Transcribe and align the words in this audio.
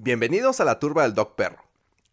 Bienvenidos 0.00 0.60
a 0.60 0.64
la 0.64 0.78
Turba 0.78 1.02
del 1.02 1.14
Doc 1.14 1.34
Perro, 1.34 1.64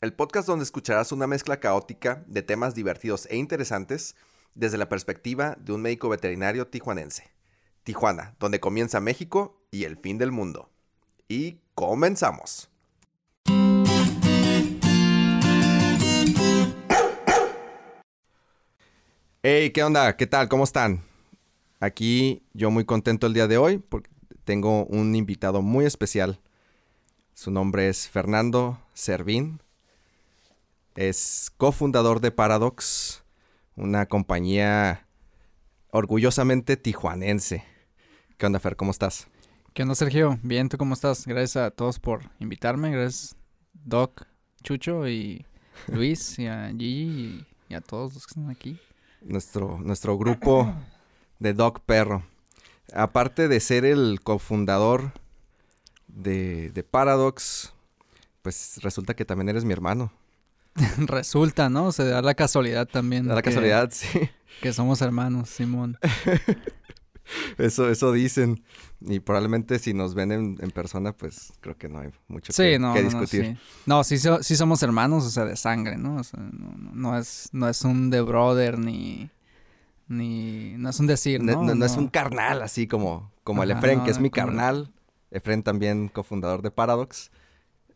el 0.02 0.12
podcast 0.12 0.48
donde 0.48 0.64
escucharás 0.64 1.12
una 1.12 1.28
mezcla 1.28 1.60
caótica 1.60 2.24
de 2.26 2.42
temas 2.42 2.74
divertidos 2.74 3.28
e 3.30 3.38
interesantes 3.38 4.16
desde 4.56 4.80
la 4.80 4.90
perspectiva 4.90 5.56
de 5.60 5.72
un 5.72 5.84
médico 5.84 6.10
veterinario 6.10 6.66
tijuanense. 6.66 7.30
Tijuana, 7.84 8.34
donde 8.40 8.60
comienza 8.60 9.00
México 9.02 9.62
y 9.70 9.84
el 9.84 9.98
fin 9.98 10.18
del 10.18 10.32
mundo. 10.32 10.72
Y 11.28 11.60
comenzamos. 11.76 12.72
Hey, 19.44 19.70
¿qué 19.70 19.84
onda? 19.84 20.18
¿Qué 20.18 20.26
tal? 20.26 20.50
¿Cómo 20.50 20.64
están? 20.64 21.04
Aquí 21.80 22.42
yo 22.56 22.72
muy 22.72 22.86
contento 22.86 23.28
el 23.28 23.36
día 23.36 23.48
de 23.48 23.60
hoy 23.60 23.78
porque 23.78 24.10
tengo 24.44 24.86
un 24.86 25.14
invitado 25.14 25.62
muy 25.62 25.86
especial. 25.86 26.40
Su 27.36 27.52
nombre 27.52 27.90
es 27.90 28.08
Fernando 28.08 28.80
Servín. 28.94 29.60
Es 30.96 31.52
cofundador 31.58 32.22
de 32.22 32.32
Paradox, 32.32 33.26
una 33.76 34.06
compañía 34.06 35.06
orgullosamente 35.92 36.78
tijuanense. 36.78 37.66
¿Qué 38.38 38.46
onda, 38.46 38.62
Fer? 38.62 38.78
¿Cómo 38.78 38.92
estás? 38.92 39.28
¿Qué 39.74 39.84
onda, 39.84 39.96
Sergio? 39.96 40.40
Bien, 40.44 40.70
¿tú 40.70 40.78
cómo 40.78 40.94
estás? 40.94 41.28
Gracias 41.28 41.58
a 41.58 41.72
todos 41.72 42.00
por 42.00 42.22
invitarme. 42.40 42.90
Gracias, 42.92 43.36
Doc, 43.74 44.26
Chucho 44.64 45.06
y 45.06 45.46
Luis 45.88 46.40
y 46.40 46.48
a 46.48 46.70
Gigi 46.70 47.46
y, 47.68 47.74
a 47.74 47.82
todos 47.82 48.14
los 48.14 48.26
que 48.28 48.32
están 48.32 48.50
aquí. 48.50 48.80
Nuestro, 49.20 49.78
nuestro 49.80 50.18
grupo 50.18 50.74
de 51.40 51.54
Doc 51.54 51.82
Perro. 51.82 52.24
Aparte 52.94 53.50
de 53.50 53.60
ser 53.60 53.84
el 53.84 54.22
cofundador 54.24 55.12
de, 56.16 56.70
de 56.72 56.84
Paradox, 56.84 57.74
pues 58.42 58.80
resulta 58.82 59.16
que 59.16 59.26
también 59.26 59.50
eres 59.50 59.66
mi 59.66 59.74
hermano. 59.74 60.12
resulta, 60.98 61.70
¿no? 61.70 61.92
Se 61.92 62.06
da 62.06 62.22
la 62.22 62.34
casualidad 62.34 62.88
también. 62.88 63.28
Da 63.28 63.36
la 63.36 63.42
casualidad, 63.42 63.90
sí. 63.92 64.08
Que 64.62 64.74
somos 64.74 65.02
hermanos, 65.02 65.50
Simón. 65.50 65.98
eso, 67.58 67.90
eso 67.90 68.12
dicen. 68.12 68.64
Y 69.02 69.20
probablemente 69.20 69.80
si 69.80 69.94
nos 69.94 70.16
ven 70.16 70.32
en, 70.32 70.72
persona, 70.72 71.12
pues 71.14 71.54
creo 71.60 71.78
que 71.78 71.90
no 71.90 72.00
hay 72.00 72.10
mucho 72.28 72.54
que, 72.54 72.80
no, 72.80 72.94
discutir. 72.94 73.58
No, 73.86 74.04
sí. 74.04 74.18
sí, 74.18 74.56
somos 74.56 74.82
hermanos, 74.84 75.26
o 75.26 75.30
sea, 75.30 75.46
de 75.46 75.56
sangre, 75.56 75.98
¿no? 75.98 76.16
O 76.16 76.24
sea, 76.24 76.40
no, 76.42 77.18
es, 77.18 77.50
no 77.52 77.70
es 77.70 77.84
un 77.84 78.10
de 78.10 78.22
brother 78.22 78.80
ni 78.80 79.30
ni 80.08 80.76
no 80.78 80.90
es 80.90 81.00
un 81.00 81.08
decir, 81.08 81.42
¿no? 81.42 81.64
No, 81.64 81.86
es 81.86 81.98
un 81.98 82.08
carnal 82.08 82.62
así 82.62 82.88
como, 82.88 83.32
como 83.44 83.64
el 83.64 83.72
Efren, 83.72 84.04
que 84.04 84.12
es 84.12 84.20
mi 84.20 84.30
carnal. 84.30 84.92
Efren 85.32 85.64
también 85.64 86.08
cofundador 86.08 86.62
de 86.62 86.72
Paradox. 86.72 87.32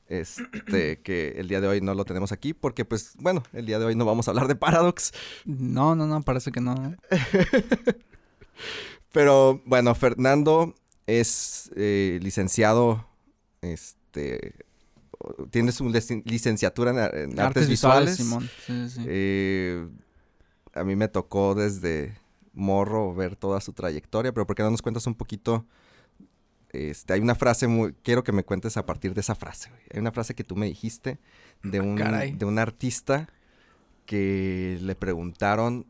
Este, 0.08 1.00
que 1.04 1.36
el 1.38 1.48
día 1.48 1.62
de 1.62 1.68
hoy 1.68 1.82
no 1.82 1.94
lo 1.94 2.06
tenemos 2.06 2.32
aquí 2.32 2.54
porque, 2.54 2.86
pues, 2.86 3.14
bueno, 3.20 3.44
el 3.54 3.66
día 3.66 3.80
de 3.80 3.86
hoy 3.86 3.96
no 3.96 4.06
vamos 4.06 4.28
a 4.28 4.32
hablar 4.32 4.48
de 4.48 4.56
Paradox. 4.56 5.14
No, 5.46 5.96
no, 5.96 6.08
no, 6.08 6.22
parece 6.22 6.52
que 6.52 6.62
no. 6.62 6.76
Pero, 9.12 9.62
bueno, 9.66 9.96
Fernando 9.96 10.76
es 11.08 11.72
eh, 11.76 12.20
licenciado, 12.22 13.08
este, 13.62 14.54
tiene 15.50 15.72
su 15.72 15.90
licenciatura 16.26 17.10
en, 17.14 17.40
artes, 17.40 17.68
visuales. 17.68 18.18
Simón. 18.18 18.50
Sí, 18.66 18.90
sí. 18.90 19.04
Eh, 19.06 19.88
a 20.74 20.84
mí 20.84 20.96
me 20.96 21.08
tocó 21.08 21.56
desde 21.56 22.16
morro 22.54 23.14
ver 23.14 23.36
toda 23.36 23.62
su 23.62 23.74
trayectoria, 23.74 24.32
pero 24.34 24.46
¿por 24.46 24.56
qué 24.56 24.64
no 24.64 24.72
nos 24.72 24.82
cuentas 24.82 25.08
un 25.08 25.16
poquito? 25.16 25.66
Este, 26.72 27.14
hay 27.14 27.20
una 27.20 27.36
frase 27.36 27.68
muy, 27.68 27.94
quiero 28.04 28.24
que 28.24 28.32
me 28.32 28.44
cuentes 28.44 28.78
a 28.78 28.86
partir 28.86 29.14
de 29.14 29.22
esa 29.22 29.36
frase. 29.36 29.72
Hay 29.94 30.00
una 30.00 30.12
frase 30.12 30.36
que 30.36 30.44
tú 30.44 30.56
me 30.56 30.68
dijiste 30.68 31.20
de 31.64 31.80
ah, 31.80 31.82
un, 31.82 32.38
de 32.38 32.46
un 32.46 32.60
artista 32.60 33.28
que 34.06 34.78
le 34.82 34.96
preguntaron 34.96 35.86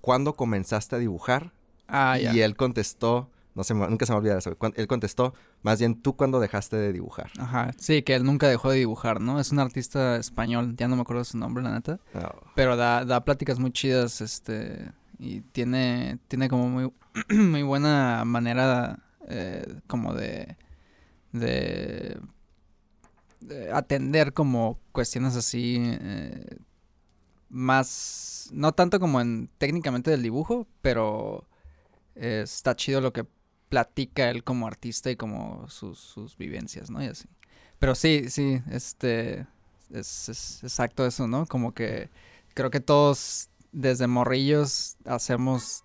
¿cuándo 0.00 0.34
comenzaste 0.34 0.96
a 0.96 0.98
dibujar? 0.98 1.52
Ah, 1.88 2.18
y 2.18 2.40
él 2.40 2.56
contestó, 2.56 3.30
no 3.54 3.64
sé, 3.64 3.74
nunca 3.74 4.06
se 4.06 4.12
me 4.12 4.18
olvida 4.18 4.38
eso. 4.38 4.56
Él 4.76 4.86
contestó, 4.86 5.34
más 5.62 5.80
bien 5.80 6.00
tú 6.00 6.16
cuando 6.16 6.38
dejaste 6.40 6.76
de 6.76 6.92
dibujar. 6.92 7.30
Ajá, 7.38 7.72
sí, 7.78 8.02
que 8.02 8.14
él 8.14 8.24
nunca 8.24 8.48
dejó 8.48 8.70
de 8.70 8.78
dibujar, 8.78 9.20
¿no? 9.20 9.40
Es 9.40 9.50
un 9.50 9.58
artista 9.58 10.16
español, 10.16 10.76
ya 10.76 10.88
no 10.88 10.96
me 10.96 11.02
acuerdo 11.02 11.24
su 11.24 11.36
nombre, 11.36 11.62
la 11.62 11.72
neta. 11.72 11.98
Oh. 12.14 12.40
Pero 12.54 12.76
da, 12.76 13.04
da 13.04 13.24
pláticas 13.24 13.58
muy 13.58 13.72
chidas, 13.72 14.20
este, 14.20 14.92
y 15.18 15.40
tiene, 15.40 16.18
tiene 16.28 16.48
como 16.48 16.68
muy, 16.68 16.92
muy 17.34 17.62
buena 17.62 18.24
manera 18.24 19.00
eh, 19.28 19.64
como 19.86 20.14
de, 20.14 20.56
de, 21.32 22.20
atender 23.72 24.32
como 24.32 24.78
cuestiones 24.92 25.36
así, 25.36 25.76
eh, 25.80 26.58
más, 27.48 28.48
no 28.52 28.72
tanto 28.72 29.00
como 29.00 29.20
en 29.20 29.48
técnicamente 29.58 30.10
del 30.10 30.22
dibujo, 30.22 30.66
pero 30.82 31.46
está 32.14 32.76
chido 32.76 33.00
lo 33.00 33.12
que 33.12 33.24
platica 33.70 34.28
él 34.28 34.44
como 34.44 34.66
artista 34.66 35.10
y 35.10 35.16
como 35.16 35.66
sus, 35.68 35.98
sus 35.98 36.36
vivencias, 36.36 36.90
¿no? 36.90 37.02
Y 37.02 37.06
así. 37.06 37.26
Pero 37.78 37.94
sí, 37.94 38.28
sí, 38.28 38.60
este, 38.70 39.46
es, 39.90 40.60
exacto 40.62 41.06
eso, 41.06 41.26
¿no? 41.26 41.46
Como 41.46 41.72
que 41.72 42.10
creo 42.52 42.70
que 42.70 42.80
todos 42.80 43.48
desde 43.72 44.06
morrillos 44.06 44.96
hacemos, 45.06 45.84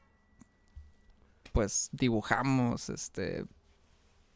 pues 1.55 1.89
dibujamos, 1.93 2.89
este, 2.89 3.45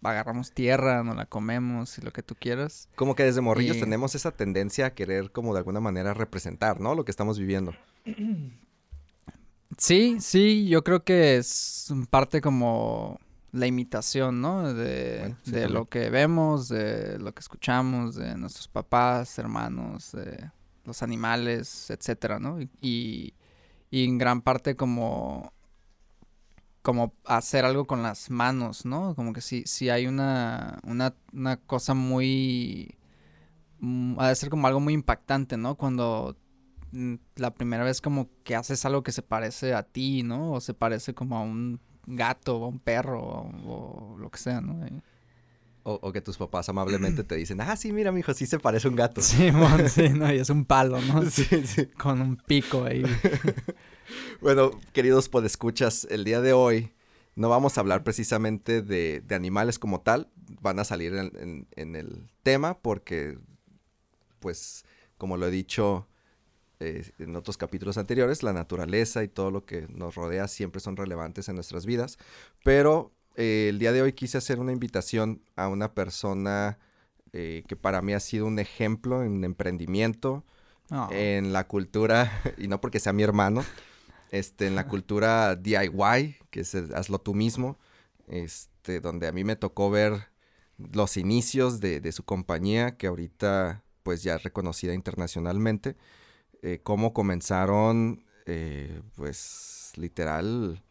agarramos 0.02 0.53
tierra, 0.53 1.03
nos 1.03 1.18
la 1.18 1.25
comemos 1.25 1.97
y 1.97 2.02
lo 2.02 2.12
que 2.12 2.24
tú 2.24 2.34
quieras. 2.34 2.88
Como 2.96 3.13
que 3.13 3.24
desde 3.24 3.41
morrillos 3.41 3.78
tenemos 3.78 4.16
esa 4.16 4.31
tendencia 4.31 4.88
a 4.88 4.94
querer 4.96 5.31
como 5.31 5.53
de 5.53 5.59
alguna 5.59 5.81
manera 5.81 6.13
representar, 6.13 6.79
¿no? 6.79 6.96
Lo 6.96 7.03
que 7.03 7.12
estamos 7.12 7.38
viviendo. 7.38 7.74
Sí, 9.78 10.18
sí, 10.22 10.68
yo 10.69 10.84
creo 10.84 11.03
que 11.03 11.38
es 11.38 11.94
parte 12.09 12.40
como 12.40 13.19
la 13.52 13.68
imitación, 13.68 14.40
¿no? 14.40 14.74
De, 14.74 15.35
lo 15.69 15.85
que 15.85 16.09
vemos, 16.09 16.69
de 16.69 17.19
lo 17.19 17.34
que 17.34 17.41
escuchamos, 17.41 18.16
de 18.16 18.35
nuestros 18.38 18.69
papás, 18.69 19.38
hermanos, 19.38 20.13
de 20.13 20.52
los 20.85 21.03
animales, 21.03 21.90
etcétera, 21.90 22.40
¿no? 22.40 22.62
Y, 22.62 23.34
y, 23.91 24.03
en 24.06 24.18
gran 24.18 24.41
parte 24.41 24.75
como 24.75 25.52
como 26.90 27.14
hacer 27.24 27.66
algo 27.66 27.86
con 27.86 28.02
las 28.02 28.32
manos, 28.32 28.84
¿no? 28.84 29.14
Como 29.14 29.32
que 29.32 29.42
si, 29.42 29.62
si 29.68 29.92
hay 29.92 30.08
una, 30.08 30.80
una, 30.84 31.14
una 31.32 31.58
cosa 31.58 31.94
muy... 31.94 32.98
Mm, 33.78 34.20
ha 34.20 34.30
de 34.30 34.36
ser 34.36 34.50
como 34.50 34.66
algo 34.66 34.80
muy 34.80 34.96
impactante, 34.96 35.56
¿no? 35.56 35.76
Cuando 35.76 36.36
mm, 36.92 37.14
la 37.36 37.54
primera 37.54 37.84
vez 37.84 38.02
como 38.02 38.28
que 38.44 38.56
haces 38.56 38.86
algo 38.86 39.04
que 39.04 39.12
se 39.12 39.22
parece 39.22 39.76
a 39.76 39.84
ti, 39.84 40.24
¿no? 40.24 40.54
O 40.54 40.62
se 40.62 40.74
parece 40.74 41.14
como 41.14 41.38
a 41.38 41.42
un 41.42 41.80
gato 42.08 42.58
o 42.58 42.68
un 42.70 42.80
perro 42.80 43.22
o, 43.22 44.18
lo 44.18 44.32
que 44.32 44.40
sea, 44.40 44.60
¿no? 44.60 44.84
O, 45.84 46.12
que 46.12 46.22
tus 46.22 46.38
papás 46.38 46.69
amablemente 46.69 47.23
te 47.23 47.35
dicen, 47.35 47.62
ah, 47.62 47.75
sí, 47.75 47.91
mira, 47.91 48.12
mijo, 48.12 48.34
sí 48.34 48.45
se 48.45 48.59
parece 48.59 48.88
un 48.88 48.95
gato. 48.95 49.22
Sí, 49.22 49.50
sí, 49.88 50.09
no, 50.09 50.31
y 50.31 50.38
es 50.38 50.50
un 50.50 50.66
palo, 50.66 51.01
¿no? 51.01 51.23
Sí, 51.31 51.45
sí. 51.66 51.88
Con 51.88 52.22
un 52.22 52.35
pico 52.35 52.84
ahí. 52.84 53.03
bueno, 54.41 54.72
queridos 54.94 55.29
podescuchas, 55.29 56.06
el 56.12 56.25
día 56.25 56.41
de 56.41 56.53
hoy 56.53 56.94
no 57.35 57.50
vamos 57.50 57.78
a 57.78 57.81
hablar 57.81 58.03
precisamente 58.03 58.81
de, 58.81 59.23
animales 59.31 59.79
como 59.79 60.01
tal. 60.01 60.29
Van 60.62 60.79
a 60.79 60.84
salir 60.84 61.16
en, 61.16 61.67
en, 61.75 61.96
el 61.96 62.28
tema 62.44 62.78
porque, 62.78 63.40
pues, 64.40 64.84
como 65.17 65.38
lo 65.38 65.47
he 65.47 65.51
dicho 65.51 66.07
eh, 66.81 67.11
en 67.19 67.35
otros 67.35 67.57
capítulos 67.57 67.97
anteriores, 67.97 68.41
la 68.41 68.53
naturaleza 68.53 69.23
y 69.23 69.28
todo 69.28 69.51
lo 69.51 69.66
que 69.66 69.88
nos 69.90 70.16
rodea 70.16 70.47
siempre 70.47 70.79
son 70.79 70.97
relevantes 70.97 71.50
en 71.50 71.56
nuestras 71.56 71.85
vidas. 71.85 72.17
Pero 72.63 73.11
eh, 73.40 73.70
el 73.70 73.80
día 73.80 73.92
de 73.92 74.02
hoy 74.02 74.14
quise 74.14 74.38
hacer 74.38 74.60
una 74.60 74.72
invitación 74.72 75.42
a 75.56 75.68
una 75.68 75.94
persona 75.94 76.78
eh, 77.34 77.64
que 77.68 77.76
para 77.76 78.02
mí 78.02 78.14
ha 78.14 78.20
sido 78.20 78.46
un 78.46 78.59
ejemplo 78.59 79.24
en 79.24 79.44
emprendimiento, 79.44 80.44
ah. 80.91 81.09
en 81.12 81.53
la 81.53 81.68
cultura, 81.68 82.32
y 82.58 82.68
no 82.68 82.82
porque 82.82 83.00
sea 83.00 83.14
mi 83.14 83.24
hermano, 83.24 83.64
este, 84.32 84.68
en 84.68 84.76
la 84.76 84.88
cultura 84.88 85.56
DIY, 85.56 86.38
que 86.52 86.59
es 86.59 86.76
hazlo 86.76 87.20
tú 87.20 87.34
mismo, 87.34 87.78
este, 88.28 89.00
donde 89.00 89.28
a 89.28 89.32
mí 89.32 89.44
me 89.44 89.56
tocó 89.56 89.90
ver 89.90 90.30
los 90.78 91.18
inicios 91.18 91.80
de, 91.80 92.02
de 92.02 92.12
su 92.12 92.24
compañía, 92.24 92.97
que 92.97 93.08
ahorita 93.08 93.84
pues 94.03 94.24
ya 94.24 94.35
es 94.35 94.44
reconocida 94.44 94.94
internacionalmente. 94.94 95.96
Eh, 96.62 96.80
cómo 96.84 97.14
comenzaron, 97.14 98.26
eh, 98.46 99.02
pues 99.16 99.94
literal, 99.96 100.82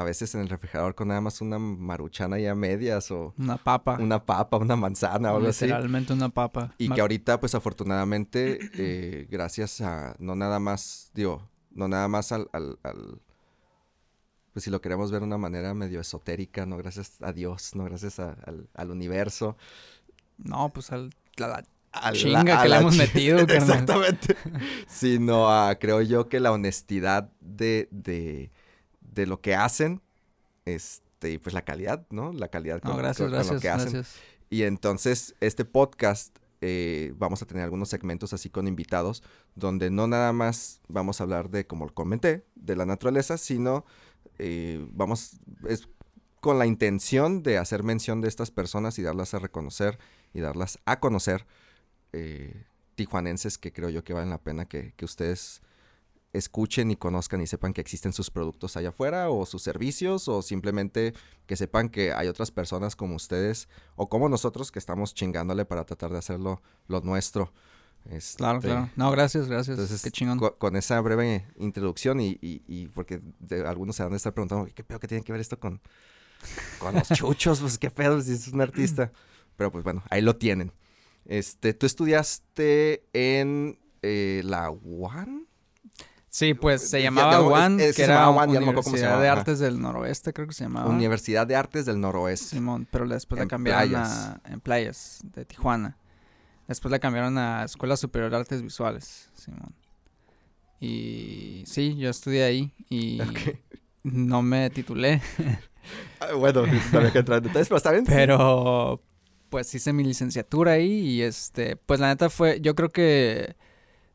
a 0.00 0.04
veces 0.04 0.34
en 0.34 0.40
el 0.40 0.48
refrigerador 0.48 0.94
con 0.94 1.08
nada 1.08 1.20
más 1.20 1.40
una 1.40 1.58
maruchana 1.58 2.38
ya 2.38 2.54
medias 2.54 3.10
o... 3.10 3.34
Una 3.38 3.56
papa. 3.56 3.98
Una 4.00 4.24
papa, 4.24 4.56
una 4.56 4.76
manzana 4.76 5.32
o 5.32 5.36
algo 5.36 5.48
así. 5.48 5.66
Literalmente 5.66 6.12
una 6.12 6.28
papa. 6.28 6.74
Y 6.78 6.88
que 6.88 7.00
ahorita, 7.00 7.40
pues 7.40 7.54
afortunadamente, 7.54 8.58
eh, 8.74 9.26
gracias 9.30 9.80
a, 9.80 10.16
no 10.18 10.34
nada 10.34 10.58
más, 10.58 11.10
digo, 11.14 11.48
no 11.70 11.88
nada 11.88 12.08
más 12.08 12.32
al, 12.32 12.48
al, 12.52 12.78
pues 14.52 14.64
si 14.64 14.70
lo 14.70 14.80
queremos 14.80 15.10
ver 15.10 15.20
de 15.20 15.26
una 15.26 15.38
manera 15.38 15.74
medio 15.74 16.00
esotérica, 16.00 16.66
no 16.66 16.76
gracias 16.76 17.20
a 17.20 17.32
Dios, 17.32 17.74
no 17.74 17.84
gracias 17.84 18.18
al, 18.18 18.68
al 18.74 18.90
universo, 18.90 19.56
No, 20.38 20.70
pues 20.72 20.90
al, 20.92 21.10
la, 21.36 21.62
chinga 22.12 22.62
que 22.62 22.68
le 22.68 22.76
hemos 22.76 22.96
metido. 22.96 23.38
Exactamente. 23.48 24.36
Sino 24.86 25.50
a, 25.50 25.74
creo 25.76 26.02
yo, 26.02 26.28
que 26.28 26.40
la 26.40 26.52
honestidad 26.52 27.30
de, 27.40 27.88
de, 27.90 28.50
de 29.12 29.26
lo 29.26 29.40
que 29.40 29.54
hacen, 29.54 30.00
este, 30.64 31.32
y 31.32 31.38
pues 31.38 31.54
la 31.54 31.62
calidad, 31.62 32.06
¿no? 32.10 32.32
La 32.32 32.48
calidad 32.48 32.80
con, 32.80 32.96
gracias, 32.96 33.30
gracias, 33.30 33.54
lo 33.54 33.60
que 33.60 33.68
hacen. 33.68 34.04
Y 34.48 34.62
entonces, 34.62 35.34
este 35.40 35.64
podcast 35.64 36.36
eh, 36.60 37.14
vamos 37.16 37.40
a 37.40 37.46
tener 37.46 37.64
algunos 37.64 37.88
segmentos 37.88 38.32
así 38.32 38.50
con 38.50 38.68
invitados, 38.68 39.22
donde 39.54 39.90
no 39.90 40.06
nada 40.06 40.32
más 40.32 40.80
vamos 40.88 41.20
a 41.20 41.24
hablar 41.24 41.50
de, 41.50 41.66
como 41.66 41.88
comenté, 41.94 42.44
de 42.54 42.76
la 42.76 42.84
naturaleza, 42.84 43.38
sino 43.38 43.84
eh, 44.38 44.86
vamos, 44.92 45.38
es 45.66 45.88
con 46.40 46.58
la 46.58 46.66
intención 46.66 47.42
de 47.42 47.58
hacer 47.58 47.82
mención 47.82 48.20
de 48.20 48.28
estas 48.28 48.50
personas 48.50 48.98
y 48.98 49.02
darlas 49.02 49.34
a 49.34 49.38
reconocer 49.38 49.98
y 50.34 50.40
darlas 50.40 50.78
a 50.84 51.00
conocer 51.00 51.46
eh, 52.12 52.64
tijuanenses 52.94 53.58
que 53.58 53.72
creo 53.72 53.90
yo 53.90 54.04
que 54.04 54.12
valen 54.12 54.30
la 54.30 54.42
pena 54.42 54.66
que, 54.66 54.92
que 54.96 55.04
ustedes 55.04 55.62
escuchen 56.32 56.90
y 56.90 56.96
conozcan 56.96 57.40
y 57.40 57.46
sepan 57.46 57.72
que 57.72 57.80
existen 57.80 58.12
sus 58.12 58.30
productos 58.30 58.76
allá 58.76 58.90
afuera 58.90 59.30
o 59.30 59.46
sus 59.46 59.62
servicios 59.62 60.28
o 60.28 60.42
simplemente 60.42 61.12
que 61.46 61.56
sepan 61.56 61.88
que 61.88 62.12
hay 62.12 62.28
otras 62.28 62.50
personas 62.50 62.94
como 62.94 63.16
ustedes 63.16 63.68
o 63.96 64.08
como 64.08 64.28
nosotros 64.28 64.70
que 64.70 64.78
estamos 64.78 65.14
chingándole 65.14 65.64
para 65.64 65.84
tratar 65.84 66.12
de 66.12 66.18
hacerlo 66.18 66.62
lo 66.86 67.00
nuestro. 67.00 67.52
claro, 68.36 68.60
claro. 68.60 68.84
Este, 68.84 68.92
no, 68.96 69.10
gracias, 69.10 69.48
gracias. 69.48 69.78
Entonces, 69.78 70.02
Qué 70.02 70.10
chingón. 70.10 70.38
Con, 70.38 70.76
esa 70.76 71.00
breve 71.00 71.46
introducción 71.56 72.20
y, 72.20 72.38
y, 72.40 72.62
y 72.68 72.88
porque 72.88 73.20
algunos 73.66 73.96
se 73.96 74.04
van 74.04 74.12
a 74.12 74.16
estar 74.16 74.32
preguntando, 74.32 74.66
¿qué 74.72 74.84
pedo 74.84 75.00
que 75.00 75.08
tiene 75.08 75.24
que 75.24 75.32
ver 75.32 75.40
esto 75.40 75.58
con, 75.58 75.80
con 76.78 76.94
los 76.94 77.08
chuchos? 77.08 77.60
Pues 77.60 77.78
qué 77.78 77.90
pedo 77.90 78.20
si 78.20 78.32
es 78.32 78.48
un 78.48 78.60
artista. 78.60 79.12
Pero 79.56 79.72
pues 79.72 79.84
bueno, 79.84 80.02
ahí 80.08 80.22
lo 80.22 80.36
tienen. 80.36 80.72
Este, 81.26 81.74
tú 81.74 81.86
estudiaste 81.86 83.04
en 83.12 83.78
eh, 84.02 84.42
la 84.44 84.70
UAN. 84.70 85.46
Sí, 86.32 86.54
pues 86.54 86.88
se 86.88 87.02
llamaba 87.02 87.42
UAN, 87.42 87.76
que 87.76 88.04
era 88.04 88.30
Universidad 88.30 89.20
de 89.20 89.28
Artes 89.28 89.58
del 89.58 89.80
Noroeste, 89.80 90.32
creo 90.32 90.46
que 90.46 90.54
se 90.54 90.62
llamaba. 90.62 90.88
Universidad 90.88 91.44
de 91.44 91.56
Artes 91.56 91.86
del 91.86 92.00
Noroeste. 92.00 92.56
Simón, 92.56 92.86
pero 92.88 93.06
después 93.08 93.40
la 93.40 93.48
cambiaron 93.48 93.96
a... 93.96 94.40
En 94.44 94.60
Playas, 94.60 95.22
de 95.24 95.44
Tijuana. 95.44 95.98
Después 96.68 96.92
la 96.92 97.00
cambiaron 97.00 97.36
a 97.36 97.64
Escuela 97.64 97.96
Superior 97.96 98.30
de 98.30 98.36
Artes 98.36 98.62
Visuales, 98.62 99.28
Simón. 99.34 99.74
Y 100.78 101.64
sí, 101.66 101.96
yo 101.96 102.08
estudié 102.10 102.44
ahí 102.44 102.72
y 102.88 103.20
no 104.04 104.40
me 104.42 104.70
titulé. 104.70 105.20
Ah, 106.20 106.34
bueno, 106.34 106.66
no 106.66 106.98
había 106.98 107.10
que 107.10 107.20
entrar 107.20 107.38
en 107.38 107.44
detalles, 107.44 107.66
pero 107.68 107.78
está 107.78 107.90
bien. 107.90 108.04
Pero, 108.04 109.02
pues 109.48 109.74
hice 109.74 109.94
mi 109.94 110.04
licenciatura 110.04 110.72
ahí 110.72 110.90
y 110.90 111.22
este, 111.22 111.76
pues 111.76 111.98
la 111.98 112.08
neta 112.08 112.28
fue, 112.28 112.60
yo 112.60 112.74
creo 112.74 112.90
que 112.90 113.56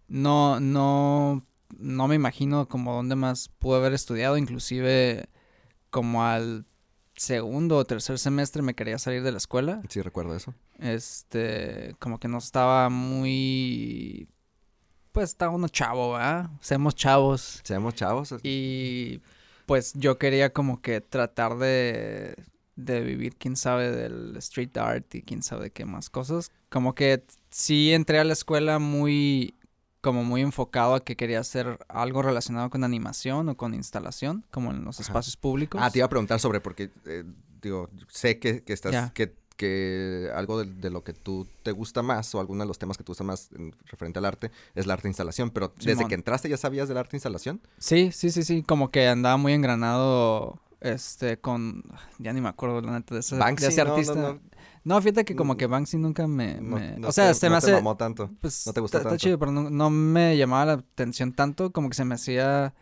no, 0.07 0.59
no 0.59 1.43
no 1.79 2.07
me 2.07 2.15
imagino 2.15 2.67
como 2.67 2.93
dónde 2.93 3.15
más 3.15 3.49
pude 3.59 3.77
haber 3.77 3.93
estudiado, 3.93 4.37
inclusive 4.37 5.29
como 5.89 6.23
al 6.25 6.65
segundo 7.15 7.77
o 7.77 7.85
tercer 7.85 8.19
semestre 8.19 8.61
me 8.61 8.75
quería 8.75 8.97
salir 8.97 9.23
de 9.23 9.31
la 9.31 9.37
escuela. 9.37 9.81
Sí, 9.89 10.01
recuerdo 10.01 10.35
eso. 10.35 10.53
Este, 10.79 11.95
como 11.99 12.19
que 12.19 12.27
no 12.27 12.37
estaba 12.37 12.89
muy 12.89 14.27
pues 15.11 15.29
estaba 15.29 15.53
uno 15.53 15.69
chavo, 15.69 16.11
¿verdad? 16.11 16.49
Seamos 16.59 16.93
chavos. 16.93 17.61
Seamos 17.63 17.95
chavos. 17.95 18.35
Y 18.43 19.21
pues 19.65 19.93
yo 19.93 20.17
quería 20.17 20.51
como 20.51 20.81
que 20.81 20.99
tratar 20.99 21.57
de 21.57 22.35
de 22.75 23.01
vivir, 23.01 23.37
quién 23.37 23.55
sabe, 23.55 23.89
del 23.91 24.35
street 24.37 24.75
art 24.77 25.15
y 25.15 25.21
quién 25.21 25.41
sabe 25.41 25.71
qué 25.71 25.85
más 25.85 26.09
cosas. 26.09 26.51
Como 26.69 26.93
que 26.93 27.23
sí 27.49 27.93
entré 27.93 28.19
a 28.19 28.25
la 28.25 28.33
escuela 28.33 28.79
muy 28.79 29.55
como 30.05 30.23
muy 30.23 30.41
enfocado 30.41 30.93
a 30.93 31.03
que 31.03 31.15
quería 31.15 31.39
hacer 31.39 31.79
algo 31.87 32.21
relacionado 32.21 32.69
con 32.69 32.83
animación 32.83 33.49
o 33.49 33.57
con 33.57 33.73
instalación, 33.73 34.45
como 34.51 34.69
en 34.69 34.85
los 34.85 34.99
espacios 34.99 35.35
públicos. 35.35 35.81
Ah, 35.83 35.89
te 35.89 35.97
iba 35.97 36.05
a 36.05 36.09
preguntar 36.09 36.39
sobre, 36.39 36.61
porque, 36.61 36.91
eh, 37.07 37.23
digo, 37.59 37.89
sé 38.07 38.37
que, 38.37 38.63
que 38.63 38.71
estás, 38.71 39.11
que, 39.13 39.33
que 39.57 40.29
algo 40.35 40.63
de, 40.63 40.91
lo 40.91 41.03
que 41.03 41.13
tú 41.13 41.47
te 41.63 41.71
gusta 41.71 42.03
más 42.03 42.35
o 42.35 42.39
alguno 42.39 42.63
de 42.63 42.67
los 42.67 42.77
temas 42.77 42.99
que 42.99 43.03
te 43.03 43.07
gusta 43.07 43.23
más 43.23 43.49
en, 43.57 43.73
referente 43.87 44.19
al 44.19 44.25
arte 44.25 44.51
es 44.75 44.85
el 44.85 44.91
arte 44.91 45.07
de 45.07 45.09
instalación, 45.09 45.49
pero 45.49 45.73
desde 45.83 46.07
que 46.07 46.13
entraste 46.13 46.49
ya 46.49 46.57
sabías 46.57 46.87
del 46.87 46.97
arte 46.97 47.13
de 47.13 47.17
instalación. 47.17 47.59
Sí, 47.79 48.11
sí, 48.11 48.29
sí, 48.29 48.43
sí, 48.43 48.61
como 48.61 48.91
que 48.91 49.07
andaba 49.07 49.37
muy 49.37 49.53
engranado 49.53 50.59
este 50.81 51.39
con 51.39 51.83
ya 52.19 52.31
ni 52.31 52.41
me 52.41 52.49
acuerdo 52.49 52.79
la 52.81 52.91
neta 52.91 53.15
de 53.15 53.21
ese, 53.21 53.39
ese 53.57 53.81
artista. 53.81 54.13
No, 54.13 54.39
fíjate 55.01 55.25
que 55.25 55.35
como 55.35 55.57
que 55.57 55.67
Banksy 55.67 55.97
nunca 55.97 56.27
me... 56.27 56.59
o 57.03 57.11
sea, 57.11 57.33
se 57.33 57.49
me 57.49 57.57
hace... 57.57 57.71
No 57.71 57.77
te 57.77 57.83
mamó 57.83 57.97
tanto. 57.97 58.29
Pues, 58.41 58.65
no 58.67 58.73
te 58.73 58.81
gustó 58.81 58.99
tanto. 58.99 59.09
Está 59.09 59.17
chido, 59.17 59.39
pero 59.39 59.51
no, 59.51 59.89
me 59.89 60.37
llamaba 60.37 60.65
la 60.65 60.73
atención 60.73 61.33
tanto. 61.33 61.71
Como 61.71 61.89
que 61.89 61.95
se 61.95 62.05
me 62.05 62.15
hacía 62.15 62.73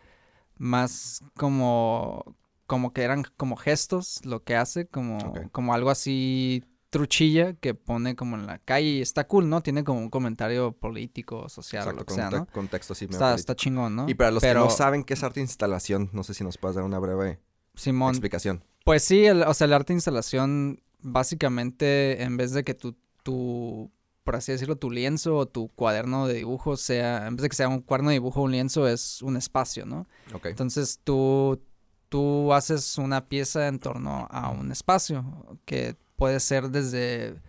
más 0.56 1.22
como... 1.36 2.36
Como 2.66 2.94
que 2.94 3.02
eran 3.02 3.24
como 3.36 3.56
gestos 3.56 4.20
lo 4.24 4.42
que 4.42 4.56
hace. 4.56 4.86
Como, 4.86 5.18
como 5.52 5.74
algo 5.74 5.90
así 5.90 6.64
truchilla 6.94 7.54
que 7.54 7.74
pone 7.74 8.14
como 8.14 8.36
en 8.36 8.46
la 8.46 8.58
calle 8.58 8.86
y 8.86 9.00
está 9.00 9.26
cool, 9.26 9.48
¿no? 9.48 9.62
Tiene 9.62 9.82
como 9.82 9.98
un 9.98 10.10
comentario 10.10 10.70
político, 10.70 11.48
social, 11.48 11.88
o 11.88 11.92
lo 11.92 12.06
que 12.06 12.14
sea, 12.14 12.30
¿no? 12.30 12.46
contexto 12.46 12.94
sí. 12.94 13.06
Está, 13.10 13.34
está 13.34 13.56
chingón, 13.56 13.96
¿no? 13.96 14.08
Y 14.08 14.14
para 14.14 14.30
los 14.30 14.40
que 14.40 14.54
no 14.54 14.70
saben 14.70 15.02
qué 15.02 15.14
es 15.14 15.24
arte 15.24 15.40
de 15.40 15.44
instalación, 15.44 16.08
no 16.12 16.22
sé 16.22 16.34
si 16.34 16.44
nos 16.44 16.56
puedes 16.56 16.76
dar 16.76 16.84
una 16.84 17.00
breve 17.00 17.40
explicación. 17.74 18.62
Pues 18.84 19.02
sí, 19.02 19.28
o 19.28 19.54
sea, 19.54 19.64
el 19.64 19.72
arte 19.72 19.92
de 19.92 19.96
instalación 19.96 20.82
básicamente 21.04 22.22
en 22.22 22.36
vez 22.36 22.52
de 22.52 22.64
que 22.64 22.74
tu, 22.74 22.96
tu, 23.22 23.90
por 24.24 24.36
así 24.36 24.52
decirlo, 24.52 24.76
tu 24.76 24.90
lienzo 24.90 25.36
o 25.36 25.46
tu 25.46 25.68
cuaderno 25.68 26.26
de 26.26 26.34
dibujo 26.34 26.76
sea, 26.76 27.26
en 27.26 27.36
vez 27.36 27.42
de 27.42 27.48
que 27.48 27.56
sea 27.56 27.68
un 27.68 27.80
cuaderno 27.80 28.10
de 28.10 28.14
dibujo 28.14 28.40
o 28.40 28.44
un 28.44 28.52
lienzo, 28.52 28.88
es 28.88 29.22
un 29.22 29.36
espacio, 29.36 29.86
¿no? 29.86 30.06
Entonces 30.50 31.00
tú, 31.04 31.62
tú 32.08 32.52
haces 32.52 32.98
una 32.98 33.28
pieza 33.28 33.68
en 33.68 33.78
torno 33.78 34.26
a 34.30 34.50
un 34.50 34.72
espacio, 34.72 35.58
que 35.64 35.96
puede 36.16 36.40
ser 36.40 36.70
desde 36.70 37.40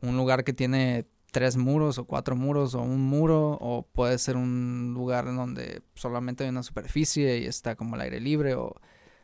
un 0.00 0.16
lugar 0.16 0.42
que 0.42 0.52
tiene 0.52 1.06
tres 1.32 1.56
muros 1.56 1.98
o 1.98 2.04
cuatro 2.04 2.36
muros 2.36 2.74
o 2.74 2.82
un 2.82 3.00
muro 3.00 3.56
o 3.60 3.82
puede 3.82 4.18
ser 4.18 4.36
un 4.36 4.92
lugar 4.94 5.26
en 5.26 5.36
donde 5.36 5.82
solamente 5.94 6.44
hay 6.44 6.50
una 6.50 6.62
superficie 6.62 7.38
y 7.38 7.46
está 7.46 7.74
como 7.74 7.96
el 7.96 8.02
aire 8.02 8.20
libre 8.20 8.54
o 8.54 8.74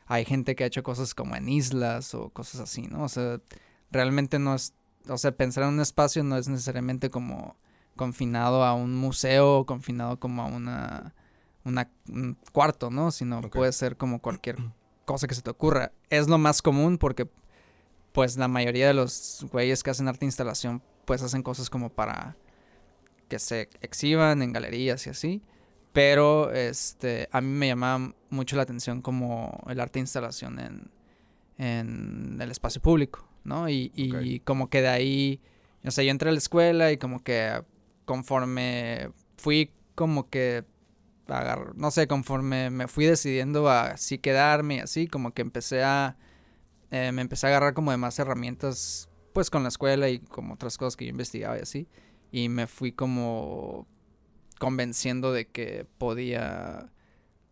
hay 0.07 0.25
gente 0.25 0.57
que 0.57 0.65
ha 0.65 0.67
hecho 0.67 0.83
cosas 0.83 1.15
como 1.15 1.37
en 1.37 1.49
islas 1.49 2.15
o 2.15 2.31
cosas 2.31 2.63
así, 2.63 2.83
¿no? 2.89 3.05
O 3.05 3.09
sea, 3.09 3.41
realmente 3.91 4.39
no 4.39 4.55
es, 4.55 4.75
o 5.09 5.19
sea, 5.19 5.33
pensar 5.33 5.65
en 5.65 5.71
un 5.71 5.81
espacio 5.81 6.23
no 6.25 6.37
es 6.37 6.49
necesariamente 6.49 7.11
como 7.11 7.57
confinado 7.97 8.65
a 8.65 8.75
un 8.75 8.95
museo, 8.95 9.67
confinado 9.67 10.19
como 10.19 10.43
a 10.43 10.47
una, 10.47 11.15
una 11.65 11.91
un 12.09 12.39
cuarto, 12.53 12.91
¿no? 12.91 13.11
Sino 13.11 13.43
puede 13.43 13.73
ser 13.73 13.97
como 13.97 14.21
cualquier 14.21 14.57
cosa 15.05 15.27
que 15.27 15.35
se 15.35 15.43
te 15.43 15.51
ocurra. 15.51 15.93
Es 16.09 16.29
lo 16.29 16.39
más 16.39 16.63
común 16.63 16.99
porque, 16.99 17.29
pues, 18.13 18.37
la 18.37 18.49
mayoría 18.49 18.87
de 18.87 18.95
los 18.95 19.47
güeyes 19.53 19.83
que 19.83 19.91
hacen 19.91 20.09
arte 20.09 20.21
de 20.21 20.27
instalación, 20.27 20.83
pues, 21.05 21.23
hacen 21.23 21.43
cosas 21.43 21.69
como 21.69 21.91
para 21.91 22.37
que 23.29 23.39
se 23.39 23.69
exhiban 23.83 24.43
en 24.43 24.53
galerías 24.53 25.07
y 25.07 25.11
así. 25.11 25.43
Pero, 25.93 26.53
este, 26.53 27.29
a 27.33 27.41
mí 27.41 27.49
me 27.49 27.67
llama 27.67 28.15
mucho 28.31 28.57
la 28.57 28.63
atención 28.63 29.03
como 29.03 29.65
el 29.69 29.81
arte 29.81 29.99
de 29.99 30.01
instalación 30.01 30.59
en, 30.61 30.91
en 31.59 32.39
el 32.41 32.51
espacio 32.51 32.81
público. 32.81 33.28
¿No? 33.49 33.69
Y, 33.69 33.91
y 33.95 34.41
como 34.41 34.71
que 34.71 34.83
de 34.83 34.89
ahí, 34.89 35.41
o 35.85 35.91
sea, 35.91 36.05
yo 36.05 36.11
entré 36.11 36.29
a 36.29 36.33
la 36.33 36.39
escuela 36.39 36.93
y 36.93 36.99
como 36.99 37.23
que 37.23 37.63
conforme 38.05 39.11
fui 39.37 39.73
como 39.95 40.29
que 40.31 40.65
agar 41.29 41.77
no 41.77 41.91
sé, 41.91 42.07
conforme 42.07 42.71
me 42.71 42.89
fui 42.89 43.07
decidiendo 43.07 43.69
a 43.69 43.89
así 43.89 44.19
quedarme 44.19 44.77
y 44.77 44.81
así, 44.81 45.07
como 45.09 45.33
que 45.33 45.43
empecé 45.43 45.83
a, 45.83 46.17
eh, 46.91 47.13
me 47.13 47.23
empecé 47.23 47.47
a 47.47 47.51
agarrar 47.51 47.75
como 47.75 47.91
de 47.91 47.97
más 47.99 48.19
herramientas, 48.19 49.09
pues 49.33 49.51
con 49.51 49.63
la 49.63 49.69
escuela 49.69 50.09
y 50.09 50.21
como 50.21 50.55
otras 50.55 50.79
cosas 50.79 50.97
que 50.97 51.05
yo 51.05 51.11
investigaba 51.11 51.59
y 51.59 51.63
así, 51.63 51.89
y 52.33 52.49
me 52.49 52.67
fui 52.67 52.93
como 52.93 53.87
convenciendo 54.59 55.33
de 55.33 55.47
que 55.49 55.87
podía 55.99 56.91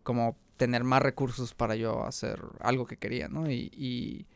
como 0.02 0.36
tener 0.56 0.84
más 0.84 1.02
recursos 1.02 1.54
para 1.54 1.76
yo 1.76 2.04
hacer 2.04 2.40
algo 2.60 2.86
que 2.86 2.96
quería, 2.96 3.28
¿no? 3.28 3.50
y 3.50 3.70
y 3.76 4.26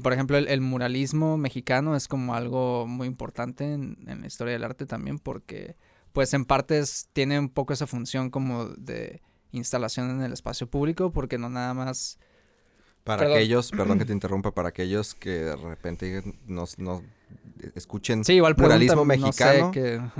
por 0.00 0.12
ejemplo, 0.12 0.36
el, 0.36 0.60
muralismo 0.60 1.36
mexicano 1.36 1.94
es 1.96 2.08
como 2.08 2.34
algo 2.34 2.86
muy 2.86 3.06
importante 3.06 3.72
en, 3.72 3.96
la 4.06 4.26
historia 4.26 4.54
del 4.54 4.64
arte 4.64 4.86
también, 4.86 5.18
porque 5.18 5.76
pues 6.12 6.32
en 6.34 6.44
partes 6.44 7.08
tiene 7.12 7.38
un 7.38 7.48
poco 7.48 7.72
esa 7.72 7.86
función 7.86 8.30
como 8.30 8.66
de 8.66 9.22
instalación 9.52 10.10
en 10.10 10.22
el 10.22 10.32
espacio 10.32 10.68
público, 10.68 11.12
porque 11.12 11.38
no 11.38 11.48
nada 11.48 11.74
más... 11.74 12.18
Para 13.04 13.26
aquellos, 13.26 13.70
perdón 13.70 13.98
que 13.98 14.06
te 14.06 14.12
interrumpa, 14.14 14.52
para 14.52 14.70
aquellos 14.70 15.14
que 15.14 15.30
de 15.30 15.56
repente 15.56 16.22
nos, 16.46 16.78
nos 16.78 17.02
escuchen 17.74 18.24
sí, 18.24 18.34
igual 18.34 18.54
muralismo 18.56 19.04
mexicano 19.04 19.70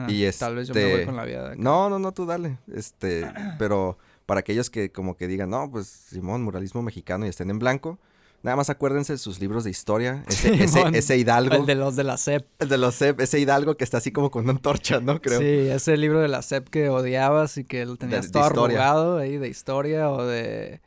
y 0.08 0.30
tal 0.32 0.56
vez 0.56 0.68
yo 0.68 0.74
me 0.74 0.82
voy 0.82 0.92
este, 0.92 1.06
con 1.06 1.16
la 1.16 1.24
vida. 1.24 1.54
No, 1.56 1.88
no, 1.88 1.98
no, 1.98 2.12
tú 2.12 2.26
dale. 2.26 2.58
Este, 2.72 3.26
pero 3.58 3.98
para 4.26 4.40
aquellos 4.40 4.70
que 4.70 4.90
como 4.90 5.16
que 5.16 5.26
digan, 5.26 5.50
no, 5.50 5.70
pues 5.70 5.86
Simón, 5.86 6.42
muralismo 6.42 6.82
mexicano 6.82 7.26
y 7.26 7.28
estén 7.28 7.50
en 7.50 7.58
blanco, 7.58 7.98
Nada 8.44 8.56
más 8.56 8.68
acuérdense 8.68 9.14
de 9.14 9.18
sus 9.18 9.40
libros 9.40 9.64
de 9.64 9.70
historia. 9.70 10.22
Ese, 10.28 10.62
ese, 10.62 10.82
ese, 10.92 11.16
Hidalgo. 11.16 11.56
El 11.56 11.66
de 11.66 11.74
los 11.74 11.96
de 11.96 12.04
la 12.04 12.18
SEP. 12.18 12.46
El 12.58 12.68
de 12.68 12.76
los 12.76 12.94
SEP, 12.94 13.20
ese 13.20 13.40
Hidalgo 13.40 13.78
que 13.78 13.84
está 13.84 13.96
así 13.96 14.12
como 14.12 14.30
con 14.30 14.44
una 14.44 14.52
antorcha, 14.52 15.00
¿no? 15.00 15.20
Creo. 15.22 15.40
Sí, 15.40 15.46
ese 15.46 15.96
libro 15.96 16.20
de 16.20 16.28
la 16.28 16.42
SEP 16.42 16.68
que 16.68 16.90
odiabas 16.90 17.56
y 17.56 17.64
que 17.64 17.86
lo 17.86 17.96
tenías 17.96 18.30
todo 18.30 18.44
arrugado 18.44 19.16
ahí 19.16 19.38
de 19.38 19.48
historia 19.48 20.10
o 20.10 20.26
de 20.26 20.82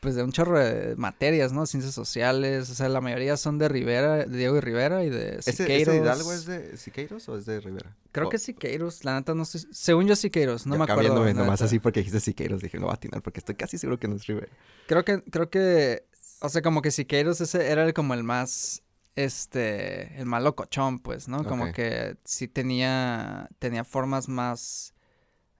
pues 0.00 0.14
de 0.14 0.22
un 0.22 0.32
chorro 0.32 0.58
de 0.58 0.96
materias, 0.96 1.52
¿no? 1.52 1.66
Ciencias 1.66 1.94
sociales, 1.94 2.70
o 2.70 2.74
sea, 2.74 2.88
la 2.88 3.02
mayoría 3.02 3.36
son 3.36 3.58
de 3.58 3.68
Rivera, 3.68 4.24
de 4.24 4.36
Diego 4.36 4.56
y 4.56 4.60
Rivera 4.60 5.04
y 5.04 5.10
de 5.10 5.42
Siqueiros. 5.42 5.94
¿Ese, 5.94 6.02
Hidalgo 6.02 6.32
es 6.32 6.46
de 6.46 6.76
Siqueiros 6.78 7.28
o 7.28 7.36
es 7.36 7.44
de 7.44 7.60
Rivera? 7.60 7.94
Creo 8.10 8.30
que 8.30 8.36
es 8.36 8.42
Siqueiros, 8.42 9.04
la 9.04 9.18
neta 9.18 9.34
no 9.34 9.44
sé, 9.44 9.60
según 9.72 10.06
yo 10.06 10.16
Siqueiros, 10.16 10.66
no 10.66 10.76
me 10.76 10.84
acuerdo. 10.84 11.02
Cambiándome 11.02 11.34
nomás 11.34 11.60
así 11.60 11.78
porque 11.78 12.00
dijiste 12.00 12.20
Siqueiros, 12.20 12.62
dije, 12.62 12.78
no 12.78 12.86
va 12.86 12.92
a 12.92 12.94
atinar 12.94 13.20
porque 13.20 13.40
estoy 13.40 13.56
casi 13.56 13.76
seguro 13.76 13.98
que 13.98 14.08
no 14.08 14.16
es 14.16 14.26
Rivera. 14.26 14.48
Creo 14.86 15.04
que, 15.04 15.22
creo 15.22 15.50
que, 15.50 16.04
o 16.40 16.48
sea, 16.48 16.62
como 16.62 16.82
que 16.82 16.90
Siqueiros 16.90 17.40
ese 17.40 17.70
era 17.70 17.92
como 17.92 18.14
el 18.14 18.24
más, 18.24 18.82
este, 19.14 20.18
el 20.18 20.26
más 20.26 20.42
locochón, 20.42 20.98
pues, 20.98 21.28
¿no? 21.28 21.44
Como 21.44 21.72
que 21.72 22.16
sí 22.24 22.48
tenía, 22.48 23.48
tenía 23.58 23.84
formas 23.84 24.28
más, 24.28 24.94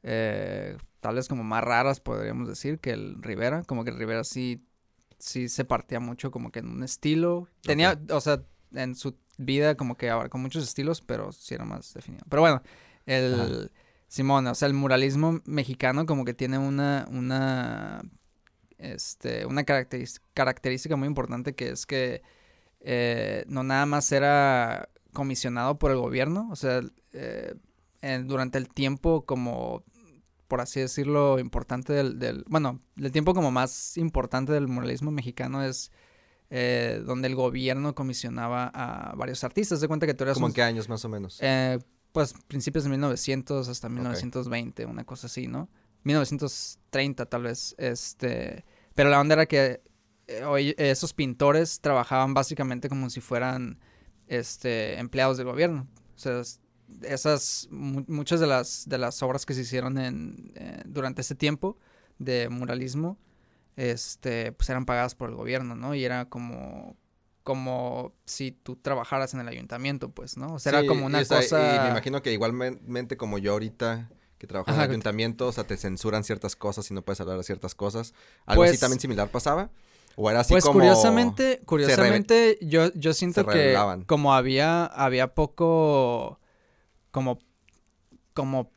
eh, 0.02 0.76
tal 1.00 1.16
vez 1.16 1.28
como 1.28 1.44
más 1.44 1.62
raras, 1.62 2.00
podríamos 2.00 2.49
decir, 2.49 2.78
que 2.78 2.90
el 2.90 3.22
Rivera. 3.22 3.62
Como 3.64 3.84
que 3.84 3.90
el 3.90 3.99
Rivera 3.99 4.25
sí, 4.25 4.64
sí 5.18 5.49
se 5.49 5.64
partía 5.64 6.00
mucho 6.00 6.30
como 6.30 6.50
que 6.50 6.60
en 6.60 6.68
un 6.68 6.82
estilo. 6.82 7.49
Tenía, 7.62 8.00
o 8.10 8.20
sea, 8.20 8.42
en 8.72 8.94
su 8.94 9.16
vida 9.37 9.76
como 9.76 9.96
que 9.96 10.10
abarcó 10.10 10.38
muchos 10.38 10.64
estilos, 10.64 11.02
pero 11.02 11.32
sí 11.32 11.54
era 11.54 11.64
más 11.64 11.92
definido. 11.94 12.25
Pero 12.28 12.42
bueno, 12.42 12.62
el 13.06 13.70
Simón, 14.10 14.46
o 14.49 14.54
sea, 14.54 14.66
el 14.66 14.75
muralismo 14.75 15.40
mexicano 15.44 16.04
como 16.04 16.25
que 16.25 16.34
tiene 16.34 16.58
una, 16.58 17.06
una, 17.10 18.02
este, 18.80 19.46
una 19.46 19.64
característica 19.64 20.96
muy 20.96 21.06
importante 21.06 21.54
que 21.54 21.70
es 21.70 21.87
que 21.87 22.22
eh, 22.80 23.44
no 23.46 23.62
nada 23.62 23.87
más 23.87 24.10
era 24.12 24.88
comisionado 25.12 25.78
por 25.78 25.90
el 25.90 25.99
gobierno, 25.99 26.49
o 26.50 26.56
sea, 26.56 26.80
eh, 27.12 27.54
durante 28.25 28.58
el 28.58 28.68
tiempo 28.68 29.26
como 29.26 29.84
por 30.50 30.60
así 30.60 30.80
decirlo, 30.80 31.38
importante 31.38 31.92
del, 31.92 32.18
del, 32.18 32.44
bueno, 32.49 32.80
el 32.96 33.12
tiempo 33.12 33.34
como 33.34 33.52
más 33.52 33.96
importante 33.96 34.52
del 34.52 34.66
muralismo 34.66 35.12
mexicano 35.12 35.62
es 35.62 35.92
eh, 36.50 37.00
donde 37.06 37.28
el 37.28 37.37
gobierno 37.37 37.94
comisionaba 37.94 38.68
a 38.75 39.14
varios 39.14 39.44
artistas. 39.44 39.80
De 39.80 39.87
cuenta 39.87 40.08
que 40.08 40.14
tú 40.14 40.25
eras... 40.25 40.34
¿Cómo 40.34 40.49
en 40.49 40.52
qué 40.52 40.64
años 40.64 40.88
más 40.88 41.04
o 41.04 41.08
menos? 41.08 41.38
Eh, 41.40 41.78
pues 42.10 42.34
principios 42.49 42.82
de 42.82 42.90
1900 42.90 43.68
hasta 43.68 43.88
1920, 43.88 44.87
una 44.87 45.04
cosa 45.04 45.28
así, 45.28 45.46
¿no? 45.46 45.68
1930 46.04 47.26
tal 47.26 47.42
vez, 47.42 47.75
este... 47.78 48.64
Pero 48.95 49.09
la 49.09 49.21
onda 49.21 49.35
era 49.35 49.47
que 49.47 49.83
eh, 50.30 50.75
esos 50.76 51.12
pintores 51.12 51.80
trabajaban 51.80 52.35
básicamente 52.35 52.88
como 52.88 53.11
si 53.11 53.21
fueran 53.21 53.78
este, 54.28 54.99
empleados 54.99 55.37
del 55.37 55.47
gobierno. 55.47 55.88
O 56.14 56.19
sea, 56.19 56.42
esas, 57.02 57.69
muchas 57.71 58.40
de 58.40 58.47
las, 58.47 58.88
de 58.88 58.99
las 58.99 59.23
obras 59.23 59.47
que 59.47 59.54
se 59.54 59.62
hicieron 59.62 59.99
en, 59.99 60.52
eh, 60.54 60.83
durante 60.87 61.23
ese 61.23 61.35
tiempo 61.35 61.78
de 62.19 62.49
muralismo, 62.49 63.19
este, 63.76 64.52
pues 64.52 64.69
eran 64.71 64.87
pagadas 64.87 65.14
por 65.14 65.30
el 65.30 65.37
gobierno, 65.37 65.75
¿no? 65.75 65.95
Y 65.95 66.04
era 66.04 66.28
como, 66.28 66.97
como 67.42 68.14
si 68.25 68.52
tú 68.52 68.76
trabajaras 68.76 69.35
en 69.35 69.40
el 69.40 69.49
ayuntamiento, 69.49 70.11
pues, 70.11 70.37
¿no? 70.37 70.54
O 70.54 70.59
sea, 70.59 70.78
era 70.78 70.87
como 70.87 71.07
una 71.07 71.25
cosa... 71.25 71.76
Y 71.76 71.80
me 71.85 71.90
imagino 71.90 72.23
que 72.23 72.33
igualmente 72.33 73.16
como 73.16 73.38
yo 73.38 73.52
ahorita 73.52 74.11
que 74.40 74.47
trabajo 74.47 74.70
en 74.70 74.76
el 74.76 74.82
ayuntamiento, 74.88 75.49
o 75.49 75.52
sea, 75.52 75.64
te 75.64 75.76
censuran 75.76 76.25
ciertas 76.25 76.56
cosas 76.56 76.90
y 76.90 76.94
no 76.94 77.02
puedes 77.02 77.20
hablar 77.20 77.37
de 77.37 77.44
ciertas 77.44 77.75
cosas. 77.75 78.14
¿Algo 78.47 78.62
así 78.62 78.70
pues 78.73 78.80
también 78.80 78.99
similar 78.99 79.28
pasaba? 79.28 79.68
¿O 80.16 80.30
era 80.30 80.40
así 80.40 80.54
pues 80.54 80.64
como 80.64 80.78
curiosamente, 80.78 81.61
curiosamente, 81.66 82.59
yo, 82.62 82.90
yo 82.94 83.12
siento 83.12 83.47
que 83.47 83.76
como 84.06 84.32
había, 84.35 84.87
había 84.87 85.35
poco 85.35 86.40
como, 87.11 87.38
como 88.32 88.73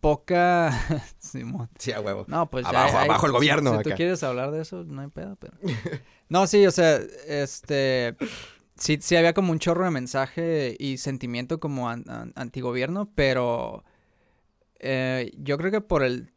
poca... 0.00 0.70
Sí, 1.78 1.92
a 1.92 2.00
huevo. 2.00 2.24
No, 2.28 2.48
pues 2.48 2.64
abajo, 2.64 2.96
abajo 2.96 3.26
el 3.26 3.32
gobierno. 3.32 3.76
Si, 3.78 3.90
tú 3.90 3.90
quieres 3.96 4.22
hablar 4.22 4.52
de 4.52 4.62
eso, 4.62 4.84
no 4.84 5.02
hay 5.02 5.08
pedo, 5.08 5.36
pero... 5.36 5.54
no, 6.28 6.46
sí, 6.46 6.64
o 6.64 6.70
sea, 6.70 7.00
este... 7.26 8.16
Sí, 8.76 8.98
sí 9.02 9.16
había 9.16 9.34
como 9.34 9.50
un 9.50 9.58
chorro 9.58 9.84
de 9.84 9.90
mensaje 9.90 10.76
y 10.78 10.98
sentimiento 10.98 11.58
como 11.58 11.88
antigobierno, 11.90 13.10
pero 13.16 13.84
eh, 14.78 15.32
yo 15.36 15.58
creo 15.58 15.70
que 15.70 15.80
por 15.80 16.02
el... 16.02 16.32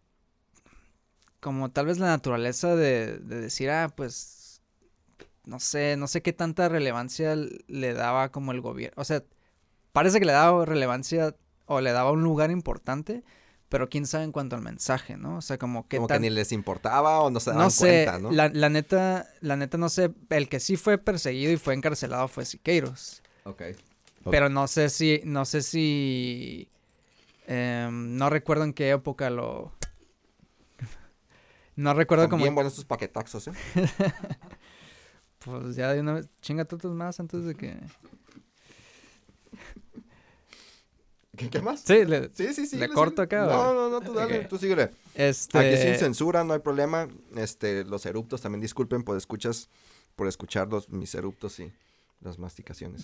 Como 1.39 1.71
tal 1.71 1.87
vez 1.87 1.97
la 1.97 2.07
naturaleza 2.07 2.75
de, 2.75 3.17
de 3.17 3.41
decir, 3.41 3.69
ah, 3.69 3.89
pues... 3.95 4.61
No 5.43 5.59
sé, 5.59 5.97
no 5.97 6.05
sé 6.07 6.21
qué 6.21 6.33
tanta 6.33 6.69
relevancia 6.69 7.35
le 7.35 7.93
daba 7.93 8.31
como 8.31 8.51
el 8.51 8.61
gobierno. 8.61 9.01
O 9.01 9.03
sea, 9.03 9.23
parece 9.91 10.19
que 10.19 10.25
le 10.25 10.33
daba 10.33 10.65
relevancia 10.65 11.35
o 11.65 11.81
le 11.81 11.91
daba 11.91 12.11
un 12.11 12.21
lugar 12.21 12.51
importante, 12.51 13.23
pero 13.67 13.89
quién 13.89 14.05
sabe 14.05 14.25
en 14.25 14.31
cuanto 14.31 14.55
al 14.55 14.61
mensaje, 14.61 15.17
¿no? 15.17 15.37
O 15.37 15.41
sea, 15.41 15.57
como 15.57 15.87
que... 15.87 15.97
Como 15.97 16.07
que 16.07 16.19
ni 16.19 16.29
les 16.29 16.51
importaba 16.51 17.21
o 17.21 17.31
no 17.31 17.39
se 17.39 17.49
daban 17.49 17.65
no 17.65 17.71
sé, 17.71 18.03
cuenta, 18.05 18.19
¿no? 18.19 18.31
La, 18.31 18.49
la 18.49 18.69
neta, 18.69 19.29
la 19.39 19.55
neta 19.55 19.79
no 19.79 19.89
sé, 19.89 20.13
el 20.29 20.47
que 20.47 20.59
sí 20.59 20.77
fue 20.77 20.99
perseguido 20.99 21.51
y 21.51 21.57
fue 21.57 21.73
encarcelado 21.73 22.27
fue 22.27 22.45
Siqueiros. 22.45 23.23
Ok. 23.45 23.63
Pero 24.29 24.47
no 24.47 24.67
sé 24.67 24.89
si, 24.89 25.21
no 25.25 25.45
sé 25.45 25.63
si... 25.63 26.69
Em, 27.47 28.17
no 28.17 28.29
recuerdo 28.29 28.63
en 28.63 28.73
qué 28.73 28.91
época 28.91 29.29
lo... 29.29 29.73
no 31.75 31.93
recuerdo 31.93 32.29
cómo... 32.29 32.43
Bien 32.43 32.55
buenos 32.55 32.73
estos 32.73 32.85
paquetaxos, 32.85 33.47
¿eh? 33.47 33.53
pues 35.39 35.75
ya 35.75 35.91
de 35.93 36.01
una 36.01 36.13
vez, 36.13 36.29
chinga 36.41 36.65
todos 36.65 36.93
más 36.93 37.19
antes 37.19 37.45
de 37.45 37.55
que... 37.55 37.77
¿Qué, 41.49 41.61
más? 41.61 41.81
Sí, 41.81 42.05
le, 42.05 42.29
sí, 42.33 42.53
sí, 42.53 42.67
sí, 42.67 42.77
le 42.77 42.89
corto 42.89 43.23
acá. 43.23 43.45
No, 43.45 43.73
no, 43.73 43.89
no, 43.89 44.01
tú 44.01 44.13
dale, 44.13 44.45
tú 44.45 44.59
síguele. 44.59 44.91
Este... 45.15 45.57
Aquí 45.57 45.77
sin 45.77 45.97
censura, 45.97 46.43
no 46.43 46.53
hay 46.53 46.59
problema. 46.59 47.07
Este, 47.35 47.83
los 47.83 48.05
eruptos 48.05 48.41
también 48.41 48.61
disculpen 48.61 49.01
por 49.01 49.17
escuchas, 49.17 49.67
por 50.15 50.27
escuchar 50.27 50.67
los, 50.67 50.89
mis 50.89 51.15
eruptos 51.15 51.59
y 51.59 51.73
las 52.19 52.37
masticaciones. 52.37 53.01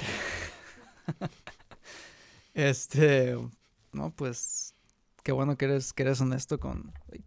este, 2.53 3.37
no, 3.91 4.11
pues, 4.11 4.73
qué 5.23 5.31
bueno 5.31 5.57
que 5.57 5.65
eres, 5.65 5.93
que 5.93 6.03
eres 6.03 6.21
honesto 6.21 6.59
con... 6.59 6.93
Ay, 7.11 7.23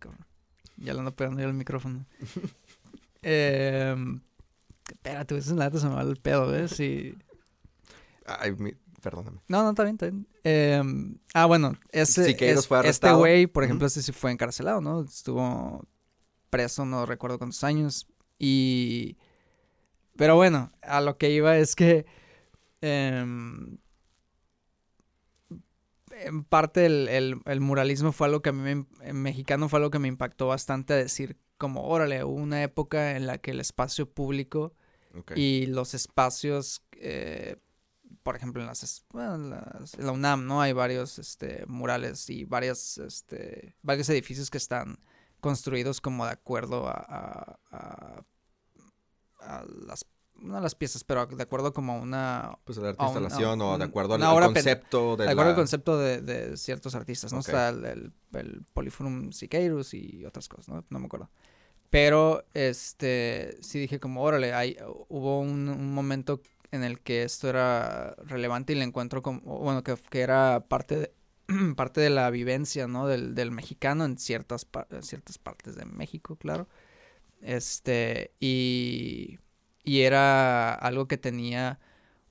Ya 0.77 0.93
le 0.93 1.01
ando 1.01 1.15
pegando 1.15 1.41
yo 1.41 1.49
el 1.49 1.55
micrófono. 1.55 2.07
eh, 3.23 3.95
espérate, 4.89 5.37
esa 5.37 5.55
la 5.55 5.71
se 5.71 5.89
me 5.89 5.95
va 5.95 6.03
el 6.03 6.17
pedo, 6.17 6.49
¿ves? 6.49 6.79
Y... 6.81 7.17
Ay, 8.27 8.53
mi, 8.53 8.73
Perdóname. 9.01 9.41
No, 9.49 9.63
no, 9.63 9.71
está 9.71 9.85
bien, 9.85 9.95
está 9.95 10.07
bien. 10.07 10.27
Em, 10.45 11.19
ah, 11.33 11.47
bueno, 11.47 11.75
ese, 11.91 12.37
este 12.85 13.13
güey, 13.13 13.47
por 13.47 13.65
ejemplo, 13.65 13.87
ese 13.87 14.03
sí 14.03 14.13
fue 14.13 14.31
encarcelado, 14.31 14.81
¿no? 14.81 15.03
Estuvo 15.03 15.85
preso, 16.51 16.85
no 16.85 17.07
recuerdo 17.07 17.39
cuántos 17.39 17.65
años. 17.65 18.07
Y... 18.39 19.17
Pero 20.17 20.37
bueno, 20.37 20.73
a 20.83 21.01
lo 21.01 21.17
que 21.17 21.31
iba 21.31 21.57
es 21.57 21.75
que... 21.75 22.05
Em, 22.83 23.79
en 26.25 26.45
parte 26.45 26.87
el, 26.87 27.41
el, 27.45 27.61
muralismo 27.61 28.13
fue 28.13 28.27
algo 28.27 28.43
que 28.43 28.51
a 28.51 28.53
mí, 28.53 28.75
me, 28.75 28.87
en 29.03 29.23
mexicano 29.23 29.69
fue 29.69 29.79
algo 29.79 29.91
que 29.91 29.99
me 29.99 30.09
impactó 30.09 30.49
bastante 30.49 30.95
a 30.95 30.97
decir 30.97 31.37
como, 31.59 31.87
órale, 31.87 32.25
hubo 32.25 32.35
una 32.35 32.63
época 32.63 33.17
en 33.17 33.27
la 33.27 33.39
que 33.39 33.51
el 33.51 33.61
espacio 33.61 34.11
público 34.11 34.75
y 35.35 35.67
los 35.67 35.95
espacios 35.95 36.83
eh, 36.93 37.57
por 38.23 38.37
ejemplo, 38.37 38.61
en 38.61 38.67
las, 38.69 39.05
en 39.15 40.07
la 40.07 40.13
UNAM, 40.13 40.47
¿no? 40.47 40.61
Hay 40.61 40.73
varios 40.73 41.19
este, 41.19 41.65
murales 41.67 42.29
y 42.29 42.45
varias, 42.45 42.99
este, 42.99 43.75
varios 43.83 44.09
edificios 44.11 44.51
que 44.51 44.59
están 44.59 44.99
construidos 45.41 46.01
como 46.01 46.27
de 46.27 46.33
acuerdo 46.33 46.87
a, 46.87 47.59
a, 47.71 48.23
a, 49.41 49.65
las 49.87 50.05
no 50.41 50.61
las 50.61 50.75
piezas, 50.75 51.05
pero 51.05 51.27
de 51.27 51.43
acuerdo 51.43 51.73
como 51.73 51.95
a 51.95 51.97
una... 51.97 52.59
Pues 52.65 52.79
a 52.79 52.83
la 52.83 52.91
instalación 52.91 53.61
o 53.61 53.79
de 53.79 53.85
acuerdo 53.85 54.15
al, 54.15 54.53
concepto 54.53 55.17
de 55.17 55.27
De 55.27 55.31
acuerdo 55.31 55.51
al 55.51 55.57
concepto 55.57 55.99
de, 55.99 56.21
de, 56.21 56.57
ciertos 56.57 56.95
artistas, 56.95 57.33
¿no? 57.33 57.41
Está 57.41 57.69
el, 57.69 57.85
el, 57.85 58.13
el, 58.35 58.63
Polyphonum 58.73 59.33
Siqueiros 59.33 59.95
y 59.95 60.25
otras 60.25 60.49
cosas, 60.49 60.69
¿no? 60.69 60.85
No 60.89 60.99
me 60.99 61.07
acuerdo. 61.07 61.31
Pero, 61.91 62.45
este, 62.55 63.59
sí 63.61 63.79
dije 63.79 63.99
como, 63.99 64.23
órale, 64.23 64.55
hay, 64.55 64.77
hubo 65.09 65.41
un, 65.41 65.69
un 65.69 65.93
momento 65.93 66.41
en 66.71 66.85
el 66.85 67.01
que 67.01 67.25
esto 67.25 67.49
era 67.49 68.15
relevante 68.25 68.73
y 68.73 68.77
le 68.77 68.85
encuentro 68.85 69.23
como, 69.23 69.41
bueno, 69.59 69.83
que, 69.83 69.97
que 69.97 70.21
era 70.21 70.65
parte 70.69 70.97
de, 70.97 71.13
parte 71.77 72.01
de 72.01 72.11
la 72.11 72.31
vivencia, 72.31 72.87
¿no? 72.87 73.07
Del, 73.07 73.35
del 73.35 73.51
mexicano 73.51 74.05
en 74.05 74.19
ciertas, 74.19 74.67
ciertas 75.03 75.39
partes 75.39 75.77
de 75.77 75.85
México, 75.85 76.37
claro. 76.37 76.69
Este, 77.41 78.33
y, 78.39 79.39
y 79.85 80.03
era 80.03 80.75
algo 80.75 81.09
que 81.09 81.19
tenía 81.19 81.81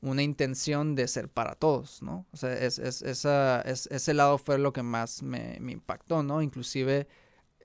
una 0.01 0.23
intención 0.23 0.95
de 0.95 1.07
ser 1.07 1.29
para 1.29 1.55
todos, 1.55 2.01
¿no? 2.01 2.25
O 2.31 2.37
sea, 2.37 2.53
es, 2.53 2.79
es, 2.79 3.01
esa, 3.01 3.61
es, 3.61 3.87
ese 3.87 4.13
lado 4.13 4.37
fue 4.37 4.57
lo 4.57 4.71
que 4.73 4.83
más 4.83 5.23
me, 5.23 5.57
impactó, 5.59 6.23
¿no? 6.23 6.41
Inclusive 6.41 7.07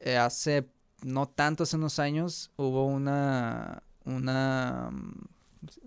eh, 0.01 0.17
hace 0.17 0.69
no 1.03 1.29
tantos 1.29 1.75
unos 1.75 1.99
años 1.99 2.51
hubo 2.57 2.87
una, 2.87 3.83
una 4.05 4.91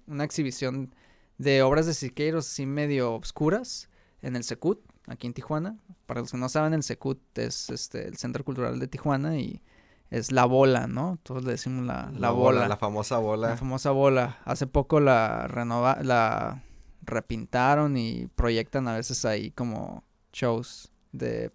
una 0.08 0.24
exhibición 0.24 0.94
de 1.38 1.62
obras 1.62 1.86
de 1.86 1.94
Siqueiros 1.94 2.48
así 2.48 2.66
medio 2.66 3.14
obscuras 3.14 3.90
en 4.22 4.36
el 4.36 4.44
Secut, 4.44 4.82
aquí 5.06 5.28
en 5.28 5.34
Tijuana. 5.34 5.78
Para 6.06 6.22
los 6.22 6.32
que 6.32 6.38
no 6.38 6.50
saben, 6.50 6.74
el 6.74 6.84
Secut 6.84 7.20
es 7.38 7.70
este, 7.70 8.08
el 8.08 8.18
Centro 8.18 8.44
Cultural 8.44 8.80
de 8.80 8.88
Tijuana 8.88 9.38
y 9.38 9.62
es 10.10 10.32
la 10.32 10.46
bola, 10.46 10.88
¿no? 10.88 11.20
Todos 11.24 11.44
le 11.44 11.52
decimos 11.52 11.86
la, 11.86 12.12
la, 12.16 12.32
bola, 12.32 12.68
La 12.68 12.78
famosa 12.78 13.18
bola. 13.18 13.50
La 13.50 13.58
famosa 13.58 13.92
bola. 13.92 14.38
Hace 14.46 14.68
poco 14.68 15.00
la 15.00 15.48
renova, 15.48 16.00
la 16.02 16.64
repintaron 17.02 17.98
y 17.98 18.28
proyectan 18.36 18.88
a 18.88 18.96
veces 18.96 19.26
ahí 19.26 19.52
como 19.52 20.04
shows 20.34 20.92
de 21.12 21.52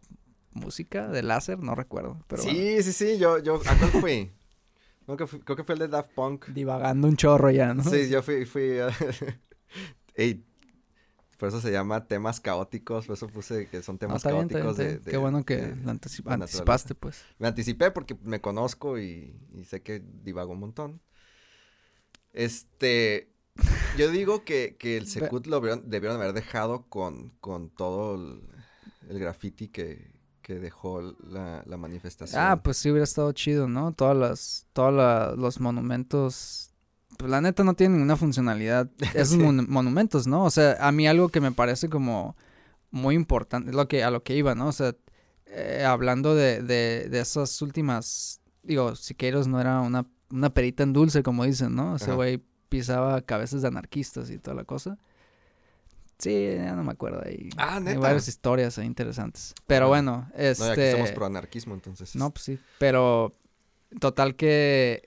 música, 0.53 1.09
de 1.09 1.23
láser, 1.23 1.59
no 1.59 1.75
recuerdo. 1.75 2.19
Pero 2.27 2.43
sí, 2.43 2.83
sí, 2.83 2.93
sí, 2.93 3.19
yo, 3.19 3.39
yo, 3.39 3.61
¿a 3.67 3.77
cuál 3.77 3.91
fui? 4.01 4.33
creo 5.07 5.57
que 5.57 5.65
fue 5.65 5.75
el 5.75 5.81
de 5.81 5.89
Daft 5.89 6.13
Punk. 6.15 6.47
Divagando 6.49 7.09
un 7.09 7.17
chorro 7.17 7.51
ya, 7.51 7.75
¿no? 7.75 7.85
Sí, 7.85 8.09
yo 8.09 8.23
fui, 8.23 8.45
fui, 8.45 8.79
Ey, 10.15 10.45
por 11.43 11.49
eso 11.49 11.61
se 11.61 11.73
llama 11.73 12.07
temas 12.07 12.39
caóticos, 12.39 13.07
por 13.07 13.15
eso 13.17 13.27
puse 13.27 13.67
que 13.67 13.83
son 13.83 13.99
temas 13.99 14.23
caóticos 14.23 14.77
De, 14.77 15.01
Qué 15.01 15.17
bueno 15.17 15.45
que 15.45 15.75
lo 15.75 15.91
anticipaste, 15.91 16.95
pues. 16.95 17.25
Me 17.41 17.49
anticipé 17.49 17.91
porque 17.91 18.17
me 18.23 18.41
conozco 18.41 18.97
y, 18.97 19.35
sé 19.67 19.83
que 19.83 20.05
divago 20.23 20.53
un 20.53 20.61
montón. 20.61 21.01
Este, 22.33 23.33
yo 23.99 24.13
digo 24.13 24.45
que, 24.45 24.77
el 24.81 25.07
Secut 25.09 25.49
lo 25.49 25.61
debieron, 25.61 26.17
haber 26.21 26.33
dejado 26.33 26.87
con, 26.89 27.31
con 27.41 27.71
todo 27.71 28.15
el, 29.09 29.19
graffiti 29.19 29.67
que, 29.67 30.13
dejó 30.47 31.03
la, 31.27 31.65
manifestación. 31.77 32.41
Ah, 32.41 32.63
pues 32.63 32.77
sí 32.77 32.89
hubiera 32.89 33.03
estado 33.03 33.33
chido, 33.33 33.67
¿no? 33.67 33.93
Todas 33.95 34.17
las, 34.17 34.67
todos 34.73 35.37
los 35.37 35.59
monumentos 35.59 36.72
pues 37.17 37.31
la 37.31 37.41
neta 37.41 37.65
no 37.65 37.75
tiene 37.75 37.95
ninguna 37.95 38.17
funcionalidad 38.17 38.91
esos 39.15 39.39
monumentos, 39.39 40.27
¿no? 40.27 40.45
O 40.45 40.51
sea, 40.51 40.77
a 40.81 40.93
mí 40.93 41.07
algo 41.07 41.29
que 41.29 41.41
me 41.41 41.53
parece 41.53 41.89
como 41.89 42.37
muy 42.91 43.15
importante, 43.15 43.71
es 43.71 43.77
lo 43.77 43.89
que, 43.89 44.05
a 44.05 44.11
lo 44.11 44.23
que 44.23 44.37
iba, 44.37 44.55
¿no? 44.55 44.69
O 44.69 44.73
sea, 44.73 44.95
eh, 45.47 45.85
hablando 45.87 46.35
de, 46.35 46.63
de, 46.63 47.09
de, 47.11 47.21
esas 47.21 47.61
últimas, 47.63 48.41
digo, 48.63 48.95
Siqueiros 48.97 49.49
no 49.49 49.61
era 49.61 49.81
una, 49.81 50.07
una 50.31 50.51
perita 50.51 50.83
en 50.83 50.93
dulce, 50.93 51.23
como 51.23 51.45
dicen, 51.45 51.75
¿no? 51.75 51.97
Ese 51.97 52.13
güey 52.13 52.43
pisaba 52.69 53.21
cabezas 53.23 53.63
de 53.63 53.69
anarquistas 53.69 54.31
y 54.31 54.39
toda 54.39 54.57
la 54.57 54.65
cosa. 54.65 54.99
Sí, 56.19 56.55
ya 56.55 56.75
no 56.77 56.85
me 56.85 56.93
acuerdo 56.93 57.21
ahí. 57.25 57.51
Ah, 57.57 57.81
neta. 57.81 57.91
Hay 57.91 57.97
varias 57.97 58.29
historias 58.29 58.79
interesantes. 58.79 59.55
Pero 59.67 59.89
bueno, 59.89 60.31
este... 60.37 60.65
No, 60.65 60.71
aquí 60.73 60.91
somos 60.93 61.13
pro 61.13 61.27
anarquismo, 61.27 61.75
entonces. 61.75 62.15
No, 62.15 62.31
pues 62.31 62.45
sí. 62.45 62.59
Pero 62.79 63.37
total 63.99 64.37
que 64.37 65.03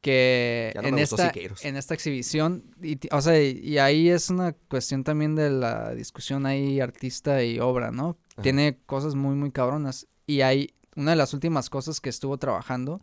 que 0.00 0.72
en, 0.74 0.98
esta, 0.98 1.32
en 1.62 1.76
esta 1.76 1.94
exhibición, 1.94 2.64
y, 2.82 2.98
o 3.12 3.20
sea, 3.20 3.40
y, 3.40 3.78
ahí 3.78 4.08
es 4.08 4.30
una 4.30 4.52
cuestión 4.52 5.04
también 5.04 5.34
de 5.34 5.50
la 5.50 5.94
discusión 5.94 6.46
ahí 6.46 6.80
artista 6.80 7.42
y 7.44 7.60
obra, 7.60 7.90
¿no? 7.90 8.16
Tiene 8.42 8.78
cosas 8.86 9.14
muy, 9.14 9.34
muy 9.34 9.50
cabronas. 9.50 10.06
Y 10.26 10.40
hay, 10.40 10.74
una 10.96 11.10
de 11.10 11.16
las 11.16 11.34
últimas 11.34 11.68
cosas 11.68 12.00
que 12.00 12.08
estuvo 12.08 12.38
trabajando 12.38 13.02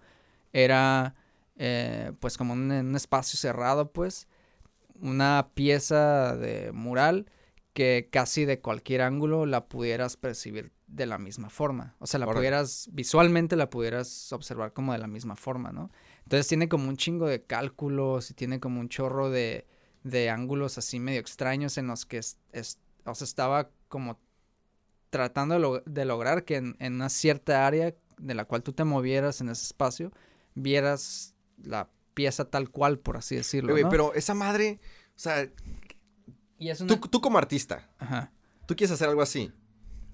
era, 0.54 1.16
eh, 1.58 2.12
pues 2.20 2.38
como 2.38 2.54
un, 2.54 2.72
un 2.72 2.96
espacio 2.96 3.38
cerrado, 3.38 3.92
pues, 3.92 4.27
una 5.00 5.50
pieza 5.54 6.36
de 6.36 6.72
mural 6.72 7.30
que 7.74 8.10
casi 8.12 8.46
de 8.46 8.60
cualquier 8.60 9.04
ángulo 9.04 9.46
la 9.46 9.68
pudieras 9.68 10.18
percibir 10.18 10.72
de 10.88 11.06
la 11.06 11.20
misma 11.20 11.51
forma. 11.51 11.96
O 12.00 12.08
sea, 12.08 12.20
la 12.20 12.25
pudieras, 12.25 12.89
visualmente 12.92 13.56
la 13.56 13.70
pudieras 13.70 14.34
observar 14.34 14.74
como 14.74 14.94
de 14.94 14.98
la 15.00 15.08
misma 15.08 15.36
forma, 15.36 15.72
¿no? 15.72 15.92
Entonces 16.27 16.50
tiene 16.50 16.67
como 16.67 16.89
un 16.89 16.98
chingo 16.98 17.25
de 17.25 17.41
cálculos 17.41 18.31
y 18.31 18.34
tiene 18.34 18.60
como 18.60 18.81
un 18.81 18.89
chorro 18.89 19.29
de, 19.29 19.65
de 20.03 20.29
ángulos 20.29 20.77
así 20.77 21.00
medio 21.00 21.22
extraños 21.22 21.77
en 21.77 21.88
los 21.88 22.05
que 22.05 22.17
es, 22.17 22.38
o 23.05 23.15
sea, 23.15 23.24
estaba 23.24 23.69
como 23.88 24.19
tratando 25.10 25.81
de, 25.86 26.03
lograr 26.03 26.43
que 26.43 26.57
en, 26.57 26.75
una 26.81 27.07
cierta 27.07 27.65
área 27.65 27.96
de 28.17 28.34
la 28.34 28.43
cual 28.43 28.62
tú 28.62 28.74
te 28.74 28.84
movieras 28.84 29.39
en 29.39 29.47
ese 29.47 29.63
espacio, 29.63 30.12
vieras 30.54 31.34
la 31.63 31.89
pieza 32.13 32.43
tal 32.43 32.71
cual, 32.71 32.99
por 32.99 33.15
así 33.15 33.38
decirlo. 33.38 33.73
Pero 33.89 34.13
esa 34.13 34.34
madre, 34.34 34.82
o 35.15 35.19
sea, 35.19 35.49
tú, 36.86 36.97
tú, 36.97 37.21
como 37.21 37.38
artista, 37.38 37.89
tú 38.65 38.75
quieres 38.75 38.91
hacer 38.91 39.08
algo 39.08 39.21
así, 39.21 39.54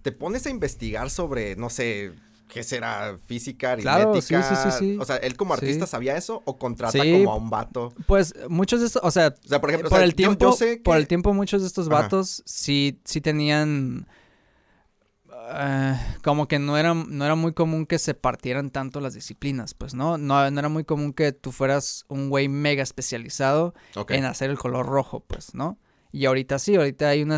te 0.03 0.11
pones 0.11 0.45
a 0.45 0.51
investigar 0.51 1.09
sobre, 1.09 1.55
no 1.55 1.71
sé, 1.71 2.13
¿Qué 2.47 2.63
será? 2.63 3.17
¿Física, 3.25 3.71
aritmética? 3.73 4.43
sí, 4.43 4.55
sí, 4.55 4.77
sí, 4.77 4.97
O 4.99 5.05
sea, 5.05 5.17
¿él 5.17 5.35
como 5.35 5.53
artista 5.53 5.87
sabía 5.87 6.15
eso 6.17 6.41
o 6.45 6.57
contrata 6.57 6.97
como 6.97 7.31
a 7.31 7.35
un 7.35 7.49
vato? 7.49 7.93
Pues 8.05 8.33
muchos 8.49 8.79
de 8.81 8.87
estos, 8.87 9.01
o 9.03 9.11
sea, 9.11 9.33
por 9.33 9.69
ejemplo, 9.69 9.89
por 9.89 10.01
el 10.01 10.15
tiempo, 10.15 10.55
por 10.83 10.97
el 10.97 11.07
tiempo 11.07 11.33
muchos 11.33 11.61
de 11.61 11.67
estos 11.67 11.89
vatos 11.89 12.43
sí, 12.45 12.99
sí 13.05 13.21
tenían... 13.21 14.07
Eh, 15.55 15.99
como 16.23 16.47
que 16.47 16.57
no 16.57 16.77
era, 16.77 16.93
no 16.93 17.25
era 17.25 17.35
muy 17.35 17.53
común 17.53 17.85
que 17.85 17.99
se 17.99 18.13
partieran 18.13 18.69
tanto 18.69 19.01
las 19.01 19.13
disciplinas, 19.13 19.73
pues, 19.73 19.93
¿no? 19.93 20.17
No, 20.17 20.49
no 20.49 20.59
era 20.59 20.69
muy 20.69 20.85
común 20.85 21.11
que 21.11 21.33
tú 21.33 21.51
fueras 21.51 22.05
un 22.07 22.29
güey 22.29 22.47
mega 22.47 22.81
especializado 22.81 23.73
en 24.07 24.23
hacer 24.23 24.49
el 24.49 24.57
color 24.57 24.85
rojo, 24.85 25.19
pues, 25.27 25.53
¿no? 25.53 25.77
Y 26.13 26.27
ahorita 26.27 26.59
sí, 26.59 26.75
ahorita 26.75 27.09
hay 27.09 27.23
una, 27.23 27.37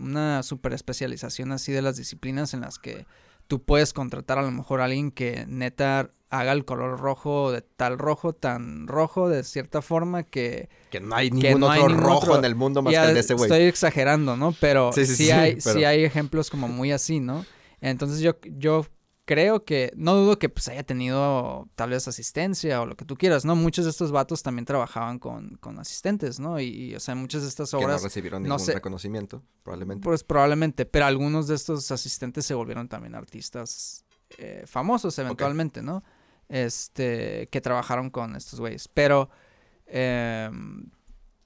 una 0.00 0.42
super 0.42 0.72
especialización 0.72 1.52
así 1.52 1.72
de 1.72 1.82
las 1.82 1.96
disciplinas 1.96 2.54
en 2.54 2.62
las 2.62 2.78
que 2.78 3.06
tú 3.46 3.62
puedes 3.62 3.92
contratar 3.92 4.38
a 4.38 4.42
lo 4.42 4.50
mejor 4.50 4.80
a 4.80 4.84
alguien 4.84 5.10
que 5.10 5.44
neta 5.48 6.10
haga 6.30 6.52
el 6.52 6.64
color 6.64 6.98
rojo 6.98 7.52
de 7.52 7.62
tal 7.62 7.98
rojo, 7.98 8.32
tan 8.32 8.88
rojo 8.88 9.28
de 9.28 9.44
cierta 9.44 9.82
forma 9.82 10.24
que... 10.24 10.68
Que 10.90 11.00
no 11.00 11.14
hay 11.14 11.30
ningún 11.30 11.62
otro 11.62 11.88
rojo 11.88 12.36
en 12.36 12.44
el 12.44 12.54
mundo 12.54 12.82
más 12.82 12.92
que 12.92 13.00
el 13.00 13.14
de 13.14 13.20
ese 13.20 13.34
güey. 13.34 13.50
Estoy 13.50 13.64
exagerando, 13.66 14.36
¿no? 14.36 14.52
Pero 14.60 14.92
sí, 14.92 15.30
hay, 15.30 15.60
sí 15.60 15.84
hay 15.84 16.04
ejemplos 16.04 16.50
como 16.50 16.68
muy 16.68 16.90
así, 16.92 17.20
¿no? 17.20 17.44
Entonces 17.80 18.20
yo, 18.20 18.36
yo 18.42 18.86
creo 19.24 19.64
que, 19.64 19.92
no 19.96 20.14
dudo 20.14 20.38
que 20.38 20.48
pues 20.48 20.68
haya 20.68 20.82
tenido 20.82 21.68
tal 21.74 21.90
vez 21.90 22.06
asistencia 22.08 22.80
o 22.80 22.86
lo 22.86 22.96
que 22.96 23.04
tú 23.04 23.16
quieras, 23.16 23.44
¿no? 23.44 23.56
Muchos 23.56 23.84
de 23.84 23.90
estos 23.90 24.12
vatos 24.12 24.42
también 24.42 24.64
trabajaban 24.66 25.18
con, 25.18 25.56
con 25.56 25.78
asistentes, 25.78 26.38
¿no? 26.38 26.60
Y, 26.60 26.94
o 26.94 27.00
sea, 27.00 27.14
muchas 27.14 27.42
de 27.42 27.48
estas 27.48 27.72
obras... 27.74 27.96
Que 27.96 28.02
no 28.02 28.04
recibieron 28.04 28.42
ningún 28.42 28.66
reconocimiento, 28.66 29.42
probablemente. 29.62 30.04
Pues 30.04 30.24
probablemente, 30.24 30.84
pero 30.84 31.06
algunos 31.06 31.46
de 31.48 31.54
estos 31.54 31.90
asistentes 31.90 32.44
se 32.44 32.54
volvieron 32.54 32.88
también 32.88 33.14
artistas 33.14 34.04
eh, 34.38 34.64
famosos 34.66 35.18
eventualmente, 35.18 35.82
¿no? 35.82 36.04
Este, 36.48 37.48
que 37.50 37.60
trabajaron 37.60 38.10
con 38.10 38.36
estos 38.36 38.60
güeyes. 38.60 38.88
Pero, 38.88 39.30
em, 39.86 40.90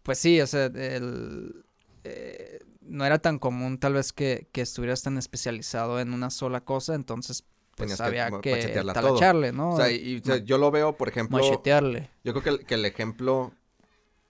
pues 0.02 0.18
sí, 0.18 0.40
o 0.40 0.46
sea, 0.46 0.66
el... 0.66 1.64
Eh, 2.04 2.58
no 2.80 3.04
era 3.04 3.18
tan 3.18 3.38
común 3.38 3.78
tal 3.78 3.92
vez 3.92 4.14
que, 4.14 4.48
que 4.50 4.62
estuvieras 4.62 5.02
tan 5.02 5.18
especializado 5.18 6.00
en 6.00 6.14
una 6.14 6.30
sola 6.30 6.62
cosa, 6.62 6.94
entonces 6.94 7.44
pues 7.86 8.00
había 8.00 8.30
que, 8.40 8.40
que 8.40 9.52
¿no? 9.52 9.70
O 9.70 9.76
sea, 9.76 9.90
y, 9.90 10.20
yo 10.44 10.58
lo 10.58 10.70
veo, 10.70 10.96
por 10.96 11.08
ejemplo... 11.08 11.38
Machetearle. 11.38 12.10
Yo 12.24 12.34
creo 12.34 12.58
que 12.64 12.74
el, 12.74 12.84
ejemplo... 12.84 13.52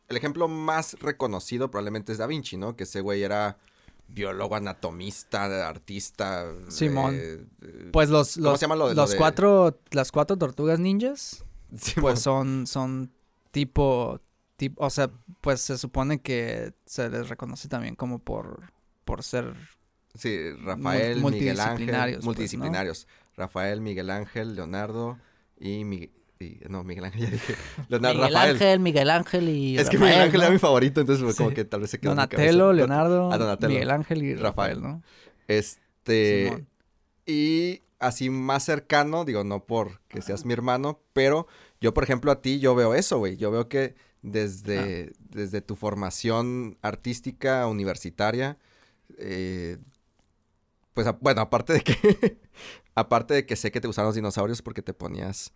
El 0.08 0.16
ejemplo 0.16 0.48
más 0.48 0.94
reconocido 1.00 1.70
probablemente 1.70 2.12
es 2.12 2.18
Da 2.18 2.26
Vinci, 2.26 2.56
¿no? 2.56 2.76
Que 2.76 2.84
ese 2.84 3.00
güey 3.00 3.22
era 3.22 3.58
biólogo, 4.08 4.54
anatomista, 4.54 5.68
artista. 5.68 6.46
Simón. 6.68 7.50
pues 7.92 8.08
los, 8.08 8.36
los, 8.38 8.44
¿Cómo 8.44 8.56
se 8.56 8.62
llama 8.62 8.76
lo 8.76 8.88
de, 8.88 8.94
los 8.94 9.14
cuatro, 9.14 9.78
las 9.90 10.10
cuatro 10.10 10.38
tortugas 10.38 10.78
ninjas, 10.78 11.44
pues 12.00 12.20
son, 12.20 12.66
son 12.66 13.12
tipo, 13.50 14.18
tipo, 14.56 14.82
o 14.82 14.88
sea, 14.88 15.10
pues 15.42 15.60
se 15.60 15.76
supone 15.76 16.22
que 16.22 16.72
se 16.86 17.10
les 17.10 17.28
reconoce 17.28 17.68
también 17.68 17.94
como 17.94 18.18
por, 18.18 18.72
por 19.04 19.22
ser 19.22 19.54
Sí, 20.18 20.50
Rafael, 20.50 21.22
Miguel 21.22 21.60
Ángel, 21.60 22.20
multidisciplinarios. 22.22 23.04
Pues, 23.04 23.27
Rafael, 23.38 23.80
Miguel 23.80 24.10
Ángel, 24.10 24.54
Leonardo 24.54 25.18
y, 25.58 25.84
Miguel... 25.84 26.10
no, 26.68 26.84
Miguel 26.84 27.06
Ángel 27.06 27.20
ya 27.24 27.30
dije. 27.30 27.54
Leonardo, 27.88 28.18
Miguel 28.18 28.36
Ángel, 28.36 28.80
Miguel 28.80 29.10
Ángel 29.10 29.48
y 29.48 29.78
Es 29.78 29.88
que 29.88 29.98
Miguel 29.98 30.20
Ángel 30.20 30.40
era 30.42 30.50
mi 30.50 30.58
favorito, 30.58 31.00
entonces 31.00 31.36
como 31.36 31.50
que 31.50 31.64
tal 31.64 31.80
vez 31.80 31.90
se 31.90 31.98
quedó 31.98 32.10
Donatello, 32.10 32.72
Leonardo, 32.72 33.30
ah, 33.32 33.58
Miguel 33.66 33.90
Ángel 33.90 34.22
y 34.22 34.34
Rafael, 34.34 34.82
¿no? 34.82 35.02
Este... 35.46 36.66
Y 37.24 37.82
así 37.98 38.30
más 38.30 38.64
cercano, 38.64 39.24
digo, 39.26 39.44
no 39.44 39.64
por 39.64 40.00
que 40.08 40.22
seas 40.22 40.46
mi 40.46 40.54
hermano, 40.54 41.00
pero 41.12 41.46
yo, 41.80 41.94
por 41.94 42.04
ejemplo, 42.04 42.32
a 42.32 42.40
ti, 42.40 42.58
yo 42.58 42.74
veo 42.74 42.94
eso, 42.94 43.18
güey. 43.18 43.36
Yo 43.36 43.50
veo 43.50 43.68
que 43.68 43.94
desde, 44.22 45.12
desde 45.18 45.60
tu 45.60 45.76
formación 45.76 46.76
artística 46.82 47.66
universitaria, 47.66 48.58
eh, 49.18 49.78
pues 50.94 51.06
bueno, 51.20 51.42
aparte 51.42 51.74
de 51.74 51.80
que 51.82 52.38
aparte 52.98 53.34
de 53.34 53.46
que 53.46 53.56
sé 53.56 53.70
que 53.70 53.80
te 53.80 53.86
gustaban 53.86 54.08
los 54.08 54.14
dinosaurios 54.14 54.62
porque 54.62 54.82
te 54.82 54.92
ponías 54.92 55.52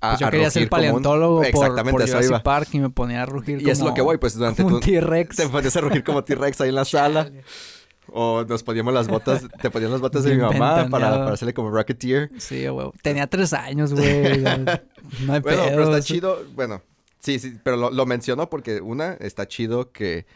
a, 0.00 0.10
pues 0.10 0.20
yo 0.20 0.30
quería 0.30 0.50
ser 0.50 0.68
paleontólogo 0.68 1.42
Exactamente, 1.42 1.90
por, 1.90 2.08
Jurassic 2.08 2.42
Park 2.42 2.68
y 2.72 2.80
me 2.80 2.90
ponía 2.90 3.22
a 3.22 3.26
rugir 3.26 3.58
y 3.58 3.62
como, 3.62 3.72
es 3.72 3.80
lo 3.80 3.94
que 3.94 4.02
voy, 4.02 4.18
pues 4.18 4.34
durante 4.34 4.64
tu 4.64 4.80
T-Rex. 4.80 5.36
Te 5.36 5.48
ponías 5.48 5.76
a 5.76 5.80
rugir 5.80 6.04
como 6.04 6.24
T-Rex 6.24 6.60
ahí 6.60 6.68
en 6.70 6.74
la 6.74 6.84
sala. 6.84 7.30
O 8.12 8.44
nos 8.44 8.64
poníamos 8.64 8.92
las 8.92 9.06
botas, 9.06 9.46
te 9.62 9.70
poníamos 9.70 9.92
las 9.92 10.00
botas 10.00 10.24
de 10.24 10.34
mi 10.34 10.42
mamá 10.42 10.88
para, 10.90 10.90
para, 10.90 11.32
hacerle 11.32 11.54
como 11.54 11.70
Rocketeer. 11.70 12.30
Sí, 12.38 12.66
güey. 12.66 12.90
Tenía 13.02 13.28
tres 13.28 13.52
años, 13.52 13.94
güey. 13.94 14.38
no 14.42 15.32
hay 15.32 15.40
Bueno, 15.40 15.62
pero 15.68 15.84
está 15.84 16.02
chido. 16.02 16.42
Bueno, 16.56 16.82
Sí, 17.20 17.38
sí, 17.38 17.58
pero 17.62 17.76
lo, 17.76 17.90
lo 17.90 18.06
menciono 18.06 18.48
porque 18.48 18.80
una, 18.80 19.12
está 19.20 19.46
chido 19.46 19.92
que 19.92 20.26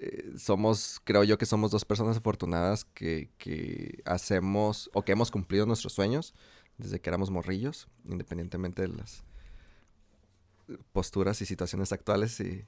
eh, 0.00 0.32
somos, 0.38 1.00
creo 1.04 1.24
yo 1.24 1.38
que 1.38 1.46
somos 1.46 1.70
dos 1.70 1.84
personas 1.84 2.16
afortunadas 2.16 2.84
que, 2.84 3.30
que 3.38 4.02
hacemos 4.04 4.90
o 4.94 5.02
que 5.04 5.12
hemos 5.12 5.30
cumplido 5.30 5.66
nuestros 5.66 5.92
sueños 5.92 6.34
desde 6.76 7.00
que 7.00 7.10
éramos 7.10 7.30
morrillos, 7.30 7.88
independientemente 8.08 8.82
de 8.82 8.88
las 8.88 9.24
posturas 10.92 11.40
y 11.42 11.46
situaciones 11.46 11.92
actuales 11.92 12.38
y 12.40 12.66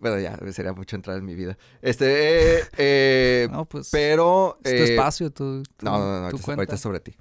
bueno, 0.00 0.18
ya 0.18 0.36
sería 0.52 0.72
mucho 0.72 0.96
entrar 0.96 1.18
en 1.18 1.24
mi 1.24 1.34
vida. 1.34 1.56
Este, 1.80 2.62
eh, 2.76 3.48
No, 3.52 3.64
pues. 3.64 3.90
pero... 3.92 4.58
Es 4.64 4.70
tu 4.74 4.82
eh, 4.82 4.84
espacio, 4.96 5.30
tú. 5.30 5.62
tú- 5.76 5.86
no, 5.86 5.92
no, 5.92 6.20
no, 6.20 6.26
ahorita, 6.26 6.74
es 6.74 6.80
sobre 6.80 7.00
ti. 7.00 7.14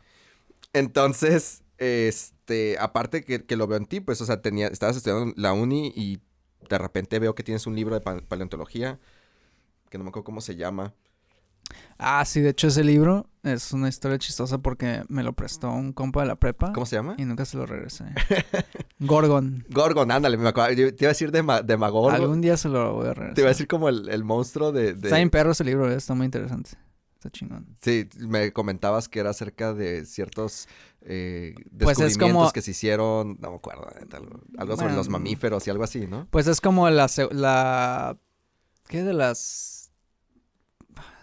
Entonces, 0.73 1.63
este, 1.77 2.77
aparte 2.79 3.23
que, 3.23 3.45
que 3.45 3.55
lo 3.55 3.67
veo 3.67 3.77
en 3.77 3.85
ti, 3.85 3.99
pues, 3.99 4.21
o 4.21 4.25
sea, 4.25 4.41
tenía, 4.41 4.67
estabas 4.67 4.97
estudiando 4.97 5.33
la 5.37 5.53
uni 5.53 5.93
y 5.95 6.19
de 6.67 6.77
repente 6.77 7.19
veo 7.19 7.35
que 7.35 7.43
tienes 7.43 7.67
un 7.67 7.75
libro 7.75 7.93
de 7.93 8.01
pa- 8.01 8.21
paleontología, 8.21 8.99
que 9.93 9.99
no 9.99 10.05
me 10.05 10.09
acuerdo 10.09 10.23
cómo 10.23 10.41
se 10.41 10.55
llama. 10.55 10.91
Ah, 11.99 12.25
sí, 12.25 12.41
de 12.41 12.49
hecho 12.49 12.67
ese 12.67 12.83
libro 12.83 13.27
es 13.43 13.73
una 13.73 13.89
historia 13.89 14.17
chistosa 14.17 14.57
porque 14.57 15.03
me 15.07 15.21
lo 15.21 15.33
prestó 15.33 15.69
un 15.71 15.93
compa 15.93 16.21
de 16.21 16.27
la 16.27 16.35
prepa 16.35 16.73
¿Cómo 16.73 16.87
se 16.87 16.95
llama? 16.95 17.13
y 17.19 17.25
nunca 17.25 17.45
se 17.45 17.57
lo 17.57 17.67
regresé. 17.67 18.05
Gorgon. 18.99 19.63
Gorgon, 19.69 20.09
ándale, 20.09 20.35
me 20.37 20.49
acuerdo. 20.49 20.71
Yo 20.73 20.95
te 20.95 21.03
iba 21.05 21.09
a 21.09 21.13
decir 21.13 21.31
de, 21.31 21.43
ma- 21.43 21.61
de 21.61 21.77
Magorgon. 21.77 22.15
Algún 22.15 22.41
día 22.41 22.57
se 22.57 22.69
lo 22.69 22.93
voy 22.95 23.07
a 23.07 23.13
Te 23.13 23.19
iba 23.19 23.21
a 23.21 23.27
regresar. 23.27 23.47
decir 23.49 23.67
como 23.67 23.87
el, 23.87 24.09
el 24.09 24.23
monstruo 24.23 24.71
de... 24.71 24.95
de- 24.95 25.07
Está 25.09 25.17
bien 25.17 25.29
perro 25.29 25.51
ese 25.51 25.63
libro, 25.63 25.91
eh, 25.91 25.95
está 25.95 26.15
muy 26.15 26.25
interesante. 26.25 26.71
Está 27.13 27.29
chingón. 27.29 27.67
Sí, 27.81 28.09
me 28.17 28.51
comentabas 28.51 29.07
que 29.07 29.19
era 29.19 29.29
acerca 29.29 29.73
de 29.75 30.05
ciertos 30.07 30.67
eh, 31.01 31.53
Pues 31.77 31.99
es 31.99 32.05
descubrimientos 32.05 32.41
como- 32.47 32.51
que 32.53 32.61
se 32.63 32.71
hicieron, 32.71 33.37
no 33.39 33.51
me 33.51 33.55
acuerdo, 33.57 33.87
algo, 34.11 34.39
algo 34.57 34.75
sobre 34.75 34.95
los 34.95 35.07
mamíferos 35.07 35.67
y 35.67 35.69
algo 35.69 35.83
así, 35.83 36.07
¿no? 36.07 36.27
Pues 36.31 36.47
es 36.47 36.59
como 36.59 36.89
la 36.89 38.17
¿Qué 38.87 39.03
de 39.03 39.13
las...? 39.13 39.82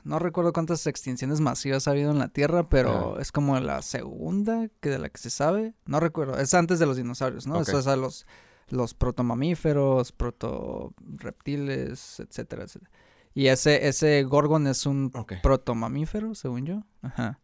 No 0.04 0.18
recuerdo 0.18 0.52
cuántas 0.52 0.86
extinciones 0.86 1.40
masivas 1.40 1.86
ha 1.86 1.92
habido 1.92 2.10
en 2.10 2.18
la 2.18 2.28
Tierra, 2.28 2.68
pero 2.68 3.20
es 3.20 3.32
como 3.32 3.58
la 3.60 3.82
segunda 3.82 4.68
que 4.80 4.88
de 4.88 4.98
la 4.98 5.08
que 5.08 5.18
se 5.18 5.30
sabe. 5.30 5.74
No 5.86 6.00
recuerdo. 6.00 6.38
Es 6.38 6.54
antes 6.54 6.78
de 6.78 6.86
los 6.86 6.96
dinosaurios, 6.96 7.46
¿no? 7.46 7.58
Ok. 7.58 7.68
O 7.74 7.82
sea, 7.82 7.96
los, 7.96 8.26
los 8.68 8.94
protomamíferos, 8.94 10.12
protoreptiles, 10.12 12.20
etcétera, 12.20 12.64
etcétera. 12.64 12.90
Y 13.34 13.46
ese, 13.46 13.86
ese 13.86 14.22
Gorgon 14.24 14.66
es 14.66 14.86
un 14.86 15.12
protomamífero, 15.42 16.34
según 16.34 16.66
yo. 16.66 16.82
Ajá. 17.02 17.38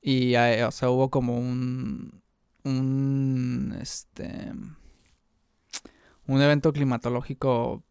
Y, 0.00 0.36
o 0.36 0.70
sea, 0.70 0.90
hubo 0.90 1.10
como 1.10 1.36
un... 1.36 2.22
Un... 2.64 3.76
Este... 3.80 4.52
Un 6.26 6.42
evento 6.42 6.72
climatológico... 6.72 7.82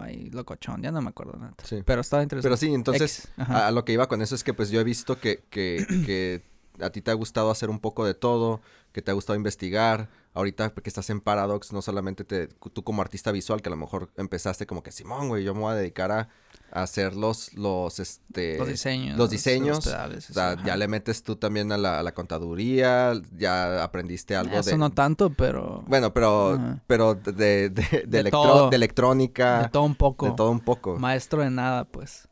Ahí, 0.00 0.30
locochón, 0.30 0.82
ya 0.82 0.90
no 0.90 1.00
me 1.00 1.10
acuerdo 1.10 1.38
nada. 1.38 1.54
Sí. 1.64 1.82
Pero 1.84 2.00
estaba 2.00 2.22
interesante. 2.22 2.48
Pero 2.48 2.56
sí, 2.56 2.74
entonces, 2.74 3.28
a, 3.36 3.68
a 3.68 3.70
lo 3.70 3.84
que 3.84 3.92
iba 3.92 4.08
con 4.08 4.22
eso 4.22 4.34
es 4.34 4.42
que 4.42 4.54
pues 4.54 4.70
yo 4.70 4.80
he 4.80 4.84
visto 4.84 5.20
que, 5.20 5.44
que, 5.50 5.86
que 6.04 6.42
a 6.84 6.90
ti 6.90 7.00
te 7.00 7.10
ha 7.10 7.14
gustado 7.14 7.50
hacer 7.50 7.70
un 7.70 7.78
poco 7.78 8.04
de 8.04 8.14
todo, 8.14 8.60
que 8.92 9.02
te 9.02 9.10
ha 9.10 9.14
gustado 9.14 9.36
investigar. 9.36 10.08
Ahorita 10.34 10.70
que 10.70 10.88
estás 10.88 11.10
en 11.10 11.20
Paradox, 11.20 11.72
no 11.72 11.82
solamente 11.82 12.22
te, 12.24 12.46
tú 12.46 12.84
como 12.84 13.02
artista 13.02 13.32
visual, 13.32 13.60
que 13.60 13.68
a 13.68 13.70
lo 13.70 13.76
mejor 13.76 14.10
empezaste 14.16 14.66
como 14.66 14.82
que, 14.84 14.92
Simón, 14.92 15.28
güey, 15.28 15.42
yo 15.42 15.52
me 15.54 15.60
voy 15.62 15.72
a 15.72 15.74
dedicar 15.74 16.12
a, 16.12 16.28
a 16.70 16.82
hacer 16.82 17.16
los, 17.16 17.54
los, 17.54 17.98
este... 17.98 18.56
los 18.56 18.68
diseños. 18.68 19.18
los 19.18 19.30
diseños, 19.30 19.84
pedales, 19.84 20.30
O 20.30 20.34
sea, 20.34 20.52
eso, 20.52 20.62
ya 20.64 20.76
le 20.76 20.86
metes 20.86 21.24
tú 21.24 21.34
también 21.36 21.72
a 21.72 21.76
la, 21.78 21.98
a 21.98 22.02
la 22.04 22.12
contaduría, 22.12 23.14
ya 23.36 23.82
aprendiste 23.82 24.36
algo 24.36 24.56
Eso 24.56 24.70
de... 24.70 24.76
no 24.78 24.90
tanto, 24.90 25.30
pero... 25.30 25.82
Bueno, 25.88 26.14
pero, 26.14 26.52
Ajá. 26.54 26.82
pero 26.86 27.14
de, 27.16 27.32
de, 27.32 27.70
de, 27.70 28.04
De 28.06 28.18
electro- 28.20 28.42
todo. 28.42 28.70
de 28.70 28.76
electrónica, 28.76 29.62
de 29.62 29.68
todo 29.70 29.82
un 29.84 29.96
poco. 29.96 30.26
de 30.26 30.32
todo 30.32 30.50
un 30.52 30.60
poco. 30.60 30.98
Maestro 30.98 31.42
de 31.42 31.50
nada, 31.50 31.84
pues. 31.84 32.28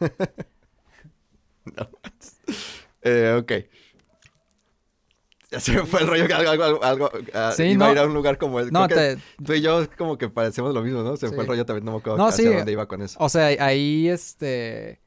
Eh, 3.02 3.36
ok. 3.40 3.52
Se 5.60 5.72
me 5.72 5.84
fue 5.86 6.00
el 6.02 6.06
rollo 6.08 6.26
que 6.26 6.32
algo, 6.34 6.50
algo, 6.64 6.82
algo, 6.84 7.10
ah, 7.34 7.52
Sí, 7.56 7.64
iba 7.64 7.86
a 7.86 7.88
no. 7.88 7.92
ir 7.92 7.98
a 7.98 8.06
un 8.06 8.14
lugar 8.14 8.38
como 8.38 8.58
el... 8.60 8.72
No, 8.72 8.88
te... 8.88 9.16
Tú 9.44 9.52
y 9.52 9.60
yo 9.60 9.86
como 9.98 10.16
que 10.18 10.28
parecemos 10.28 10.72
lo 10.74 10.82
mismo, 10.82 11.02
¿no? 11.02 11.16
Se 11.16 11.26
me 11.26 11.30
Sí. 11.30 11.34
fue 11.34 11.44
el 11.44 11.48
rollo 11.48 11.66
también, 11.66 11.84
no 11.84 11.92
me 11.92 11.98
acuerdo 11.98 12.18
No, 12.18 12.26
hacia 12.26 12.48
sí. 12.50 12.54
dónde 12.56 12.72
iba 12.72 12.86
con 12.86 13.02
eso. 13.02 13.16
O 13.20 13.28
sea, 13.28 13.46
ahí, 13.64 14.08
este... 14.08 15.00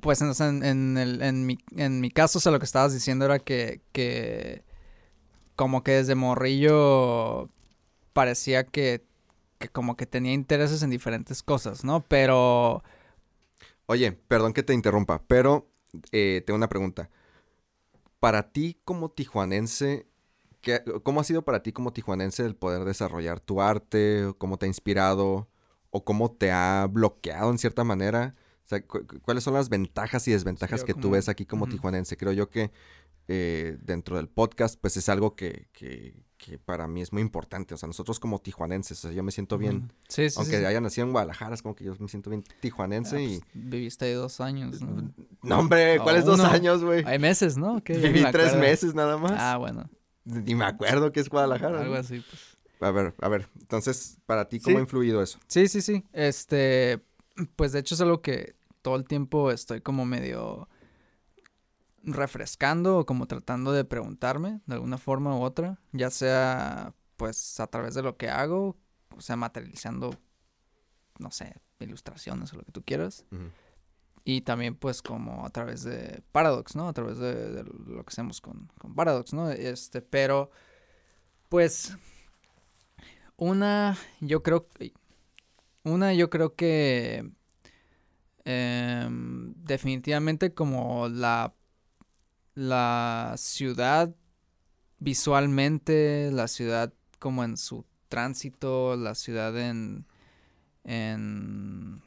Pues 0.00 0.20
en, 0.22 0.28
o 0.30 0.34
sea, 0.34 0.48
en, 0.48 0.64
en 0.64 0.96
el, 0.98 1.22
en, 1.22 1.44
mi, 1.46 1.58
en 1.76 2.00
mi 2.00 2.10
caso, 2.10 2.38
o 2.38 2.40
sea, 2.40 2.50
lo 2.50 2.58
que 2.58 2.64
estabas 2.64 2.94
diciendo 2.94 3.26
era 3.26 3.38
que, 3.38 3.82
que 3.92 4.64
como 5.56 5.84
que 5.84 5.92
desde 5.92 6.14
morrillo 6.14 7.50
parecía 8.14 8.64
que, 8.64 9.04
que 9.58 9.68
como 9.68 9.94
que 9.96 10.06
tenía 10.06 10.32
intereses 10.32 10.82
en 10.82 10.88
diferentes 10.90 11.42
cosas, 11.42 11.84
¿no? 11.84 12.00
Pero 12.08 12.82
Oye, 13.86 14.12
perdón 14.12 14.54
que 14.54 14.62
te 14.62 14.72
interrumpa, 14.72 15.22
pero 15.26 15.68
eh, 16.12 16.42
tengo 16.46 16.56
una 16.56 16.68
pregunta. 16.70 17.10
Para 18.24 18.50
ti 18.52 18.80
como 18.84 19.10
tijuanense, 19.10 20.06
¿qué- 20.62 20.82
¿cómo 21.02 21.20
ha 21.20 21.24
sido 21.24 21.42
para 21.42 21.62
ti 21.62 21.72
como 21.72 21.92
tijuanense 21.92 22.44
el 22.44 22.56
poder 22.56 22.84
desarrollar 22.84 23.38
tu 23.40 23.60
arte? 23.60 24.32
¿Cómo 24.38 24.56
te 24.56 24.64
ha 24.64 24.68
inspirado? 24.68 25.48
¿O 25.90 26.04
cómo 26.04 26.32
te 26.32 26.50
ha 26.50 26.88
bloqueado 26.90 27.50
en 27.50 27.58
cierta 27.58 27.84
manera? 27.84 28.34
O 28.64 28.66
sea, 28.68 28.80
cu- 28.86 29.06
cu- 29.06 29.20
¿cuáles 29.20 29.44
son 29.44 29.52
las 29.54 29.68
ventajas 29.68 30.26
y 30.26 30.32
desventajas 30.32 30.80
Sí, 30.80 30.86
que 30.86 30.94
tú 30.94 31.10
ves 31.10 31.28
aquí 31.28 31.44
como 31.44 31.66
tijuanense? 31.68 32.16
Creo 32.16 32.32
yo 32.32 32.48
que 32.48 32.70
eh, 33.28 33.76
dentro 33.82 34.16
del 34.16 34.28
podcast, 34.28 34.78
pues 34.80 34.96
es 34.96 35.08
algo 35.08 35.34
que, 35.36 35.68
que- 35.72 36.14
que 36.44 36.58
para 36.58 36.86
mí 36.86 37.00
es 37.00 37.10
muy 37.10 37.22
importante. 37.22 37.72
O 37.72 37.76
sea, 37.78 37.86
nosotros 37.86 38.20
como 38.20 38.38
tijuanenses, 38.38 38.98
o 38.98 39.08
sea, 39.08 39.12
yo 39.12 39.22
me 39.22 39.32
siento 39.32 39.56
bien. 39.56 39.90
Sí, 40.08 40.28
sí, 40.28 40.36
Aunque 40.38 40.58
sí, 40.58 40.64
haya 40.64 40.78
nacido 40.80 41.06
en 41.06 41.12
Guadalajara, 41.12 41.54
es 41.54 41.62
como 41.62 41.74
que 41.74 41.84
yo 41.84 41.94
me 41.98 42.08
siento 42.08 42.28
bien 42.28 42.44
tijuanense 42.60 43.16
Ah, 43.16 43.22
y... 43.22 43.38
pues, 43.38 43.48
viviste 43.54 44.04
ahí 44.04 44.12
dos 44.12 44.40
años, 44.42 44.82
¿no? 44.82 45.10
No, 45.42 45.58
hombre, 45.58 45.98
¿cuáles 46.00 46.26
dos 46.26 46.40
años, 46.40 46.84
güey? 46.84 47.02
Hay 47.06 47.18
meses, 47.18 47.56
¿no? 47.56 47.82
¿Qué? 47.82 47.94
Viví 47.96 48.22
me 48.22 48.30
tres 48.30 48.54
meses 48.56 48.94
nada 48.94 49.16
más. 49.16 49.32
Ah, 49.38 49.56
bueno. 49.56 49.88
Ni 50.24 50.54
me 50.54 50.66
acuerdo 50.66 51.12
que 51.12 51.20
es 51.20 51.30
Guadalajara. 51.30 51.80
Algo 51.80 51.94
¿no? 51.94 52.00
así, 52.00 52.20
pues. 52.20 52.58
A 52.80 52.90
ver, 52.90 53.14
a 53.20 53.28
ver. 53.28 53.48
Entonces, 53.60 54.18
para 54.26 54.46
ti, 54.46 54.60
¿cómo 54.60 54.76
ha 54.76 54.80
influido 54.82 55.22
eso? 55.22 55.38
Sí, 55.46 55.68
sí, 55.68 55.80
sí. 55.80 56.04
Este, 56.12 57.00
pues 57.56 57.72
de 57.72 57.78
hecho 57.78 57.94
es 57.94 58.00
algo 58.02 58.20
que 58.20 58.54
todo 58.82 58.96
el 58.96 59.04
tiempo 59.04 59.50
estoy 59.50 59.80
como 59.80 60.04
medio 60.04 60.68
refrescando 62.04 62.98
o 62.98 63.06
como 63.06 63.26
tratando 63.26 63.72
de 63.72 63.84
preguntarme 63.84 64.60
de 64.66 64.74
alguna 64.74 64.98
forma 64.98 65.36
u 65.36 65.42
otra, 65.42 65.78
ya 65.92 66.10
sea 66.10 66.94
pues 67.16 67.60
a 67.60 67.66
través 67.66 67.94
de 67.94 68.02
lo 68.02 68.16
que 68.16 68.28
hago, 68.28 68.76
o 69.16 69.20
sea, 69.20 69.36
materializando, 69.36 70.14
no 71.18 71.30
sé, 71.30 71.60
ilustraciones 71.80 72.52
o 72.52 72.56
lo 72.56 72.64
que 72.64 72.72
tú 72.72 72.82
quieras, 72.82 73.24
y 74.24 74.40
también 74.40 74.74
pues 74.74 75.02
como 75.02 75.44
a 75.46 75.50
través 75.50 75.84
de 75.84 76.22
Paradox, 76.32 76.74
¿no? 76.74 76.88
A 76.88 76.92
través 76.92 77.18
de, 77.18 77.34
de 77.52 77.64
lo 77.64 78.04
que 78.04 78.08
hacemos 78.08 78.40
con, 78.40 78.70
con 78.78 78.94
Paradox, 78.94 79.32
¿no? 79.32 79.50
Este, 79.50 80.00
pero 80.00 80.50
pues 81.48 81.96
una, 83.36 83.96
yo 84.20 84.42
creo, 84.42 84.68
una 85.82 86.14
yo 86.14 86.30
creo 86.30 86.54
que 86.54 87.30
em, 88.44 89.54
definitivamente 89.56 90.54
como 90.54 91.08
la, 91.08 91.54
la 92.54 93.34
ciudad 93.36 94.14
visualmente, 94.98 96.30
la 96.32 96.48
ciudad 96.48 96.92
como 97.18 97.44
en 97.44 97.56
su 97.56 97.84
tránsito, 98.08 98.96
la 98.96 99.14
ciudad 99.14 99.58
en, 99.58 100.06
en 100.84 102.02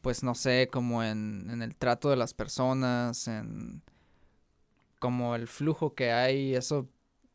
pues 0.00 0.22
no 0.22 0.34
sé, 0.34 0.68
como 0.70 1.02
en, 1.02 1.48
en 1.50 1.62
el 1.62 1.74
trato 1.76 2.10
de 2.10 2.16
las 2.16 2.34
personas, 2.34 3.28
en 3.28 3.82
como 4.98 5.34
el 5.34 5.48
flujo 5.48 5.94
que 5.94 6.12
hay, 6.12 6.54
eso 6.54 6.88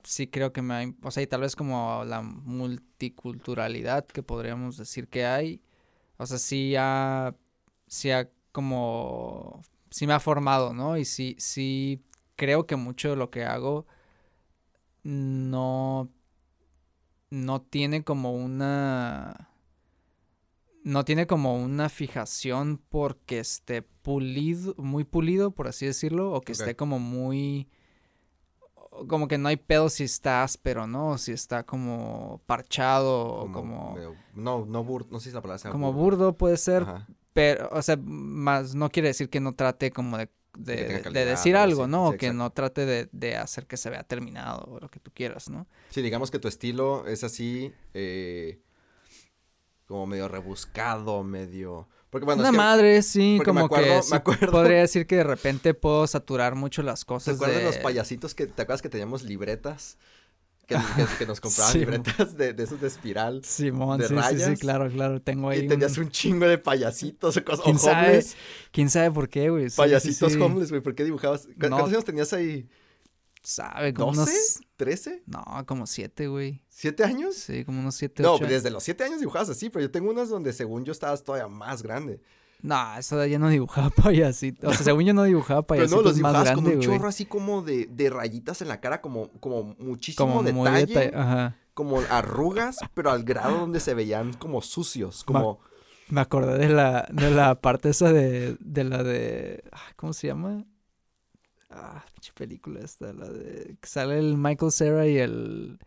sí 0.04 0.28
creo 0.28 0.54
que 0.54 0.62
me 0.62 0.74
ha, 0.74 0.94
o 1.04 1.12
sea, 1.12 1.24
y 1.24 1.28
tal 1.28 1.42
vez 1.42 1.56
como 1.56 2.04
la 2.06 2.22
multiculturalidad 2.22 4.06
que 4.08 4.24
podríamos 4.24 4.78
decir 4.78 5.08
que 5.08 5.26
hay, 5.26 5.62
o 6.18 6.26
sea, 6.26 6.38
sí 6.40 6.76
ha, 6.78 7.36
sí 7.88 8.12
ha 8.12 8.30
como, 8.52 9.62
sí 10.00 10.08
me 10.08 10.14
ha 10.14 10.20
formado, 10.22 10.74
¿no? 10.74 10.96
Y 10.96 11.04
sí, 11.04 11.36
sí 11.40 12.02
creo 12.38 12.66
que 12.66 12.78
mucho 12.78 13.10
de 13.10 13.16
lo 13.18 13.30
que 13.30 13.44
hago 13.44 13.86
no, 15.04 16.08
no 17.30 17.62
tiene 17.62 18.06
como 18.06 18.32
una, 18.34 19.50
no 20.86 21.04
tiene 21.04 21.28
como 21.28 21.62
una 21.62 21.90
fijación 21.90 22.82
porque 22.90 23.40
esté 23.40 23.82
pulido, 23.82 24.74
muy 24.78 25.04
pulido, 25.04 25.52
por 25.52 25.68
así 25.68 25.86
decirlo, 25.86 26.32
o 26.32 26.40
que 26.40 26.54
esté 26.54 26.78
como 26.78 27.00
muy, 27.00 27.68
como 29.10 29.28
que 29.28 29.38
no 29.38 29.50
hay 29.50 29.58
pedo 29.58 29.90
si 29.90 30.06
está 30.06 30.44
áspero, 30.44 30.88
¿no? 30.88 31.10
O 31.10 31.18
si 31.18 31.34
está 31.34 31.66
como 31.66 32.42
parchado 32.46 33.26
o 33.28 33.52
como, 33.52 33.96
medio- 33.96 34.16
no, 34.34 34.66
no 34.66 34.82
burdo, 34.86 35.10
no 35.12 35.20
sé 35.20 35.30
si 35.30 35.36
la 35.36 35.42
palabra 35.42 35.58
sea 35.60 35.72
como 35.72 35.92
burdo 35.92 36.38
puede 36.38 36.56
ser, 36.56 36.84
Ajá. 36.84 37.08
Pero, 37.34 37.70
o 37.72 37.82
sea, 37.82 37.98
más 38.02 38.76
no 38.76 38.90
quiere 38.90 39.10
decir 39.10 39.30
que 39.30 39.40
no 39.40 39.54
trate 39.54 39.92
como 39.92 40.18
de 40.18 40.30
de, 40.58 41.26
decir 41.26 41.56
algo, 41.56 41.88
¿no? 41.88 42.08
o 42.08 42.18
que 42.18 42.34
no 42.34 42.52
trate 42.52 42.86
de, 42.86 43.10
de, 43.12 43.36
hacer 43.36 43.68
que 43.68 43.78
se 43.78 43.90
vea 43.90 44.04
terminado 44.04 44.66
o 44.66 44.80
lo 44.80 44.90
que 44.90 45.00
tú 45.00 45.12
quieras, 45.14 45.50
¿no? 45.50 45.68
Sí, 45.90 46.02
digamos 46.02 46.32
que 46.32 46.40
tu 46.40 46.48
estilo 46.48 47.08
es 47.08 47.24
así, 47.24 47.72
eh, 47.94 48.60
como 49.86 50.06
medio 50.08 50.28
rebuscado, 50.28 51.24
medio... 51.24 51.88
Porque, 52.10 52.26
bueno, 52.26 52.42
Una 52.42 52.52
madre, 52.52 53.04
sí, 53.04 53.40
como 53.46 53.70
que 53.70 54.02
podría 54.52 54.80
decir 54.80 55.06
que 55.06 55.18
de 55.18 55.24
repente 55.24 55.76
puedo 55.76 56.08
saturar 56.08 56.56
mucho 56.56 56.82
las 56.82 57.06
cosas. 57.06 57.38
¿Te 57.38 57.44
acuerdas 57.44 57.58
de 57.58 57.66
los 57.66 57.78
payasitos 57.78 58.34
que, 58.34 58.48
te 58.48 58.64
acuerdas 58.64 58.82
que 58.82 58.90
teníamos 58.90 59.22
libretas? 59.22 60.00
Que, 61.18 61.26
nos 61.26 61.42
compraban 61.42 61.80
libretas 61.80 62.38
de, 62.38 62.54
de, 62.54 62.64
esos 62.64 62.80
de 62.80 62.88
espiral. 62.88 63.44
Simón, 63.44 64.00
de 64.00 64.08
sí, 64.08 64.14
rayas. 64.14 64.50
sí, 64.50 64.56
sí, 64.56 64.62
claro, 64.62 64.90
claro. 64.90 65.22
Tengo 65.22 65.50
ahí. 65.50 65.66
Y 65.66 65.68
tenías 65.68 65.98
un, 65.98 66.10
chingo 66.10 66.48
de 66.48 66.58
payasitos 66.58 67.36
o 67.38 67.44
cosas. 67.44 67.64
¿Quién 67.64 67.76
o 67.76 67.80
sabe? 67.80 68.26
¿Quién 68.72 68.90
sabe 68.90 69.12
por 69.12 69.30
qué, 69.30 69.50
güey? 69.50 69.70
payasitos 69.70 70.36
homeless, 70.36 70.70
güey. 70.70 70.82
¿Por 70.82 70.96
qué 70.96 71.04
dibujabas? 71.04 71.48
¿Cuántos 71.60 71.90
años 71.90 72.06
tenías 72.06 72.32
ahí? 72.34 72.70
¿Sabe? 73.42 73.94
Como 73.94 74.14
¿12? 74.14 74.16
Unos... 74.18 74.60
¿13? 74.78 75.22
No, 75.26 75.66
como 75.66 75.88
7, 75.88 76.28
güey. 76.28 76.62
¿Siete 76.68 77.04
años? 77.04 77.36
Sí, 77.36 77.66
como 77.66 77.80
unos 77.80 77.96
7, 77.96 78.22
No, 78.22 78.38
desde 78.38 78.70
los 78.70 78.84
7 78.84 79.04
años 79.04 79.20
dibujabas 79.20 79.50
así, 79.50 79.70
pero 79.70 79.84
yo 79.84 79.92
tengo 79.92 80.10
unas 80.10 80.30
donde 80.30 80.54
según 80.54 80.86
yo 80.86 80.92
estabas 80.92 81.24
todavía 81.24 81.48
más 81.48 81.82
grande. 81.82 82.22
No, 82.62 82.98
eso 82.98 83.18
de 83.18 83.30
ya 83.30 83.40
no 83.40 83.50
dibujaba 83.50 83.90
payasitos. 84.04 84.70
O 84.70 84.74
sea, 84.74 84.84
según 84.84 85.04
yo 85.04 85.14
no 85.14 85.24
dibujaba 85.24 85.62
payasitos 85.62 85.92
Pero 85.92 86.02
no, 86.02 86.08
los 86.08 86.16
dibujabas 86.16 86.40
más 86.40 86.52
grande, 86.52 86.72
con 86.72 86.80
un 86.80 86.84
chorro 86.84 87.08
así 87.08 87.26
como 87.26 87.62
de, 87.62 87.86
de, 87.86 88.10
rayitas 88.10 88.62
en 88.62 88.68
la 88.68 88.80
cara, 88.82 89.02
como, 89.02 89.30
como 89.40 89.76
muchísimo 89.80 90.44
como 90.44 90.66
detalle. 90.66 91.12
Ajá. 91.16 91.56
Como 91.74 92.02
arrugas, 92.10 92.78
pero 92.94 93.12
al 93.12 93.24
grado 93.24 93.60
donde 93.60 93.80
se 93.80 93.94
veían 93.94 94.34
como 94.34 94.62
sucios, 94.62 95.24
como... 95.24 95.62
Me 96.10 96.22
acordé 96.22 96.58
de 96.58 96.70
la, 96.70 97.08
de 97.12 97.30
la 97.30 97.56
parte 97.62 97.90
esa 97.90 98.12
de, 98.12 98.58
de 98.60 98.84
la 98.84 99.04
de... 99.04 99.64
¿Cómo 99.96 100.12
se 100.12 100.28
llama? 100.28 100.66
Ah, 101.70 102.04
pinche 102.14 102.34
película 102.34 102.82
esta, 102.82 103.14
la 103.14 103.30
de... 103.30 103.78
Que 103.80 103.88
sale 103.88 104.18
el 104.18 104.36
Michael 104.36 104.72
Cera 104.72 105.08
y 105.08 105.20
el... 105.20 105.80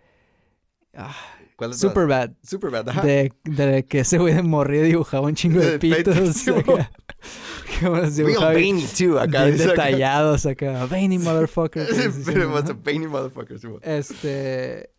Ah, 0.94 1.16
¿Cuál 1.56 1.70
es 1.70 1.78
Superbad. 1.78 2.30
Superbad, 2.42 2.88
ajá. 2.88 3.02
De, 3.02 3.32
de 3.44 3.84
que 3.86 4.00
ese 4.00 4.18
güey 4.18 4.34
de 4.34 4.42
morir 4.42 4.84
dibujaba 4.84 5.26
un 5.26 5.34
chingo 5.34 5.60
de, 5.60 5.78
pitos. 5.78 6.44
Dibujaba 8.16 8.54
too, 8.96 9.18
acá. 9.18 9.44
Bien 9.44 9.58
detallados 9.58 10.46
acá. 10.46 10.86
Veiny 10.86 11.18
motherfucker. 11.18 11.86
Pero 12.24 12.52
was 12.52 12.68
a 12.70 12.74
veiny 12.74 13.06
motherfucker. 13.06 13.58
Este... 13.82 14.90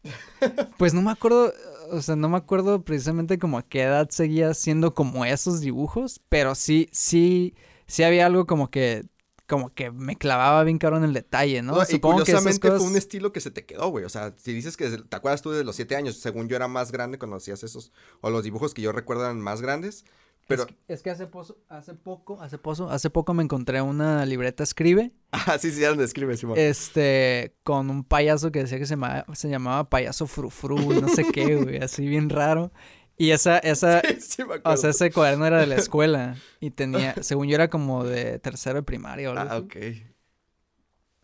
Pues 0.77 0.93
no 0.93 1.01
me 1.01 1.11
acuerdo... 1.11 1.53
O 1.91 2.01
sea, 2.01 2.15
no 2.15 2.29
me 2.29 2.37
acuerdo 2.37 2.83
precisamente 2.83 3.37
como 3.37 3.57
a 3.57 3.63
qué 3.63 3.83
edad 3.83 4.09
seguía 4.09 4.49
haciendo 4.49 4.93
como 4.93 5.25
esos 5.25 5.61
dibujos. 5.61 6.21
Pero 6.29 6.55
sí, 6.55 6.89
sí... 6.91 7.55
Sí 7.85 8.03
había 8.03 8.25
algo 8.25 8.47
como 8.47 8.69
que 8.69 9.03
como 9.47 9.73
que 9.73 9.91
me 9.91 10.15
clavaba 10.15 10.63
bien 10.63 10.77
caro 10.77 10.97
en 10.97 11.03
el 11.03 11.13
detalle, 11.13 11.61
¿no? 11.61 11.77
y 11.87 11.99
curiosamente 11.99 12.69
fue 12.69 12.79
un 12.79 12.95
estilo 12.95 13.33
que 13.33 13.41
se 13.41 13.51
te 13.51 13.65
quedó, 13.65 13.89
güey. 13.89 14.05
O 14.05 14.09
sea, 14.09 14.33
si 14.37 14.53
dices 14.53 14.77
que 14.77 14.89
te 14.89 15.15
acuerdas 15.15 15.41
tú 15.41 15.51
de 15.51 15.63
los 15.63 15.75
siete 15.75 15.95
años, 15.95 16.17
según 16.17 16.47
yo 16.47 16.55
era 16.55 16.67
más 16.67 16.91
grande 16.91 17.17
cuando 17.17 17.37
hacías 17.37 17.63
esos, 17.63 17.91
o 18.21 18.29
los 18.29 18.43
dibujos 18.43 18.73
que 18.73 18.81
yo 18.81 18.91
recuerdo 18.91 19.23
eran 19.23 19.41
más 19.41 19.61
grandes. 19.61 20.05
Pero... 20.47 20.65
Es 20.89 21.01
que, 21.01 21.09
hace, 21.09 21.25
poco, 21.25 21.55
hace 21.69 21.93
poco, 21.93 22.41
hace 22.41 22.57
poco, 22.57 22.89
hace 22.89 23.09
poco 23.09 23.33
me 23.33 23.43
encontré 23.43 23.81
una 23.81 24.25
libreta 24.25 24.63
escribe. 24.63 25.11
Ah, 25.35 25.57
sí, 25.57 25.71
sí, 25.71 25.81
donde 25.81 26.03
escribe, 26.03 26.37
Simón. 26.37 26.59
Este, 26.59 27.55
con 27.63 27.89
un 27.89 28.03
payaso 28.03 28.51
que 28.51 28.59
decía 28.59 28.77
que 28.77 28.85
se, 28.85 28.95
se 29.33 29.49
llamaba 29.49 29.89
payaso 29.89 30.27
frufru, 30.27 30.77
no 31.01 31.09
sé 31.09 31.25
qué, 31.33 31.55
güey, 31.55 31.77
así 31.77 32.05
bien 32.05 32.29
raro. 32.29 32.71
Y 33.17 33.31
esa, 33.31 33.59
esa, 33.59 34.01
o 34.63 34.77
sea, 34.77 34.89
ese 34.89 35.11
cuaderno 35.11 35.45
era 35.45 35.59
de 35.59 35.67
la 35.67 35.75
escuela 35.75 36.35
y 36.59 36.71
tenía, 36.71 37.15
según 37.21 37.47
yo 37.47 37.55
era 37.55 37.69
como 37.69 38.03
de 38.03 38.39
tercero 38.39 38.75
de 38.77 38.83
primaria 38.83 39.31
o 39.31 39.37
algo 39.37 39.53
Ah, 39.53 39.57
ok. 39.57 39.75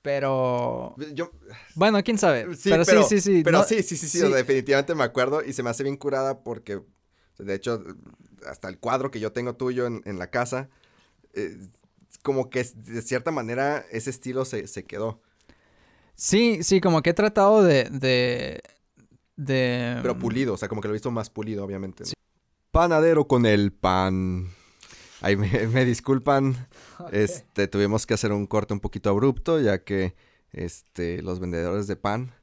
Pero, 0.02 0.96
yo, 1.14 1.32
bueno, 1.76 2.02
quién 2.04 2.18
sabe. 2.18 2.48
pero, 2.64 2.86
sí, 2.86 2.96
sí, 3.10 3.22
sí. 3.22 3.42
Pero 3.44 3.64
sí, 3.64 3.84
sí, 3.84 3.98
sí, 3.98 4.08
sí, 4.08 4.20
definitivamente 4.20 4.96
me 4.96 5.04
acuerdo 5.04 5.44
y 5.44 5.52
se 5.52 5.62
me 5.62 5.70
hace 5.70 5.84
bien 5.84 5.98
curada 5.98 6.42
porque, 6.42 6.82
de 7.38 7.54
hecho, 7.54 7.84
hasta 8.48 8.70
el 8.70 8.80
cuadro 8.80 9.12
que 9.12 9.20
yo 9.20 9.34
tengo 9.34 9.56
tuyo 9.56 9.88
en, 9.88 10.02
en 10.06 10.18
la 10.18 10.30
casa, 10.30 10.70
eh, 11.34 11.58
como 12.24 12.50
que 12.50 12.66
de 12.76 13.02
cierta 13.02 13.32
manera 13.32 13.86
ese 13.92 14.10
estilo 14.10 14.46
se, 14.46 14.68
se 14.68 14.86
quedó. 14.86 15.22
Sí, 16.16 16.64
sí, 16.64 16.82
como 16.82 17.02
que 17.02 17.12
he 17.12 17.14
tratado 17.14 17.62
de, 17.64 17.86
de 17.86 18.62
de... 19.40 19.98
Pero 20.02 20.20
pulido, 20.20 20.54
o 20.56 20.58
sea, 20.58 20.68
como 20.68 20.82
que 20.82 20.90
lo 20.90 20.94
he 20.94 20.96
visto 20.96 21.12
más 21.12 21.30
pulido, 21.30 21.64
obviamente. 21.64 22.04
Panadero 22.72 23.26
con 23.28 23.46
el 23.46 23.72
pan. 23.72 24.50
Ahí 25.22 25.38
me, 25.38 25.86
disculpan. 25.86 26.68
Este, 27.12 27.68
tuvimos 27.70 28.06
que 28.06 28.14
hacer 28.14 28.34
un 28.34 28.48
corte 28.48 28.74
un 28.74 28.82
poquito 28.82 29.10
abrupto, 29.10 29.60
ya 29.62 29.84
que 29.84 30.14
este, 30.52 31.22
los 31.22 31.40
vendedores 31.40 31.88
de 31.88 31.96
pan, 31.96 32.34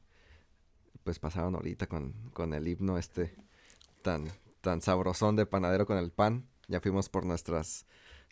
pues 1.05 1.19
pasaron 1.19 1.55
ahorita 1.55 1.87
con, 1.87 2.15
con 2.33 2.55
el 2.55 2.67
himno 2.67 2.97
este 2.97 3.35
tan, 4.01 4.29
tan 4.63 4.81
sabrosón 4.81 5.37
de 5.37 5.45
panadero 5.45 5.87
con 5.87 5.99
el 5.99 6.11
pan. 6.11 6.47
Ya 6.67 6.81
fuimos 6.81 7.11
por 7.11 7.27
nuestras, 7.27 7.85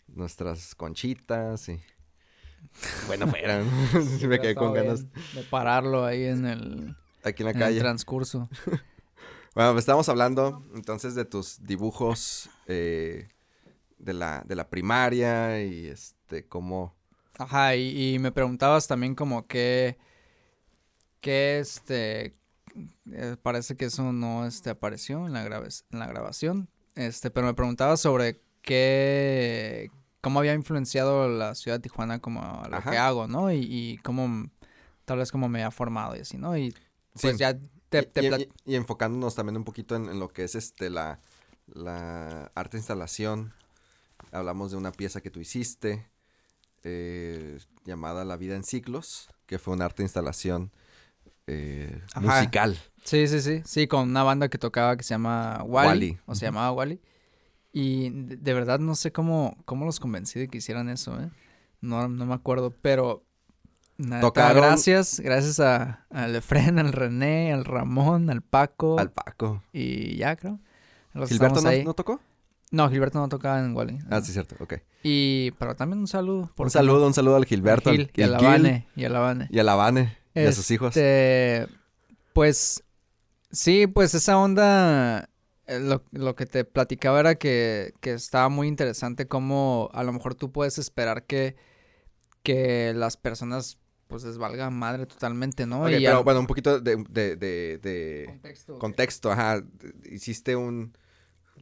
nuestras 0.07 0.73
conchitas 0.73 1.69
y... 1.69 1.79
Bueno, 3.05 3.27
fueran. 3.27 3.69
me 4.27 4.39
quedé 4.39 4.55
con 4.55 4.73
ganas. 4.73 5.05
De 5.33 5.43
pararlo 5.51 6.03
ahí 6.03 6.23
en 6.23 6.47
el 6.47 6.95
aquí 7.29 7.43
en 7.43 7.47
la 7.47 7.53
calle. 7.53 7.77
el 7.77 7.83
transcurso. 7.83 8.49
bueno, 9.55 9.71
pues 9.73 9.79
estamos 9.79 10.07
hablando 10.09 10.63
entonces 10.75 11.15
de 11.15 11.25
tus 11.25 11.63
dibujos 11.63 12.49
eh, 12.67 13.27
de, 13.97 14.13
la, 14.13 14.43
de 14.45 14.55
la 14.55 14.69
primaria 14.69 15.61
y 15.63 15.87
este, 15.87 16.47
cómo... 16.47 16.95
Ajá, 17.37 17.75
y, 17.75 18.17
me 18.19 18.31
preguntabas 18.31 18.87
también 18.87 19.13
como 19.13 19.45
qué, 19.45 19.97
qué 21.19 21.59
este, 21.59 22.37
eh, 23.11 23.35
parece 23.41 23.75
que 23.75 23.85
eso 23.85 24.13
no 24.13 24.47
este, 24.47 24.69
apareció 24.69 25.25
en 25.27 25.33
la, 25.33 25.43
en 25.45 25.99
la 25.99 26.07
grabación, 26.07 26.69
este, 26.95 27.31
pero 27.31 27.45
me 27.45 27.53
preguntabas 27.53 27.99
sobre 27.99 28.41
qué, 28.61 29.91
cómo 30.21 30.39
había 30.39 30.53
influenciado 30.53 31.27
la 31.27 31.55
ciudad 31.55 31.77
de 31.77 31.83
Tijuana 31.83 32.19
como 32.19 32.41
a 32.41 32.69
lo 32.69 32.81
que 32.89 32.97
hago, 32.97 33.27
¿no? 33.27 33.51
Y, 33.51 33.67
y 33.69 33.97
cómo, 33.97 34.49
tal 35.03 35.17
vez 35.17 35.29
cómo 35.29 35.49
me 35.49 35.61
ha 35.65 35.71
formado 35.71 36.15
y 36.15 36.21
así, 36.21 36.37
¿no? 36.37 36.57
Y 36.57 36.73
pues 37.21 37.37
ya 37.37 37.57
te, 37.89 38.09
y, 38.65 38.75
enfocándonos 38.75 39.35
también 39.35 39.57
un 39.57 39.63
poquito 39.63 39.95
en, 39.95 40.19
lo 40.19 40.27
que 40.29 40.43
es 40.43 40.55
este 40.55 40.89
la, 40.89 41.19
la 41.67 42.51
arte 42.55 42.77
instalación. 42.77 43.53
Hablamos 44.31 44.71
de 44.71 44.77
una 44.77 44.91
pieza 44.91 45.21
que 45.21 45.29
tú 45.29 45.39
hiciste 45.39 46.07
eh, 46.83 47.57
llamada 47.83 48.25
La 48.25 48.37
vida 48.37 48.55
en 48.55 48.63
ciclos, 48.63 49.29
que 49.45 49.59
fue 49.59 49.73
una 49.73 49.85
arte 49.85 50.03
instalación 50.03 50.71
eh, 51.47 52.01
musical. 52.19 52.77
Sí, 53.03 53.27
sí, 53.27 53.41
sí. 53.41 53.61
Sí, 53.65 53.87
con 53.87 54.09
una 54.09 54.23
banda 54.23 54.49
que 54.49 54.57
tocaba 54.57 54.97
que 54.97 55.03
se 55.03 55.13
llama 55.13 55.63
Wally. 55.63 56.19
O 56.25 56.35
se 56.35 56.45
llamaba 56.45 56.71
Wally. 56.71 57.01
Y 57.71 58.09
de, 58.11 58.53
verdad 58.53 58.79
no 58.79 58.95
sé 58.95 59.11
cómo, 59.11 59.57
cómo 59.65 59.85
los 59.85 59.99
convencí 59.99 60.39
de 60.39 60.47
que 60.47 60.59
hicieran 60.59 60.89
eso, 60.89 61.19
¿eh? 61.19 61.29
No, 61.81 62.07
no 62.07 62.25
me 62.25 62.33
acuerdo, 62.33 62.73
pero 62.81 63.24
Gracias, 63.97 65.19
gracias 65.19 65.59
a, 65.59 66.05
al 66.09 66.35
Efren, 66.35 66.79
al 66.79 66.91
René, 66.91 67.53
al 67.53 67.63
Ramón, 67.63 68.29
al 68.29 68.41
Paco. 68.41 68.99
Al 68.99 69.11
Paco. 69.11 69.63
Y 69.71 70.17
ya, 70.17 70.35
creo. 70.35 70.59
¿Gilberto 71.27 71.61
no, 71.61 71.93
tocó? 71.93 72.19
No, 72.71 72.89
Gilberto 72.89 73.19
no 73.19 73.29
tocaba 73.29 73.59
en 73.59 73.73
Wally. 73.75 73.99
Ah, 74.09 74.21
sí, 74.21 74.33
cierto, 74.33 74.55
ok. 74.59 74.75
Y, 75.03 75.51
pero 75.51 75.75
también 75.75 75.99
un 75.99 76.07
saludo. 76.07 76.51
un 76.57 76.69
saludo, 76.69 77.07
un 77.07 77.13
saludo 77.13 77.37
al 77.37 77.45
Gilberto. 77.45 77.91
Gil, 77.91 78.11
y, 78.13 78.21
a 78.21 78.27
la 78.27 78.39
Vane, 78.39 78.87
y 78.95 79.05
a 79.05 79.09
la 79.09 79.19
Vane. 79.19 79.47
Y 79.49 79.59
a 79.59 79.63
la 79.63 79.75
Vane. 79.75 80.17
y 80.33 80.41
a 80.41 80.51
sus 80.51 80.69
hijos. 80.71 80.89
Este, 80.89 81.67
pues, 82.33 82.83
sí, 83.49 83.87
pues 83.87 84.13
esa 84.13 84.37
onda, 84.37 85.29
eh, 85.67 85.79
lo, 85.79 86.03
lo 86.11 86.35
que 86.35 86.45
te 86.45 86.65
platicaba 86.65 87.21
era 87.21 87.35
que, 87.35 87.93
que 88.01 88.11
estaba 88.11 88.49
muy 88.49 88.67
interesante 88.67 89.25
cómo 89.25 89.89
a 89.93 90.03
lo 90.03 90.11
mejor 90.11 90.35
tú 90.35 90.51
puedes 90.51 90.77
esperar 90.77 91.23
que, 91.23 91.55
que 92.43 92.91
las 92.93 93.15
personas 93.15 93.79
pues 94.07 94.23
les 94.23 94.37
valga 94.37 94.69
madre 94.69 95.05
totalmente, 95.05 95.65
¿no? 95.65 95.85
pero 95.85 96.23
bueno, 96.23 96.39
un 96.39 96.47
poquito 96.47 96.79
de, 96.79 97.03
de, 97.09 97.35
de, 97.35 98.25
contexto. 98.27 98.79
Contexto, 98.79 99.31
ajá. 99.31 99.63
Hiciste 100.09 100.55
un... 100.55 100.95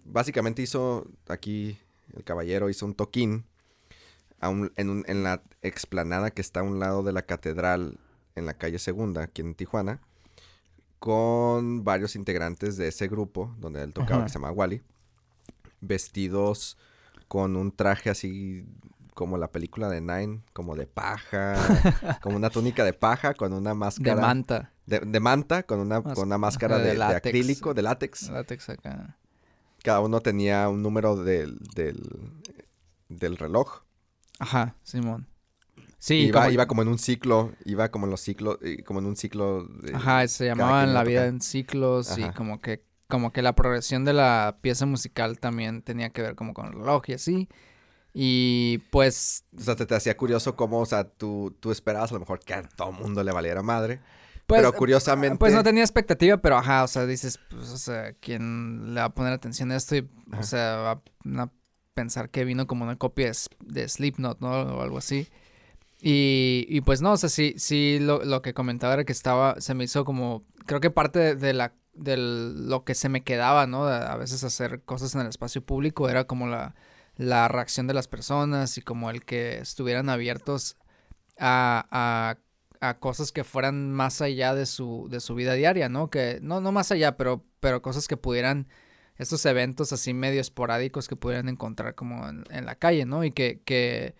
Básicamente 0.05 0.61
hizo 0.61 1.07
aquí, 1.27 1.77
el 2.15 2.23
caballero 2.23 2.69
hizo 2.69 2.85
un 2.85 2.93
toquín 2.93 3.45
en, 4.41 5.03
en 5.07 5.23
la 5.23 5.41
explanada 5.61 6.31
que 6.31 6.41
está 6.41 6.59
a 6.59 6.63
un 6.63 6.79
lado 6.79 7.03
de 7.03 7.13
la 7.13 7.21
catedral 7.21 7.97
en 8.35 8.45
la 8.45 8.55
calle 8.55 8.79
Segunda, 8.79 9.23
aquí 9.23 9.41
en 9.41 9.55
Tijuana, 9.55 10.01
con 10.99 11.83
varios 11.83 12.15
integrantes 12.15 12.77
de 12.77 12.87
ese 12.87 13.07
grupo 13.07 13.53
donde 13.59 13.83
él 13.83 13.93
tocaba, 13.93 14.23
que 14.23 14.29
se 14.29 14.35
llama 14.35 14.51
Wally, 14.51 14.81
vestidos 15.81 16.77
con 17.27 17.55
un 17.55 17.71
traje 17.71 18.09
así 18.09 18.65
como 19.13 19.37
la 19.37 19.51
película 19.51 19.89
de 19.89 20.01
Nine, 20.01 20.41
como 20.53 20.75
de 20.75 20.87
paja, 20.87 21.55
como 22.21 22.35
una 22.35 22.49
túnica 22.49 22.83
de 22.83 22.93
paja 22.93 23.33
con 23.33 23.53
una 23.53 23.73
máscara. 23.73 24.15
De 24.15 24.21
manta. 24.21 24.71
De, 24.85 25.19
manta, 25.19 25.63
con 25.63 25.79
una, 25.79 26.01
con 26.01 26.27
una 26.27 26.37
máscara 26.37 26.77
de, 26.77 27.01
acrílico, 27.01 27.73
de 27.73 27.81
látex. 27.83 28.29
Látex 28.29 28.69
acá. 28.69 29.17
Cada 29.81 30.01
uno 30.01 30.19
tenía 30.19 30.67
un 30.67 30.81
número 30.81 31.15
del, 31.15 31.57
del, 31.75 32.01
del 33.07 33.37
reloj. 33.37 33.83
Ajá, 34.39 34.75
Simón. 34.83 35.27
Sí, 35.99 36.15
iba, 36.15 36.51
iba 36.51 36.67
como 36.67 36.81
en 36.81 36.89
un 36.89 36.99
ciclo, 36.99 37.53
iba 37.63 37.89
como 37.89 38.07
en 38.07 38.11
los 38.11 38.19
ciclos, 38.19 38.57
eh, 38.61 38.83
como 38.83 38.99
en 38.99 39.05
un 39.05 39.15
ciclo. 39.15 39.63
De 39.63 39.95
Ajá, 39.95 40.27
se 40.27 40.47
llamaban 40.47 40.93
la 40.93 41.05
vida 41.05 41.27
en 41.27 41.39
ciclos 41.39 42.17
y 42.17 42.29
como 42.31 42.59
que, 42.59 42.83
como 43.07 43.31
que 43.31 43.41
la 43.41 43.55
progresión 43.55 44.03
de 44.03 44.11
la 44.11 44.57
pieza 44.59 44.85
musical 44.85 45.39
también 45.39 45.81
tenía 45.81 46.09
que 46.09 46.21
ver 46.21 46.35
como 46.35 46.53
con 46.53 46.65
el 46.65 46.73
reloj 46.73 47.03
y 47.07 47.13
así. 47.13 47.47
Y 48.13 48.77
pues... 48.91 49.43
O 49.57 49.61
sea, 49.61 49.75
te, 49.75 49.85
te 49.85 49.95
hacía 49.95 50.15
curioso 50.15 50.55
cómo, 50.55 50.79
o 50.79 50.85
sea, 50.85 51.05
tú, 51.05 51.55
tú 51.59 51.71
esperabas 51.71 52.11
a 52.11 52.13
lo 52.13 52.19
mejor 52.19 52.39
que 52.39 52.53
a 52.53 52.63
todo 52.63 52.91
mundo 52.91 53.23
le 53.23 53.31
valiera 53.31 53.63
madre. 53.63 53.99
Pues, 54.45 54.61
pero 54.61 54.73
curiosamente... 54.73 55.37
Pues 55.37 55.53
no 55.53 55.63
tenía 55.63 55.83
expectativa, 55.83 56.37
pero 56.37 56.57
ajá, 56.57 56.83
o 56.83 56.87
sea, 56.87 57.05
dices, 57.05 57.39
pues, 57.49 57.69
o 57.69 57.77
sea, 57.77 58.13
¿quién 58.13 58.93
le 58.93 58.99
va 58.99 59.07
a 59.07 59.13
poner 59.13 59.33
atención 59.33 59.71
a 59.71 59.77
esto? 59.77 59.95
Y, 59.95 60.07
o 60.37 60.43
sea, 60.43 60.75
va 60.75 61.43
a 61.43 61.49
pensar 61.95 62.29
que 62.29 62.45
vino 62.45 62.67
como 62.67 62.83
una 62.83 62.97
copia 62.97 63.31
de, 63.31 63.37
de 63.61 63.89
Slipknot, 63.89 64.41
¿no? 64.41 64.51
O 64.51 64.81
algo 64.81 64.97
así. 64.97 65.27
Y, 66.01 66.65
y 66.67 66.81
pues 66.81 67.01
no, 67.01 67.13
o 67.13 67.17
sea, 67.17 67.29
sí, 67.29 67.55
sí, 67.57 67.97
lo, 67.99 68.23
lo, 68.25 68.41
que 68.41 68.53
comentaba 68.53 68.93
era 68.93 69.05
que 69.05 69.13
estaba, 69.13 69.59
se 69.61 69.73
me 69.73 69.85
hizo 69.85 70.03
como, 70.03 70.43
creo 70.65 70.81
que 70.81 70.91
parte 70.91 71.35
de, 71.35 71.53
la, 71.53 71.73
de 71.93 72.17
lo 72.17 72.83
que 72.83 72.93
se 72.93 73.07
me 73.07 73.23
quedaba, 73.23 73.67
¿no? 73.67 73.85
a 73.85 74.17
veces 74.17 74.43
hacer 74.43 74.81
cosas 74.81 75.15
en 75.15 75.21
el 75.21 75.27
espacio 75.27 75.65
público 75.65 76.09
era 76.09 76.25
como 76.25 76.47
la, 76.47 76.75
la 77.15 77.47
reacción 77.47 77.87
de 77.87 77.93
las 77.93 78.07
personas 78.07 78.77
y 78.77 78.81
como 78.81 79.09
el 79.09 79.23
que 79.25 79.59
estuvieran 79.59 80.09
abiertos 80.09 80.77
a, 81.37 82.37
a, 82.81 82.99
cosas 82.99 83.31
que 83.31 83.43
fueran 83.43 83.91
más 83.93 84.21
allá 84.21 84.53
de 84.53 84.65
su, 84.65 85.07
de 85.09 85.19
su 85.21 85.35
vida 85.35 85.53
diaria, 85.53 85.87
¿no? 85.89 86.09
Que, 86.09 86.39
no, 86.41 86.59
no 86.59 86.71
más 86.71 86.91
allá, 86.91 87.15
pero, 87.15 87.45
pero 87.59 87.81
cosas 87.81 88.07
que 88.07 88.17
pudieran, 88.17 88.67
estos 89.17 89.45
eventos 89.45 89.93
así 89.93 90.13
medio 90.13 90.41
esporádicos 90.41 91.07
que 91.07 91.15
pudieran 91.15 91.47
encontrar 91.47 91.95
como 91.95 92.27
en, 92.27 92.43
en 92.49 92.65
la 92.65 92.75
calle, 92.75 93.05
¿no? 93.05 93.23
Y 93.23 93.31
que, 93.31 93.61
que 93.63 94.15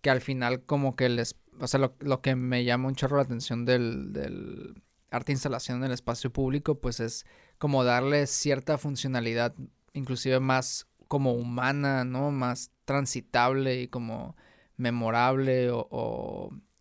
que 0.00 0.10
al 0.10 0.20
final 0.20 0.62
como 0.62 0.96
que 0.96 1.08
les, 1.08 1.36
o 1.60 1.66
sea, 1.66 1.80
lo, 1.80 1.94
lo 2.00 2.20
que 2.20 2.36
me 2.36 2.64
llama 2.64 2.88
un 2.88 2.94
chorro 2.94 3.16
la 3.16 3.24
atención 3.24 3.64
del, 3.64 4.12
del 4.12 4.82
arte 5.10 5.32
instalación 5.32 5.78
en 5.78 5.84
el 5.84 5.92
espacio 5.92 6.32
público, 6.32 6.80
pues 6.80 7.00
es 7.00 7.26
como 7.58 7.84
darle 7.84 8.26
cierta 8.26 8.78
funcionalidad, 8.78 9.54
inclusive 9.92 10.40
más 10.40 10.86
como 11.08 11.32
humana, 11.32 12.04
¿no? 12.04 12.30
Más 12.30 12.70
transitable 12.84 13.82
y 13.82 13.88
como 13.88 14.36
memorable 14.76 15.70
o, 15.70 15.88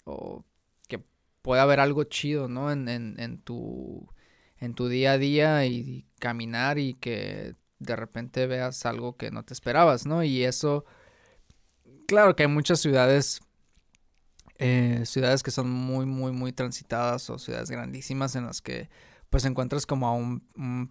o, 0.06 0.46
que 0.88 1.04
pueda 1.42 1.63
haber 1.63 1.80
algo 1.80 2.04
chido, 2.04 2.48
¿no? 2.48 2.72
En, 2.72 2.88
en, 2.88 3.38
tu, 3.40 4.08
en 4.60 4.74
tu 4.76 4.88
día 4.90 5.13
a 5.13 5.18
día 5.18 5.66
y 5.66 6.06
caminar 6.20 6.78
y 6.78 6.94
que 6.96 7.56
de 7.80 7.96
repente 7.96 8.48
veas 8.48 8.86
algo 8.86 9.18
que 9.18 9.32
no 9.32 9.44
te 9.44 9.54
esperabas, 9.54 10.06
¿no? 10.06 10.24
Y 10.24 10.44
eso 10.44 10.86
claro 12.08 12.36
que 12.36 12.44
hay 12.44 12.50
muchas 12.50 12.80
ciudades, 12.80 13.42
eh, 14.58 15.04
ciudades 15.06 15.44
que 15.44 15.52
son 15.52 15.70
muy, 15.70 16.06
muy, 16.06 16.32
muy 16.32 16.54
transitadas 16.54 17.30
o 17.30 17.38
ciudades 17.38 17.70
grandísimas 17.70 18.36
en 18.36 18.46
las 18.46 18.62
que 18.62 18.90
pues 19.30 19.46
encuentras 19.46 19.86
como 19.86 20.08
a 20.08 20.13
un, 20.13 20.48
un, 20.56 20.90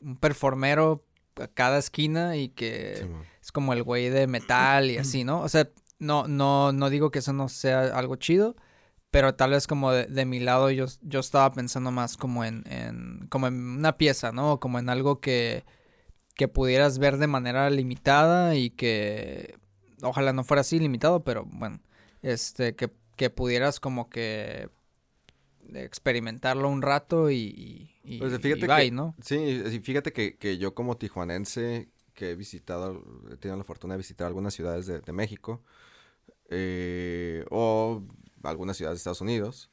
un, 0.00 0.16
performero 0.20 1.04
a 1.40 1.48
cada 1.48 1.78
esquina 1.78 2.36
y 2.36 2.48
que 2.48 3.06
es 3.40 3.52
como 3.52 3.72
el 3.72 3.82
güey 3.82 4.08
de 4.08 4.26
metal 4.26 4.90
y 4.90 4.98
así, 4.98 5.24
¿no? 5.24 5.40
O 5.40 5.48
sea, 5.48 5.68
no, 5.98 6.28
no, 6.28 6.72
no 6.72 6.90
digo 6.90 7.10
que 7.10 7.20
eso 7.20 7.32
no 7.32 7.48
sea 7.48 7.96
algo 7.96 8.16
chido, 8.16 8.56
pero 9.10 9.34
tal 9.34 9.50
vez 9.50 9.66
como 9.66 9.92
de, 9.92 10.24
mi 10.24 10.40
lado 10.40 10.70
yo, 10.70 10.86
yo 11.02 11.20
estaba 11.20 11.52
pensando 11.52 11.90
más 11.90 12.16
como 12.16 12.44
en, 12.44 12.64
en, 12.66 13.26
como 13.28 13.46
en 13.46 13.54
una 13.54 13.96
pieza, 13.96 14.32
¿no? 14.32 14.60
Como 14.60 14.78
en 14.78 14.88
algo 14.88 15.20
que, 15.20 15.64
que 16.34 16.48
pudieras 16.48 16.98
ver 16.98 17.18
de 17.18 17.26
manera 17.26 17.70
limitada 17.70 18.56
y 18.56 18.70
que 18.70 19.56
ojalá 20.02 20.32
no 20.32 20.44
fuera 20.44 20.62
así 20.62 20.78
limitado, 20.78 21.24
pero 21.24 21.44
bueno, 21.46 21.80
este, 22.22 22.74
que, 22.74 22.90
que 23.16 23.30
pudieras 23.30 23.80
como 23.80 24.08
que 24.10 24.68
experimentarlo 25.74 26.68
un 26.68 26.82
rato 26.82 27.30
y, 27.30 27.36
y, 27.36 27.93
pues 28.18 28.38
fíjate 28.38 28.66
que, 28.66 28.90
¿no? 28.90 29.14
Sí, 29.22 29.80
fíjate 29.82 30.12
que, 30.12 30.36
que, 30.36 30.58
yo 30.58 30.74
como 30.74 30.96
tijuanense 30.96 31.88
que 32.14 32.30
he 32.30 32.34
visitado, 32.36 33.02
he 33.32 33.36
tenido 33.36 33.56
la 33.56 33.64
fortuna 33.64 33.94
de 33.94 33.98
visitar 33.98 34.26
algunas 34.26 34.54
ciudades 34.54 34.86
de, 34.86 35.00
de 35.00 35.12
México 35.12 35.62
eh, 36.48 37.44
o 37.50 38.02
algunas 38.42 38.76
ciudades 38.76 38.98
de 38.98 39.00
Estados 39.00 39.20
Unidos, 39.20 39.70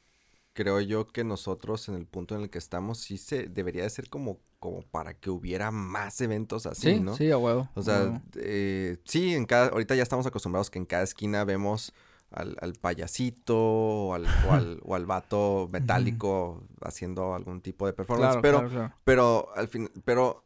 creo 0.52 0.80
yo 0.80 1.06
que 1.08 1.24
nosotros 1.24 1.88
en 1.88 1.94
el 1.94 2.06
punto 2.06 2.34
en 2.34 2.42
el 2.42 2.50
que 2.50 2.58
estamos 2.58 2.98
sí 2.98 3.18
se 3.18 3.46
debería 3.46 3.82
de 3.82 3.90
ser 3.90 4.08
como 4.08 4.40
como 4.62 4.82
para 4.82 5.14
que 5.14 5.28
hubiera 5.28 5.72
más 5.72 6.20
eventos 6.20 6.66
así, 6.66 7.00
¿no? 7.00 7.16
Sí, 7.16 7.32
a 7.32 7.36
huevo. 7.36 7.68
O 7.74 7.82
sea, 7.82 8.22
eh, 8.36 8.96
sí, 9.04 9.34
en 9.34 9.44
cada, 9.44 9.66
ahorita 9.66 9.96
ya 9.96 10.04
estamos 10.04 10.24
acostumbrados 10.24 10.70
que 10.70 10.78
en 10.78 10.84
cada 10.84 11.02
esquina 11.02 11.42
vemos 11.42 11.92
al, 12.32 12.56
al 12.60 12.72
payasito 12.74 13.56
o 13.56 14.14
al, 14.14 14.26
o 14.48 14.52
al, 14.52 14.80
o 14.84 14.94
al 14.94 15.06
vato 15.06 15.68
metálico 15.70 16.62
haciendo 16.82 17.34
algún 17.34 17.60
tipo 17.60 17.86
de 17.86 17.92
performance. 17.92 18.38
pero, 18.42 18.92
pero 19.04 19.48
al 19.54 19.68
fin, 19.68 19.90
pero 20.04 20.44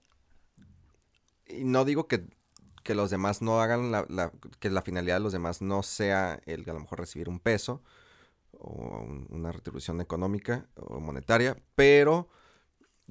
y 1.49 1.65
no 1.65 1.85
digo 1.85 2.09
que, 2.09 2.27
que 2.83 2.95
los 2.95 3.11
demás 3.11 3.43
no 3.43 3.61
hagan 3.61 3.93
la, 3.93 4.07
la, 4.09 4.33
que 4.59 4.71
la 4.71 4.83
finalidad 4.83 5.17
de 5.17 5.21
los 5.21 5.33
demás 5.33 5.63
no 5.63 5.83
sea 5.83 6.41
el 6.47 6.69
a 6.69 6.73
lo 6.73 6.81
mejor 6.81 7.01
recibir 7.01 7.29
un 7.29 7.41
peso 7.41 7.83
o 8.59 9.07
una 9.29 9.53
retribución 9.53 10.01
económica 10.01 10.67
o 10.77 10.99
monetaria, 10.99 11.57
pero 11.75 12.29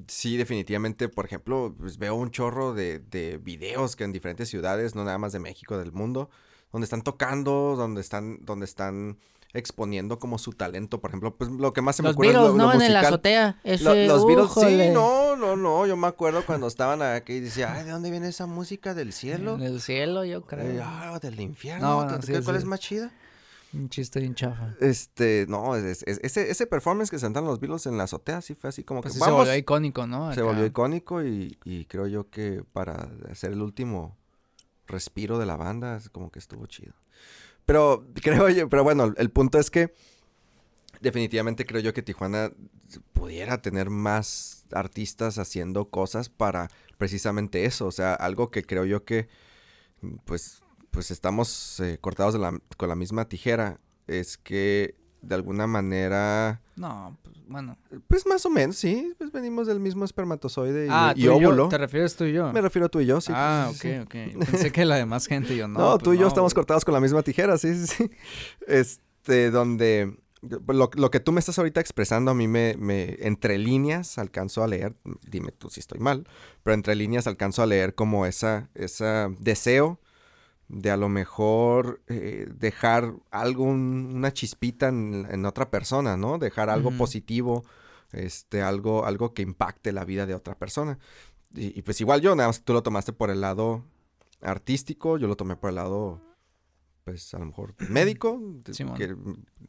sí, 0.08 0.38
definitivamente, 0.38 1.08
por 1.08 1.26
ejemplo, 1.26 1.74
pues 1.78 1.98
veo 1.98 2.16
un 2.16 2.32
chorro 2.32 2.74
de, 2.74 3.00
de 3.00 3.38
videos 3.38 3.96
que 3.96 4.04
en 4.04 4.12
diferentes 4.12 4.50
ciudades, 4.50 4.96
no 4.96 5.04
nada 5.04 5.18
más 5.18 5.34
de 5.34 5.40
México, 5.40 5.78
del 5.78 5.92
mundo, 5.92 6.30
donde 6.76 6.84
están 6.84 7.04
tocando, 7.04 7.76
donde 7.78 8.02
están, 8.02 8.38
donde 8.42 8.66
están 8.66 9.18
exponiendo 9.54 10.20
como 10.20 10.38
su 10.38 10.52
talento, 10.52 11.00
por 11.00 11.10
ejemplo, 11.10 11.34
pues 11.34 11.50
lo 11.50 11.72
que 11.72 11.82
más 11.82 11.96
se 11.96 12.04
me 12.04 12.10
ocurre 12.10 12.28
es 12.28 12.34
lo, 12.34 12.54
no, 12.54 12.74
en 12.74 12.92
la 12.92 13.00
azotea, 13.00 13.62
ese, 13.64 14.08
Los 14.08 14.28
Beatles, 14.28 14.52
sí, 14.54 14.92
no, 14.92 15.38
no, 15.38 15.56
no, 15.56 15.88
yo 15.88 15.96
me 15.96 16.08
acuerdo 16.08 16.46
cuando 16.46 16.68
estaban 16.68 17.02
aquí 17.02 17.36
y 17.36 17.40
decía, 17.40 17.74
ay, 17.74 17.86
¿de 17.86 17.92
dónde 17.92 18.12
viene 18.12 18.28
esa 18.28 18.46
música? 18.46 18.94
¿Del 18.94 19.14
cielo? 19.14 19.56
Del 19.56 19.80
cielo, 19.80 20.26
yo 20.26 20.42
creo. 20.42 20.84
ah, 20.86 21.18
del 21.22 21.40
infierno, 21.40 22.10
¿cuál 22.44 22.58
es 22.58 22.66
más 22.66 22.82
chida? 22.82 23.10
Un 23.74 23.88
chiste 23.88 24.20
bien 24.20 24.36
chafa. 24.36 24.76
Este, 24.82 25.46
no, 25.48 25.78
ese, 25.78 26.06
ese 26.52 26.68
performance 26.68 27.10
que 27.10 27.20
sentaron 27.20 27.48
los 27.48 27.62
Beatles 27.62 27.86
en 27.86 27.98
la 27.98 28.04
azotea, 28.04 28.42
sí 28.42 28.54
fue 28.54 28.70
así 28.70 28.84
como 28.84 29.00
pues 29.00 29.14
que. 29.14 29.22
se 29.22 29.32
volvió 29.32 29.56
icónico, 29.56 30.06
¿no? 30.08 30.34
Se 30.34 30.42
volvió 30.42 30.66
icónico 30.66 31.24
y, 31.24 31.58
y, 31.64 31.86
creo 31.86 32.08
yo 32.08 32.30
que 32.30 32.66
para 32.74 33.08
hacer 33.32 33.54
el 33.54 33.62
último 33.62 34.18
respiro 34.88 35.40
de 35.40 35.46
la 35.46 35.58
banda, 35.58 35.98
es 35.98 36.10
como 36.10 36.32
que 36.32 36.40
estuvo 36.40 36.66
chido. 36.68 36.94
Pero 37.66 38.06
creo 38.22 38.50
yo, 38.50 38.70
pero 38.70 38.84
bueno, 38.84 39.14
el 39.18 39.30
punto 39.32 39.60
es 39.60 39.70
que 39.70 39.94
definitivamente 41.02 41.66
creo 41.66 41.82
yo 41.82 41.94
que 41.94 42.02
Tijuana 42.02 42.52
pudiera 43.14 43.62
tener 43.62 43.90
más 43.90 44.66
artistas 44.72 45.38
haciendo 45.38 45.90
cosas 45.90 46.30
para 46.30 46.70
precisamente 46.98 47.66
eso. 47.66 47.88
O 47.88 47.92
sea, 47.92 48.14
algo 48.14 48.50
que 48.52 48.64
creo 48.64 48.86
yo 48.86 49.04
que, 49.06 49.28
pues, 50.26 50.64
pues 50.92 51.12
estamos 51.12 51.80
eh, 51.80 51.98
cortados 52.00 52.36
con 52.78 52.90
la 52.90 52.96
misma 52.96 53.28
tijera. 53.28 53.80
Es 54.08 54.38
que 54.38 54.96
de 55.22 55.36
alguna 55.36 55.68
manera... 55.68 56.62
No, 56.76 57.18
pues 57.24 57.36
bueno. 57.48 57.78
Pues 58.08 58.26
más 58.26 58.46
o 58.46 58.50
menos, 58.50 58.76
sí. 58.76 59.14
Pues 59.18 59.32
venimos 59.32 59.68
del 59.68 59.80
mismo 59.80 60.04
espermatozoide 60.04 60.88
y, 60.88 60.90
ah, 60.92 61.14
y 61.16 61.28
óvulo. 61.28 61.70
¿Te 61.70 61.78
refieres 61.78 62.16
tú 62.16 62.26
y 62.26 62.34
yo? 62.34 62.52
Me 62.52 62.62
refiero 62.62 62.88
a 62.88 62.90
tú 62.90 63.00
y 63.00 63.06
yo, 63.06 63.22
sí. 63.22 63.32
Ah, 63.34 63.72
ok, 63.72 63.86
ok. 64.04 64.46
Pensé 64.52 64.72
que 64.72 64.84
la 64.84 64.96
demás 64.96 65.28
gente 65.28 65.56
yo 65.56 65.68
no. 65.70 65.80
No, 65.80 65.98
tú 65.98 66.14
y 66.14 66.18
yo 66.18 66.28
estamos 66.28 66.54
cortados 66.54 66.84
con 66.84 66.94
la 66.94 67.00
misma 67.00 67.24
tijera, 67.24 67.58
sí, 67.58 67.74
sí, 67.76 67.88
sí. 67.88 68.12
Este, 68.68 69.52
donde... 69.52 70.18
Lo, 70.68 70.92
lo, 70.94 71.10
que 71.10 71.20
tú 71.20 71.32
me 71.32 71.40
estás 71.40 71.58
ahorita 71.58 71.82
expresando 71.82 72.30
a 72.30 72.36
mí 72.36 72.48
me, 72.48 72.76
me, 72.78 73.18
entre 73.22 73.58
líneas 73.58 74.20
alcanzo 74.20 74.64
a 74.64 74.68
leer, 74.68 74.96
dime 75.28 75.52
tú 75.52 75.72
si 75.72 75.80
estoy 75.80 76.00
mal, 76.00 76.28
pero 76.62 76.76
entre 76.76 76.94
líneas 76.94 77.26
alcanzo 77.26 77.64
a 77.64 77.66
leer 77.66 77.96
como 77.96 78.28
esa, 78.28 78.70
esa 78.76 79.30
deseo 79.40 80.00
de 80.68 80.90
a 80.90 80.98
lo 80.98 81.10
mejor 81.10 82.02
eh, 82.08 82.48
dejar 82.54 83.14
algo, 83.32 83.64
una 83.64 84.34
chispita 84.34 84.88
en, 84.88 85.46
otra 85.46 85.70
persona, 85.70 86.18
¿no? 86.18 86.38
Dejar 86.38 86.70
algo 86.70 86.92
positivo, 86.92 87.64
este, 88.12 88.62
algo, 88.62 89.06
algo 89.06 89.34
que 89.34 89.44
impacte 89.44 89.92
la 89.92 90.06
vida 90.06 90.26
de 90.26 90.34
otra 90.34 90.58
persona. 90.58 90.98
Y, 91.54 91.82
pues 91.84 92.02
igual 92.02 92.22
yo, 92.22 92.36
nada 92.36 92.50
más 92.50 92.64
tú 92.64 92.74
lo 92.74 92.84
tomaste 92.84 93.14
por 93.14 93.30
el 93.30 93.42
lado 93.42 93.84
artístico, 94.42 95.18
yo 95.18 95.28
lo 95.28 95.38
tomé 95.38 95.56
por 95.56 95.70
el 95.70 95.76
lado, 95.76 96.22
pues 97.04 97.34
a 97.34 97.40
lo 97.40 97.46
mejor 97.46 97.76
médico, 97.90 98.42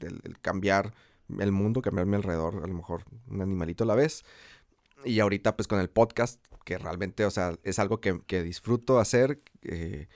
el, 0.00 0.38
cambiar 0.40 0.94
el 1.38 1.52
mundo, 1.52 1.82
cambiarme 1.82 2.16
alrededor, 2.16 2.62
a 2.64 2.66
lo 2.66 2.74
mejor 2.74 3.04
un 3.28 3.42
animalito 3.42 3.84
a 3.84 3.86
la 3.86 3.94
vez. 3.94 4.24
Y 5.04 5.20
ahorita 5.20 5.56
pues 5.56 5.68
con 5.68 5.78
el 5.78 5.90
podcast, 5.90 6.42
que 6.64 6.78
realmente, 6.78 7.26
o 7.26 7.30
sea, 7.30 7.54
es 7.62 7.78
algo 7.78 8.00
que, 8.00 8.20
que 8.26 8.42
disfruto 8.42 8.98
hacer. 8.98 9.40
Eh, 9.62 10.08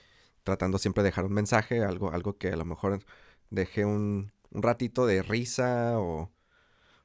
tratando 0.43 0.77
siempre 0.77 1.03
de 1.03 1.09
dejar 1.09 1.25
un 1.25 1.33
mensaje, 1.33 1.83
algo, 1.83 2.11
algo 2.11 2.37
que 2.37 2.49
a 2.49 2.55
lo 2.55 2.65
mejor 2.65 3.03
deje 3.49 3.85
un, 3.85 4.31
un 4.51 4.63
ratito 4.63 5.05
de 5.05 5.21
risa 5.21 5.99
o, 5.99 6.31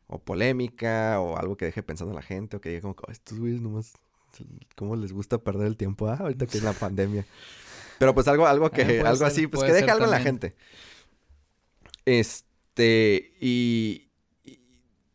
o, 0.06 0.18
polémica 0.22 1.20
o 1.20 1.36
algo 1.36 1.56
que 1.56 1.66
deje 1.66 1.82
pensando 1.82 2.12
a 2.12 2.16
la 2.16 2.22
gente 2.22 2.56
o 2.56 2.60
que 2.60 2.70
diga 2.70 2.82
como, 2.82 2.96
estos 3.08 3.38
güeyes 3.38 3.60
nomás, 3.60 3.94
¿cómo 4.76 4.96
les 4.96 5.12
gusta 5.12 5.38
perder 5.38 5.66
el 5.66 5.76
tiempo? 5.76 6.08
Ah, 6.08 6.18
ahorita 6.20 6.46
que 6.46 6.58
es 6.58 6.64
la 6.64 6.72
pandemia. 6.72 7.26
Pero 7.98 8.14
pues 8.14 8.28
algo, 8.28 8.46
algo 8.46 8.70
que, 8.70 9.00
algo 9.00 9.24
así, 9.24 9.46
pues 9.46 9.64
que 9.64 9.72
deje 9.72 9.90
algo 9.90 10.04
en 10.04 10.10
la 10.10 10.20
gente. 10.20 10.54
Este, 12.04 13.34
y, 13.40 14.10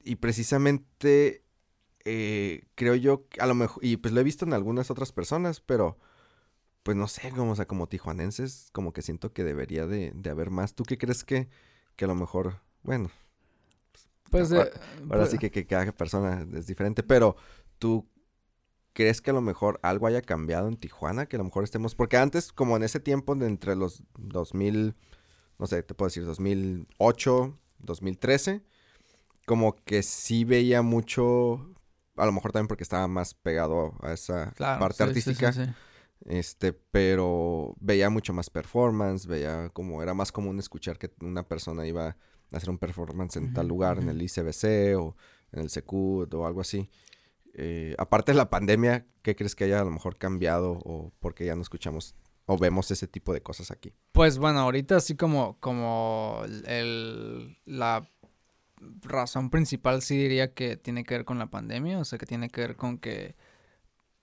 y, 0.03 0.15
precisamente 0.15 1.43
eh, 2.03 2.63
creo 2.76 2.95
yo, 2.95 3.28
a 3.39 3.45
lo 3.45 3.53
mejor, 3.55 3.86
y 3.86 3.97
pues 3.97 4.13
lo 4.13 4.19
he 4.19 4.24
visto 4.24 4.45
en 4.45 4.53
algunas 4.53 4.89
otras 4.91 5.11
personas, 5.11 5.61
pero 5.61 5.97
pues 6.84 6.97
no 6.97 7.07
sé, 7.07 7.29
como, 7.32 7.51
o 7.51 7.55
sea, 7.55 7.65
como 7.67 7.88
tijuanenses, 7.88 8.69
como 8.71 8.93
que 8.93 9.01
siento 9.01 9.34
que 9.34 9.43
debería 9.43 9.86
de, 9.88 10.11
de 10.15 10.29
haber 10.29 10.49
más. 10.49 10.73
¿Tú 10.73 10.84
qué 10.84 10.97
crees 10.97 11.23
que, 11.23 11.49
que 11.95 12.05
a 12.05 12.07
lo 12.07 12.15
mejor, 12.15 12.59
bueno, 12.84 13.09
pues, 14.29 14.51
ahora, 14.51 14.71
pues 15.07 15.29
sí 15.32 15.38
que, 15.38 15.51
que, 15.51 15.65
cada 15.65 15.91
persona 15.91 16.47
es 16.53 16.67
diferente, 16.67 17.03
pero 17.03 17.36
tú 17.79 18.07
crees 18.93 19.21
que 19.21 19.32
a 19.32 19.34
lo 19.34 19.41
mejor 19.41 19.79
algo 19.84 20.07
haya 20.07 20.21
cambiado 20.21 20.67
en 20.67 20.77
Tijuana, 20.77 21.25
que 21.25 21.36
a 21.36 21.39
lo 21.39 21.45
mejor 21.45 21.63
estemos, 21.63 21.95
porque 21.95 22.17
antes, 22.17 22.53
como 22.53 22.77
en 22.77 22.84
ese 22.84 22.99
tiempo 22.99 23.36
de 23.36 23.47
entre 23.47 23.75
los 23.75 24.03
2000 24.17 24.95
no 25.61 25.67
sé, 25.67 25.84
te 25.84 25.93
puedo 25.93 26.07
decir 26.07 26.25
2008, 26.25 27.59
2013, 27.77 28.63
como 29.45 29.75
que 29.75 30.01
sí 30.01 30.43
veía 30.43 30.82
mucho, 30.82 31.69
a 32.17 32.25
lo 32.25 32.32
mejor 32.32 32.51
también 32.51 32.67
porque 32.67 32.84
estaba 32.84 33.07
más 33.07 33.36
pegado 33.36 33.93
a 34.01 34.11
esa 34.11 34.51
parte 34.57 35.03
artística. 35.03 35.53
Este, 36.26 36.74
pero 36.74 37.76
veía 37.80 38.09
mucho 38.09 38.34
más 38.34 38.49
performance, 38.49 39.26
veía 39.26 39.69
como 39.69 40.01
era 40.03 40.13
más 40.13 40.32
común 40.32 40.59
escuchar 40.59 40.97
que 40.97 41.11
una 41.22 41.47
persona 41.47 41.86
iba 41.88 42.07
a 42.07 42.17
hacer 42.51 42.69
un 42.69 42.78
performance 42.78 43.38
en 43.38 43.53
tal 43.53 43.67
lugar, 43.67 43.99
en 43.99 44.09
el 44.09 44.22
ICBC 44.22 44.97
o 44.97 45.15
en 45.51 45.61
el 45.61 45.69
SECUD 45.69 46.34
o 46.34 46.45
algo 46.45 46.61
así. 46.61 46.89
Eh, 47.53 47.95
aparte 47.97 48.32
de 48.32 48.38
la 48.38 48.49
pandemia, 48.49 49.05
¿qué 49.22 49.36
crees 49.36 49.55
que 49.55 49.65
haya 49.65 49.82
a 49.82 49.84
lo 49.84 49.91
mejor 49.91 50.17
cambiado 50.17 50.80
o 50.84 51.11
porque 51.19 51.45
ya 51.45 51.55
no 51.55 51.61
escuchamos 51.61 52.15
o 52.45 52.57
vemos 52.57 52.91
ese 52.91 53.07
tipo 53.07 53.34
de 53.34 53.41
cosas 53.41 53.72
aquí? 53.72 53.93
Pues 54.11 54.38
bueno, 54.38 54.59
ahorita 54.59 54.97
así 54.97 55.15
como, 55.15 55.57
como 55.59 56.43
el, 56.65 57.57
la 57.65 58.09
razón 59.01 59.49
principal 59.49 60.01
sí 60.01 60.17
diría 60.17 60.53
que 60.53 60.78
tiene 60.78 61.03
que 61.03 61.15
ver 61.15 61.26
con 61.26 61.39
la 61.39 61.49
pandemia, 61.49 61.99
o 61.99 62.05
sea, 62.05 62.17
que 62.17 62.26
tiene 62.26 62.49
que 62.49 62.61
ver 62.61 62.76
con 62.76 62.97
que 62.97 63.36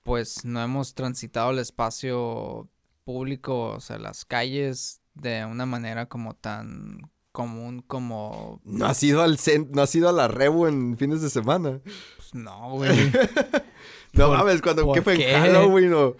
pues 0.08 0.42
no 0.46 0.62
hemos 0.62 0.94
transitado 0.94 1.50
el 1.50 1.58
espacio 1.58 2.66
público, 3.04 3.72
o 3.72 3.80
sea, 3.80 3.98
las 3.98 4.24
calles 4.24 5.02
de 5.12 5.44
una 5.44 5.66
manera 5.66 6.06
como 6.06 6.32
tan 6.32 7.10
común 7.30 7.84
como... 7.86 8.62
No 8.64 8.86
has 8.86 9.02
ido 9.02 9.20
al 9.20 9.38
no 9.70 9.82
has 9.82 9.94
ido 9.94 10.08
a 10.08 10.12
la 10.12 10.26
Rebu 10.26 10.66
en 10.66 10.96
fines 10.96 11.20
de 11.20 11.28
semana. 11.28 11.80
Pues 11.84 12.32
no, 12.32 12.70
güey. 12.70 13.12
no 14.14 14.30
mames, 14.30 14.62
cuando 14.62 14.90
¿qué 14.94 15.02
fue 15.02 15.30
en 15.30 15.42
Halloween 15.42 15.92
o... 15.92 16.16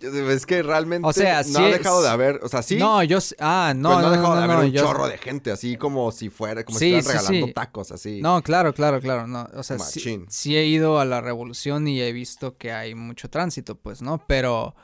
Es 0.00 0.46
que 0.46 0.62
realmente 0.62 1.06
o 1.06 1.12
sea, 1.12 1.42
no 1.42 1.58
ha 1.58 1.68
dejado 1.68 2.02
de 2.02 2.08
haber, 2.08 2.40
o 2.42 2.48
sea, 2.48 2.62
sí. 2.62 2.76
No, 2.76 3.02
yo 3.02 3.18
ah, 3.38 3.74
no, 3.76 3.90
no, 3.90 4.00
no, 4.00 4.06
ha 4.06 4.10
dejado 4.10 4.36
de 4.36 4.44
haber 4.44 4.56
un 4.58 4.72
chorro 4.72 5.06
de 5.08 5.18
gente, 5.18 5.50
así 5.50 5.76
como 5.76 6.10
si 6.10 6.30
fuera, 6.30 6.64
como 6.64 6.78
si 6.78 6.94
estuvieran 6.94 7.24
regalando 7.26 7.52
tacos, 7.52 7.92
así. 7.92 8.22
No, 8.22 8.42
claro, 8.42 8.72
claro, 8.72 9.00
claro, 9.00 9.26
no, 9.26 9.46
o 9.54 9.62
sea, 9.62 9.78
sí, 9.78 10.24
sí, 10.28 10.56
he 10.56 10.64
ido 10.64 11.00
a 11.00 11.04
la 11.04 11.20
revolución 11.20 11.86
y 11.86 12.00
he 12.00 12.12
visto 12.12 12.56
que 12.56 12.72
hay 12.72 12.94
mucho 12.94 13.28
tránsito, 13.28 13.74
pues, 13.74 14.00
¿no? 14.00 14.24
Pero 14.26 14.74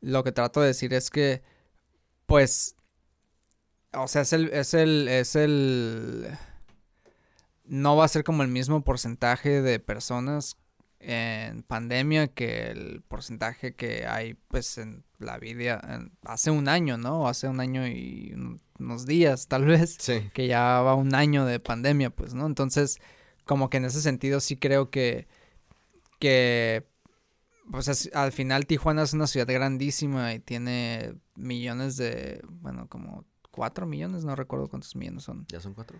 lo 0.00 0.24
que 0.24 0.32
trato 0.32 0.62
de 0.62 0.68
decir 0.68 0.94
es 0.94 1.10
que, 1.10 1.42
pues, 2.24 2.76
o 3.92 4.08
sea, 4.08 4.22
es 4.22 4.32
el, 4.32 4.50
es 4.50 4.72
el, 4.72 5.08
es 5.08 5.36
el, 5.36 6.26
no 7.64 7.96
va 7.96 8.06
a 8.06 8.08
ser 8.08 8.24
como 8.24 8.42
el 8.42 8.48
mismo 8.48 8.82
porcentaje 8.82 9.60
de 9.60 9.78
personas 9.78 10.56
en 11.06 11.62
pandemia 11.62 12.28
que 12.28 12.70
el 12.70 13.02
porcentaje 13.02 13.74
que 13.74 14.06
hay 14.06 14.34
pues 14.34 14.78
en 14.78 15.04
la 15.18 15.38
vida 15.38 15.80
hace 16.24 16.50
un 16.50 16.68
año, 16.68 16.96
¿no? 16.96 17.28
Hace 17.28 17.48
un 17.48 17.60
año 17.60 17.86
y 17.86 18.34
unos 18.78 19.06
días 19.06 19.48
tal 19.48 19.64
vez. 19.66 19.96
Sí. 19.98 20.30
Que 20.32 20.46
ya 20.46 20.80
va 20.80 20.94
un 20.94 21.14
año 21.14 21.44
de 21.44 21.60
pandemia, 21.60 22.10
pues, 22.10 22.34
¿no? 22.34 22.46
Entonces, 22.46 22.98
como 23.44 23.70
que 23.70 23.76
en 23.76 23.84
ese 23.84 24.00
sentido 24.00 24.40
sí 24.40 24.56
creo 24.56 24.90
que, 24.90 25.28
que 26.18 26.86
pues 27.70 28.10
al 28.14 28.32
final 28.32 28.66
Tijuana 28.66 29.02
es 29.02 29.12
una 29.12 29.26
ciudad 29.26 29.46
grandísima 29.46 30.34
y 30.34 30.40
tiene 30.40 31.14
millones 31.34 31.96
de, 31.96 32.42
bueno, 32.48 32.88
como 32.88 33.24
cuatro 33.50 33.86
millones, 33.86 34.24
no 34.24 34.36
recuerdo 34.36 34.68
cuántos 34.68 34.96
millones 34.96 35.22
son. 35.22 35.46
¿Ya 35.48 35.60
son 35.60 35.74
cuatro? 35.74 35.98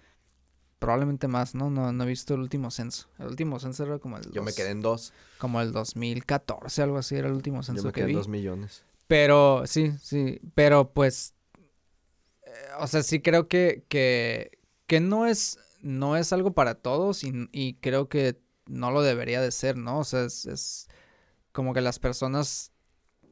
Probablemente 0.85 1.29
más, 1.29 1.55
¿no? 1.55 1.71
¿no? 1.71 1.93
No 1.95 2.05
he 2.05 2.07
visto 2.07 2.35
el 2.35 2.41
último 2.41 2.71
censo. 2.71 3.09
El 3.19 3.29
último 3.29 3.59
censo 3.59 3.85
era 3.85 3.99
como 3.99 4.19
el... 4.19 4.31
Yo 4.33 4.43
me 4.43 4.53
quedé 4.53 4.69
en 4.71 4.83
dos. 4.83 5.15
Como 5.39 5.63
el 5.63 5.73
2014, 5.73 6.83
algo 6.83 6.99
así, 6.99 7.17
era 7.17 7.29
el 7.29 7.33
último 7.33 7.63
censo 7.63 7.85
Yo 7.85 7.87
me 7.87 7.93
quedé 7.93 8.11
en 8.11 8.17
dos 8.17 8.29
millones. 8.29 8.85
Pero, 9.09 9.63
sí, 9.67 9.93
sí, 10.03 10.41
pero 10.55 10.93
pues... 10.93 11.33
Eh, 12.43 12.51
o 12.81 12.87
sea, 12.87 13.03
sí 13.03 13.23
creo 13.23 13.49
que, 13.49 13.87
que, 13.89 14.59
que 14.87 15.01
no 15.01 15.27
es, 15.27 15.59
no 15.81 16.19
es 16.19 16.35
algo 16.35 16.53
para 16.53 16.75
todos 16.75 17.25
y, 17.25 17.33
y 17.51 17.77
creo 17.77 18.11
que 18.11 18.39
no 18.67 18.91
lo 18.91 19.01
debería 19.01 19.41
de 19.41 19.53
ser, 19.53 19.79
¿no? 19.79 20.01
O 20.01 20.05
sea, 20.05 20.25
es, 20.25 20.45
es 20.45 20.89
como 21.53 21.73
que 21.73 21.81
las 21.81 21.99
personas 21.99 22.73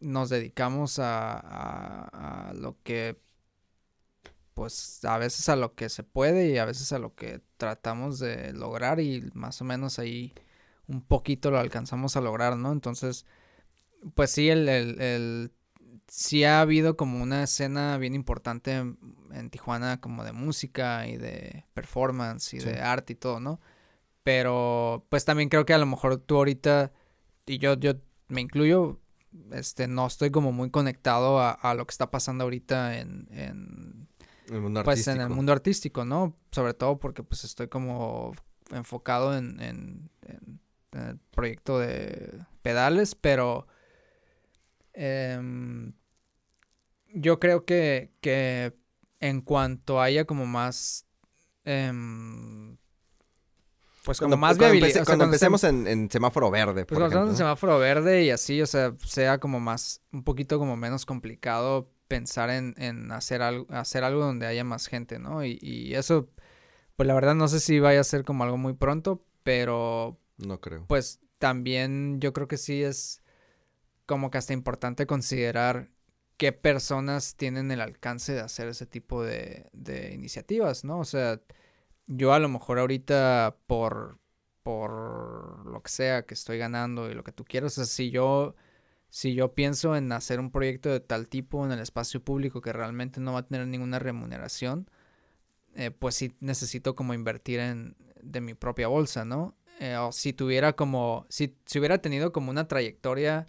nos 0.01 0.31
dedicamos 0.31 0.99
a, 0.99 1.39
a, 1.39 2.49
a 2.49 2.55
lo 2.55 2.79
que 2.83 3.21
pues 4.55 5.05
a 5.05 5.19
veces 5.19 5.49
a 5.49 5.57
lo 5.57 5.75
que 5.75 5.89
se 5.89 6.03
puede 6.03 6.51
y 6.51 6.59
a 6.59 6.65
veces 6.65 6.93
a 6.93 6.99
lo 6.99 7.15
que 7.15 7.41
tratamos 7.57 8.19
de 8.19 8.53
lograr 8.53 9.01
y 9.01 9.31
más 9.35 9.61
o 9.61 9.65
menos 9.65 9.99
ahí 9.99 10.35
un 10.87 11.03
poquito 11.03 11.51
lo 11.51 11.59
alcanzamos 11.59 12.17
a 12.17 12.21
lograr, 12.21 12.57
¿no? 12.57 12.73
Entonces, 12.73 13.27
pues 14.15 14.31
sí, 14.31 14.51
el, 14.51 14.69
el, 14.69 15.01
el 15.01 15.53
sí 16.09 16.45
ha 16.45 16.61
habido 16.61 16.97
como 16.97 17.23
una 17.23 17.45
escena 17.45 17.97
bien 17.99 18.15
importante 18.15 18.75
en, 18.75 19.51
Tijuana 19.51 20.01
como 20.01 20.25
de 20.25 20.33
música 20.33 21.07
y 21.09 21.17
de 21.17 21.65
performance 21.75 22.55
y 22.55 22.59
de 22.59 22.81
arte 22.81 23.15
y 23.15 23.17
todo, 23.17 23.41
¿no? 23.41 23.61
Pero 24.23 25.07
pues 25.09 25.25
también 25.25 25.49
creo 25.49 25.67
que 25.67 25.75
a 25.75 25.79
lo 25.79 25.87
mejor 25.87 26.19
tú 26.19 26.37
ahorita, 26.37 26.93
y 27.47 27.59
yo, 27.59 27.75
yo 27.75 27.95
me 28.29 28.41
incluyo, 28.43 29.01
este, 29.53 29.89
no 29.89 30.07
estoy 30.07 30.31
como 30.31 30.53
muy 30.53 30.71
conectado 30.71 31.41
a, 31.41 31.53
a 31.53 31.75
lo 31.75 31.87
que 31.87 31.93
está 31.93 32.11
pasando 32.11 32.45
ahorita 32.45 32.99
en, 32.99 33.29
en 33.31 34.02
pues 34.85 35.09
en 35.09 35.21
el 35.21 35.29
mundo 35.29 35.53
artístico, 35.53 36.05
¿no? 36.05 36.37
Sobre 36.51 36.75
todo 36.75 36.99
porque 36.99 37.23
pues 37.23 37.45
estoy 37.45 37.69
como 37.69 38.33
enfocado 38.71 39.37
en, 39.37 39.61
en, 39.61 40.11
el 40.93 41.19
proyecto 41.31 41.79
de 41.79 42.45
pedales, 42.63 43.15
pero 43.15 43.67
em, 44.93 45.93
yo 47.09 47.41
creo 47.41 47.65
que, 47.65 48.13
que 48.21 48.75
en 49.21 49.41
cuanto 49.41 50.01
haya 50.01 50.25
como 50.25 50.47
más... 50.47 51.07
Em, 51.65 52.77
pues 54.05 54.19
como 54.19 54.37
más 54.37 54.59
viabilidad. 54.59 55.05
cuando, 55.05 55.25
empecemos 55.25 55.63
en, 55.63 56.11
semáforo 56.11 56.51
verde. 56.51 56.85
Pues 56.85 56.99
cuando 56.99 57.31
en 57.31 57.37
semáforo 57.37 57.79
verde 57.79 58.25
y 58.25 58.31
así, 58.31 58.61
o 58.61 58.67
sea, 58.67 58.93
sea 59.07 59.39
como 59.39 59.61
más, 59.61 60.01
un 60.13 60.25
poquito 60.25 60.59
como 60.59 60.77
menos 60.77 61.07
complicado 61.07 61.89
pensar 62.13 62.51
en, 62.51 62.75
en 62.77 63.11
hacer, 63.11 63.41
algo, 63.41 63.67
hacer 63.71 64.05
algo 64.05 64.21
donde 64.23 64.45
haya 64.47 64.65
más 64.65 64.87
gente, 64.87 65.19
¿no? 65.19 65.47
Y, 65.47 65.59
y, 65.63 65.95
eso, 65.95 66.29
pues 66.95 67.07
la 67.07 67.15
verdad 67.15 67.35
no 67.35 67.49
sé 67.49 67.59
si 67.59 67.81
vaya 67.81 68.01
a 68.01 68.05
ser 68.05 68.23
como 68.23 68.45
algo 68.45 68.59
muy 68.59 68.75
pronto, 68.75 69.25
pero... 69.43 70.21
No 70.37 70.61
creo. 70.61 70.85
Pues 70.89 71.21
también 71.39 72.21
yo 72.21 72.35
creo 72.35 72.49
que 72.49 72.59
sí 72.59 72.83
es 72.83 73.23
como 74.05 74.31
que 74.31 74.37
hasta 74.37 74.53
importante 74.53 75.07
considerar 75.07 75.89
qué 76.37 76.53
personas 76.53 77.35
tienen 77.35 77.71
el 77.71 77.81
alcance 77.81 78.35
de 78.35 78.41
hacer 78.41 78.69
ese 78.69 78.85
tipo 78.85 79.23
de, 79.23 79.71
de 79.73 80.13
iniciativas, 80.13 80.85
¿no? 80.85 80.99
O 80.99 81.07
sea, 81.07 81.41
yo 82.07 82.35
a 82.35 82.41
lo 82.41 82.51
mejor 82.51 82.79
ahorita 82.79 83.57
por, 83.67 84.19
por 84.63 85.65
lo 85.65 85.83
que 85.83 85.91
sea 85.91 86.27
que 86.27 86.35
estoy 86.35 86.59
ganando 86.59 87.11
y 87.11 87.15
lo 87.15 87.25
que 87.25 87.33
tú 87.33 87.47
quieras, 87.47 87.73
o 87.73 87.75
sea, 87.77 87.87
si 87.87 88.11
yo 88.11 88.55
si 89.13 89.35
yo 89.35 89.53
pienso 89.53 89.95
en 89.95 90.11
hacer 90.11 90.41
un 90.41 90.51
proyecto 90.51 90.89
de 90.89 90.99
tal 90.99 91.29
tipo 91.29 91.67
en 91.67 91.71
el 91.71 91.81
espacio 91.81 92.25
público 92.25 92.63
que 92.63 92.73
realmente 92.73 93.21
no 93.21 93.35
va 93.35 93.41
a 93.41 93.47
tener 93.47 93.67
ninguna 93.67 93.99
remuneración, 93.99 94.89
eh, 95.75 95.91
pues 95.91 96.15
sí 96.15 96.35
necesito 96.41 96.97
como 96.97 97.13
invertir 97.13 97.61
en 97.61 97.95
de 98.23 98.41
mi 98.41 98.55
propia 98.55 98.89
bolsa, 98.89 99.27
¿no? 99.27 99.55
Eh, 99.81 99.97
o 99.99 100.13
si 100.13 100.33
tuviera 100.33 100.73
como, 100.75 101.27
si, 101.29 101.55
si, 101.67 101.79
hubiera 101.79 101.99
tenido 101.99 102.33
como 102.33 102.51
una 102.51 102.69
trayectoria 102.69 103.49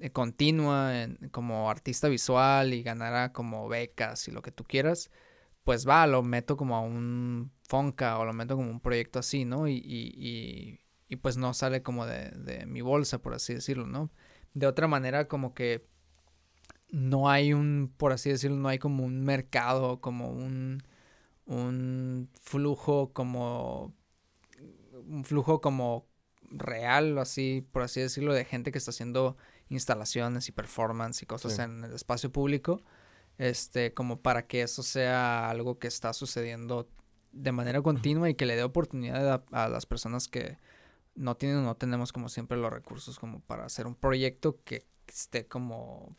eh, 0.00 0.10
continua 0.10 0.92
como 1.30 1.70
artista 1.70 2.08
visual 2.08 2.74
y 2.74 2.82
ganara 2.82 3.32
como 3.32 3.68
becas 3.68 4.28
y 4.28 4.32
lo 4.32 4.42
que 4.42 4.52
tú 4.52 4.64
quieras, 4.64 5.10
pues 5.64 5.88
va, 5.88 6.06
lo 6.06 6.22
meto 6.22 6.58
como 6.58 6.76
a 6.76 6.80
un 6.82 7.52
Fonca 7.62 8.18
o 8.18 8.26
lo 8.26 8.34
meto 8.34 8.54
como 8.56 8.70
un 8.70 8.80
proyecto 8.80 9.18
así, 9.20 9.46
¿no? 9.46 9.66
Y, 9.66 9.76
y, 9.76 10.12
y, 10.18 10.80
y 11.08 11.16
pues 11.16 11.38
no 11.38 11.54
sale 11.54 11.82
como 11.82 12.04
de, 12.04 12.30
de 12.32 12.66
mi 12.66 12.82
bolsa, 12.82 13.22
por 13.22 13.32
así 13.34 13.54
decirlo, 13.54 13.86
¿no? 13.86 14.10
De 14.54 14.66
otra 14.66 14.86
manera 14.88 15.28
como 15.28 15.54
que 15.54 15.86
no 16.90 17.30
hay 17.30 17.52
un, 17.52 17.92
por 17.96 18.12
así 18.12 18.30
decirlo, 18.30 18.56
no 18.56 18.68
hay 18.68 18.78
como 18.78 19.04
un 19.04 19.24
mercado, 19.24 20.00
como 20.00 20.30
un, 20.30 20.82
un 21.46 22.28
flujo 22.42 23.12
como, 23.12 23.94
un 25.06 25.24
flujo 25.24 25.60
como 25.60 26.06
real, 26.50 27.18
así, 27.18 27.66
por 27.72 27.82
así 27.82 28.00
decirlo, 28.00 28.34
de 28.34 28.44
gente 28.44 28.72
que 28.72 28.78
está 28.78 28.90
haciendo 28.90 29.36
instalaciones 29.68 30.48
y 30.48 30.52
performance 30.52 31.22
y 31.22 31.26
cosas 31.26 31.58
en 31.60 31.84
el 31.84 31.94
espacio 31.94 32.30
público. 32.32 32.82
este, 33.38 33.94
como 33.94 34.20
para 34.20 34.46
que 34.46 34.62
eso 34.62 34.82
sea 34.82 35.48
algo 35.48 35.78
que 35.78 35.88
está 35.88 36.12
sucediendo 36.12 36.88
de 37.32 37.52
manera 37.52 37.80
continua 37.80 38.28
y 38.28 38.34
que 38.34 38.46
le 38.46 38.56
dé 38.56 38.62
oportunidad 38.64 39.44
a, 39.52 39.68
las 39.68 39.86
personas 39.86 40.28
que 40.28 40.58
no 41.14 41.36
tienen 41.36 41.58
o 41.58 41.62
no 41.62 41.76
tenemos 41.76 42.12
como 42.12 42.28
siempre 42.28 42.56
los 42.56 42.72
recursos 42.72 43.18
como 43.18 43.40
para 43.40 43.64
hacer 43.64 43.86
un 43.86 43.94
proyecto 43.94 44.60
que 44.64 44.86
esté 45.06 45.46
como 45.46 46.16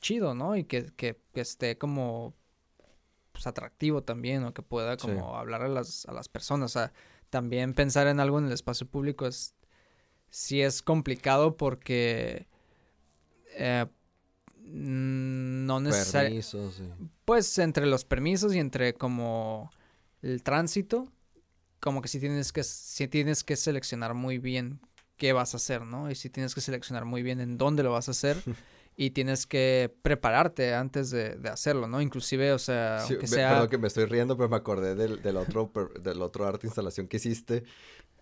chido, 0.00 0.34
¿no? 0.34 0.56
Y 0.56 0.64
que, 0.64 0.92
que, 0.96 1.16
esté 1.34 1.76
como 1.76 2.34
pues, 3.32 3.46
atractivo 3.46 4.02
también 4.02 4.44
o 4.44 4.54
que 4.54 4.62
pueda 4.62 4.96
como 4.96 5.36
hablar 5.36 5.62
a 5.62 5.68
las, 5.68 6.06
a 6.06 6.12
las 6.12 6.28
personas. 6.28 6.70
O 6.70 6.78
sea, 6.78 6.92
también 7.30 7.74
pensar 7.74 8.06
en 8.06 8.20
algo 8.20 8.38
en 8.38 8.46
el 8.46 8.52
espacio 8.52 8.86
público 8.86 9.26
es 9.26 9.54
sí 10.30 10.60
es 10.62 10.82
complicado 10.82 11.56
porque 11.56 12.46
eh, 13.54 13.86
no 14.56 15.80
necesariamente... 15.80 16.46
Pues 17.24 17.58
entre 17.58 17.86
los 17.86 18.04
permisos 18.04 18.54
y 18.54 18.58
entre 18.58 18.94
como 18.94 19.70
el 20.22 20.42
tránsito, 20.42 21.08
como 21.80 22.02
que 22.02 22.08
si 22.08 22.20
tienes 22.20 22.52
que, 22.52 22.62
si 22.62 23.08
tienes 23.08 23.44
que 23.44 23.56
seleccionar 23.56 24.14
muy 24.14 24.38
bien 24.38 24.80
qué 25.16 25.32
vas 25.32 25.54
a 25.54 25.56
hacer, 25.56 25.82
¿no? 25.82 26.10
Y 26.10 26.14
si 26.14 26.30
tienes 26.30 26.54
que 26.54 26.60
seleccionar 26.60 27.04
muy 27.04 27.22
bien 27.22 27.40
en 27.40 27.58
dónde 27.58 27.82
lo 27.82 27.92
vas 27.92 28.08
a 28.08 28.12
hacer. 28.12 28.36
y 29.00 29.10
tienes 29.10 29.46
que 29.46 29.94
prepararte 30.02 30.74
antes 30.74 31.10
de, 31.12 31.38
hacerlo, 31.48 31.86
¿no? 31.86 32.02
Inclusive, 32.02 32.52
o 32.52 32.58
sea, 32.58 33.04
aunque 33.04 33.28
sea... 33.28 33.50
Perdón 33.50 33.68
que 33.68 33.78
me 33.78 33.86
estoy 33.86 34.06
riendo, 34.06 34.36
pero 34.36 34.48
me 34.48 34.56
acordé 34.56 34.96
del, 34.96 35.22
del 35.22 35.36
otro, 35.36 35.70
del 36.02 36.20
otro 36.20 36.44
arte 36.44 36.66
instalación 36.66 37.06
que 37.06 37.18
hiciste 37.18 37.62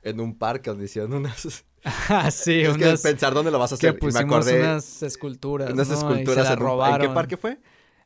en 0.03 0.21
un 0.21 0.37
parque 0.37 0.69
donde 0.69 0.85
hicieron 0.85 1.15
unas... 1.15 1.65
Ah, 2.09 2.33
sí, 2.33 2.63
es 2.63 2.77
que 2.77 2.97
pensar 3.01 3.33
dónde 3.33 3.53
lo 3.53 3.61
vas 3.61 3.71
a 3.71 3.77
hacer. 3.77 3.93
Que 3.93 3.99
pusimos 4.01 4.21
y 4.21 4.25
me 4.25 4.35
acordé 4.35 4.61
unas 4.61 5.03
esculturas, 5.05 5.73
Unas 5.73 5.89
esculturas. 5.89 6.51
en, 6.51 6.59
robaron. 6.59 7.01
¿En 7.01 7.09
qué 7.09 7.15
parque 7.15 7.37
fue? 7.37 7.59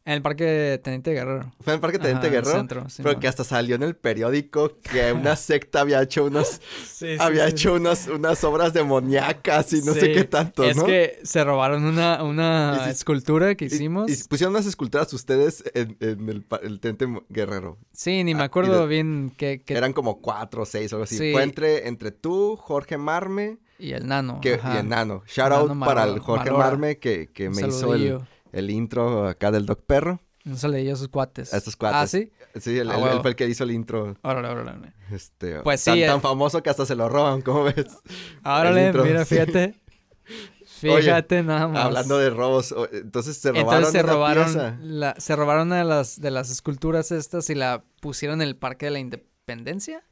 En 0.07 0.15
el 0.15 0.23
parque 0.23 0.81
Teniente 0.83 1.13
Guerrero. 1.13 1.53
Fue 1.61 1.75
en 1.75 1.77
el 1.77 1.81
parque 1.81 1.99
Teniente 1.99 2.31
Guerrero. 2.31 2.57
Centro, 2.57 2.87
pero 3.03 3.21
que 3.21 3.29
hasta 3.29 3.45
salió 3.45 3.77
en 3.77 3.83
el 3.83 3.95
periódico 3.95 4.79
que 4.81 5.13
una 5.13 5.37
secta 5.37 5.83
había 5.83 6.03
hecho 6.03 6.25
unas. 6.25 6.63
había 7.19 7.47
hecho 7.47 7.75
Unas, 7.75 8.09
unas 8.09 8.43
obras 8.43 8.73
demoníacas 8.73 9.73
y 9.75 9.83
no 9.83 9.93
sé 9.93 10.13
qué 10.13 10.25
tanto, 10.25 10.63
¿no? 10.63 10.69
Es 10.69 10.83
que 10.83 11.19
se 11.23 11.45
robaron 11.45 11.85
una, 11.85 12.23
una 12.23 12.89
escultura 12.91 13.55
que 13.55 13.67
hicimos. 13.67 14.11
Y, 14.11 14.25
pusieron 14.25 14.55
unas 14.55 14.67
esculturas 14.67 15.13
ustedes 15.13 15.63
en, 15.75 15.97
el, 16.01 16.45
el, 16.63 16.81
Teniente 16.81 17.07
Guerrero. 17.29 17.77
Sí, 17.93 18.25
ni 18.25 18.35
me 18.35 18.43
ah, 18.43 18.47
acuerdo 18.47 18.87
bien 18.87 19.33
qué, 19.37 19.63
Eran 19.67 19.93
como 19.93 20.21
cuatro 20.23 20.63
o 20.63 20.67
seis 20.67 20.93
o 20.93 20.97
algo 20.97 21.05
así. 21.05 21.33
Fue 21.33 21.43
entre, 21.43 21.89
entre 21.89 22.11
tú, 22.11 22.57
Jorge 22.57 22.97
Marme. 22.97 23.59
Y 23.79 23.93
el 23.93 24.07
nano. 24.07 24.41
Que, 24.41 24.59
y 24.63 24.77
el 24.79 24.89
nano. 24.89 25.23
Shout 25.27 25.53
out 25.53 25.79
para 25.79 26.05
el 26.05 26.19
Jorge 26.21 26.51
Marme 26.51 26.99
que, 26.99 27.29
que 27.33 27.51
me 27.51 27.69
hizo 27.69 27.95
el 27.95 28.21
el 28.53 28.71
intro 28.71 29.27
acá 29.27 29.51
del 29.51 29.67
Doc 29.67 29.83
Perro. 29.87 30.21
No 30.45 30.57
se 30.57 30.69
leía 30.69 30.95
a 30.95 30.97
sus 30.97 31.09
cuates. 31.09 31.53
A 31.53 31.59
estos 31.59 31.77
cuates. 31.77 31.99
¿Ah, 31.99 32.07
sí? 32.07 32.33
Sí, 32.59 32.79
él, 32.79 32.91
ah, 32.91 33.19
fue 33.21 33.31
el 33.31 33.37
que 33.37 33.47
hizo 33.47 33.65
el 33.65 33.73
intro. 33.73 34.17
Órale, 34.23 34.49
órale. 34.49 34.95
Este, 35.11 35.61
pues 35.61 35.81
sí. 35.81 35.91
Tan, 35.91 36.01
tan, 36.01 36.19
eh. 36.19 36.21
famoso 36.21 36.63
que 36.63 36.71
hasta 36.71 36.87
se 36.87 36.95
lo 36.95 37.09
roban, 37.09 37.43
¿cómo 37.43 37.65
ves? 37.65 37.87
Órale, 38.45 38.93
mira, 38.93 39.25
fíjate. 39.25 39.75
Fíjate 40.81 41.43
nada 41.43 41.69
más. 41.69 41.85
Hablando 41.85 42.19
de 42.19 42.31
robos, 42.31 42.75
entonces 42.93 43.37
se 43.37 43.51
robaron 43.51 43.75
entonces 43.75 43.93
se 43.93 44.03
robaron 44.03 44.79
la, 44.81 45.15
se 45.19 45.37
robaron 45.37 45.67
una 45.67 45.79
de 45.79 45.85
las 45.85 46.21
de 46.21 46.31
las 46.31 46.51
esculturas 46.51 47.13
estas 47.13 47.51
y 47.51 47.55
la 47.55 47.85
pusieron 48.01 48.41
en 48.41 48.49
el 48.49 48.57
Parque 48.57 48.87
de 48.87 48.93
la 48.93 48.99
Independencia. 48.99 50.03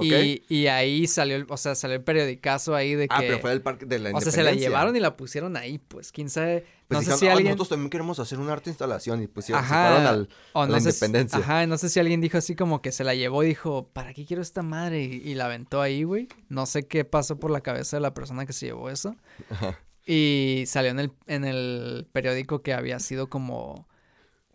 Y, 0.00 0.42
y, 0.48 0.68
ahí 0.68 1.06
salió, 1.06 1.36
el, 1.36 1.44
o 1.48 1.56
sea, 1.58 1.74
salió 1.74 1.96
el 1.96 2.02
periodicazo 2.02 2.74
ahí 2.74 2.94
de 2.94 3.08
que... 3.08 3.14
Ah, 3.14 3.18
pero 3.20 3.38
fue 3.40 3.52
el 3.52 3.60
parque 3.60 3.84
de 3.84 3.98
la 3.98 4.10
O 4.12 4.20
sea, 4.22 4.32
se 4.32 4.42
la 4.42 4.52
llevaron 4.52 4.96
y 4.96 5.00
la 5.00 5.18
pusieron 5.18 5.54
ahí, 5.56 5.78
pues, 5.78 6.12
quién 6.12 6.30
sabe... 6.30 6.64
Pues 6.88 7.06
no 7.06 7.12
sé 7.12 7.18
si 7.18 7.28
ah, 7.28 7.32
alguien... 7.32 7.48
nosotros 7.48 7.68
también 7.70 7.90
queremos 7.90 8.18
hacer 8.18 8.38
una 8.38 8.54
arte 8.54 8.70
instalación 8.70 9.22
y 9.22 9.26
pues 9.26 9.46
se 9.46 9.52
fueron 9.52 10.06
al, 10.06 10.28
a 10.54 10.66
la 10.66 10.78
independencia. 10.78 11.38
Ajá, 11.38 11.66
no 11.66 11.76
sé 11.76 11.90
si 11.90 12.00
alguien 12.00 12.20
dijo 12.20 12.38
así 12.38 12.54
como 12.54 12.80
que 12.80 12.90
se 12.92 13.04
la 13.04 13.14
llevó 13.14 13.44
y 13.44 13.48
dijo, 13.48 13.88
¿para 13.92 14.14
qué 14.14 14.24
quiero 14.24 14.42
esta 14.42 14.62
madre? 14.62 15.02
Y, 15.02 15.34
la 15.34 15.46
aventó 15.46 15.80
ahí, 15.80 16.04
güey. 16.04 16.28
No 16.48 16.66
sé 16.66 16.86
qué 16.86 17.04
pasó 17.04 17.38
por 17.38 17.50
la 17.50 17.60
cabeza 17.60 17.96
de 17.96 18.00
la 18.00 18.14
persona 18.14 18.46
que 18.46 18.52
se 18.52 18.66
llevó 18.66 18.90
eso. 18.90 19.14
Ajá. 19.50 19.78
Y 20.06 20.64
salió 20.66 20.90
en 20.90 20.98
el, 20.98 21.12
en 21.26 21.44
el 21.44 22.08
periódico 22.12 22.62
que 22.62 22.74
había 22.74 22.98
sido 22.98 23.28
como 23.28 23.88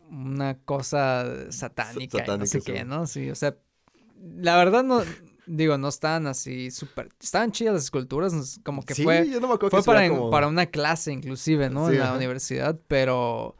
una 0.09 0.57
cosa 0.59 1.51
satánica, 1.51 2.37
no 2.37 2.45
sé 2.45 2.61
qué, 2.61 2.85
¿no? 2.85 3.07
Sí, 3.07 3.29
o 3.29 3.35
sea, 3.35 3.55
la 4.19 4.57
verdad 4.57 4.83
no, 4.83 5.01
digo, 5.47 5.77
no 5.77 5.87
estaban 5.87 6.27
así 6.27 6.69
súper, 6.71 7.09
estaban 7.21 7.51
chidas 7.51 7.73
las 7.73 7.83
esculturas, 7.85 8.59
como 8.63 8.83
que 8.83 8.95
fue, 8.95 9.29
yo 9.29 9.39
no 9.39 9.47
me 9.47 9.55
acuerdo 9.55 9.81
fue 9.81 9.83
para, 9.83 10.29
para 10.29 10.47
una 10.47 10.67
clase 10.67 11.11
inclusive, 11.11 11.69
¿no? 11.69 11.89
en 11.89 11.99
la 11.99 12.13
universidad, 12.13 12.79
pero, 12.87 13.55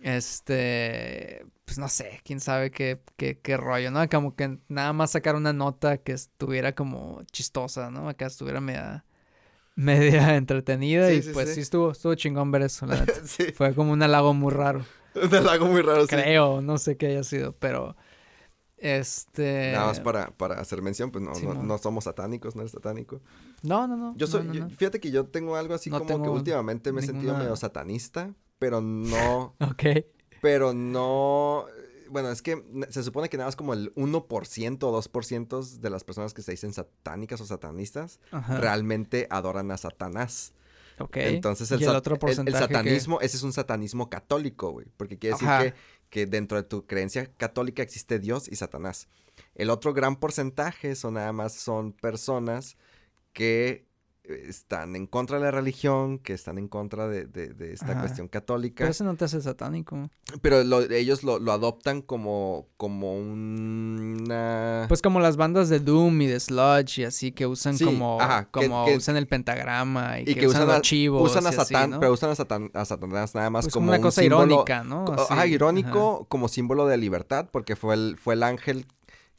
este, 0.00 1.44
pues 1.64 1.78
no 1.78 1.88
sé, 1.88 2.20
quién 2.24 2.38
sabe 2.38 2.70
qué, 2.70 3.00
qué, 3.16 3.40
qué 3.40 3.56
rollo, 3.56 3.90
¿no? 3.90 4.08
Como 4.08 4.36
que 4.36 4.58
nada 4.68 4.92
más 4.92 5.12
sacar 5.12 5.34
una 5.34 5.52
nota 5.52 5.98
que 5.98 6.12
estuviera 6.12 6.74
como 6.74 7.22
chistosa, 7.32 7.90
¿no? 7.90 8.08
Acá 8.08 8.26
estuviera 8.26 8.60
media 8.60 9.04
media 9.76 10.36
entretenida 10.36 11.12
y 11.12 11.20
pues 11.20 11.54
sí. 11.54 11.60
estuvo 11.60 11.90
estuvo 11.92 12.14
chingón 12.14 12.50
ver 12.50 12.62
eso, 12.62 12.86
la 12.86 13.04
Fue 13.54 13.74
como 13.74 13.92
un 13.92 14.02
halago 14.02 14.32
muy 14.32 14.52
raro. 14.52 14.84
Un 15.16 15.34
halago 15.34 15.66
muy 15.66 15.80
raro, 15.80 16.06
Creo, 16.06 16.60
no 16.60 16.76
sé 16.76 16.98
qué 16.98 17.06
haya 17.06 17.24
sido, 17.24 17.52
pero 17.52 17.96
este. 18.78 19.72
Nada 19.72 19.86
más 19.86 20.00
para, 20.00 20.30
para 20.30 20.60
hacer 20.60 20.82
mención, 20.82 21.10
pues 21.10 21.24
no, 21.24 21.32
no, 21.54 21.78
somos 21.78 22.04
satánicos, 22.04 22.54
no 22.54 22.62
eres 22.62 22.72
satánico. 22.72 23.20
No, 23.62 23.86
no, 23.86 23.96
no. 23.96 24.14
Yo 24.16 24.26
soy, 24.26 24.46
fíjate 24.76 25.00
que 25.00 25.10
yo 25.10 25.26
tengo 25.26 25.56
algo 25.56 25.74
así 25.74 25.90
como 25.90 26.22
que 26.22 26.28
últimamente 26.28 26.92
me 26.92 27.00
he 27.00 27.04
sentido 27.04 27.36
medio 27.36 27.56
satanista, 27.56 28.34
pero 28.58 28.80
no. 28.80 29.54
ok. 29.60 30.04
Pero 30.42 30.72
no. 30.74 31.66
Bueno, 32.08 32.30
es 32.30 32.40
que 32.40 32.62
se 32.90 33.02
supone 33.02 33.28
que 33.28 33.36
nada 33.36 33.48
más 33.48 33.56
como 33.56 33.72
el 33.72 33.92
1% 33.96 34.82
o 34.84 35.02
2% 35.02 35.78
de 35.80 35.90
las 35.90 36.04
personas 36.04 36.34
que 36.34 36.42
se 36.42 36.52
dicen 36.52 36.72
satánicas 36.72 37.40
o 37.40 37.46
satanistas 37.46 38.20
realmente 38.48 39.26
adoran 39.30 39.70
a 39.72 39.76
Satanás. 39.76 40.52
Ok. 40.98 41.16
Entonces 41.18 41.70
el, 41.70 41.86
otro 41.88 42.16
el, 42.26 42.52
satanismo, 42.52 43.20
ese 43.20 43.36
es 43.36 43.42
un 43.42 43.52
satanismo 43.52 44.08
católico, 44.08 44.70
güey. 44.70 44.86
Porque 44.96 45.18
quiere 45.18 45.34
decir 45.34 45.48
que 45.48 45.74
que 46.16 46.24
dentro 46.24 46.56
de 46.56 46.66
tu 46.66 46.86
creencia 46.86 47.26
católica 47.36 47.82
existe 47.82 48.18
Dios 48.18 48.48
y 48.50 48.56
Satanás. 48.56 49.06
El 49.54 49.68
otro 49.68 49.92
gran 49.92 50.16
porcentaje 50.16 50.94
son 50.94 51.12
nada 51.12 51.30
más 51.34 51.52
son 51.52 51.92
personas 51.92 52.78
que 53.34 53.84
están 54.28 54.96
en 54.96 55.06
contra 55.06 55.38
de 55.38 55.44
la 55.44 55.50
religión, 55.50 56.18
que 56.18 56.32
están 56.32 56.58
en 56.58 56.68
contra 56.68 57.08
de, 57.08 57.26
de, 57.26 57.72
esta 57.72 58.00
cuestión 58.00 58.28
católica. 58.28 58.78
Pero 58.78 58.90
eso 58.90 59.04
no 59.04 59.16
te 59.16 59.24
hace 59.24 59.40
satánico. 59.40 60.10
Pero 60.42 60.60
ellos 60.90 61.22
lo, 61.22 61.38
lo, 61.38 61.52
adoptan 61.52 62.02
como, 62.02 62.68
como 62.76 63.16
una... 63.16 64.86
Pues 64.88 65.02
como 65.02 65.20
las 65.20 65.36
bandas 65.36 65.68
de 65.68 65.80
Doom 65.80 66.22
y 66.22 66.26
de 66.26 66.40
Sludge 66.40 66.98
y 66.98 67.04
así, 67.04 67.32
que 67.32 67.46
usan 67.46 67.78
como, 67.78 68.18
como 68.50 68.84
usan 68.86 69.16
el 69.16 69.26
pentagrama 69.26 70.20
y, 70.20 70.34
que, 70.34 70.46
usan, 70.46 70.68
archivos. 70.70 71.30
Usan 71.30 71.46
a 71.46 71.52
Satán, 71.52 71.98
pero 72.00 72.12
usan 72.12 72.30
a, 72.30 72.84
Satanás 72.84 73.34
nada 73.34 73.50
más 73.50 73.66
pues 73.66 73.74
como, 73.74 73.88
una 73.88 74.00
cosa 74.00 74.24
irónica, 74.24 74.84
¿no? 74.84 75.04
Ajá, 75.06 75.46
irónico 75.46 76.26
como 76.28 76.48
símbolo 76.48 76.86
de 76.86 76.96
libertad, 76.96 77.48
porque 77.50 77.76
fue 77.76 77.94
el, 77.94 78.16
fue 78.18 78.34
el 78.34 78.42
ángel 78.42 78.86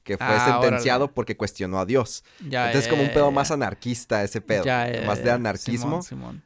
que 0.08 0.18
fue 0.18 0.26
ah, 0.26 0.62
sentenciado 0.62 1.12
porque 1.12 1.36
cuestionó 1.36 1.80
a 1.80 1.86
Dios. 1.86 2.24
Entonces, 2.40 2.88
como 2.88 3.04
un 3.04 3.10
pedo 3.10 3.30
más 3.30 3.52
anarquista 3.52 4.24
ese 4.24 4.40
pedo. 4.40 4.64
más 5.06 5.22
de 5.22 5.32
anarquismo. 5.32 6.00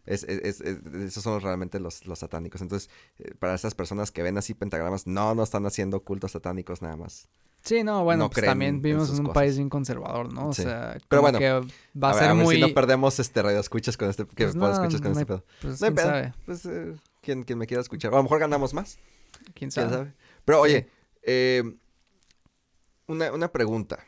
Es, 0.08 0.24
esos 0.24 1.24
son 1.24 1.40
realmente 1.42 1.80
los, 1.80 2.08
los 2.08 2.20
satánicos. 2.20 2.62
Entonces, 2.62 2.90
eh, 3.20 3.36
para 3.38 3.54
esas 3.54 3.76
personas 3.76 4.10
que 4.12 4.24
ven 4.24 4.36
así 4.40 4.56
pentagramas, 4.56 5.06
no, 5.06 5.36
no 5.36 5.44
están 5.44 5.66
haciendo 5.68 6.00
cultos 6.04 6.32
satánicos 6.32 6.82
nada 6.82 6.98
más. 6.98 7.28
Sí, 7.64 7.84
no, 7.84 8.04
bueno, 8.04 8.32
pues 8.32 8.44
también 8.44 8.82
vivimos 8.82 9.16
en 9.16 9.28
un 9.28 9.34
país 9.34 9.56
bien 9.56 9.70
conservador, 9.70 10.34
¿no? 10.34 10.48
O 10.48 10.54
sea, 10.54 10.98
pero 11.08 11.22
bueno, 11.22 11.38
que 11.38 11.52
va 11.96 12.10
a, 12.10 12.14
ser 12.16 12.34
muy... 12.34 12.56
si 12.56 12.62
no 12.62 12.74
perdemos 12.74 13.20
este 13.20 13.44
radio 13.44 13.60
escuchas 13.60 13.96
con 13.96 14.10
este, 14.10 14.26
que 14.26 14.46
pues 14.46 14.56
no, 14.56 14.72
escuchas 14.72 15.02
con 15.02 15.12
este 15.12 15.28
pedo. 15.28 15.46
Pues, 15.62 15.80
no 15.80 15.88
hay 15.88 15.94
pedo. 15.94 16.34
Pues, 16.48 16.66
eh, 16.66 16.96
quien, 17.22 17.44
quien 17.44 17.60
me 17.60 17.68
quiera 17.68 17.82
escuchar. 17.82 18.12
a 18.12 18.18
lo 18.18 18.24
mejor 18.24 18.40
ganamos 18.40 18.74
más. 18.74 18.98
¿Quién 19.54 19.70
sabe? 19.70 19.88
¿Quién 19.88 20.00
sabe? 20.00 20.14
Pero 20.44 20.62
oye, 20.62 20.88
eh, 21.22 21.76
una, 23.12 23.52
pregunta. 23.52 24.06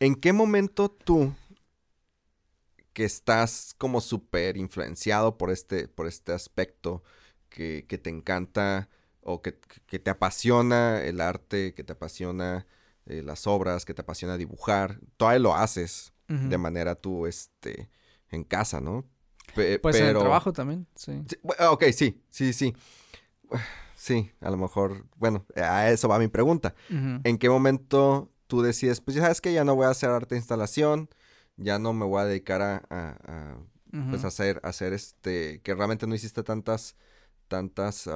¿En 0.00 0.14
qué 0.14 0.32
momento 0.32 0.90
tú, 0.90 1.34
que 2.92 3.04
estás 3.04 3.74
como 3.78 4.00
súper 4.00 4.56
influenciado 4.56 5.36
por 5.36 5.50
este, 5.50 5.88
por 5.88 6.06
este 6.06 6.32
aspecto 6.32 7.02
que, 7.48 7.82
te 7.82 8.10
encanta 8.10 8.88
o 9.20 9.42
que, 9.42 9.52
te 9.52 10.10
apasiona 10.10 11.02
el 11.02 11.20
arte, 11.20 11.74
que 11.74 11.84
te 11.84 11.92
apasiona 11.92 12.66
eh, 13.06 13.22
las 13.22 13.46
obras, 13.46 13.84
que 13.84 13.94
te 13.94 14.02
apasiona 14.02 14.36
dibujar, 14.36 15.00
todavía 15.16 15.40
lo 15.40 15.54
haces 15.54 16.12
de 16.26 16.56
manera 16.56 16.94
tú, 16.94 17.26
este, 17.26 17.90
en 18.30 18.44
casa, 18.44 18.80
¿no? 18.80 19.04
pues 19.54 19.96
en 19.96 20.06
el 20.06 20.18
trabajo 20.18 20.52
también, 20.52 20.86
sí. 20.96 21.22
sí. 21.28 21.36
Ok, 21.68 21.84
sí, 21.92 22.20
sí, 22.30 22.52
sí. 22.52 22.74
Sí, 23.96 24.30
a 24.40 24.50
lo 24.50 24.56
mejor, 24.56 25.06
bueno, 25.16 25.44
a 25.56 25.90
eso 25.90 26.08
va 26.08 26.18
mi 26.18 26.28
pregunta. 26.28 26.74
¿En 26.88 27.38
qué 27.38 27.48
momento 27.48 28.30
tú 28.46 28.62
decides, 28.62 29.00
pues 29.00 29.16
ya 29.16 29.22
sabes 29.22 29.40
que 29.40 29.52
ya 29.52 29.64
no 29.64 29.74
voy 29.74 29.86
a 29.86 29.90
hacer 29.90 30.10
arte 30.10 30.34
de 30.34 30.40
instalación, 30.40 31.08
ya 31.56 31.78
no 31.78 31.92
me 31.92 32.04
voy 32.04 32.20
a 32.20 32.24
dedicar 32.24 32.62
a, 32.62 32.82
a, 32.90 33.58
pues 34.10 34.24
hacer, 34.24 34.60
hacer 34.64 34.92
este, 34.92 35.60
que 35.62 35.74
realmente 35.74 36.06
no 36.06 36.14
hiciste 36.14 36.42
tantas, 36.42 36.96
tantas, 37.48 38.06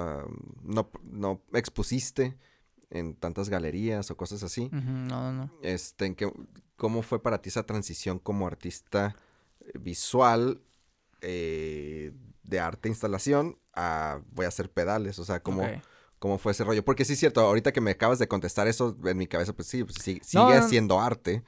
no, 0.62 0.90
no 1.02 1.42
expusiste 1.52 2.36
en 2.90 3.14
tantas 3.14 3.48
galerías 3.48 4.10
o 4.10 4.16
cosas 4.16 4.42
así. 4.42 4.68
no, 4.72 5.32
no. 5.32 5.50
Este, 5.62 6.06
¿en 6.06 6.14
qué, 6.14 6.32
¿Cómo 6.76 7.02
fue 7.02 7.22
para 7.22 7.42
ti 7.42 7.48
esa 7.48 7.64
transición 7.64 8.18
como 8.18 8.46
artista 8.46 9.16
visual 9.74 10.60
eh, 11.20 12.12
de 12.42 12.60
arte 12.60 12.88
e 12.88 12.92
instalación 12.92 13.58
a 13.74 14.20
voy 14.32 14.44
a 14.44 14.48
hacer 14.48 14.70
pedales? 14.70 15.18
O 15.18 15.24
sea, 15.24 15.42
¿cómo, 15.42 15.66
¿cómo 16.18 16.38
fue 16.38 16.52
ese 16.52 16.64
rollo? 16.64 16.84
Porque 16.84 17.04
sí 17.04 17.14
es 17.14 17.18
cierto, 17.18 17.40
ahorita 17.40 17.72
que 17.72 17.80
me 17.80 17.92
acabas 17.92 18.18
de 18.18 18.28
contestar 18.28 18.68
eso 18.68 18.96
en 19.04 19.16
mi 19.16 19.26
cabeza, 19.26 19.52
pues 19.52 19.68
sí, 19.68 19.84
pues 19.84 19.96
sigue 19.96 20.62
siendo 20.62 21.00
arte. 21.00 21.44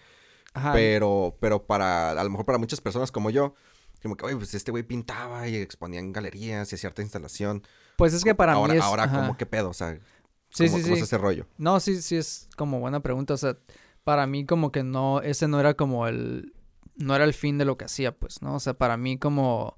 Pero, 0.73 1.37
pero 1.41 1.65
para, 1.67 2.11
a 2.11 2.25
lo 2.25 2.31
mejor 2.31 2.45
para 2.45 2.59
muchas 2.59 2.81
personas 2.81 3.13
como 3.13 3.31
yo, 3.31 3.55
como 4.03 4.17
que, 4.17 4.27
oye, 4.27 4.37
pues 4.37 4.55
este 4.55 4.71
güey 4.71 4.83
pintaba 4.83 5.47
y 5.49 5.57
exponía 5.57 6.01
en 6.01 6.13
galerías 6.13 6.73
y 6.73 6.75
hacía 6.75 6.89
arte 6.89 7.03
de 7.03 7.07
instalación. 7.07 7.63
Pues 7.97 8.15
es 8.15 8.25
que 8.25 8.35
para 8.35 8.55
ahora, 8.55 8.73
mí 8.73 8.79
es... 8.79 8.85
Ahora, 8.85 9.11
¿cómo 9.11 9.37
qué 9.37 9.47
pedo? 9.47 9.71
O 9.71 9.75
sea, 9.75 9.93
¿cómo, 9.95 10.03
sí, 10.51 10.69
sí. 10.69 10.93
es 10.93 11.03
ese 11.03 11.19
rollo? 11.19 11.47
No, 11.59 11.81
sí, 11.81 12.01
sí 12.01 12.17
es 12.17 12.49
como 12.57 12.81
buena 12.81 13.01
pregunta. 13.01 13.35
O 13.35 13.37
sea, 13.37 13.59
para 14.05 14.27
mí 14.27 14.47
como 14.47 14.73
que 14.73 14.83
no, 14.83 15.21
ese 15.21 15.49
no 15.49 15.61
era 15.61 15.75
como 15.75 16.09
el, 16.09 16.55
no 17.01 17.15
era 17.17 17.25
el 17.25 17.35
fin 17.35 17.59
de 17.59 17.65
lo 17.65 17.77
que 17.77 17.87
hacía, 17.87 18.13
pues, 18.17 18.43
¿no? 18.43 18.57
O 18.57 18.61
sea, 18.61 18.75
para 18.75 18.97
mí 18.97 19.19
como, 19.19 19.77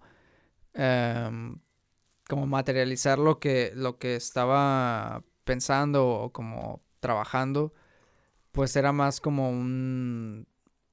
em, 0.74 1.58
como 2.28 2.46
materializar 2.46 3.18
lo 3.18 3.38
que, 3.38 3.72
lo 3.74 3.98
que 3.98 4.16
estaba 4.16 5.24
pensando 5.44 6.06
o 6.08 6.32
como 6.32 6.82
trabajando, 7.00 7.72
pues 8.52 8.76
era 8.76 8.92
más 8.92 9.20
como 9.20 9.50
un, 9.50 10.46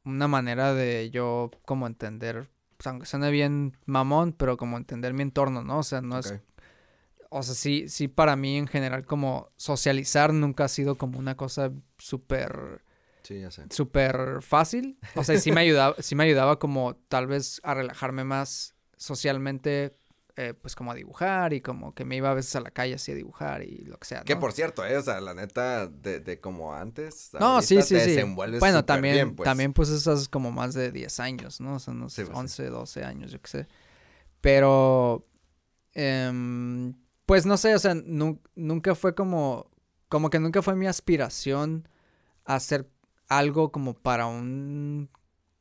una 0.06 0.28
manera 0.28 0.74
de 0.74 1.10
yo 1.12 1.52
como 1.66 1.88
entender, 1.88 2.50
pues, 2.78 2.88
aunque 2.88 3.06
suene 3.06 3.32
bien 3.32 3.78
mamón, 3.86 4.34
pero 4.34 4.58
como 4.58 4.78
entender 4.78 5.14
mi 5.14 5.24
entorno, 5.24 5.64
¿no? 5.64 5.80
O 5.80 5.84
sea, 5.84 6.02
no 6.02 6.20
es... 6.20 6.34
O 7.32 7.44
sea, 7.44 7.54
sí, 7.54 7.90
sí, 7.90 8.08
para 8.08 8.36
mí 8.36 8.58
en 8.58 8.68
general 8.68 9.06
como 9.06 9.52
socializar 9.56 10.34
nunca 10.34 10.66
ha 10.66 10.68
sido 10.68 10.98
como 10.98 11.20
una 11.20 11.38
cosa 11.38 11.72
súper 12.00 12.84
Sí, 13.30 13.42
ya 13.42 13.52
sé. 13.52 13.66
Súper 13.70 14.42
fácil. 14.42 14.98
O 15.14 15.24
sea, 15.24 15.40
sí 15.40 15.52
me 15.52 15.62
ayudaba, 15.62 15.96
sí 16.00 16.16
me 16.16 16.24
ayudaba 16.24 16.58
como 16.58 16.96
tal 16.96 17.28
vez 17.28 17.62
a 17.64 17.76
relajarme 17.76 18.24
más 18.24 18.74
socialmente, 18.98 19.96
eh, 20.36 20.56
pues 20.60 20.76
como 20.76 20.92
a 20.92 20.96
dibujar 20.96 21.54
y 21.54 21.62
como 21.62 21.94
que 21.94 22.06
me 22.06 22.16
iba 22.16 22.32
a 22.32 22.34
veces 22.34 22.56
a 22.56 22.62
la 22.62 22.72
calle 22.72 22.96
así 22.96 23.12
a 23.12 23.16
dibujar 23.16 23.62
y 23.62 23.86
lo 23.86 24.00
que 24.00 24.08
sea. 24.08 24.24
Que 24.24 24.36
por 24.36 24.52
cierto, 24.52 24.84
eh, 24.84 24.98
o 24.98 25.04
sea, 25.04 25.22
la 25.22 25.36
neta, 25.36 25.86
de, 25.86 26.22
de 26.22 26.40
como 26.40 26.74
antes. 26.74 27.30
No, 27.40 27.62
sí, 27.62 27.80
sí, 27.84 28.00
sí. 28.00 28.20
Bueno, 28.24 28.84
también, 28.84 29.36
pues. 29.36 29.46
también 29.46 29.74
pues 29.74 29.90
esas 29.90 30.28
como 30.28 30.52
más 30.52 30.74
de 30.74 30.92
10 30.92 31.20
años, 31.20 31.62
¿no? 31.62 31.76
O 31.76 31.80
sea, 31.80 31.94
no 31.94 32.10
sé, 32.10 32.24
11, 32.34 32.66
12 32.66 33.04
años, 33.04 33.32
yo 33.32 33.40
qué 33.40 33.48
sé. 33.48 33.68
Pero, 34.42 35.28
em, 35.94 36.96
pues 37.28 37.46
no 37.46 37.58
sé, 37.58 37.76
o 37.76 37.80
sea, 37.80 37.94
nunca 37.94 38.96
fue 38.96 39.14
como, 39.14 39.70
como 40.08 40.32
que 40.32 40.40
nunca 40.40 40.64
fue 40.64 40.74
mi 40.74 40.88
aspiración 40.88 41.88
hacer 42.44 42.90
algo 43.30 43.72
como 43.72 43.94
para 43.94 44.26
un, 44.26 45.10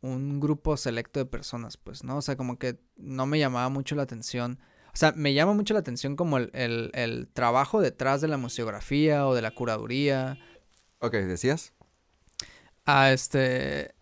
un 0.00 0.40
grupo 0.40 0.76
selecto 0.76 1.20
de 1.20 1.26
personas, 1.26 1.76
pues, 1.76 2.02
¿no? 2.02 2.16
O 2.16 2.22
sea, 2.22 2.36
como 2.36 2.58
que 2.58 2.80
no 2.96 3.26
me 3.26 3.38
llamaba 3.38 3.68
mucho 3.68 3.94
la 3.94 4.02
atención. 4.02 4.58
O 4.92 4.96
sea, 4.96 5.12
me 5.12 5.34
llama 5.34 5.52
mucho 5.52 5.74
la 5.74 5.80
atención 5.80 6.16
como 6.16 6.38
el, 6.38 6.90
el, 6.94 7.28
trabajo 7.32 7.80
detrás 7.80 8.20
de 8.20 8.28
la 8.28 8.38
museografía 8.38 9.28
o 9.28 9.34
de 9.34 9.42
la 9.42 9.52
curaduría. 9.52 10.38
Ok, 10.98 11.12
¿decías? 11.12 11.72
Ah, 12.84 13.12
este... 13.12 13.94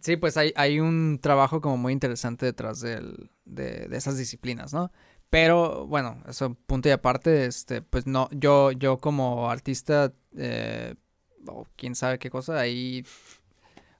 Sí, 0.00 0.16
pues 0.16 0.36
hay, 0.36 0.52
hay 0.56 0.80
un 0.80 1.20
trabajo 1.22 1.60
como 1.60 1.76
muy 1.76 1.92
interesante 1.92 2.46
detrás 2.46 2.80
de, 2.80 3.00
de, 3.44 3.88
esas 3.92 4.18
disciplinas, 4.18 4.74
¿no? 4.74 4.90
Pero, 5.30 5.86
bueno, 5.86 6.20
eso 6.28 6.54
punto 6.66 6.88
y 6.88 6.92
aparte, 6.92 7.46
este, 7.46 7.80
pues 7.80 8.04
no, 8.06 8.28
yo, 8.32 8.72
yo 8.72 8.98
como 8.98 9.50
artista, 9.50 10.12
eh, 10.36 10.96
o 11.46 11.66
quién 11.76 11.94
sabe 11.94 12.18
qué 12.18 12.30
cosa, 12.30 12.58
ahí... 12.58 13.04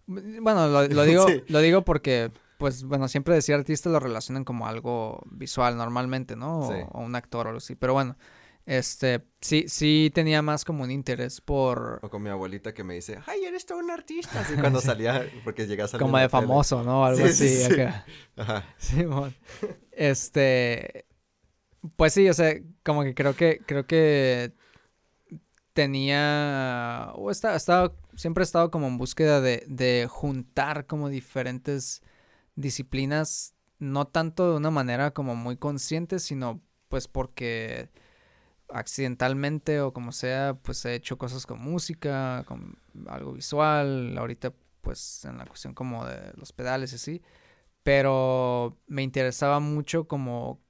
Bueno, 0.07 0.69
lo, 0.69 0.87
digo, 1.05 1.27
lo 1.49 1.59
digo 1.61 1.83
porque, 1.85 2.31
pues, 2.59 2.85
bueno, 2.85 3.09
siempre 3.09 3.35
decir 3.35 3.55
artista 3.55 3.89
lo 3.89 4.01
relacionan 4.01 4.45
como 4.45 4.67
algo 4.67 5.23
visual 5.31 5.77
normalmente, 5.77 6.37
¿no? 6.37 6.61
O, 6.61 7.01
un 7.01 7.15
actor 7.15 7.47
o 7.47 7.49
algo 7.51 7.59
así. 7.59 7.75
Pero 7.75 7.95
bueno, 7.95 8.17
este, 8.67 9.23
sí, 9.41 9.65
sí 9.69 10.11
tenía 10.15 10.43
más 10.43 10.65
como 10.65 10.85
un 10.85 10.91
interés 10.91 11.41
por... 11.41 12.01
O 12.03 12.11
con 12.11 12.23
mi 12.23 12.31
abuelita 12.31 12.73
que 12.73 12.85
me 12.85 12.95
dice, 12.95 13.19
ay, 13.27 13.45
eres 13.45 13.67
todo 13.67 13.79
un 13.79 13.91
artista. 13.91 14.41
Así 14.41 14.55
cuando 14.55 14.81
salía, 14.83 15.27
porque 15.45 15.67
llegas 15.67 15.95
a 15.95 15.99
Como 15.99 16.19
de 16.19 16.29
famoso, 16.29 16.83
¿no? 16.83 17.05
Algo 17.05 17.25
así. 17.25 17.65
Acá. 17.65 18.05
Ajá. 18.37 18.75
Sí, 18.79 19.05
bueno. 19.05 19.35
Este... 19.93 21.07
Pues 21.97 22.15
sí, 22.15 22.27
o 22.31 22.33
sea, 22.33 22.55
como 22.83 23.03
que 23.03 23.15
creo 23.15 23.37
que, 23.37 23.61
creo 23.67 23.87
que 23.87 24.55
tenía, 25.75 27.13
o 27.17 27.31
está, 27.31 27.57
estaba, 27.57 27.95
siempre 28.17 28.43
he 28.43 28.47
estado 28.47 28.71
como 28.71 28.87
en 28.89 28.99
búsqueda 28.99 29.41
de, 29.41 29.65
de 29.69 30.07
juntar 30.09 30.87
como 30.87 31.11
diferentes 31.11 32.03
disciplinas, 32.57 33.55
no 33.79 34.07
tanto 34.07 34.51
de 34.53 34.57
una 34.57 34.71
manera 34.71 35.13
como 35.13 35.37
muy 35.37 35.57
consciente, 35.57 36.21
sino 36.21 36.63
pues 36.89 37.09
porque 37.09 37.91
accidentalmente 38.71 39.81
o 39.81 39.93
como 39.93 40.13
sea, 40.13 40.55
pues 40.63 40.85
he 40.85 40.95
hecho 40.95 41.19
cosas 41.19 41.47
con 41.47 41.61
música, 41.61 42.45
con 42.47 42.79
algo 43.09 43.33
visual, 43.33 44.17
ahorita 44.17 44.53
pues 44.81 45.25
en 45.25 45.39
la 45.39 45.47
cuestión 45.47 45.75
como 45.75 46.07
de 46.07 46.33
los 46.37 46.53
pedales 46.53 46.93
y 46.93 46.97
así, 46.97 47.23
pero 47.83 48.79
me 48.87 49.03
interesaba 49.03 49.61
mucho 49.61 50.09
como 50.09 50.61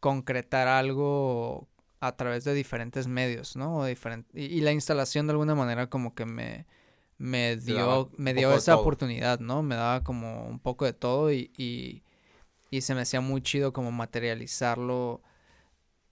concretar 0.00 0.68
algo 0.68 1.68
a 2.00 2.16
través 2.16 2.44
de 2.44 2.54
diferentes 2.54 3.06
medios, 3.06 3.56
¿no? 3.56 3.88
y, 3.88 4.60
la 4.60 4.72
instalación 4.72 5.26
de 5.26 5.32
alguna 5.32 5.54
manera 5.54 5.88
como 5.88 6.14
que 6.14 6.26
me, 6.26 6.66
me 7.18 7.56
dio, 7.56 8.10
me 8.16 8.34
dio 8.34 8.52
esa 8.54 8.76
oportunidad, 8.76 9.40
¿no? 9.40 9.62
Me 9.62 9.76
daba 9.76 10.02
como 10.04 10.46
un 10.46 10.58
poco 10.58 10.84
de 10.84 10.92
todo 10.92 11.32
y, 11.32 11.50
y, 11.56 12.02
se 12.80 12.94
me 12.94 13.00
hacía 13.00 13.22
muy 13.22 13.40
chido 13.40 13.72
como 13.72 13.90
materializarlo, 13.90 15.22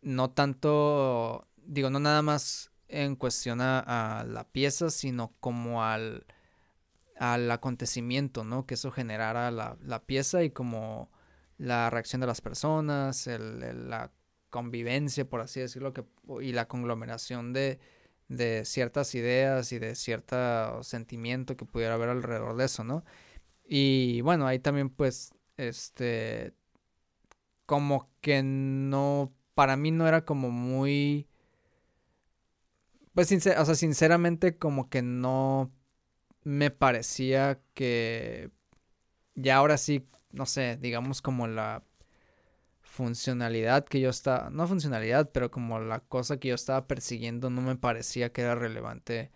no 0.00 0.30
tanto, 0.30 1.46
digo, 1.58 1.90
no 1.90 2.00
nada 2.00 2.22
más 2.22 2.70
en 2.88 3.16
cuestión 3.16 3.60
a, 3.60 4.24
la 4.26 4.44
pieza, 4.44 4.88
sino 4.88 5.34
como 5.40 5.84
al, 5.84 6.24
al 7.18 7.50
acontecimiento, 7.50 8.44
¿no? 8.44 8.64
Que 8.64 8.74
eso 8.74 8.90
generara 8.90 9.50
la, 9.50 9.76
la 9.82 10.02
pieza 10.02 10.42
y 10.42 10.50
como 10.50 11.10
la 11.58 11.90
reacción 11.90 12.20
de 12.22 12.26
las 12.26 12.40
personas, 12.40 13.26
el, 13.26 13.90
la 13.90 14.10
convivencia, 14.54 15.28
por 15.28 15.40
así 15.40 15.58
decirlo, 15.58 15.92
que, 15.92 16.04
y 16.40 16.52
la 16.52 16.68
conglomeración 16.68 17.52
de, 17.52 17.80
de 18.28 18.64
ciertas 18.64 19.12
ideas 19.16 19.72
y 19.72 19.80
de 19.80 19.96
cierto 19.96 20.80
sentimiento 20.84 21.56
que 21.56 21.64
pudiera 21.64 21.94
haber 21.94 22.08
alrededor 22.10 22.56
de 22.56 22.66
eso, 22.66 22.84
¿no? 22.84 23.04
Y 23.66 24.20
bueno, 24.20 24.46
ahí 24.46 24.60
también 24.60 24.90
pues, 24.90 25.34
este, 25.56 26.54
como 27.66 28.08
que 28.20 28.44
no, 28.44 29.34
para 29.54 29.76
mí 29.76 29.90
no 29.90 30.06
era 30.06 30.24
como 30.24 30.52
muy, 30.52 31.26
pues, 33.12 33.32
o 33.32 33.64
sea, 33.64 33.74
sinceramente 33.74 34.56
como 34.56 34.88
que 34.88 35.02
no 35.02 35.72
me 36.44 36.70
parecía 36.70 37.60
que 37.74 38.52
ya 39.34 39.56
ahora 39.56 39.78
sí, 39.78 40.06
no 40.30 40.46
sé, 40.46 40.78
digamos 40.80 41.22
como 41.22 41.48
la 41.48 41.82
funcionalidad 42.94 43.84
que 43.84 44.00
yo 44.00 44.08
estaba, 44.08 44.50
no 44.50 44.68
funcionalidad, 44.68 45.30
pero 45.32 45.50
como 45.50 45.80
la 45.80 45.98
cosa 45.98 46.38
que 46.38 46.48
yo 46.48 46.54
estaba 46.54 46.86
persiguiendo 46.86 47.50
no 47.50 47.60
me 47.60 47.74
parecía 47.74 48.32
que 48.32 48.42
era 48.42 48.54
relevante 48.54 49.32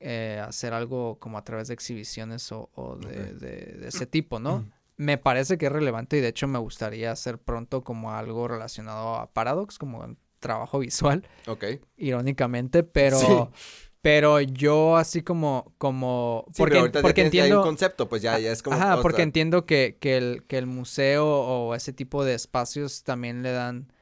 eh, 0.00 0.42
hacer 0.46 0.74
algo 0.74 1.18
como 1.18 1.38
a 1.38 1.44
través 1.44 1.68
de 1.68 1.74
exhibiciones 1.74 2.52
o, 2.52 2.98
de, 3.00 3.80
ese 3.86 4.06
tipo, 4.06 4.38
¿no? 4.38 4.66
me 4.98 5.16
parece 5.16 5.56
que 5.56 5.66
es 5.66 5.72
relevante 5.72 6.18
y 6.18 6.20
de 6.20 6.28
hecho 6.28 6.46
me 6.46 6.58
gustaría 6.58 7.10
hacer 7.10 7.38
pronto 7.38 7.82
como 7.82 8.12
algo 8.12 8.48
relacionado 8.48 9.14
a 9.14 9.32
Paradox, 9.32 9.78
como 9.78 10.16
trabajo 10.38 10.78
visual. 10.80 11.26
Ok. 11.46 11.64
Irónicamente, 11.96 12.82
pero... 12.82 13.50
Pero 14.00 14.40
yo 14.40 14.96
así 14.96 15.22
como, 15.22 15.74
como, 15.76 16.46
porque, 16.56 16.88
porque 17.02 17.22
entiendo... 17.22 17.58
un 17.58 17.64
concepto, 17.64 18.08
pues 18.08 18.22
ya, 18.22 18.38
ya 18.38 18.52
es 18.52 18.62
como... 18.62 18.76
Ajá, 18.76 19.02
porque 19.02 19.22
entiendo 19.22 19.66
que, 19.66 19.96
que, 20.00 20.16
el, 20.16 20.44
que 20.46 20.56
el 20.58 20.66
museo 20.66 21.26
o 21.26 21.74
ese 21.74 21.92
tipo 21.92 22.24
de 22.24 22.34
espacios 22.34 23.02
también 23.02 23.42
le 23.42 23.50
dan, 23.50 23.92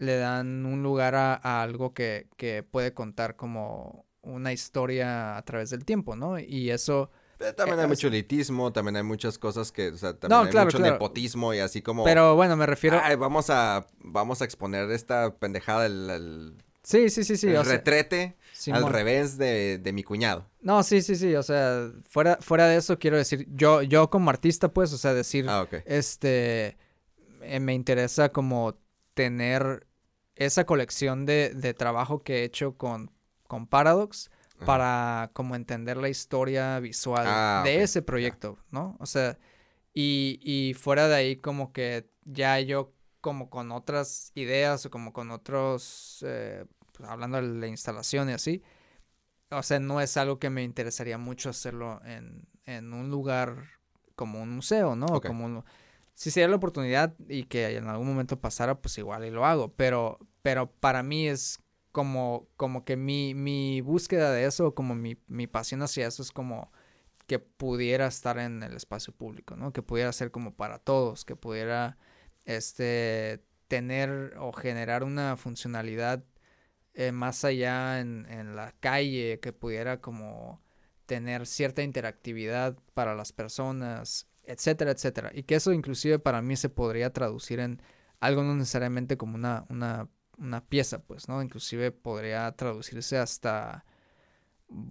le 0.00 0.16
dan 0.16 0.66
un 0.66 0.82
lugar 0.82 1.14
a, 1.14 1.62
algo 1.62 1.94
que, 1.94 2.26
que, 2.36 2.64
puede 2.64 2.92
contar 2.94 3.36
como 3.36 4.06
una 4.22 4.52
historia 4.52 5.36
a 5.36 5.42
través 5.42 5.70
del 5.70 5.84
tiempo, 5.84 6.16
¿no? 6.16 6.40
Y 6.40 6.70
eso... 6.70 7.10
también 7.56 7.78
hay 7.78 7.86
mucho 7.86 8.08
elitismo, 8.08 8.72
también 8.72 8.96
hay 8.96 9.04
muchas 9.04 9.38
cosas 9.38 9.70
que, 9.70 9.90
o 9.90 9.96
sea, 9.96 10.18
también 10.18 10.58
hay 10.58 10.64
mucho 10.64 10.80
nepotismo 10.80 11.54
y 11.54 11.60
así 11.60 11.80
como... 11.80 12.02
Pero 12.02 12.34
bueno, 12.34 12.56
me 12.56 12.66
refiero... 12.66 13.00
Ay, 13.00 13.14
vamos 13.14 13.50
a, 13.50 13.86
vamos 14.00 14.42
a 14.42 14.44
exponer 14.44 14.90
esta 14.90 15.36
pendejada, 15.36 15.86
el... 15.86 16.56
Sí, 16.88 17.10
sí, 17.10 17.22
sí, 17.22 17.36
sí. 17.36 17.48
El 17.48 17.66
retrete 17.66 18.34
al 18.72 18.88
revés 18.88 19.36
de, 19.36 19.76
de, 19.76 19.92
mi 19.92 20.02
cuñado. 20.02 20.46
No, 20.62 20.82
sí, 20.82 21.02
sí, 21.02 21.16
sí. 21.16 21.34
O 21.34 21.42
sea, 21.42 21.92
fuera, 22.08 22.38
fuera 22.40 22.66
de 22.66 22.78
eso 22.78 22.98
quiero 22.98 23.18
decir, 23.18 23.46
yo, 23.50 23.82
yo 23.82 24.08
como 24.08 24.30
artista, 24.30 24.72
pues, 24.72 24.94
o 24.94 24.96
sea, 24.96 25.12
decir, 25.12 25.44
ah, 25.50 25.68
este, 25.84 26.78
eh, 27.42 27.60
me 27.60 27.74
interesa 27.74 28.30
como 28.30 28.78
tener 29.12 29.86
esa 30.34 30.64
colección 30.64 31.26
de, 31.26 31.52
de 31.54 31.74
trabajo 31.74 32.22
que 32.22 32.38
he 32.38 32.44
hecho 32.44 32.78
con, 32.78 33.10
con 33.46 33.66
Paradox 33.66 34.30
para 34.64 35.30
como 35.34 35.56
entender 35.56 35.98
la 35.98 36.08
historia 36.08 36.80
visual 36.80 37.26
ah, 37.28 37.60
de 37.66 37.82
ese 37.82 38.00
proyecto, 38.00 38.56
¿no? 38.70 38.96
O 38.98 39.04
sea, 39.04 39.36
y, 39.92 40.40
y 40.42 40.72
fuera 40.72 41.06
de 41.06 41.16
ahí 41.16 41.36
como 41.36 41.70
que 41.74 42.08
ya 42.24 42.58
yo 42.60 42.94
como 43.20 43.50
con 43.50 43.72
otras 43.72 44.32
ideas 44.34 44.86
o 44.86 44.90
como 44.90 45.12
con 45.12 45.30
otros, 45.30 46.24
eh, 46.26 46.64
pues, 46.98 47.08
hablando 47.08 47.40
de 47.40 47.48
la 47.48 47.66
instalación 47.66 48.28
y 48.28 48.32
así, 48.32 48.62
o 49.50 49.62
sea, 49.62 49.78
no 49.78 50.00
es 50.00 50.16
algo 50.16 50.38
que 50.38 50.50
me 50.50 50.62
interesaría 50.62 51.16
mucho 51.16 51.50
hacerlo 51.50 52.02
en, 52.04 52.46
en 52.66 52.92
un 52.92 53.10
lugar 53.10 53.64
como 54.14 54.42
un 54.42 54.50
museo, 54.50 54.96
¿no? 54.96 55.20
Como 55.20 55.64
si 56.14 56.30
se 56.32 56.46
la 56.46 56.56
oportunidad 56.56 57.14
y 57.28 57.44
que 57.44 57.76
en 57.76 57.86
algún 57.86 58.08
momento 58.08 58.40
pasara, 58.40 58.80
pues 58.80 58.98
igual 58.98 59.24
y 59.24 59.30
lo 59.30 59.46
hago, 59.46 59.72
pero, 59.74 60.18
pero 60.42 60.70
para 60.70 61.02
mí 61.04 61.28
es 61.28 61.60
como, 61.92 62.48
como 62.56 62.84
que 62.84 62.96
mi, 62.96 63.34
mi 63.34 63.80
búsqueda 63.80 64.32
de 64.32 64.44
eso, 64.44 64.74
como 64.74 64.96
mi, 64.96 65.16
mi 65.28 65.46
pasión 65.46 65.80
hacia 65.82 66.08
eso 66.08 66.22
es 66.22 66.32
como 66.32 66.72
que 67.28 67.38
pudiera 67.38 68.06
estar 68.08 68.38
en 68.38 68.62
el 68.62 68.74
espacio 68.74 69.14
público, 69.14 69.54
¿no? 69.54 69.72
Que 69.72 69.82
pudiera 69.82 70.12
ser 70.12 70.30
como 70.30 70.54
para 70.54 70.78
todos, 70.78 71.24
que 71.24 71.36
pudiera, 71.36 71.98
este, 72.44 73.44
tener 73.68 74.34
o 74.38 74.52
generar 74.52 75.04
una 75.04 75.36
funcionalidad 75.36 76.24
eh, 76.98 77.12
más 77.12 77.44
allá 77.44 78.00
en, 78.00 78.26
en 78.28 78.56
la 78.56 78.72
calle, 78.80 79.38
que 79.38 79.52
pudiera 79.52 80.00
como 80.00 80.60
tener 81.06 81.46
cierta 81.46 81.82
interactividad 81.84 82.76
para 82.92 83.14
las 83.14 83.32
personas, 83.32 84.26
etcétera, 84.42 84.90
etcétera. 84.90 85.30
Y 85.32 85.44
que 85.44 85.54
eso 85.54 85.72
inclusive 85.72 86.18
para 86.18 86.42
mí 86.42 86.56
se 86.56 86.68
podría 86.68 87.12
traducir 87.12 87.60
en 87.60 87.80
algo 88.18 88.42
no 88.42 88.56
necesariamente 88.56 89.16
como 89.16 89.36
una, 89.36 89.64
una, 89.68 90.08
una 90.38 90.66
pieza, 90.66 91.04
pues, 91.04 91.28
¿no? 91.28 91.40
Inclusive 91.40 91.92
podría 91.92 92.50
traducirse 92.56 93.16
hasta, 93.16 93.84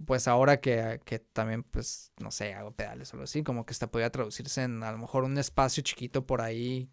pues 0.06 0.28
ahora 0.28 0.60
que, 0.62 1.00
que, 1.04 1.18
también, 1.18 1.62
pues, 1.62 2.12
no 2.22 2.30
sé, 2.30 2.54
hago 2.54 2.72
pedales 2.72 3.12
o 3.12 3.16
algo 3.16 3.24
así, 3.24 3.42
como 3.42 3.66
que 3.66 3.72
hasta 3.72 3.90
podría 3.90 4.10
traducirse 4.10 4.62
en 4.62 4.82
a 4.82 4.92
lo 4.92 4.98
mejor 4.98 5.24
un 5.24 5.36
espacio 5.36 5.82
chiquito 5.82 6.26
por 6.26 6.40
ahí 6.40 6.88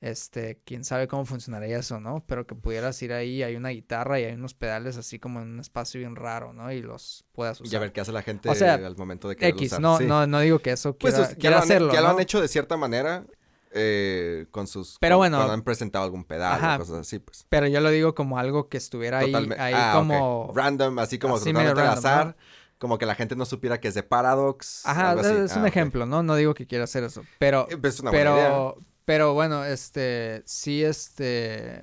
este, 0.00 0.60
quién 0.64 0.84
sabe 0.84 1.08
cómo 1.08 1.24
funcionaría 1.24 1.78
eso, 1.78 2.00
¿no? 2.00 2.24
Pero 2.26 2.46
que 2.46 2.54
pudieras 2.54 3.00
ir 3.02 3.12
ahí, 3.12 3.42
hay 3.42 3.56
una 3.56 3.70
guitarra 3.70 4.20
y 4.20 4.24
hay 4.24 4.34
unos 4.34 4.54
pedales 4.54 4.96
así 4.96 5.18
como 5.18 5.40
en 5.40 5.48
un 5.48 5.60
espacio 5.60 5.98
bien 5.98 6.14
raro, 6.14 6.52
¿no? 6.52 6.70
Y 6.70 6.82
los 6.82 7.24
puedas 7.32 7.60
usar. 7.60 7.72
Y 7.72 7.76
a 7.76 7.80
ver 7.80 7.92
qué 7.92 8.00
hace 8.00 8.12
la 8.12 8.22
gente 8.22 8.48
al 8.48 8.96
momento 8.96 9.28
de 9.28 9.36
que 9.36 9.48
X, 9.48 9.80
no, 9.80 9.98
no, 10.00 10.26
no 10.26 10.40
digo 10.40 10.60
que 10.60 10.70
eso 10.70 10.96
pues 10.96 11.14
quiera, 11.38 11.58
hacerlo, 11.58 11.92
Ya 11.92 12.00
lo 12.00 12.08
han 12.08 12.20
hecho 12.20 12.40
de 12.40 12.48
cierta 12.48 12.76
manera 12.76 13.26
eh, 13.72 14.46
con 14.50 14.66
sus... 14.66 14.98
Pero 15.00 15.16
bueno... 15.16 15.38
Cuando 15.38 15.54
han 15.54 15.62
presentado 15.62 16.04
algún 16.04 16.24
pedal 16.24 16.76
o 16.76 16.78
cosas 16.78 16.98
así, 16.98 17.18
pues. 17.18 17.44
Pero 17.48 17.66
yo 17.66 17.80
lo 17.80 17.90
digo 17.90 18.14
como 18.14 18.38
algo 18.38 18.68
que 18.68 18.76
estuviera 18.76 19.18
ahí, 19.18 19.34
ahí 19.34 19.74
ah, 19.76 19.92
como... 19.96 20.52
Random, 20.54 20.96
así 21.00 21.18
como 21.18 21.38
totalmente 21.38 21.80
al 21.80 21.88
azar. 21.88 22.36
Como 22.78 22.96
que 22.96 23.06
la 23.06 23.16
gente 23.16 23.34
no 23.34 23.44
supiera 23.44 23.80
que 23.80 23.88
es 23.88 23.94
de 23.94 24.04
Paradox. 24.04 24.86
Ajá, 24.86 25.14
es 25.14 25.56
un 25.56 25.64
ah, 25.64 25.68
ejemplo, 25.68 26.06
¿no? 26.06 26.22
No 26.22 26.36
digo 26.36 26.54
que 26.54 26.64
quiera 26.64 26.84
hacer 26.84 27.02
eso. 27.02 27.24
Pero, 27.40 27.66
eh, 27.68 27.76
pues, 27.76 27.94
es 27.94 28.00
una 28.00 28.12
pero, 28.12 28.32
buena 28.32 28.48
idea. 28.48 28.74
Pero 29.08 29.32
bueno, 29.32 29.64
este, 29.64 30.42
sí, 30.44 30.84
este, 30.84 31.82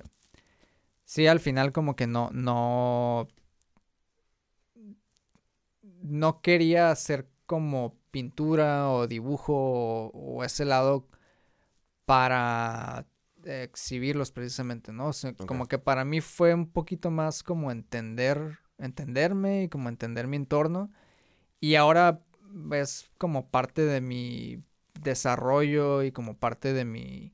sí, 1.05 1.25
al 1.25 1.39
final 1.39 1.71
como 1.71 1.95
que 1.95 2.05
no, 2.05 2.29
no, 2.31 3.27
no 6.03 6.41
quería 6.41 6.91
hacer 6.91 7.27
como 7.47 7.97
pintura 8.11 8.91
o 8.91 9.07
dibujo 9.07 10.11
o, 10.13 10.43
ese 10.43 10.65
lado 10.65 11.07
para 12.05 13.07
exhibirlos 13.43 14.29
precisamente, 14.29 14.93
¿no? 14.93 15.09
Como 15.47 15.65
que 15.65 15.79
para 15.79 16.05
mí 16.05 16.21
fue 16.21 16.53
un 16.53 16.69
poquito 16.69 17.09
más 17.09 17.41
como 17.41 17.71
entender, 17.71 18.59
entenderme 18.77 19.63
y 19.63 19.69
como 19.69 19.89
entender 19.89 20.27
mi 20.27 20.37
entorno. 20.37 20.91
Y 21.59 21.73
ahora 21.73 22.21
es 22.71 23.09
como 23.17 23.49
parte 23.49 23.81
de 23.81 23.99
mi 23.99 24.63
desarrollo 25.05 26.03
y 26.03 26.11
como 26.11 26.37
parte 26.37 26.73
de 26.73 26.83
mi... 26.83 27.33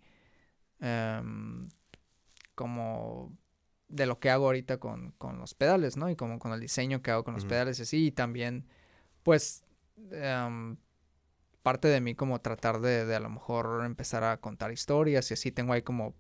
Em, 0.79 1.69
como 2.55 3.35
de 3.87 4.05
lo 4.05 4.19
que 4.19 4.29
hago 4.29 4.45
ahorita 4.45 4.77
con, 4.77 5.13
los 5.39 5.53
pedales, 5.53 5.97
¿no? 5.97 6.09
Y 6.09 6.15
como 6.15 6.39
con 6.39 6.53
el 6.53 6.59
diseño 6.59 7.01
que 7.01 7.11
hago 7.11 7.23
con 7.23 7.33
los 7.33 7.45
pedales 7.45 7.79
y 7.79 7.81
así. 7.81 8.05
Y 8.07 8.11
también, 8.11 8.65
pues, 9.23 9.63
em, 10.11 10.77
parte 11.63 11.87
de 11.87 12.01
mí 12.01 12.15
como 12.15 12.39
tratar 12.39 12.79
de, 12.81 13.05
de, 13.05 13.15
a 13.15 13.19
lo 13.19 13.29
mejor 13.29 13.83
empezar 13.85 14.23
a 14.23 14.37
contar 14.37 14.71
historias 14.71 15.29
y 15.31 15.33
así. 15.33 15.51
Tengo 15.51 15.73
ahí 15.73 15.81
como 15.81 16.13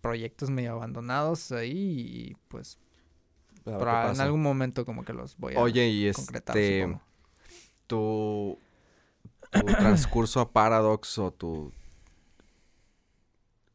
proyectos 0.00 0.50
medio 0.50 0.72
abandonados 0.72 1.50
ahí 1.50 1.72
y 1.72 2.36
pues... 2.48 2.78
en 3.64 4.20
algún 4.20 4.42
momento 4.42 4.84
como 4.84 5.02
que 5.02 5.14
los 5.14 5.38
voy 5.38 5.54
a 5.54 5.60
Oye, 5.60 5.88
y 5.88 6.12
concretar, 6.12 6.58
este... 6.58 6.98
Tu 7.86 8.58
tu 9.60 9.66
transcurso 9.78 10.40
a 10.40 10.52
Paradox 10.52 11.18
o 11.18 11.32
tu... 11.32 11.72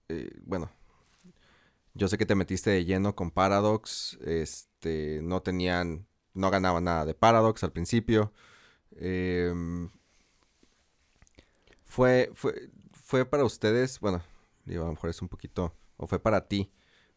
Eh, 0.10 0.32
bueno, 0.46 0.72
yo 1.94 2.08
sé 2.08 2.18
que 2.18 2.26
te 2.26 2.36
metiste 2.36 2.70
de 2.72 2.86
lleno 2.86 3.16
con 3.16 3.32
Paradox, 3.32 4.18
este, 4.26 5.22
no 5.24 5.42
tenían, 5.42 6.08
no 6.34 6.50
ganaban 6.50 6.86
nada 6.86 7.06
de 7.06 7.14
Paradox 7.14 7.64
al 7.64 7.72
principio. 7.72 8.34
Em, 8.96 9.90
fue, 11.86 12.32
fue, 12.34 12.70
fue 12.92 13.26
para 13.26 13.44
ustedes, 13.44 14.00
bueno, 14.00 14.24
digo, 14.66 14.84
a 14.84 14.86
lo 14.88 14.94
mejor 14.94 15.10
es 15.10 15.22
un 15.22 15.30
poquito, 15.30 15.76
o 15.98 16.08
fue 16.08 16.20
para 16.20 16.48
ti 16.48 16.72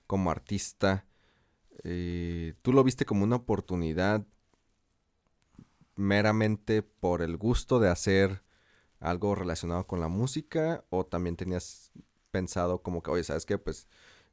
como 0.06 0.30
artista, 0.30 1.06
eh, 1.84 2.54
¿tú 2.62 2.72
lo 2.72 2.84
viste 2.84 3.04
como 3.04 3.24
una 3.24 3.36
oportunidad 3.36 4.26
meramente 5.96 6.82
por 6.82 7.22
el 7.22 7.36
gusto 7.36 7.80
de 7.80 7.88
hacer 7.88 8.42
algo 9.02 9.34
relacionado 9.34 9.86
con 9.86 10.00
la 10.00 10.08
música 10.08 10.84
o 10.90 11.04
también 11.04 11.36
tenías 11.36 11.92
pensado 12.30 12.82
como 12.82 13.02
que, 13.02 13.10
oye, 13.10 13.24
¿sabes 13.24 13.44
qué? 13.46 13.58
Pues 13.58 13.88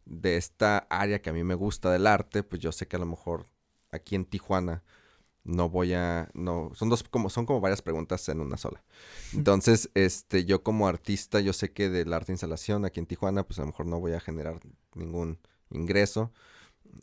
de 0.05 0.37
esta 0.37 0.87
área 0.89 1.21
que 1.21 1.29
a 1.29 1.33
mí 1.33 1.43
me 1.43 1.55
gusta 1.55 1.91
del 1.91 2.07
arte, 2.07 2.43
pues 2.43 2.61
yo 2.61 2.71
sé 2.71 2.87
que 2.87 2.95
a 2.95 2.99
lo 2.99 3.05
mejor 3.05 3.45
aquí 3.91 4.15
en 4.15 4.25
Tijuana 4.25 4.83
no 5.43 5.69
voy 5.69 5.93
a 5.93 6.29
no 6.33 6.71
son 6.75 6.89
dos 6.89 7.03
como 7.03 7.29
son 7.29 7.45
como 7.45 7.61
varias 7.61 7.81
preguntas 7.81 8.27
en 8.29 8.39
una 8.39 8.57
sola. 8.57 8.83
Entonces, 9.33 9.89
este 9.93 10.45
yo 10.45 10.63
como 10.63 10.87
artista 10.87 11.39
yo 11.39 11.53
sé 11.53 11.71
que 11.71 11.89
del 11.89 12.13
arte 12.13 12.27
de 12.27 12.33
instalación 12.33 12.85
aquí 12.85 12.99
en 12.99 13.05
Tijuana 13.05 13.43
pues 13.43 13.59
a 13.59 13.63
lo 13.63 13.67
mejor 13.67 13.85
no 13.85 13.99
voy 13.99 14.13
a 14.13 14.19
generar 14.19 14.59
ningún 14.95 15.39
ingreso. 15.71 16.31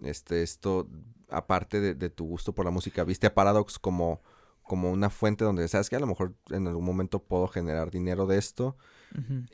Este 0.03 0.43
esto 0.43 0.89
aparte 1.29 1.81
de, 1.81 1.95
de 1.95 2.11
tu 2.11 2.27
gusto 2.27 2.55
por 2.55 2.65
la 2.65 2.71
música, 2.71 3.05
¿viste 3.05 3.27
a 3.27 3.35
Paradox 3.35 3.79
como 3.79 4.23
como 4.67 4.91
una 4.91 5.11
fuente 5.11 5.45
donde 5.45 5.67
sabes 5.69 5.89
que 5.89 5.97
a 5.97 6.01
lo 6.01 6.07
mejor 6.07 6.35
en 6.51 6.67
algún 6.67 6.85
momento 6.85 7.23
puedo 7.23 7.47
generar 7.47 7.91
dinero 7.91 8.27
de 8.27 8.39
esto. 8.39 8.77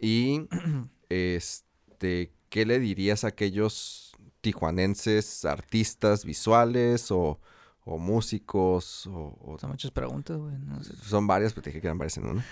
Y 0.01 0.49
este, 1.11 2.33
¿qué 2.49 2.67
le 2.67 2.81
dirías 2.81 3.25
a 3.25 3.29
aquellos 3.29 4.17
tijuanenses, 4.41 5.45
artistas 5.45 6.25
visuales 6.25 7.11
o, 7.11 7.41
o 7.85 7.99
músicos? 7.99 9.07
O, 9.07 9.57
Son 9.61 9.71
muchas 9.71 9.91
preguntas, 9.91 10.39
güey. 10.39 10.55
Son 11.03 11.27
varias, 11.27 11.53
pero 11.53 11.63
te 11.63 11.71
dije 11.71 11.81
que 11.83 11.87
eran 11.89 11.99
varias 11.99 12.17
en 12.17 12.27
una. 12.27 12.45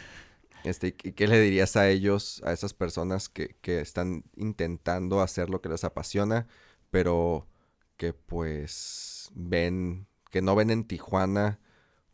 Este, 0.63 0.95
¿Qué 0.95 1.27
le 1.27 1.41
dirías 1.41 1.77
a 1.77 1.89
ellos, 1.89 2.43
a 2.45 2.53
esas 2.53 2.75
personas 2.75 3.31
que, 3.31 3.57
que 3.63 3.81
están 3.81 4.25
intentando 4.37 5.23
hacer 5.23 5.49
lo 5.49 5.63
que 5.63 5.71
les 5.71 5.85
apasiona, 5.85 6.47
pero 6.91 7.49
que 7.97 8.13
pues 8.13 9.31
ven, 9.35 10.07
que 10.31 10.43
no 10.43 10.55
ven 10.55 10.71
en 10.71 10.85
Tijuana 10.85 11.59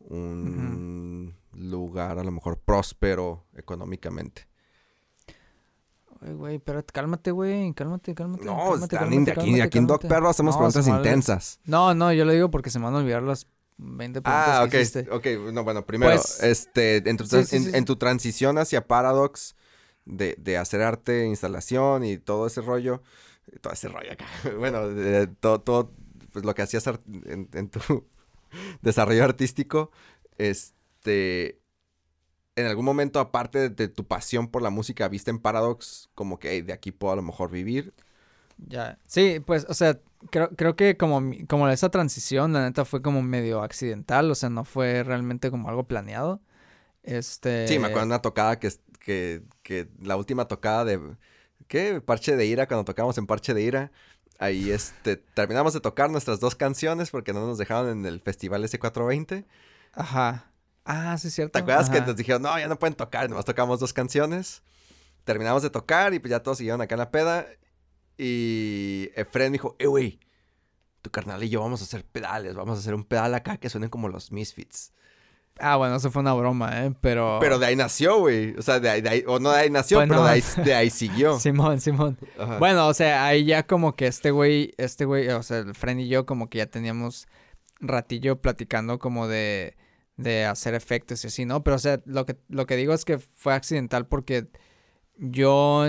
un 0.09 1.35
lugar 1.53 2.19
a 2.19 2.25
lo 2.25 2.31
mejor 2.31 2.59
próspero 2.59 3.47
económicamente. 3.55 4.47
Ay, 6.21 6.33
güey, 6.33 6.59
pero 6.59 6.85
cálmate, 6.85 7.31
güey, 7.31 7.73
cálmate, 7.75 8.15
cálmate. 8.15 8.45
No, 8.45 8.75
aquí, 8.75 9.61
aquí 9.61 9.79
en 9.79 9.87
Doc 9.87 10.07
Perro 10.07 10.29
hacemos 10.29 10.57
preguntas 10.57 10.87
intensas. 10.87 11.61
No, 11.65 11.95
no, 11.95 12.13
yo 12.13 12.25
lo 12.25 12.33
digo 12.33 12.51
porque 12.51 12.71
se 12.71 12.79
me 12.79 12.87
van 12.87 12.95
a 12.95 12.99
olvidar 12.99 13.23
las 13.23 13.47
20 13.79 14.23
preguntas 14.23 14.49
ah, 14.49 14.65
ok, 14.65 15.13
ok. 15.13 15.53
No, 15.53 15.63
bueno, 15.65 15.85
primero, 15.85 16.13
pues, 16.13 16.43
este, 16.43 16.97
en 17.09 17.17
tu, 17.19 17.25
en, 17.53 17.85
tu, 17.85 17.97
transición 17.97 18.57
hacia 18.57 18.87
Paradox 18.87 19.57
de, 20.07 20.35
de, 20.39 20.57
hacer 20.57 20.81
arte, 20.81 21.27
instalación 21.27 22.05
y 22.05 22.17
todo 22.17 22.47
ese 22.47 22.63
rollo, 22.63 23.03
todo 23.61 23.75
ese 23.75 23.89
rollo 23.89 24.13
acá, 24.13 24.27
bueno, 24.59 24.81
todo, 25.41 25.61
todo, 25.61 25.93
pues 26.33 26.47
lo 26.47 26.55
que 26.55 26.63
hacías 26.63 26.87
en, 26.87 27.51
en 27.53 27.69
tu 27.69 28.07
desarrollo 28.83 29.25
artístico, 29.25 29.91
este, 30.39 31.59
en 32.57 32.67
algún 32.67 32.85
momento, 32.85 33.21
aparte 33.21 33.69
de, 33.69 33.89
tu 33.89 34.07
pasión 34.07 34.49
por 34.49 34.63
la 34.63 34.71
música, 34.71 35.09
viste 35.09 35.31
en 35.31 35.39
Paradox 35.39 36.09
como 36.15 36.39
que 36.39 36.63
de 36.63 36.73
aquí 36.73 36.91
puedo 36.91 37.13
a 37.13 37.17
lo 37.17 37.23
mejor 37.23 37.51
vivir. 37.51 37.93
Ya, 38.59 38.99
sí, 39.07 39.41
pues, 39.45 39.67
o 39.69 39.75
sea, 39.75 40.01
creo, 40.31 40.49
creo 40.51 40.75
que 40.77 40.97
como, 40.97 41.21
como 41.49 41.69
esa 41.69 41.91
transición, 41.91 42.55
la 42.55 42.65
neta, 42.65 42.87
fue 42.87 43.03
como 43.03 43.21
medio 43.21 43.63
accidental, 43.63 44.31
o 44.31 44.35
sea, 44.35 44.49
no 44.49 44.65
fue 44.65 45.03
realmente 45.03 45.51
como 45.51 45.69
algo 45.69 45.85
planeado. 45.87 46.41
Este... 47.03 47.69
Sí, 47.69 47.79
me 47.79 47.87
acuerdo 47.87 48.07
de 48.07 48.07
una 48.07 48.23
tocada 48.23 48.59
que, 48.59 48.73
que, 48.99 49.43
que 49.63 49.89
la 50.03 50.17
última 50.17 50.49
tocada 50.49 50.85
de... 50.85 51.01
¿Qué? 51.69 52.01
Parche 52.01 52.37
de 52.37 52.47
Ira, 52.47 52.69
cuando 52.69 52.85
tocamos 52.85 53.19
en 53.19 53.27
Parche 53.27 53.53
de 53.53 53.63
Ira, 53.63 53.93
ahí 54.39 54.71
este, 54.71 55.17
terminamos 55.17 55.73
de 55.75 55.81
tocar 55.81 56.11
nuestras 56.11 56.41
dos 56.41 56.55
canciones 56.55 57.11
porque 57.11 57.33
no 57.33 57.47
nos 57.47 57.59
dejaron 57.59 57.91
en 57.91 58.07
el 58.07 58.21
festival 58.21 58.65
S420. 58.65 59.45
Ajá. 59.93 60.53
Ah, 60.85 61.17
sí, 61.19 61.29
es 61.29 61.35
cierto. 61.35 61.53
¿Te 61.53 61.59
acuerdas 61.59 61.91
que 61.91 62.01
nos 62.01 62.17
dijeron, 62.17 62.43
no, 62.43 62.59
ya 62.59 62.69
no 62.69 62.79
pueden 62.79 62.95
tocar? 62.95 63.29
Nomás 63.29 63.45
tocamos 63.45 63.81
dos 63.81 63.93
canciones. 63.93 64.63
Terminamos 65.25 65.63
de 65.63 65.71
tocar 65.71 66.15
y 66.15 66.21
pues 66.21 66.31
ya 66.31 66.41
todos 66.41 66.59
siguieron 66.59 66.81
acá 66.81 66.95
en 66.95 67.01
la 67.01 67.11
peda. 67.11 67.47
Y 68.17 69.11
Efren 69.17 69.53
dijo, 69.53 69.75
eh, 69.79 69.87
güey, 69.87 70.21
tu 71.03 71.11
carnal 71.11 71.43
y 71.43 71.49
yo 71.49 71.61
vamos 71.61 71.81
a 71.81 71.85
hacer 71.85 72.05
pedales. 72.05 72.55
Vamos 72.55 72.79
a 72.79 72.81
hacer 72.81 72.95
un 72.95 73.05
pedal 73.05 73.35
acá 73.35 73.57
que 73.57 73.69
suenen 73.69 73.91
como 73.91 74.09
los 74.09 74.31
Misfits. 74.31 74.93
Ah, 75.59 75.77
bueno, 75.77 75.97
eso 75.97 76.11
fue 76.11 76.21
una 76.21 76.35
broma, 76.35 76.85
¿eh? 76.85 76.93
Pero... 77.01 77.39
Pero 77.41 77.59
de 77.59 77.67
ahí 77.67 77.77
nació, 77.77 78.19
güey. 78.19 78.55
O 78.59 78.63
sea, 78.63 78.79
de 78.79 78.91
ahí, 78.91 79.25
o 79.27 79.39
no 79.39 79.51
de 79.51 79.61
ahí 79.61 79.71
nació, 79.71 80.01
pero 80.01 80.23
de 80.23 80.31
ahí, 80.31 80.43
de 80.65 80.75
ahí, 80.75 80.91
siguió. 80.91 81.39
Simón, 81.41 81.81
Simón. 81.81 82.19
Bueno, 82.59 82.87
o 82.89 82.95
sea, 82.95 83.27
ahí 83.27 83.45
ya 83.45 83.67
como 83.67 83.97
que 83.97 84.07
este 84.07 84.31
güey, 84.31 84.75
este 84.77 85.05
güey, 85.05 85.29
o 85.29 85.43
sea, 85.43 85.59
el 85.59 85.75
Fren 85.75 86.01
y 86.01 86.09
yo 86.09 86.27
como 86.27 86.51
que 86.51 86.59
ya 86.59 86.67
teníamos 86.67 87.27
ratillo 87.81 88.41
platicando 88.41 88.99
como 88.99 89.29
de, 89.29 89.77
de 90.17 90.45
hacer 90.45 90.75
efectos 90.75 91.25
y 91.25 91.29
así, 91.29 91.45
¿no? 91.45 91.65
Pero, 91.65 91.77
o 91.77 91.81
sea, 91.81 92.01
lo 92.05 92.27
que, 92.27 92.37
lo 92.49 92.67
que 92.67 92.77
digo 92.77 92.93
es 92.93 93.05
que 93.05 93.19
fue 93.19 93.55
accidental 93.55 94.07
porque 94.07 94.49
yo, 95.17 95.85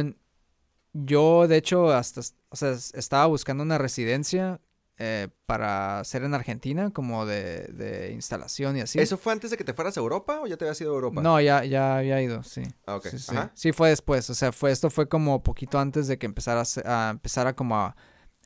yo, 0.94 1.48
de 1.48 1.58
hecho, 1.58 1.92
hasta, 1.92 2.22
o 2.50 2.56
sea, 2.56 2.72
estaba 2.72 3.26
buscando 3.26 3.64
una 3.64 3.78
residencia 3.78 4.62
eh, 5.00 5.28
para 5.46 6.00
hacer 6.00 6.24
en 6.24 6.34
Argentina, 6.34 6.90
como 6.90 7.28
de, 7.28 8.10
instalación 8.14 8.78
y 8.78 8.82
así. 8.82 9.00
¿Eso 9.00 9.16
fue 9.18 9.32
antes 9.32 9.52
de 9.52 9.58
que 9.58 9.64
te 9.64 9.74
fueras 9.74 9.96
a 9.96 10.00
Europa 10.00 10.42
o 10.42 10.48
ya 10.48 10.58
te 10.58 10.66
habías 10.66 10.82
ido 10.82 10.92
a 10.92 10.96
Europa? 10.96 11.22
No, 11.22 11.40
ya, 11.40 11.64
ya 11.66 11.98
había 11.98 12.20
ido, 12.20 12.42
sí. 12.42 12.64
Ah, 12.88 12.96
ok. 12.96 13.06
Sí, 13.10 13.36
sí. 13.54 13.72
fue 13.74 13.90
después, 13.90 14.28
o 14.32 14.34
sea, 14.34 14.52
fue, 14.52 14.72
esto 14.72 14.90
fue 14.90 15.08
como 15.08 15.44
poquito 15.44 15.78
antes 15.78 16.08
de 16.08 16.18
que 16.18 16.26
empezara 16.26 16.64
a, 16.86 17.12
empezar 17.12 17.46
a 17.46 17.56
como 17.56 17.76
a, 17.76 17.96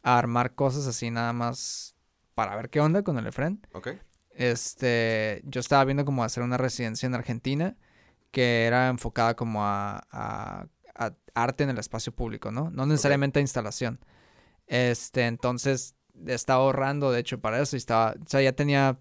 armar 0.03 0.53
cosas 0.53 0.87
así 0.87 1.09
nada 1.09 1.31
más 1.31 1.95
para 2.33 2.55
ver 2.57 2.69
qué 2.69 2.81
onda 2.81 3.01
con 3.03 3.17
el 3.17 3.27
Efren. 3.27 3.65
Ok. 3.71 3.89
Este, 4.31 5.41
yo 5.45 5.61
estaba 5.61 5.85
viendo 5.85 6.03
como 6.03 6.23
hacer 6.23 6.43
una 6.43 6.57
residencia 6.57 7.07
en 7.07 7.15
Argentina 7.15 7.77
que 8.31 8.65
era 8.65 8.89
enfocada 8.89 9.35
como 9.35 9.63
a, 9.63 10.05
a, 10.11 10.65
arte 11.33 11.63
en 11.63 11.69
el 11.69 11.77
espacio 11.77 12.13
público, 12.13 12.51
¿no? 12.51 12.69
No 12.71 12.85
necesariamente 12.85 13.39
a 13.39 13.41
instalación. 13.41 13.99
Este, 14.67 15.27
entonces 15.27 15.95
estaba 16.27 16.63
ahorrando, 16.63 17.11
de 17.11 17.19
hecho, 17.19 17.39
para 17.39 17.61
eso. 17.61 17.75
Y 17.75 17.79
estaba, 17.79 18.11
o 18.11 18.29
sea, 18.29 18.41
ya 18.41 18.53
tenía 18.53 18.99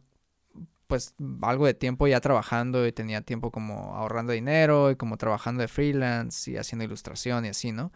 pues 0.86 1.14
algo 1.42 1.66
de 1.66 1.74
tiempo 1.74 2.08
ya 2.08 2.20
trabajando 2.20 2.84
y 2.84 2.90
tenía 2.92 3.20
tiempo 3.22 3.52
como 3.52 3.94
ahorrando 3.94 4.32
dinero 4.32 4.90
y 4.90 4.96
como 4.96 5.16
trabajando 5.16 5.62
de 5.62 5.68
freelance 5.68 6.50
y 6.50 6.56
haciendo 6.56 6.84
ilustración 6.84 7.44
y 7.46 7.50
así, 7.50 7.70
¿no? 7.70 7.92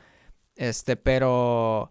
Este, 0.54 0.96
pero 0.96 1.90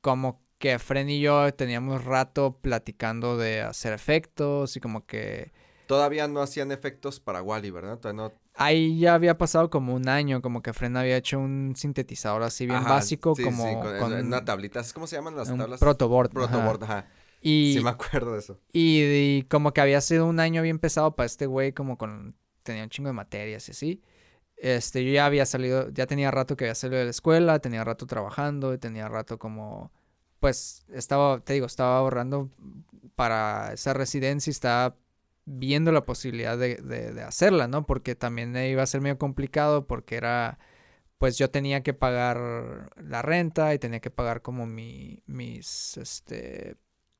como 0.00 0.40
que 0.58 0.78
Fren 0.78 1.10
y 1.10 1.20
yo 1.20 1.52
teníamos 1.54 2.04
rato 2.04 2.58
platicando 2.60 3.36
de 3.36 3.62
hacer 3.62 3.92
efectos 3.92 4.76
y 4.76 4.80
como 4.80 5.04
que... 5.06 5.50
Todavía 5.86 6.28
no 6.28 6.40
hacían 6.40 6.70
efectos 6.70 7.18
para 7.18 7.42
Wally, 7.42 7.70
¿verdad? 7.70 8.12
no... 8.12 8.32
Ahí 8.62 8.98
ya 8.98 9.14
había 9.14 9.38
pasado 9.38 9.70
como 9.70 9.94
un 9.94 10.06
año, 10.06 10.42
como 10.42 10.60
que 10.60 10.74
Fren 10.74 10.94
había 10.98 11.16
hecho 11.16 11.38
un 11.38 11.72
sintetizador 11.76 12.42
así 12.42 12.66
bien 12.66 12.84
básico, 12.84 13.34
como 13.34 13.80
con, 13.98 14.12
una 14.12 14.44
tablita. 14.44 14.82
¿Cómo 14.92 15.06
se 15.06 15.16
llaman 15.16 15.34
las 15.34 15.48
tablas? 15.48 15.80
Protoboard. 15.80 16.30
Protoboard, 16.30 16.84
ajá. 16.84 17.06
Y, 17.40 17.72
sí 17.78 17.82
me 17.82 17.88
acuerdo 17.88 18.34
de 18.34 18.40
eso. 18.40 18.60
Y, 18.70 19.44
como 19.44 19.72
que 19.72 19.80
había 19.80 20.02
sido 20.02 20.26
un 20.26 20.40
año 20.40 20.60
bien 20.60 20.78
pesado 20.78 21.16
para 21.16 21.24
este 21.24 21.46
güey, 21.46 21.72
como 21.72 21.96
con... 21.96 22.36
Tenía 22.62 22.82
un 22.82 22.90
chingo 22.90 23.08
de 23.08 23.14
materias 23.14 23.66
y 23.68 23.72
así. 23.72 24.02
Este, 24.58 25.06
yo 25.06 25.10
ya 25.10 25.24
había 25.24 25.46
salido, 25.46 25.88
ya 25.88 26.06
tenía 26.06 26.30
rato 26.30 26.54
que 26.54 26.64
había 26.64 26.74
salido 26.74 26.98
de 26.98 27.06
la 27.06 27.10
escuela, 27.12 27.60
tenía 27.60 27.82
rato 27.82 28.06
trabajando, 28.06 28.74
y 28.74 28.78
tenía 28.78 29.08
rato 29.08 29.38
como... 29.38 29.90
Pues 30.38 30.84
estaba, 30.92 31.40
te 31.40 31.54
digo, 31.54 31.64
estaba 31.64 31.96
ahorrando 31.96 32.50
para 33.14 33.72
esa 33.72 33.94
residencia 33.94 34.50
y 34.50 34.52
estaba 34.52 34.96
viendo 35.44 35.92
la 35.92 36.04
posibilidad 36.04 36.56
de, 36.58 36.76
de, 36.76 37.22
hacerla, 37.22 37.68
¿no? 37.68 37.86
Porque 37.86 38.14
también 38.14 38.56
iba 38.56 38.82
a 38.82 38.86
ser 38.86 39.00
medio 39.00 39.18
complicado 39.18 39.86
porque 39.86 40.16
era, 40.16 40.58
pues 41.18 41.38
yo 41.38 41.50
tenía 41.50 41.82
que 41.82 41.94
pagar 41.94 42.90
la 42.96 43.22
renta 43.22 43.74
y 43.74 43.78
tenía 43.78 44.00
que 44.00 44.10
pagar 44.10 44.42
como 44.42 44.66
mi, 44.66 45.22
mis, 45.26 45.96
este, 45.96 46.76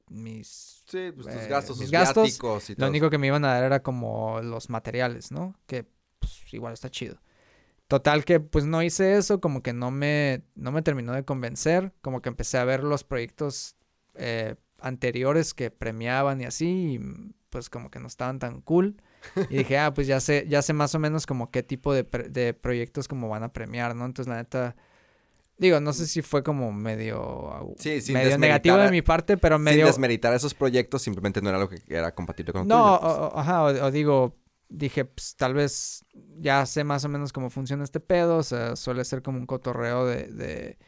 mis... 0.08 0.84
Sí, 0.86 1.12
pues 1.14 1.26
tus 1.26 1.44
eh, 1.44 1.48
gastos, 1.48 1.78
mis 1.78 1.90
gastos. 1.90 2.34
Y 2.34 2.38
todo. 2.38 2.60
Lo 2.76 2.88
único 2.88 3.10
que 3.10 3.18
me 3.18 3.26
iban 3.26 3.44
a 3.44 3.54
dar 3.54 3.64
era 3.64 3.82
como 3.82 4.40
los 4.42 4.70
materiales, 4.70 5.32
¿no? 5.32 5.54
Que 5.66 5.86
pues 6.18 6.52
igual 6.52 6.74
está 6.74 6.90
chido. 6.90 7.20
Total 7.90 8.24
que 8.24 8.38
pues 8.38 8.66
no 8.66 8.82
hice 8.84 9.16
eso, 9.16 9.40
como 9.40 9.62
que 9.64 9.72
no 9.72 9.90
me, 9.90 10.44
no 10.54 10.70
me 10.70 10.82
terminó 10.82 11.12
de 11.12 11.24
convencer, 11.24 11.92
como 12.02 12.22
que 12.22 12.28
empecé 12.28 12.56
a 12.58 12.64
ver 12.64 12.84
los 12.84 13.02
proyectos 13.02 13.74
eh, 14.14 14.54
anteriores 14.78 15.54
que 15.54 15.72
premiaban 15.72 16.40
y 16.40 16.44
así, 16.44 16.94
y 16.94 17.00
pues 17.50 17.68
como 17.68 17.90
que 17.90 18.00
no 18.00 18.06
estaban 18.06 18.38
tan 18.38 18.60
cool. 18.62 18.96
Y 19.50 19.58
dije, 19.58 19.76
ah, 19.78 19.92
pues 19.92 20.06
ya 20.06 20.20
sé, 20.20 20.46
ya 20.48 20.62
sé 20.62 20.72
más 20.72 20.94
o 20.94 20.98
menos 20.98 21.26
como 21.26 21.50
qué 21.50 21.62
tipo 21.62 21.92
de, 21.92 22.04
de 22.30 22.54
proyectos 22.54 23.08
como 23.08 23.28
van 23.28 23.42
a 23.42 23.52
premiar, 23.52 23.94
¿no? 23.94 24.06
Entonces 24.06 24.30
la 24.30 24.36
neta, 24.36 24.76
digo, 25.58 25.80
no 25.80 25.92
sé 25.92 26.06
si 26.06 26.22
fue 26.22 26.42
como 26.42 26.72
medio, 26.72 27.74
sí, 27.76 28.00
medio 28.12 28.38
negativo 28.38 28.78
de 28.78 28.90
mi 28.90 29.02
parte, 29.02 29.36
pero 29.36 29.58
medio... 29.58 29.84
Sin 29.84 29.86
desmeritar 29.86 30.32
esos 30.32 30.54
proyectos, 30.54 31.02
simplemente 31.02 31.42
no 31.42 31.50
era 31.50 31.58
lo 31.58 31.68
que 31.68 31.82
era 31.88 32.14
compatible 32.14 32.52
con 32.52 32.66
No, 32.66 32.94
o, 32.94 33.38
ajá, 33.38 33.64
o, 33.64 33.90
digo, 33.90 34.38
dije, 34.68 35.04
pues 35.04 35.36
tal 35.36 35.52
vez 35.52 36.04
ya 36.38 36.64
sé 36.64 36.84
más 36.84 37.04
o 37.04 37.08
menos 37.08 37.32
cómo 37.32 37.50
funciona 37.50 37.84
este 37.84 38.00
pedo, 38.00 38.38
o 38.38 38.42
sea, 38.42 38.76
suele 38.76 39.04
ser 39.04 39.22
como 39.22 39.38
un 39.38 39.46
cotorreo 39.46 40.06
de, 40.06 40.28
de, 40.28 40.78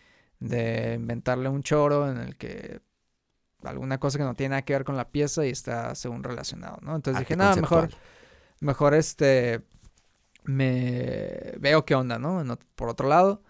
de 0.40 0.94
inventarle 0.94 1.48
un 1.50 1.62
choro 1.62 2.10
en 2.10 2.16
el 2.16 2.36
que 2.36 2.80
alguna 3.64 3.98
cosa 3.98 4.18
que 4.18 4.24
no 4.24 4.34
tiene 4.34 4.50
nada 4.50 4.62
que 4.62 4.72
ver 4.72 4.84
con 4.84 4.96
la 4.96 5.10
pieza 5.10 5.46
y 5.46 5.50
está 5.50 5.94
según 5.94 6.22
relacionado, 6.22 6.78
¿no? 6.82 6.96
Entonces 6.96 7.20
dije, 7.20 7.36
nada, 7.36 7.56
mejor, 7.56 7.90
mejor 8.60 8.94
este, 8.94 9.62
me 10.44 11.54
veo 11.58 11.84
qué 11.84 11.94
onda, 11.94 12.18
¿no? 12.18 12.58
por 12.74 12.88
otro 12.88 13.08
lado. 13.08 13.42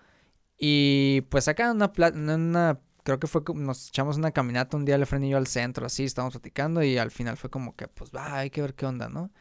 Y 0.59 1.23
pues 1.23 1.49
acá 1.49 1.71
en 1.71 1.77
una, 1.77 1.93
en 1.97 2.31
una, 2.31 2.81
creo 3.03 3.19
que 3.19 3.27
fue, 3.27 3.43
nos 3.55 3.89
echamos 3.89 4.17
una 4.17 4.31
caminata 4.31 4.77
un 4.77 4.85
día, 4.85 4.99
le 4.99 5.29
yo 5.29 5.37
al 5.37 5.47
centro, 5.47 5.87
así, 5.87 6.05
estábamos 6.05 6.35
platicando 6.35 6.83
y 6.83 6.99
al 6.99 7.11
final 7.11 7.37
fue 7.37 7.51
como 7.51 7.75
que, 7.75 7.89
pues 7.89 8.11
va, 8.15 8.39
hay 8.39 8.51
que 8.51 8.63
ver 8.63 8.75
qué 8.75 8.87
onda, 8.87 9.09
¿no? 9.09 9.33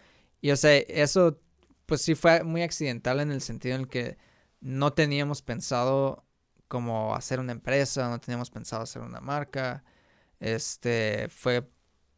Y 0.42 0.52
o 0.52 0.56
sea, 0.56 0.76
eso, 0.78 1.40
pues 1.86 2.02
sí 2.02 2.16
fue 2.16 2.44
muy 2.44 2.64
accidental 2.64 3.20
en 3.20 3.32
el 3.32 3.42
sentido 3.42 3.76
en 3.76 3.82
el 3.82 3.88
que 3.88 4.18
no 4.62 4.94
teníamos 4.94 5.42
pensado 5.42 6.26
como 6.68 7.16
hacer 7.16 7.40
una 7.40 7.52
empresa, 7.52 8.10
no 8.10 8.20
teníamos 8.20 8.50
pensado 8.50 8.84
hacer 8.84 9.02
una 9.02 9.20
marca. 9.20 9.84
Este, 10.42 11.28
fue 11.30 11.70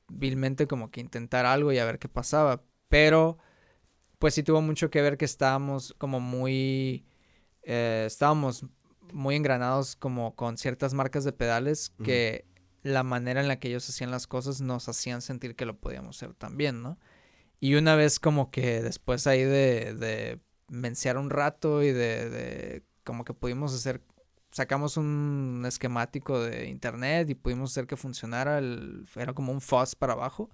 vilmente 0.08 0.66
como 0.66 0.90
que 0.90 1.02
intentar 1.02 1.46
algo 1.46 1.72
y 1.72 1.78
a 1.78 1.86
ver 1.86 2.00
qué 2.00 2.10
pasaba. 2.10 2.64
Pero, 2.88 3.38
pues 4.18 4.34
sí 4.34 4.42
tuvo 4.42 4.62
mucho 4.62 4.90
que 4.90 5.02
ver 5.02 5.18
que 5.18 5.26
estábamos 5.26 5.94
como 6.00 6.20
muy, 6.20 7.06
eh, 7.64 8.06
estábamos 8.08 8.66
muy 9.12 9.36
engranados 9.36 9.96
como 9.96 10.36
con 10.36 10.58
ciertas 10.58 10.94
marcas 10.94 11.24
de 11.24 11.34
pedales 11.34 11.94
que 12.04 12.46
la 12.82 13.04
manera 13.04 13.42
en 13.42 13.48
la 13.48 13.60
que 13.60 13.68
ellos 13.68 13.88
hacían 13.88 14.10
las 14.10 14.26
cosas 14.26 14.62
nos 14.62 14.90
hacían 14.90 15.22
sentir 15.22 15.56
que 15.56 15.66
lo 15.66 15.78
podíamos 15.78 16.18
hacer 16.18 16.34
también, 16.34 16.82
¿no? 16.82 16.98
Y 17.60 17.76
una 17.76 17.96
vez 17.96 18.20
como 18.20 18.50
que 18.50 18.82
después 18.82 19.28
ahí 19.28 19.44
de, 19.44 19.94
de 19.94 20.40
mensear 20.68 21.18
un 21.18 21.30
rato 21.30 21.84
y 21.84 21.92
de, 21.92 22.30
de 22.30 22.84
como 23.04 23.24
que 23.24 23.34
pudimos 23.34 23.74
hacer 23.74 24.02
sacamos 24.54 24.98
un 24.98 25.64
esquemático 25.68 26.40
de 26.40 26.68
internet 26.68 27.30
y 27.30 27.36
pudimos 27.36 27.72
hacer 27.72 27.88
que 27.88 27.98
funcionara, 27.98 28.60
el, 28.60 29.06
era 29.16 29.34
como 29.34 29.52
un 29.52 29.60
fuzz 29.60 29.96
para 29.96 30.14
abajo. 30.14 30.50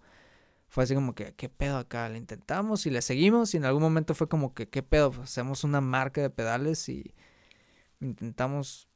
Fue 0.69 0.85
así 0.85 0.95
como 0.95 1.13
que, 1.13 1.33
¿qué 1.33 1.49
pedo 1.49 1.77
acá? 1.77 2.07
Le 2.09 2.17
intentamos 2.17 2.85
y 2.85 2.91
le 2.91 3.01
seguimos 3.01 3.53
y 3.53 3.57
en 3.57 3.65
algún 3.65 3.81
momento 3.81 4.15
fue 4.15 4.29
como 4.29 4.53
que, 4.53 4.69
¿qué 4.69 4.83
pedo? 4.83 5.13
hacemos 5.21 5.63
una 5.63 5.81
marca 5.81 6.21
de 6.21 6.29
pedales 6.29 6.87
y 6.87 7.13
intentamos 7.99 8.89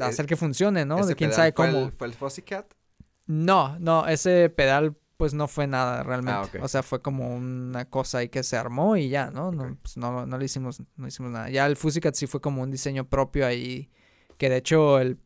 hacer 0.00 0.26
que 0.26 0.36
funcione, 0.36 0.84
¿no? 0.84 1.04
De 1.04 1.16
quién 1.16 1.32
sabe 1.32 1.52
cómo. 1.52 1.90
¿Fue 1.90 2.06
el, 2.06 2.14
Fuzzy 2.14 2.42
Cat? 2.42 2.72
No, 3.26 3.78
no, 3.80 4.06
ese 4.06 4.48
pedal 4.50 4.96
pues 5.16 5.34
no 5.34 5.48
fue 5.48 5.66
nada 5.66 6.02
realmente. 6.02 6.58
Ah, 6.58 6.64
o 6.64 6.68
sea, 6.68 6.82
fue 6.82 7.02
como 7.02 7.34
una 7.34 7.84
cosa 7.84 8.18
ahí 8.18 8.28
que 8.28 8.42
se 8.42 8.56
armó 8.56 8.96
y 8.96 9.08
ya, 9.08 9.30
¿no? 9.30 9.50
No, 9.50 9.76
pues, 9.82 9.96
no, 9.96 10.24
no 10.24 10.38
le 10.38 10.44
hicimos, 10.44 10.82
no 10.96 11.06
hicimos 11.06 11.32
nada. 11.32 11.50
Ya 11.50 11.66
el 11.66 11.76
Cat 12.00 12.14
sí 12.14 12.26
fue 12.26 12.40
como 12.40 12.62
un 12.62 12.70
diseño 12.70 13.08
propio 13.08 13.46
ahí 13.46 13.90
que 14.40 14.48
de 14.48 14.56
hecho 14.56 14.98
el, 15.00 15.18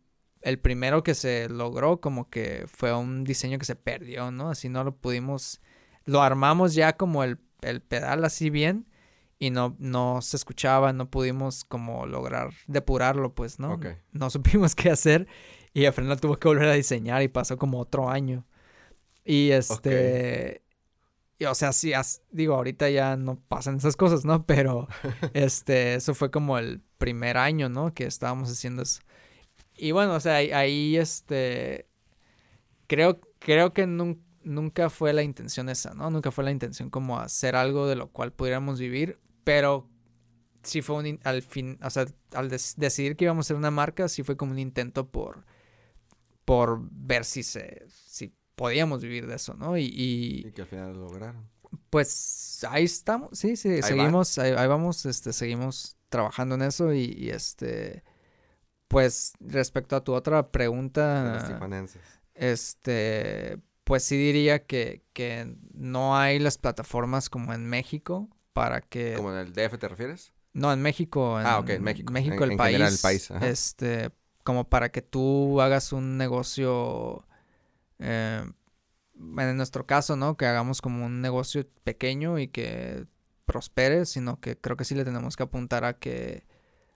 primero 0.60 1.04
que 1.04 1.14
se 1.14 1.48
logró 1.48 2.00
como 2.00 2.28
que 2.28 2.64
fue 2.66 2.92
un 2.92 3.22
diseño 3.22 3.60
que 3.60 3.64
se 3.64 3.76
perdió, 3.76 4.32
¿no? 4.32 4.50
Así 4.50 4.68
no 4.68 4.82
lo 4.82 4.96
pudimos, 4.96 5.60
lo 6.04 6.20
armamos 6.20 6.74
ya 6.74 6.96
como 6.96 7.22
el, 7.22 7.38
pedal 7.88 8.24
así 8.24 8.50
bien 8.50 8.86
y 9.38 9.50
no, 9.50 9.76
no 9.78 10.20
se 10.20 10.36
escuchaba, 10.36 10.92
no 10.92 11.10
pudimos 11.10 11.64
como 11.64 12.06
lograr 12.06 12.50
depurarlo, 12.66 13.36
pues, 13.36 13.60
¿no? 13.60 13.78
No 14.10 14.30
supimos 14.30 14.74
qué 14.74 14.90
hacer 14.90 15.28
y 15.72 15.84
Fernando 15.92 16.16
tuvo 16.16 16.36
que 16.36 16.48
volver 16.48 16.68
a 16.68 16.74
diseñar 16.74 17.22
y 17.22 17.28
pasó 17.28 17.56
como 17.56 17.78
otro 17.78 18.10
año. 18.10 18.44
Y 19.24 19.52
este... 19.52 20.63
o 21.46 21.54
sea, 21.54 21.72
sí, 21.72 21.92
digo, 22.30 22.54
ahorita 22.54 22.90
ya 22.90 23.16
no 23.16 23.40
pasan 23.48 23.76
esas 23.76 23.96
cosas, 23.96 24.24
¿no? 24.24 24.46
Pero 24.46 24.88
este, 25.34 25.94
eso 25.94 26.14
fue 26.14 26.30
como 26.30 26.58
el 26.58 26.80
primer 26.98 27.36
año, 27.36 27.68
¿no? 27.68 27.94
Que 27.94 28.04
estábamos 28.04 28.50
haciendo 28.50 28.82
eso. 28.82 29.00
y 29.76 29.92
bueno, 29.92 30.14
o 30.14 30.20
sea, 30.20 30.36
ahí, 30.36 30.96
este, 30.96 31.88
creo, 32.86 33.20
creo 33.38 33.72
que 33.72 33.86
nunca 33.86 34.90
fue 34.90 35.12
la 35.12 35.22
intención 35.22 35.68
esa, 35.68 35.94
¿no? 35.94 36.10
Nunca 36.10 36.30
fue 36.30 36.44
la 36.44 36.50
intención 36.50 36.90
como 36.90 37.18
hacer 37.18 37.56
algo 37.56 37.86
de 37.86 37.96
lo 37.96 38.08
cual 38.10 38.32
pudiéramos 38.32 38.78
vivir, 38.78 39.18
pero 39.44 39.88
sí 40.62 40.82
fue 40.82 40.96
un, 40.96 41.20
al 41.24 41.42
fin, 41.42 41.78
o 41.82 41.90
sea, 41.90 42.06
al 42.32 42.48
decidir 42.48 43.16
que 43.16 43.24
íbamos 43.24 43.46
a 43.46 43.48
ser 43.48 43.56
una 43.56 43.70
marca, 43.70 44.08
sí 44.08 44.22
fue 44.22 44.36
como 44.36 44.52
un 44.52 44.58
intento 44.58 45.10
por, 45.10 45.44
por 46.44 46.80
ver 46.90 47.24
si 47.24 47.42
se, 47.42 47.84
si 47.88 48.34
podíamos 48.54 49.02
vivir 49.02 49.26
de 49.26 49.36
eso, 49.36 49.54
¿no? 49.54 49.76
Y, 49.76 49.90
y, 49.92 50.52
que 50.52 50.62
al 50.62 50.68
final 50.68 50.92
lo 50.94 51.08
lograron. 51.08 51.48
Pues 51.90 52.64
ahí 52.68 52.84
estamos, 52.84 53.36
sí, 53.38 53.56
sí, 53.56 53.82
seguimos, 53.82 54.38
ahí, 54.38 54.52
vamos, 54.66 55.06
este, 55.06 55.32
seguimos 55.32 55.96
trabajando 56.08 56.54
en 56.54 56.62
eso 56.62 56.92
y, 56.92 57.30
este, 57.30 58.04
pues 58.88 59.32
respecto 59.40 59.96
a 59.96 60.04
tu 60.04 60.12
otra 60.12 60.50
pregunta, 60.50 61.44
este, 62.34 63.58
pues 63.82 64.04
sí 64.04 64.16
diría 64.16 64.64
que, 64.64 65.02
que 65.12 65.56
no 65.72 66.16
hay 66.16 66.38
las 66.38 66.58
plataformas 66.58 67.28
como 67.28 67.52
en 67.52 67.66
México 67.66 68.28
para 68.52 68.80
que... 68.80 69.14
¿Como 69.14 69.32
en 69.32 69.38
el 69.38 69.52
DF 69.52 69.78
te 69.78 69.88
refieres? 69.88 70.32
No, 70.54 70.72
en 70.72 70.80
México. 70.80 71.36
ah, 71.36 71.58
ok, 71.58 71.70
en 71.70 71.82
México. 71.82 72.12
México, 72.12 72.44
el, 72.44 72.56
país, 72.56 72.80
el 72.80 72.98
país. 73.02 73.30
Este, 73.42 74.10
como 74.44 74.68
para 74.68 74.90
que 74.90 75.02
tú 75.02 75.60
hagas 75.60 75.92
un 75.92 76.16
negocio, 76.16 77.26
eh, 78.04 78.44
en 79.16 79.56
nuestro 79.56 79.86
caso, 79.86 80.16
¿no? 80.16 80.36
Que 80.36 80.46
hagamos 80.46 80.80
como 80.80 81.06
un 81.06 81.20
negocio 81.20 81.66
pequeño 81.84 82.38
y 82.38 82.48
que 82.48 83.06
prospere, 83.46 84.06
sino 84.06 84.40
que 84.40 84.56
creo 84.56 84.76
que 84.76 84.84
sí 84.84 84.94
le 84.94 85.04
tenemos 85.04 85.36
que 85.36 85.42
apuntar 85.42 85.84
a 85.84 85.98
que 85.98 86.46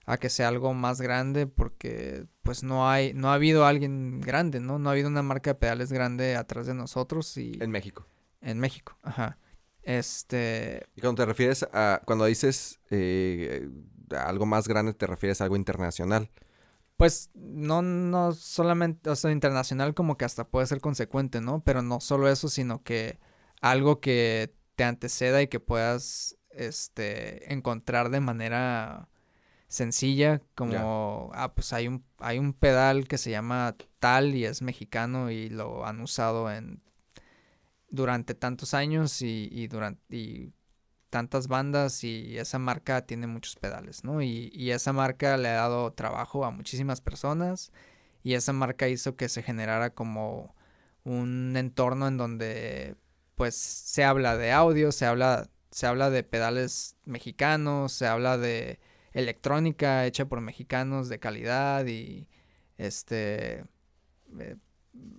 a 0.05 0.17
que 0.17 0.29
sea 0.29 0.47
algo 0.47 0.73
más 0.73 1.01
grande 1.01 1.45
porque 1.45 2.25
pues 2.41 2.63
no 2.63 2.89
hay 2.89 3.13
no 3.13 3.29
ha 3.29 3.35
habido 3.35 3.65
alguien 3.65 4.21
grande, 4.21 4.59
¿no? 4.59 4.79
No 4.79 4.89
ha 4.89 4.93
habido 4.93 5.07
una 5.07 5.21
marca 5.21 5.51
de 5.51 5.55
pedales 5.55 5.91
grande 5.91 6.35
atrás 6.35 6.65
de 6.65 6.73
nosotros 6.73 7.37
y 7.37 7.57
en 7.61 7.71
México. 7.71 8.07
En 8.41 8.59
México, 8.59 8.97
ajá. 9.03 9.37
Este. 9.83 10.85
Y 10.95 11.01
cuando 11.01 11.23
te 11.23 11.25
refieres 11.25 11.63
a. 11.73 12.01
Cuando 12.05 12.25
dices 12.25 12.79
eh, 12.89 13.69
algo 14.11 14.45
más 14.45 14.67
grande, 14.67 14.93
te 14.93 15.07
refieres 15.07 15.41
a 15.41 15.45
algo 15.45 15.55
internacional. 15.55 16.29
Pues 16.99 17.31
no, 17.33 17.81
no 17.81 18.33
solamente, 18.33 19.09
o 19.09 19.15
sea, 19.15 19.31
internacional 19.31 19.93
como 19.93 20.17
que 20.17 20.25
hasta 20.25 20.49
puede 20.49 20.67
ser 20.67 20.81
consecuente, 20.81 21.39
¿no? 21.39 21.63
Pero 21.63 21.81
no 21.81 22.01
solo 22.01 22.27
eso, 22.27 22.49
sino 22.49 22.83
que 22.83 23.21
algo 23.61 24.01
que 24.01 24.53
te 24.75 24.83
anteceda 24.83 25.41
y 25.41 25.47
que 25.47 25.61
puedas, 25.61 26.35
este, 26.51 27.53
encontrar 27.53 28.09
de 28.09 28.19
manera 28.19 29.07
sencilla, 29.69 30.41
como, 30.55 31.31
ah, 31.35 31.53
pues 31.55 31.71
hay 31.71 31.87
un, 31.87 32.03
hay 32.17 32.37
un 32.37 32.51
pedal 32.51 33.07
que 33.07 33.17
se 33.17 33.31
llama 33.31 33.77
tal 33.99 34.35
y 34.35 34.43
es 34.43 34.61
mexicano 34.61 35.31
y 35.31 35.47
lo 35.47 35.85
han 35.85 36.01
usado 36.01 36.51
en 36.51 36.81
durante 37.89 38.35
tantos 38.35 38.73
años 38.73 39.21
y, 39.21 39.67
durante 39.67 40.51
tantas 41.09 41.47
bandas 41.47 42.03
y 42.03 42.37
esa 42.37 42.59
marca 42.59 43.05
tiene 43.05 43.27
muchos 43.27 43.55
pedales, 43.55 44.03
¿no? 44.03 44.21
Y, 44.21 44.71
esa 44.71 44.93
marca 44.93 45.37
le 45.37 45.49
ha 45.49 45.53
dado 45.53 45.91
trabajo 45.93 46.45
a 46.45 46.51
muchísimas 46.51 47.01
personas 47.01 47.71
y 48.23 48.33
esa 48.35 48.53
marca 48.53 48.87
hizo 48.87 49.15
que 49.15 49.29
se 49.29 49.43
generara 49.43 49.91
como 49.91 50.55
un 51.03 51.55
entorno 51.57 52.07
en 52.07 52.17
donde 52.17 52.95
pues 53.35 53.55
se 53.55 54.03
habla 54.03 54.37
de 54.37 54.51
audio, 54.51 54.91
se 54.91 55.05
habla, 55.05 55.49
se 55.71 55.87
habla 55.87 56.09
de 56.09 56.23
pedales 56.23 56.95
mexicanos, 57.05 57.93
se 57.93 58.07
habla 58.07 58.37
de 58.37 58.79
electrónica 59.13 60.05
hecha 60.05 60.25
por 60.25 60.41
mexicanos 60.41 61.09
de 61.09 61.19
calidad 61.19 61.85
y 61.87 62.27
este 62.77 63.65
eh, 64.39 64.55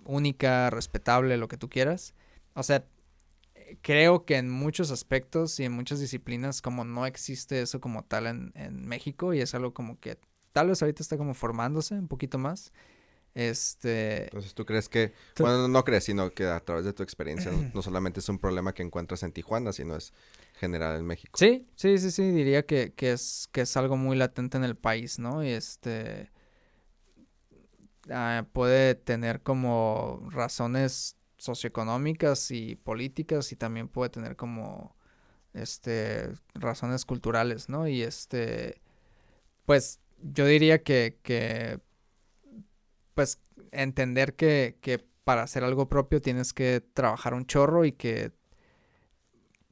única, 0.04 0.70
respetable, 0.70 1.36
lo 1.36 1.48
que 1.48 1.56
tú 1.56 1.68
quieras. 1.68 2.14
O 2.54 2.62
sea, 2.62 2.84
creo 3.82 4.24
que 4.24 4.36
en 4.36 4.50
muchos 4.50 4.90
aspectos 4.90 5.58
y 5.60 5.64
en 5.64 5.72
muchas 5.72 6.00
disciplinas 6.00 6.62
como 6.62 6.84
no 6.84 7.06
existe 7.06 7.62
eso 7.62 7.80
como 7.80 8.04
tal 8.04 8.26
en, 8.26 8.52
en 8.54 8.86
México 8.86 9.34
y 9.34 9.40
es 9.40 9.54
algo 9.54 9.74
como 9.74 9.98
que 10.00 10.18
tal 10.52 10.68
vez 10.68 10.82
ahorita 10.82 11.02
está 11.02 11.16
como 11.16 11.34
formándose 11.34 11.94
un 11.94 12.08
poquito 12.08 12.38
más. 12.38 12.72
Este. 13.34 14.24
Entonces, 14.24 14.54
¿tú 14.54 14.66
crees 14.66 14.88
que, 14.88 15.12
bueno, 15.38 15.68
no 15.68 15.84
crees, 15.84 16.04
sino 16.04 16.30
que 16.30 16.46
a 16.46 16.60
través 16.60 16.84
de 16.84 16.92
tu 16.92 17.02
experiencia 17.02 17.52
no, 17.74 17.82
solamente 17.82 18.20
es 18.20 18.28
un 18.28 18.38
problema 18.38 18.74
que 18.74 18.82
encuentras 18.82 19.22
en 19.22 19.32
Tijuana, 19.32 19.72
sino 19.72 19.96
es 19.96 20.12
general 20.58 20.98
en 20.98 21.06
México? 21.06 21.38
Sí, 21.38 21.66
sí, 21.74 21.98
sí, 21.98 22.10
sí, 22.10 22.30
diría 22.32 22.66
que, 22.66 22.92
que, 22.92 23.12
es, 23.12 23.48
que 23.52 23.62
es 23.62 23.76
algo 23.76 23.96
muy 23.96 24.16
latente 24.16 24.56
en 24.56 24.64
el 24.64 24.76
país, 24.76 25.18
¿no? 25.18 25.44
Y 25.44 25.50
este. 25.50 26.30
Ah, 28.10 28.46
puede 28.52 28.96
tener 28.96 29.42
como 29.42 30.26
razones 30.30 31.16
socioeconómicas 31.40 32.50
y 32.50 32.76
políticas 32.76 33.50
y 33.52 33.56
también 33.56 33.88
puede 33.88 34.10
tener 34.10 34.36
como 34.36 34.94
este 35.54 36.30
razones 36.54 37.04
culturales, 37.04 37.68
¿no? 37.68 37.88
Y 37.88 38.02
este 38.02 38.80
pues 39.64 40.00
yo 40.22 40.46
diría 40.46 40.82
que, 40.82 41.18
que 41.22 41.80
pues 43.14 43.40
entender 43.72 44.36
que, 44.36 44.76
que 44.80 44.98
para 45.24 45.42
hacer 45.42 45.64
algo 45.64 45.88
propio 45.88 46.20
tienes 46.20 46.52
que 46.52 46.80
trabajar 46.80 47.34
un 47.34 47.46
chorro 47.46 47.84
y 47.84 47.92
que 47.92 48.32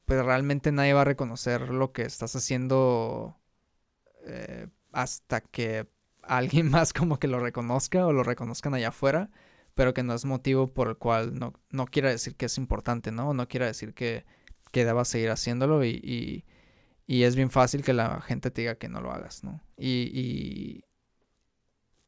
pues 0.06 0.24
realmente 0.24 0.72
nadie 0.72 0.94
va 0.94 1.02
a 1.02 1.04
reconocer 1.04 1.68
lo 1.68 1.92
que 1.92 2.02
estás 2.02 2.34
haciendo 2.34 3.36
eh, 4.26 4.68
hasta 4.92 5.40
que 5.42 5.86
alguien 6.22 6.70
más 6.70 6.92
como 6.92 7.18
que 7.18 7.28
lo 7.28 7.40
reconozca 7.40 8.06
o 8.06 8.12
lo 8.12 8.22
reconozcan 8.22 8.74
allá 8.74 8.88
afuera 8.88 9.30
pero 9.78 9.94
que 9.94 10.02
no 10.02 10.12
es 10.12 10.24
motivo 10.24 10.74
por 10.74 10.88
el 10.88 10.96
cual 10.96 11.38
no, 11.38 11.54
no 11.70 11.86
quiera 11.86 12.10
decir 12.10 12.34
que 12.34 12.46
es 12.46 12.58
importante, 12.58 13.12
¿no? 13.12 13.32
No 13.32 13.46
quiera 13.46 13.66
decir 13.66 13.94
que, 13.94 14.26
que 14.72 14.84
debas 14.84 15.06
seguir 15.06 15.30
haciéndolo 15.30 15.84
y, 15.84 16.44
y, 17.06 17.22
es 17.22 17.36
bien 17.36 17.48
fácil 17.48 17.84
que 17.84 17.92
la 17.92 18.20
gente 18.20 18.50
te 18.50 18.62
diga 18.62 18.74
que 18.74 18.88
no 18.88 19.00
lo 19.00 19.12
hagas, 19.12 19.44
¿no? 19.44 19.62
Y, 19.76 20.82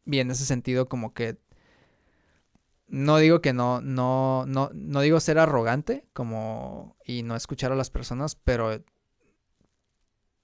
y, 0.04 0.18
en 0.18 0.32
ese 0.32 0.44
sentido 0.44 0.88
como 0.88 1.14
que 1.14 1.38
no 2.88 3.18
digo 3.18 3.40
que 3.40 3.52
no, 3.52 3.80
no, 3.80 4.46
no, 4.48 4.70
no 4.74 5.00
digo 5.00 5.20
ser 5.20 5.38
arrogante 5.38 6.08
como 6.12 6.96
y 7.06 7.22
no 7.22 7.36
escuchar 7.36 7.70
a 7.70 7.76
las 7.76 7.90
personas, 7.90 8.34
pero, 8.34 8.82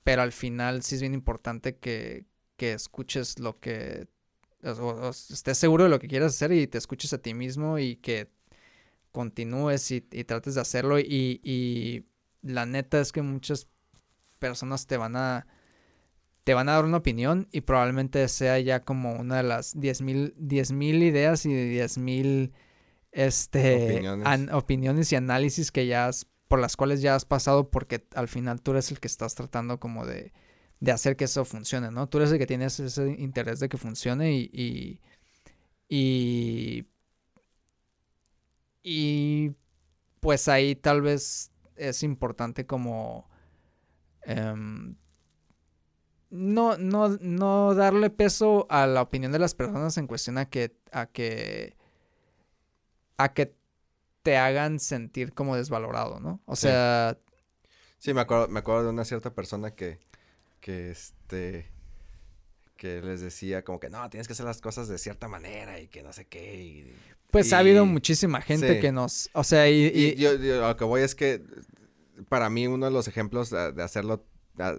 pero 0.05 0.23
al 0.23 0.31
final 0.31 0.85
sí 0.85 0.95
es 0.95 1.01
bien 1.01 1.15
importante 1.15 1.77
que, 1.77 2.25
que 2.57 2.73
escuches 2.73 3.41
lo 3.41 3.59
que 3.59 4.07
o, 4.67 5.11
estés 5.11 5.59
seguro 5.59 5.85
de 5.85 5.91
lo 5.91 5.99
que 5.99 6.09
quieras 6.09 6.35
hacer 6.35 6.53
y 6.53 6.67
te 6.67 6.79
escuches 6.79 7.13
a 7.13 7.19
ti 7.19 7.35
mismo 7.35 7.79
y 7.79 7.97
que 7.97 8.29
continúes 9.13 9.91
y, 9.91 10.01
trates 10.01 10.57
de 10.57 10.61
hacerlo 10.61 10.99
y, 10.99 12.05
la 12.43 12.65
neta 12.65 13.01
es 13.01 13.11
que 13.11 13.23
muchas 13.23 13.67
personas 14.39 14.87
te 14.87 14.97
van 14.97 15.17
a 15.17 15.47
te 16.45 16.55
van 16.55 16.69
a 16.69 16.75
dar 16.75 16.85
una 16.85 16.99
opinión 16.99 17.49
y 17.51 17.63
probablemente 17.63 18.29
sea 18.29 18.61
ya 18.61 18.85
como 18.85 19.15
una 19.15 19.39
de 19.39 19.43
las 19.43 19.75
10.000 19.75 20.73
mil 20.73 21.03
ideas 21.03 21.45
y 21.45 21.49
10.000 21.49 22.53
este, 23.11 24.09
opiniones. 24.53 25.11
y 25.11 25.17
análisis 25.17 25.73
que 25.73 25.89
ya 25.89 26.09
por 26.47 26.61
las 26.61 26.77
cuales 26.77 27.03
ya 27.03 27.17
has 27.17 27.25
pasado 27.25 27.71
porque 27.71 28.07
al 28.15 28.29
final 28.29 28.61
tú 28.61 28.73
eres 28.73 28.93
el 28.93 29.01
que 29.01 29.09
estás 29.09 29.35
tratando 29.35 29.81
como 29.81 30.07
de, 30.07 30.33
de 30.81 30.93
hacer 30.93 31.17
que 31.17 31.25
eso 31.25 31.45
funcione, 31.45 31.91
¿no? 31.91 32.09
Tú 32.09 32.19
eres 32.19 32.33
el 32.33 32.39
que 32.39 32.47
tienes 32.47 32.79
ese 32.81 33.09
interés 33.19 33.61
de 33.61 33.69
que 33.69 33.79
funcione 33.79 34.33
y, 34.33 35.01
y, 35.89 36.87
y, 38.83 39.55
pues 40.21 40.49
ahí 40.49 40.75
tal 40.77 41.03
vez 41.03 41.51
es 41.77 42.03
importante 42.03 42.67
como 42.67 43.29
em, 44.23 44.97
no, 46.31 46.77
no, 46.77 47.09
no 47.21 47.75
darle 47.75 48.11
peso 48.11 48.67
a 48.69 48.87
la 48.87 49.03
opinión 49.03 49.33
de 49.33 49.39
las 49.39 49.55
personas 49.55 49.97
en 49.97 50.07
cuestión 50.07 50.39
a 50.39 50.47
que, 50.47 50.77
a 50.93 51.07
que, 51.07 51.77
a 53.17 53.33
que 53.33 53.55
te 54.23 54.37
hagan 54.37 54.81
sentir 54.81 55.33
como 55.33 55.57
desvalorado, 55.57 56.21
¿no? 56.21 56.41
O 56.47 56.57
sea... 56.57 57.17
Sí, 57.99 58.13
me 58.13 58.21
acuerdo, 58.21 58.49
me 58.49 58.59
acuerdo 58.59 58.85
de 58.85 58.91
una 58.91 59.05
cierta 59.05 59.33
persona 59.33 59.71
que, 59.71 60.01
que 60.67 60.91
este 60.91 61.71
que 62.77 63.01
les 63.01 63.21
decía 63.21 63.63
como 63.63 63.79
que 63.79 63.89
no, 63.89 64.11
tienes 64.11 64.27
que 64.27 64.33
hacer 64.33 64.45
las 64.45 64.61
cosas 64.61 64.89
de 64.89 64.99
cierta 64.99 65.29
manera 65.29 65.79
y 65.79 65.87
que 65.87 66.03
no 66.03 66.13
sé 66.13 66.25
qué. 66.27 66.93
pues 67.31 67.53
ha 67.53 67.61
habido 67.61 67.87
muchísima 67.87 68.41
gente 68.41 68.81
que 68.81 68.91
nos, 68.91 69.31
o 69.33 69.45
sea, 69.45 69.71
y, 69.71 70.17
yo, 70.17 70.37
lo 70.37 70.77
que 70.77 70.85
voy 70.85 71.03
es 71.03 71.15
que 71.15 71.41
para 72.29 72.51
mí 72.51 72.67
uno 72.67 72.87
de 72.87 72.91
los 72.91 73.07
ejemplos 73.07 73.51
de, 73.51 73.81
hacerlo 73.81 74.27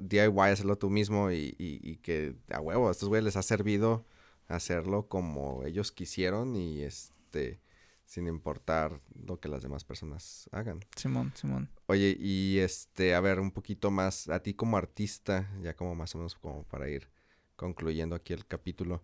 DIY, 0.02 0.38
hacerlo 0.52 0.78
tú 0.78 0.90
mismo 0.90 1.32
y, 1.32 1.56
y, 1.58 1.96
que 1.98 2.36
a 2.52 2.60
huevo, 2.60 2.90
a 2.90 2.92
estos 2.92 3.08
güeyes 3.08 3.24
les 3.24 3.38
ha 3.38 3.42
servido 3.42 4.06
hacerlo 4.50 5.08
como 5.08 5.64
ellos 5.64 5.94
quisieron 5.94 6.58
y 6.58 6.82
este 6.82 7.62
sin 8.08 8.28
importar 8.28 9.02
lo 9.26 9.40
que 9.40 9.50
las 9.50 9.62
demás 9.62 9.84
personas 9.84 10.50
hagan. 10.54 10.80
Simón, 10.96 11.34
Simón. 11.36 11.70
Oye, 11.88 12.16
y 12.18 12.58
este, 12.60 13.14
a 13.14 13.20
ver, 13.20 13.40
un 13.42 13.52
poquito 13.52 13.92
más, 13.92 14.30
a 14.30 14.42
ti 14.42 14.54
como 14.54 14.78
artista, 14.78 15.52
ya 15.62 15.76
como 15.76 15.94
más 15.94 16.16
o 16.16 16.20
menos 16.20 16.34
como 16.36 16.64
para 16.64 16.90
ir 16.90 17.10
concluyendo 17.58 18.16
aquí 18.16 18.34
el 18.34 18.48
capítulo. 18.48 19.04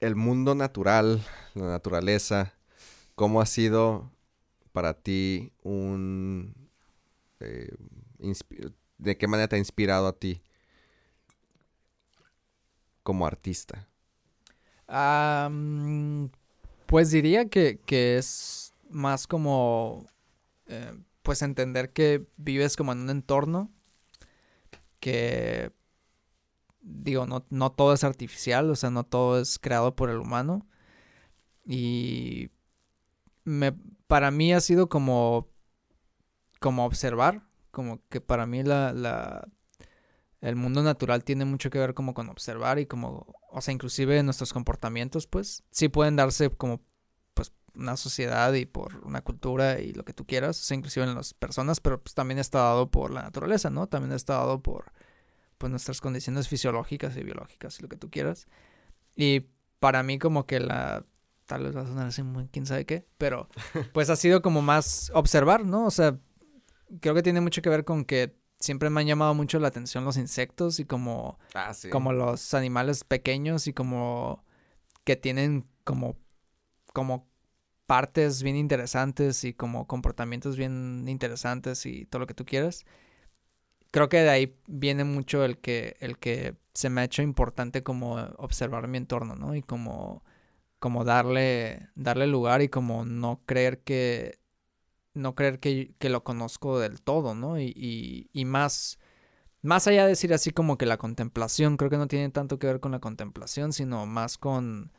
el 0.00 0.16
mundo 0.16 0.54
natural, 0.54 1.22
la 1.54 1.66
naturaleza, 1.66 2.54
¿cómo 3.14 3.40
ha 3.42 3.46
sido 3.46 4.10
para 4.72 4.94
ti 4.94 5.52
un... 5.62 6.54
Eh, 7.40 7.74
¿De 8.96 9.18
qué 9.18 9.28
manera 9.28 9.48
te 9.48 9.56
ha 9.56 9.58
inspirado 9.58 10.06
a 10.06 10.18
ti 10.18 10.42
como 13.02 13.26
artista? 13.26 13.86
Pues 16.88 17.10
diría 17.10 17.50
que, 17.50 17.78
es 18.16 18.72
más 18.88 19.26
como, 19.26 20.06
eh, 20.68 20.98
pues 21.22 21.42
entender 21.42 21.92
que 21.92 22.26
vives 22.38 22.76
como 22.76 22.92
en 22.92 23.00
un 23.00 23.10
entorno 23.10 23.70
que, 24.98 25.70
digo, 26.80 27.26
no, 27.26 27.44
no 27.50 27.72
todo 27.72 27.92
es 27.92 28.04
artificial, 28.04 28.70
o 28.70 28.74
sea, 28.74 28.88
no 28.88 29.04
todo 29.04 29.38
es 29.38 29.58
creado 29.58 29.94
por 29.94 30.08
el 30.08 30.16
humano. 30.16 30.66
Y 31.66 32.48
me, 33.44 33.72
para 34.06 34.30
mí 34.30 34.54
ha 34.54 34.60
sido 34.62 34.88
como, 34.88 35.46
como 36.58 36.86
observar, 36.86 37.42
como 37.70 38.00
que 38.08 38.22
para 38.22 38.46
mí 38.46 38.62
la, 38.62 38.94
la, 38.94 39.46
el 40.40 40.56
mundo 40.56 40.82
natural 40.82 41.22
tiene 41.22 41.44
mucho 41.44 41.68
que 41.68 41.78
ver 41.78 41.92
como 41.92 42.14
con 42.14 42.30
observar 42.30 42.78
y 42.78 42.86
como, 42.86 43.26
o 43.50 43.60
sea, 43.60 43.72
inclusive 43.72 44.22
nuestros 44.22 44.52
comportamientos, 44.52 45.26
pues, 45.26 45.64
sí 45.70 45.88
pueden 45.88 46.16
darse 46.16 46.50
como, 46.50 46.80
pues, 47.34 47.52
una 47.74 47.96
sociedad 47.96 48.52
y 48.54 48.66
por 48.66 48.96
una 49.04 49.22
cultura 49.22 49.80
y 49.80 49.92
lo 49.92 50.04
que 50.04 50.12
tú 50.12 50.26
quieras, 50.26 50.60
o 50.60 50.64
sea, 50.64 50.76
inclusive 50.76 51.06
en 51.06 51.14
las 51.14 51.34
personas, 51.34 51.80
pero 51.80 52.02
pues 52.02 52.14
también 52.14 52.38
está 52.38 52.58
dado 52.58 52.90
por 52.90 53.10
la 53.10 53.22
naturaleza, 53.22 53.70
¿no? 53.70 53.86
También 53.86 54.12
está 54.12 54.34
dado 54.34 54.62
por, 54.62 54.92
pues, 55.58 55.70
nuestras 55.70 56.00
condiciones 56.00 56.48
fisiológicas 56.48 57.16
y 57.16 57.22
biológicas 57.22 57.78
y 57.78 57.82
lo 57.82 57.88
que 57.88 57.96
tú 57.96 58.10
quieras. 58.10 58.46
Y 59.16 59.46
para 59.80 60.02
mí 60.02 60.18
como 60.18 60.46
que 60.46 60.60
la, 60.60 61.04
tal 61.46 61.64
vez 61.64 61.76
va 61.76 61.80
a 61.82 61.86
sonar 61.86 62.06
así 62.06 62.22
muy 62.22 62.48
quién 62.48 62.66
sabe 62.66 62.84
qué, 62.86 63.06
pero 63.18 63.48
pues 63.92 64.10
ha 64.10 64.16
sido 64.16 64.42
como 64.42 64.62
más 64.62 65.10
observar, 65.14 65.64
¿no? 65.64 65.86
O 65.86 65.90
sea, 65.90 66.18
creo 67.00 67.14
que 67.14 67.22
tiene 67.22 67.40
mucho 67.40 67.62
que 67.62 67.70
ver 67.70 67.84
con 67.84 68.04
que 68.04 68.37
siempre 68.60 68.90
me 68.90 69.00
han 69.00 69.06
llamado 69.06 69.34
mucho 69.34 69.58
la 69.58 69.68
atención 69.68 70.04
los 70.04 70.16
insectos 70.16 70.80
y 70.80 70.84
como, 70.84 71.38
ah, 71.54 71.72
como 71.90 72.12
los 72.12 72.54
animales 72.54 73.04
pequeños 73.04 73.66
y 73.66 73.72
como 73.72 74.44
que 75.04 75.16
tienen 75.16 75.66
como, 75.84 76.16
como 76.92 77.28
partes 77.86 78.42
bien 78.42 78.56
interesantes 78.56 79.44
y 79.44 79.54
como 79.54 79.86
comportamientos 79.86 80.56
bien 80.56 81.06
interesantes 81.08 81.86
y 81.86 82.04
todo 82.06 82.20
lo 82.20 82.26
que 82.26 82.34
tú 82.34 82.44
quieras. 82.44 82.84
Creo 83.90 84.08
que 84.10 84.18
de 84.18 84.28
ahí 84.28 84.56
viene 84.66 85.04
mucho 85.04 85.44
el 85.44 85.58
que, 85.58 85.96
el 86.00 86.18
que 86.18 86.56
se 86.74 86.90
me 86.90 87.00
ha 87.00 87.04
hecho 87.04 87.22
importante 87.22 87.82
como 87.82 88.16
observar 88.36 88.86
mi 88.88 88.98
entorno, 88.98 89.34
¿no? 89.34 89.54
Y 89.54 89.62
como, 89.62 90.22
como 90.78 91.04
darle, 91.04 91.88
darle 91.94 92.26
lugar 92.26 92.60
y 92.60 92.68
como 92.68 93.06
no 93.06 93.40
creer 93.46 93.80
que 93.80 94.38
no 95.18 95.34
creer 95.34 95.58
que, 95.60 95.94
lo 96.00 96.24
conozco 96.24 96.78
del 96.78 97.02
todo, 97.02 97.34
¿no? 97.34 97.60
Y, 97.60 98.30
y, 98.32 98.44
más, 98.44 98.98
más 99.62 99.86
allá 99.86 100.04
de 100.04 100.10
decir 100.10 100.32
así 100.32 100.50
como 100.50 100.78
que 100.78 100.86
la 100.86 100.96
contemplación, 100.96 101.76
creo 101.76 101.90
que 101.90 101.98
no 101.98 102.08
tiene 102.08 102.30
tanto 102.30 102.58
que 102.58 102.66
ver 102.66 102.80
con 102.80 102.92
la 102.92 103.00
contemplación, 103.00 103.72
sino 103.72 104.06
más 104.06 104.38
con, 104.38 104.92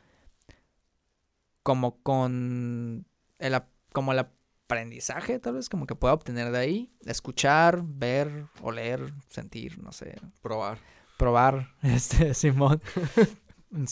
como 1.62 2.02
con 2.02 3.06
el, 3.38 3.62
como 3.92 4.12
el 4.12 4.18
aprendizaje, 4.20 5.38
tal 5.38 5.54
vez, 5.54 5.68
como 5.68 5.86
que 5.86 5.94
pueda 5.94 6.14
obtener 6.14 6.52
de 6.52 6.58
ahí, 6.58 6.92
escuchar, 7.06 7.82
ver, 7.82 8.46
oler, 8.62 9.12
sentir, 9.28 9.78
no 9.82 9.92
sé. 9.92 10.16
Probar. 10.42 10.78
Probar, 11.16 11.74
este, 11.82 12.34
Simón. 12.34 12.80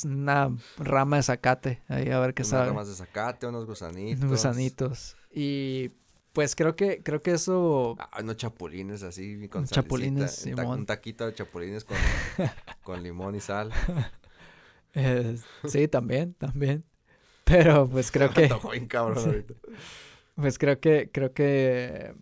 Una 0.04 0.56
rama 0.76 1.18
de 1.18 1.22
zacate, 1.22 1.82
ahí 1.88 2.10
a 2.10 2.18
ver 2.18 2.34
qué 2.34 2.42
sabe. 2.42 2.64
Unas 2.64 2.74
ramas 2.74 2.88
de 2.88 2.94
zacate, 2.94 3.46
unos 3.46 3.64
gusanitos. 3.64 4.28
Gusanitos. 4.28 5.16
Y 5.30 5.92
pues 6.32 6.54
creo 6.54 6.76
que, 6.76 7.02
creo 7.02 7.22
que 7.22 7.32
eso. 7.32 7.96
Ah, 7.98 8.18
unos 8.20 8.36
chapulines 8.36 9.02
así 9.02 9.48
con 9.48 9.66
Chapulines, 9.66 10.46
Un 10.46 10.86
taquito 10.86 11.26
de 11.26 11.34
chapulines 11.34 11.84
con, 11.84 11.96
con 12.82 13.02
limón 13.02 13.34
y 13.34 13.40
sal. 13.40 13.72
sí, 15.64 15.88
también, 15.88 16.34
también. 16.34 16.84
Pero 17.44 17.88
pues 17.88 18.10
creo 18.10 18.30
que. 18.34 18.48
Pues 20.36 20.58
creo 20.58 20.80
que, 20.80 21.10
creo 21.12 21.32
que. 21.32 22.14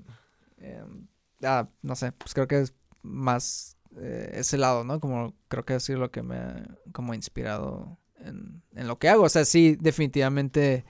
Em, 0.58 1.06
ah, 1.42 1.68
no 1.82 1.96
sé, 1.96 2.12
pues 2.12 2.32
creo 2.32 2.46
que 2.46 2.60
es 2.60 2.74
más 3.02 3.76
eh, 3.98 4.30
ese 4.34 4.56
lado, 4.56 4.84
¿no? 4.84 5.00
Como 5.00 5.34
creo 5.48 5.64
que 5.64 5.78
sido 5.80 5.98
lo 5.98 6.10
que 6.10 6.22
me 6.22 6.36
ha 6.36 6.78
como 6.92 7.12
inspirado 7.12 7.98
en, 8.20 8.62
en 8.74 8.88
lo 8.88 8.98
que 8.98 9.08
hago. 9.08 9.24
O 9.24 9.28
sea, 9.28 9.44
sí, 9.44 9.76
definitivamente. 9.80 10.84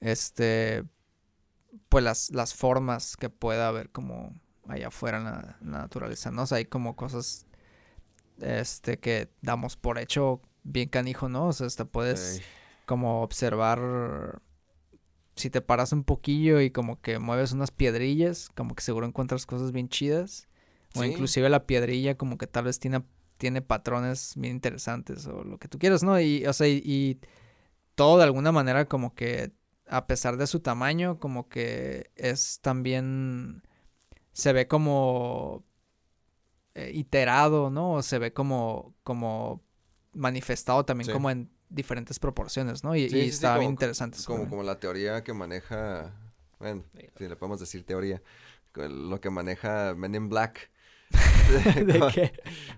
Este 0.00 0.84
pues 1.88 2.04
las, 2.04 2.30
las 2.30 2.54
formas 2.54 3.16
que 3.16 3.30
pueda 3.30 3.68
haber 3.68 3.90
como 3.90 4.34
allá 4.68 4.88
afuera 4.88 5.18
en 5.18 5.24
la, 5.24 5.56
naturaleza, 5.60 6.30
¿no? 6.30 6.42
O 6.42 6.46
sea, 6.46 6.58
hay 6.58 6.66
como 6.66 6.96
cosas 6.96 7.46
este 8.40 8.98
que 8.98 9.30
damos 9.42 9.76
por 9.76 9.98
hecho 9.98 10.40
bien 10.62 10.88
canijo, 10.88 11.28
¿no? 11.28 11.48
O 11.48 11.52
sea, 11.52 11.66
hasta 11.66 11.84
puedes 11.84 12.42
como 12.86 13.22
observar 13.22 14.40
si 15.36 15.50
te 15.50 15.60
paras 15.60 15.92
un 15.92 16.04
poquillo 16.04 16.60
y 16.60 16.70
como 16.70 17.00
que 17.00 17.18
mueves 17.18 17.52
unas 17.52 17.70
piedrillas, 17.70 18.50
como 18.54 18.74
que 18.74 18.82
seguro 18.82 19.06
encuentras 19.06 19.46
cosas 19.46 19.72
bien 19.72 19.88
chidas. 19.88 20.48
O 20.96 21.04
inclusive 21.04 21.48
la 21.48 21.66
piedrilla 21.66 22.16
como 22.16 22.36
que 22.36 22.48
tal 22.48 22.64
vez 22.64 22.80
tiene, 22.80 23.04
tiene 23.38 23.62
patrones 23.62 24.32
bien 24.36 24.54
interesantes 24.54 25.24
o 25.26 25.44
lo 25.44 25.58
que 25.58 25.68
tú 25.68 25.78
quieras, 25.78 26.02
¿no? 26.02 26.20
Y, 26.20 26.44
o 26.46 26.52
sea, 26.52 26.66
y 26.66 27.20
todo 27.94 28.18
de 28.18 28.24
alguna 28.24 28.50
manera 28.50 28.86
como 28.86 29.14
que 29.14 29.52
a 29.90 30.06
pesar 30.06 30.36
de 30.36 30.46
su 30.46 30.60
tamaño, 30.60 31.18
como 31.18 31.48
que 31.48 32.10
es 32.14 32.60
también, 32.60 33.62
se 34.32 34.52
ve 34.52 34.68
como 34.68 35.64
eh, 36.74 36.92
iterado, 36.94 37.70
¿no? 37.70 37.94
O 37.94 38.02
se 38.02 38.20
ve 38.20 38.32
como, 38.32 38.94
como 39.02 39.62
manifestado 40.12 40.84
también 40.84 41.10
como 41.10 41.28
en 41.28 41.50
diferentes 41.68 42.20
proporciones, 42.20 42.84
¿no? 42.84 42.94
Y, 42.94 43.06
está 43.06 43.58
bien 43.58 43.72
interesante. 43.72 44.18
Como, 44.24 44.48
como 44.48 44.62
la 44.62 44.78
teoría 44.78 45.24
que 45.24 45.32
maneja, 45.32 46.14
bueno, 46.60 46.84
si 47.18 47.28
le 47.28 47.34
podemos 47.34 47.58
decir 47.58 47.84
teoría, 47.84 48.22
lo 48.74 49.20
que 49.20 49.30
maneja 49.30 49.94
Men 49.96 50.14
in 50.14 50.28
Black, 50.28 50.69
¿De 51.84 51.98
con, 51.98 52.12
qué? 52.12 52.32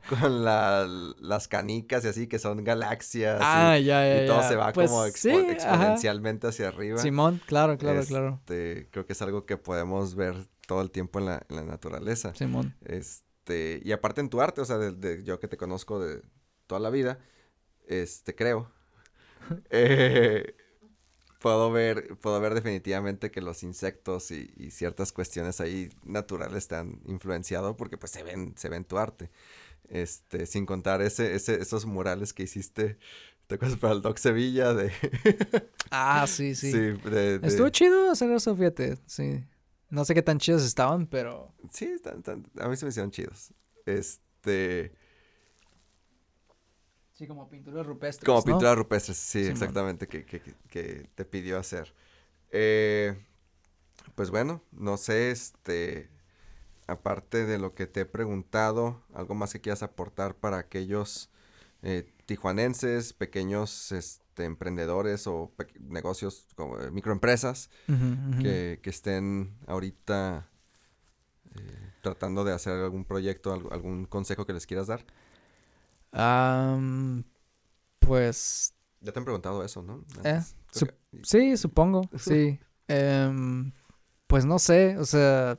Con 0.08 0.44
las 0.44 1.48
canicas 1.48 2.04
y 2.04 2.08
así, 2.08 2.26
que 2.26 2.38
son 2.38 2.64
galaxias. 2.64 3.38
Ah, 3.42 3.78
y, 3.78 3.84
ya, 3.84 4.06
ya. 4.06 4.24
Y 4.24 4.26
todo 4.26 4.42
se 4.42 4.56
va 4.56 4.72
pues 4.72 4.90
como 4.90 5.04
exponencialmente 5.04 6.46
hacia 6.46 6.68
arriba. 6.68 6.98
Simón, 6.98 7.40
claro, 7.46 7.76
claro, 7.78 8.00
este, 8.00 8.12
claro. 8.12 8.40
Creo 8.46 9.06
que 9.06 9.12
es 9.12 9.22
algo 9.22 9.44
que 9.44 9.56
podemos 9.56 10.14
ver 10.14 10.34
todo 10.66 10.80
el 10.80 10.90
tiempo 10.90 11.18
en 11.18 11.26
la, 11.26 11.44
naturaleza. 11.48 12.34
Simón. 12.34 12.74
Este, 12.84 13.80
y 13.84 13.92
aparte 13.92 14.20
en 14.20 14.30
tu 14.30 14.40
arte, 14.40 14.60
o 14.60 14.64
sea, 14.64 14.78
de, 14.78 15.22
yo 15.24 15.38
que 15.38 15.48
te 15.48 15.56
conozco 15.56 16.00
de 16.00 16.22
toda 16.66 16.80
la 16.80 16.90
vida, 16.90 17.18
este, 17.86 18.34
creo. 18.34 18.70
eh, 19.70 20.54
puedo 21.42 21.72
ver, 21.72 22.16
puedo 22.18 22.40
ver 22.40 22.54
definitivamente 22.54 23.30
que 23.30 23.42
los 23.42 23.64
insectos 23.64 24.30
y, 24.30 24.70
ciertas 24.70 25.12
cuestiones 25.12 25.60
ahí 25.60 25.90
naturales 26.04 26.68
te 26.68 26.76
han 26.76 27.00
influenciado 27.06 27.76
porque 27.76 27.98
pues 27.98 28.12
se 28.12 28.22
ven, 28.22 28.54
se 28.56 28.68
ven 28.68 28.84
tu 28.84 28.96
arte. 28.96 29.30
Este, 29.88 30.46
sin 30.46 30.64
contar 30.64 31.02
ese, 31.02 31.34
ese, 31.34 31.60
esos 31.60 31.84
murales 31.84 32.32
que 32.32 32.44
hiciste, 32.44 32.96
te 33.48 33.56
acuerdas 33.56 33.78
para 33.78 33.92
el 33.92 34.00
Doc 34.00 34.16
Sevilla 34.16 34.72
de... 34.72 34.90
ah, 35.90 36.24
sí, 36.26 36.54
sí. 36.54 36.70
sí 36.70 37.10
de, 37.10 37.40
Estuvo 37.42 37.68
chido 37.68 38.10
hacer 38.10 38.30
eso, 38.30 38.56
fíjate, 38.56 38.96
sí. 39.06 39.44
No 39.90 40.06
sé 40.06 40.14
qué 40.14 40.22
tan 40.22 40.38
chidos 40.38 40.64
estaban, 40.64 41.06
pero... 41.06 41.52
Sí, 41.70 41.94
a 42.60 42.68
mí 42.68 42.76
se 42.76 42.86
me 42.86 42.90
hicieron 42.90 43.10
chidos. 43.10 43.52
Este... 43.84 44.92
Sí, 47.22 47.28
como 47.28 47.48
pinturas 47.48 47.86
rupestres. 47.86 48.26
Como 48.26 48.42
pinturas 48.42 48.76
rupestres, 48.76 49.16
sí, 49.16 49.46
exactamente, 49.46 50.08
que, 50.08 50.24
que, 50.24 50.42
que, 50.68 51.08
te 51.14 51.24
pidió 51.24 51.56
hacer. 51.56 51.94
Eh, 52.50 53.16
pues 54.16 54.30
bueno, 54.30 54.60
no 54.72 54.96
sé, 54.96 55.30
este, 55.30 56.10
aparte 56.88 57.46
de 57.46 57.60
lo 57.60 57.76
que 57.76 57.86
te 57.86 58.00
he 58.00 58.06
preguntado, 58.06 59.04
algo 59.14 59.36
más 59.36 59.52
que 59.52 59.60
quieras 59.60 59.84
aportar 59.84 60.34
para 60.34 60.58
aquellos 60.58 61.30
eh, 61.82 62.12
tijuanenses, 62.26 63.12
pequeños 63.12 63.92
este, 63.92 64.44
emprendedores 64.44 65.28
o 65.28 65.52
negocios, 65.78 66.48
como 66.56 66.80
eh, 66.80 66.90
microempresas, 66.90 67.70
Que, 68.40 68.80
que, 68.82 68.90
estén 68.90 69.56
ahorita 69.68 70.50
tratando 72.00 72.42
de 72.42 72.52
hacer 72.52 72.72
algún 72.80 73.04
proyecto, 73.04 73.52
algún 73.70 74.06
consejo 74.06 74.44
que 74.44 74.54
les 74.54 74.66
quieras 74.66 74.88
dar 74.88 75.06
pues... 77.98 78.74
Ya 79.00 79.12
te 79.12 79.18
han 79.18 79.24
preguntado 79.24 79.64
eso, 79.64 79.82
¿no? 79.82 80.04
Eh, 80.24 80.40
sí, 81.22 81.56
supongo, 81.56 82.02
sí. 82.16 82.58
Em, 82.88 83.72
pues 84.26 84.44
no 84.44 84.58
sé, 84.58 84.98
o 84.98 85.04
sea... 85.04 85.58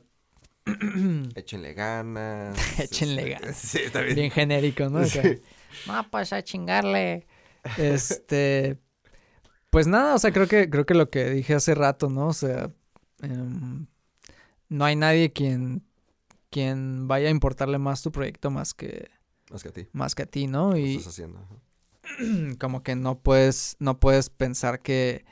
Échenle 1.34 1.74
ganas. 1.74 2.56
Échenle 2.78 3.22
este, 3.22 3.30
ganas. 3.30 3.56
Sí, 3.62 3.78
está 3.78 4.00
bien. 4.00 4.14
Bien 4.14 4.30
genérico, 4.30 4.88
¿no? 4.88 5.00
No, 5.00 6.10
pues 6.10 6.32
a 6.32 6.42
chingarle. 6.42 7.26
Este, 7.76 8.78
Pues 9.70 9.86
nada, 9.86 10.14
o 10.14 10.18
sea, 10.18 10.32
creo 10.32 10.46
que, 10.46 10.70
creo 10.70 10.86
que 10.86 10.94
lo 10.94 11.10
que 11.10 11.30
dije 11.30 11.54
hace 11.54 11.74
rato, 11.74 12.08
¿no? 12.08 12.28
O 12.28 12.32
sea, 12.32 12.70
em, 13.22 13.86
no 14.68 14.84
hay 14.84 14.96
nadie 14.96 15.32
quien, 15.32 15.84
quien 16.50 17.08
vaya 17.08 17.28
a 17.28 17.30
importarle 17.30 17.78
más 17.78 18.02
tu 18.02 18.12
proyecto 18.12 18.50
más 18.50 18.74
que... 18.74 19.10
Más 19.54 19.62
que 19.62 19.68
a 19.68 19.72
ti. 19.72 19.88
Más 19.92 20.14
que 20.16 20.22
a 20.24 20.26
ti, 20.26 20.48
¿no? 20.48 20.76
Y... 20.76 20.96
estás 20.96 21.12
haciendo? 21.12 21.46
Como 22.58 22.82
que 22.82 22.96
no 22.96 23.20
puedes, 23.20 23.76
no 23.78 24.00
puedes 24.00 24.28
pensar 24.28 24.80
que... 24.80 25.24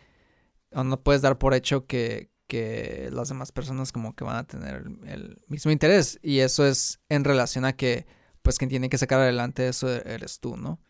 O 0.70 0.84
no 0.84 1.02
puedes 1.02 1.22
dar 1.22 1.38
por 1.38 1.54
hecho 1.54 1.86
que, 1.86 2.30
que 2.46 3.10
las 3.12 3.28
demás 3.28 3.50
personas 3.50 3.90
como 3.90 4.14
que 4.14 4.22
van 4.22 4.36
a 4.36 4.46
tener 4.46 4.84
el, 5.06 5.42
mismo 5.48 5.72
interés. 5.72 6.20
Y 6.22 6.38
eso 6.38 6.64
es 6.64 7.00
en 7.08 7.24
relación 7.24 7.64
a 7.64 7.72
que, 7.74 8.06
pues, 8.42 8.58
quien 8.58 8.70
tiene 8.70 8.88
que 8.88 8.96
sacar 8.96 9.18
adelante 9.18 9.66
eso 9.66 9.92
eres 9.92 10.38
tú, 10.38 10.56
¿no? 10.56 10.80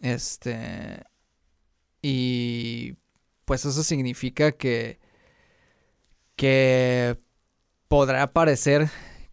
Este... 0.00 1.04
Y 2.00 2.96
pues 3.44 3.66
eso 3.66 3.82
significa 3.84 4.50
que, 4.52 4.98
que 6.36 7.16
podrá 7.86 8.32
parecer 8.32 8.90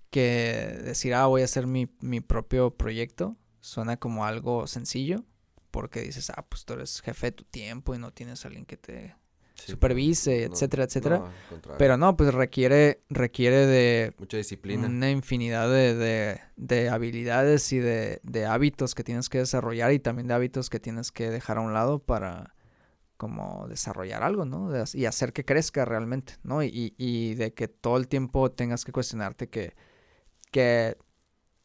que 0.09 0.79
decir, 0.83 1.13
ah, 1.13 1.25
voy 1.27 1.41
a 1.41 1.45
hacer 1.45 1.67
mi, 1.67 1.87
mi 2.01 2.21
propio 2.21 2.71
proyecto, 2.71 3.37
suena 3.59 3.97
como 3.97 4.25
algo 4.25 4.67
sencillo, 4.67 5.23
porque 5.71 6.01
dices, 6.01 6.29
ah, 6.31 6.45
pues 6.47 6.65
tú 6.65 6.73
eres 6.73 7.01
jefe 7.01 7.27
de 7.27 7.31
tu 7.31 7.43
tiempo 7.43 7.95
y 7.95 7.99
no 7.99 8.11
tienes 8.11 8.43
a 8.43 8.47
alguien 8.47 8.65
que 8.65 8.77
te 8.77 9.15
supervise, 9.55 10.43
etcétera, 10.43 10.85
etcétera. 10.85 11.23
Pero 11.77 11.97
no, 11.97 12.15
pues 12.15 12.33
requiere, 12.33 13.01
requiere 13.09 13.65
de... 13.67 14.13
Mucha 14.17 14.37
disciplina. 14.37 14.87
Una 14.87 15.11
infinidad 15.11 15.69
de, 15.69 15.95
de, 15.95 16.39
de 16.55 16.89
habilidades 16.89 17.71
y 17.73 17.79
de, 17.79 18.19
de, 18.23 18.45
hábitos 18.45 18.95
que 18.95 19.03
tienes 19.03 19.29
que 19.29 19.39
desarrollar 19.39 19.91
y 19.91 19.99
también 19.99 20.27
de 20.27 20.33
hábitos 20.33 20.69
que 20.69 20.79
tienes 20.79 21.11
que 21.11 21.29
dejar 21.29 21.57
a 21.57 21.61
un 21.61 21.73
lado 21.73 21.99
para 21.99 22.55
como 23.17 23.67
desarrollar 23.67 24.23
algo, 24.23 24.45
¿no? 24.45 24.71
y 24.93 25.05
hacer 25.05 25.33
que 25.33 25.43
crezca 25.43 25.83
realmente, 25.83 26.35
¿no? 26.41 26.63
Y, 26.63 26.93
y, 26.97 27.33
de 27.35 27.53
que 27.53 27.67
todo 27.67 27.97
el 27.97 28.07
tiempo 28.07 28.49
tengas 28.49 28.85
que 28.85 28.93
cuestionarte 28.93 29.49
que, 29.49 29.73
que 30.51 30.97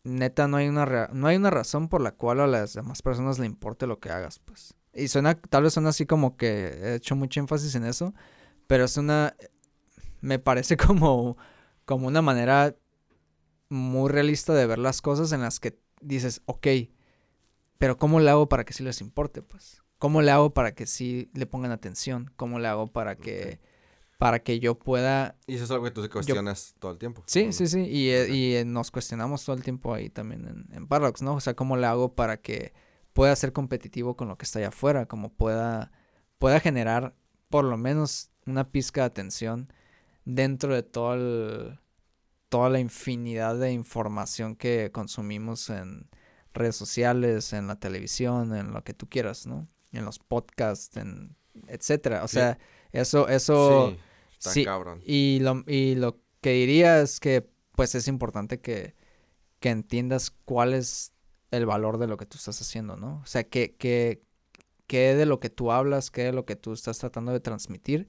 neta 0.04 0.48
no 0.48 0.58
hay 0.58 0.68
una 0.68 1.08
no 1.12 1.26
hay 1.26 1.36
una 1.36 1.50
razón 1.50 1.88
por 1.88 2.00
la 2.00 2.12
cual 2.12 2.40
a 2.40 2.46
las 2.46 2.74
demás 2.74 3.02
personas 3.02 3.38
le 3.38 3.46
importe 3.46 3.86
lo 3.86 3.98
que 4.00 4.10
hagas, 4.10 4.38
pues. 4.38 4.74
Y 4.92 5.08
suena, 5.08 5.34
tal 5.34 5.64
vez 5.64 5.72
suena 5.72 5.88
así 5.88 6.06
como 6.06 6.36
que 6.36 6.68
he 6.68 6.94
hecho 6.94 7.16
mucho 7.16 7.40
énfasis 7.40 7.74
en 7.74 7.84
eso, 7.84 8.14
pero 8.66 8.84
es 8.84 8.96
una, 8.96 9.34
me 10.20 10.38
parece 10.38 10.76
como, 10.76 11.36
como 11.84 12.06
una 12.06 12.22
manera 12.22 12.76
muy 13.68 14.10
realista 14.10 14.54
de 14.54 14.66
ver 14.66 14.78
las 14.78 15.02
cosas 15.02 15.32
en 15.32 15.40
las 15.40 15.58
que 15.58 15.78
dices, 16.00 16.42
ok, 16.46 16.66
pero 17.78 17.98
¿cómo 17.98 18.20
le 18.20 18.30
hago 18.30 18.48
para 18.48 18.64
que 18.64 18.72
sí 18.72 18.84
les 18.84 19.00
importe, 19.00 19.42
pues? 19.42 19.82
¿Cómo 19.98 20.22
le 20.22 20.30
hago 20.30 20.54
para 20.54 20.74
que 20.74 20.86
sí 20.86 21.30
le 21.34 21.46
pongan 21.46 21.72
atención? 21.72 22.30
¿Cómo 22.36 22.58
le 22.58 22.68
hago 22.68 22.86
para 22.86 23.16
que, 23.16 23.60
para 24.18 24.42
que 24.42 24.60
yo 24.60 24.78
pueda... 24.78 25.36
Y 25.46 25.54
eso 25.54 25.64
es 25.64 25.70
algo 25.70 25.84
que 25.84 25.90
tú 25.90 26.02
te 26.02 26.08
cuestionas 26.08 26.74
todo 26.78 26.92
el 26.92 26.98
tiempo. 26.98 27.22
Sí, 27.26 27.52
sí, 27.52 27.66
sí. 27.66 27.80
Y, 27.80 28.10
eh, 28.10 28.60
y, 28.60 28.64
nos 28.64 28.90
cuestionamos 28.90 29.44
todo 29.44 29.56
el 29.56 29.62
tiempo 29.62 29.94
ahí 29.94 30.10
también 30.10 30.46
en, 30.46 30.76
en 30.76 30.86
Paradox, 30.86 31.22
¿no? 31.22 31.34
O 31.34 31.40
sea, 31.40 31.54
¿cómo 31.54 31.76
le 31.76 31.86
hago 31.86 32.14
para 32.14 32.38
que 32.40 32.72
pueda 33.12 33.34
ser 33.36 33.52
competitivo 33.52 34.16
con 34.16 34.28
lo 34.28 34.38
que 34.38 34.44
está 34.44 34.58
allá 34.58 34.68
afuera? 34.68 35.06
Como 35.06 35.32
pueda, 35.32 35.92
pueda 36.38 36.60
generar 36.60 37.14
por 37.48 37.64
lo 37.64 37.76
menos 37.76 38.30
una 38.46 38.70
pizca 38.70 39.02
de 39.02 39.06
atención 39.06 39.72
dentro 40.24 40.74
de 40.74 40.82
todo 40.82 41.14
el, 41.14 41.80
toda 42.48 42.70
la 42.70 42.80
infinidad 42.80 43.58
de 43.58 43.72
información 43.72 44.56
que 44.56 44.90
consumimos 44.92 45.70
en 45.70 46.08
redes 46.52 46.76
sociales, 46.76 47.52
en 47.52 47.66
la 47.66 47.80
televisión, 47.80 48.54
en 48.54 48.72
lo 48.72 48.84
que 48.84 48.94
tú 48.94 49.08
quieras, 49.08 49.46
¿no? 49.46 49.68
en 49.98 50.04
los 50.04 50.18
podcasts, 50.18 50.96
en 50.96 51.36
etcétera. 51.68 52.24
O 52.24 52.28
sea, 52.28 52.58
eso, 52.94 53.28
eso. 53.28 53.96
Sí, 54.38 54.64
cabrón. 54.64 55.02
Y 55.04 55.40
lo, 55.40 55.64
y 55.66 55.96
lo 55.96 56.20
que 56.40 56.52
diría 56.52 57.00
es 57.00 57.18
que, 57.18 57.48
pues, 57.72 57.94
es 57.94 58.08
importante 58.08 58.60
que, 58.60 58.94
que 59.58 59.70
entiendas 59.70 60.30
cuál 60.30 60.74
es 60.74 61.12
el 61.50 61.66
valor 61.66 61.98
de 61.98 62.06
lo 62.06 62.16
que 62.16 62.26
tú 62.26 62.38
estás 62.38 62.60
haciendo, 62.60 62.96
¿no? 62.96 63.20
O 63.22 63.26
sea, 63.26 63.44
que, 63.44 63.74
que, 63.76 64.22
que 64.86 65.14
de 65.14 65.26
lo 65.26 65.40
que 65.40 65.50
tú 65.50 65.72
hablas, 65.72 66.10
que 66.10 66.22
de 66.22 66.32
lo 66.32 66.44
que 66.44 66.56
tú 66.56 66.72
estás 66.72 66.98
tratando 66.98 67.32
de 67.32 67.40
transmitir, 67.40 68.08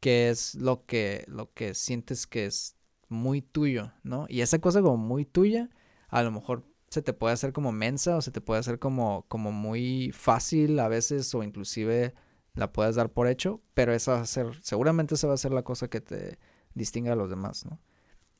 que 0.00 0.30
es 0.30 0.54
lo 0.56 0.84
que, 0.84 1.24
lo 1.28 1.52
que 1.52 1.74
sientes 1.74 2.26
que 2.26 2.46
es 2.46 2.76
muy 3.08 3.40
tuyo, 3.40 3.92
¿no? 4.02 4.26
Y 4.28 4.40
esa 4.40 4.58
cosa 4.58 4.82
como 4.82 4.96
muy 4.96 5.24
tuya, 5.24 5.70
a 6.08 6.22
lo 6.22 6.32
mejor 6.32 6.64
se 6.88 7.02
te 7.02 7.12
puede 7.12 7.34
hacer 7.34 7.52
como 7.52 7.70
mensa 7.70 8.16
o 8.16 8.22
se 8.22 8.32
te 8.32 8.40
puede 8.40 8.60
hacer 8.60 8.78
como, 8.78 9.26
como 9.28 9.52
muy 9.52 10.10
fácil 10.12 10.78
a 10.80 10.88
veces 10.88 11.32
o 11.34 11.42
inclusive 11.42 12.14
la 12.56 12.72
puedes 12.72 12.96
dar 12.96 13.10
por 13.10 13.28
hecho, 13.28 13.60
pero 13.74 13.94
esa 13.94 14.14
va 14.14 14.20
a 14.20 14.26
ser, 14.26 14.58
seguramente 14.62 15.14
esa 15.14 15.28
va 15.28 15.34
a 15.34 15.38
ser 15.38 15.52
la 15.52 15.62
cosa 15.62 15.88
que 15.88 16.00
te 16.00 16.38
distinga 16.74 17.12
a 17.12 17.16
los 17.16 17.30
demás, 17.30 17.64
¿no? 17.64 17.78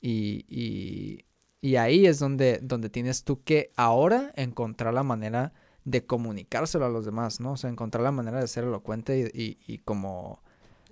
Y, 0.00 0.44
y, 0.48 1.24
y 1.60 1.76
ahí 1.76 2.06
es 2.06 2.18
donde, 2.18 2.58
donde 2.62 2.90
tienes 2.90 3.24
tú 3.24 3.42
que 3.44 3.70
ahora 3.76 4.32
encontrar 4.36 4.92
la 4.92 5.02
manera 5.02 5.52
de 5.84 6.04
comunicárselo 6.04 6.84
a 6.84 6.90
los 6.90 7.04
demás, 7.04 7.40
¿no? 7.40 7.52
O 7.52 7.56
sea, 7.56 7.70
encontrar 7.70 8.02
la 8.02 8.12
manera 8.12 8.40
de 8.40 8.48
ser 8.48 8.64
elocuente 8.64 9.30
y, 9.32 9.58
y 9.66 9.78
como 9.78 10.42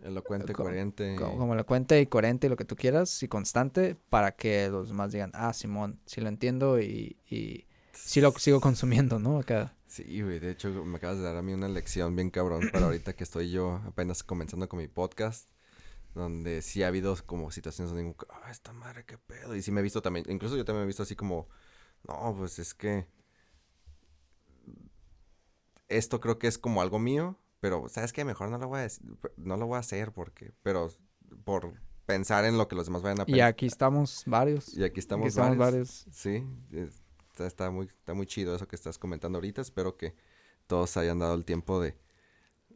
Elocuente, 0.05 0.53
coherente. 0.53 1.17
Como, 1.17 1.55
elocuente 1.55 1.99
y 1.99 2.07
coherente 2.07 2.47
y 2.47 2.51
lo 2.51 2.57
que 2.57 2.67
tú 2.67 2.77
quieras 2.77 3.23
y 3.23 3.29
constante 3.29 3.97
para 4.11 4.33
que 4.33 4.69
los 4.69 4.89
demás 4.89 5.13
digan, 5.13 5.31
ah, 5.33 5.55
Simón, 5.55 5.99
sí 6.05 6.21
lo 6.21 6.29
entiendo 6.29 6.79
y, 6.79 7.17
y 7.31 7.67
sí 7.95 8.21
lo 8.21 8.33
sigo 8.33 8.61
consumiendo, 8.61 9.19
¿no? 9.19 9.39
Acá. 9.39 9.75
Sí, 9.87 10.23
güey, 10.23 10.41
de 10.41 10.51
hecho 10.51 10.69
me 10.85 10.97
acabas 10.97 11.19
de 11.19 11.25
dar 11.25 11.37
a 11.37 11.43
mí 11.43 11.53
una 11.53 11.69
lección 11.69 12.17
bien 12.17 12.31
cabrón 12.31 12.69
para 12.73 12.87
ahorita 12.87 13.15
que 13.15 13.25
estoy 13.25 13.51
yo 13.51 13.81
apenas 13.87 14.23
comenzando 14.23 14.69
con 14.69 14.79
mi 14.79 14.89
podcast, 14.89 15.49
donde 16.15 16.63
sí 16.63 16.83
ha 16.83 16.89
habido 16.89 17.17
como 17.27 17.51
situaciones 17.51 17.91
donde 17.91 18.05
digo, 18.05 18.17
ah, 18.31 18.51
esta 18.51 18.73
madre, 18.73 19.05
qué 19.05 19.19
pedo. 19.19 19.55
Y 19.55 19.63
sí 19.63 19.71
me 19.71 19.81
he 19.81 19.83
visto 19.83 20.03
también, 20.03 20.27
incluso 20.29 20.57
yo 20.57 20.65
también 20.65 20.81
me 20.81 20.85
he 20.85 20.89
visto 20.89 21.03
así 21.03 21.17
como, 21.17 21.49
no, 22.09 22.35
pues 22.37 22.59
es 22.59 22.75
que 22.75 23.07
esto 25.89 26.21
creo 26.21 26.39
que 26.39 26.49
es 26.49 26.59
como 26.59 26.83
algo 26.83 26.99
mío 26.99 27.39
pero, 27.65 27.89
¿sabes 27.89 28.13
qué? 28.13 28.27
Mejor 28.27 28.51
no 28.51 28.59
lo 28.59 28.69
voy 28.69 28.81
a 28.81 28.89
no 29.39 29.57
lo 29.57 29.67
voy 29.67 29.77
a 29.77 29.79
hacer 29.79 30.13
porque, 30.13 30.53
pero 30.63 30.91
por 31.45 31.73
pensar 32.05 32.45
en 32.45 32.59
lo 32.59 32.69
que 32.69 32.77
los 32.77 32.85
demás 32.85 33.01
vayan 33.01 33.23
a 33.23 33.25
pensar. 33.25 33.39
Y 33.39 33.41
aquí 33.41 33.65
estamos 33.65 34.23
varios. 34.27 34.77
Y 34.77 34.85
aquí 34.85 35.01
estamos, 35.01 35.35
varios. 35.35 36.07
Sí, 36.13 36.47
está, 37.39 37.71
muy, 37.71 37.87
está 37.87 38.15
muy 38.15 38.27
chido 38.27 38.55
eso 38.55 38.69
que 38.69 38.77
estás 38.77 38.99
comentando 38.99 39.39
ahorita. 39.39 39.61
Espero 39.61 39.97
que 39.97 40.15
todos 40.67 40.97
hayan 40.97 41.19
dado 41.19 41.35
el 41.35 41.45
tiempo 41.45 41.81
de, 41.81 41.97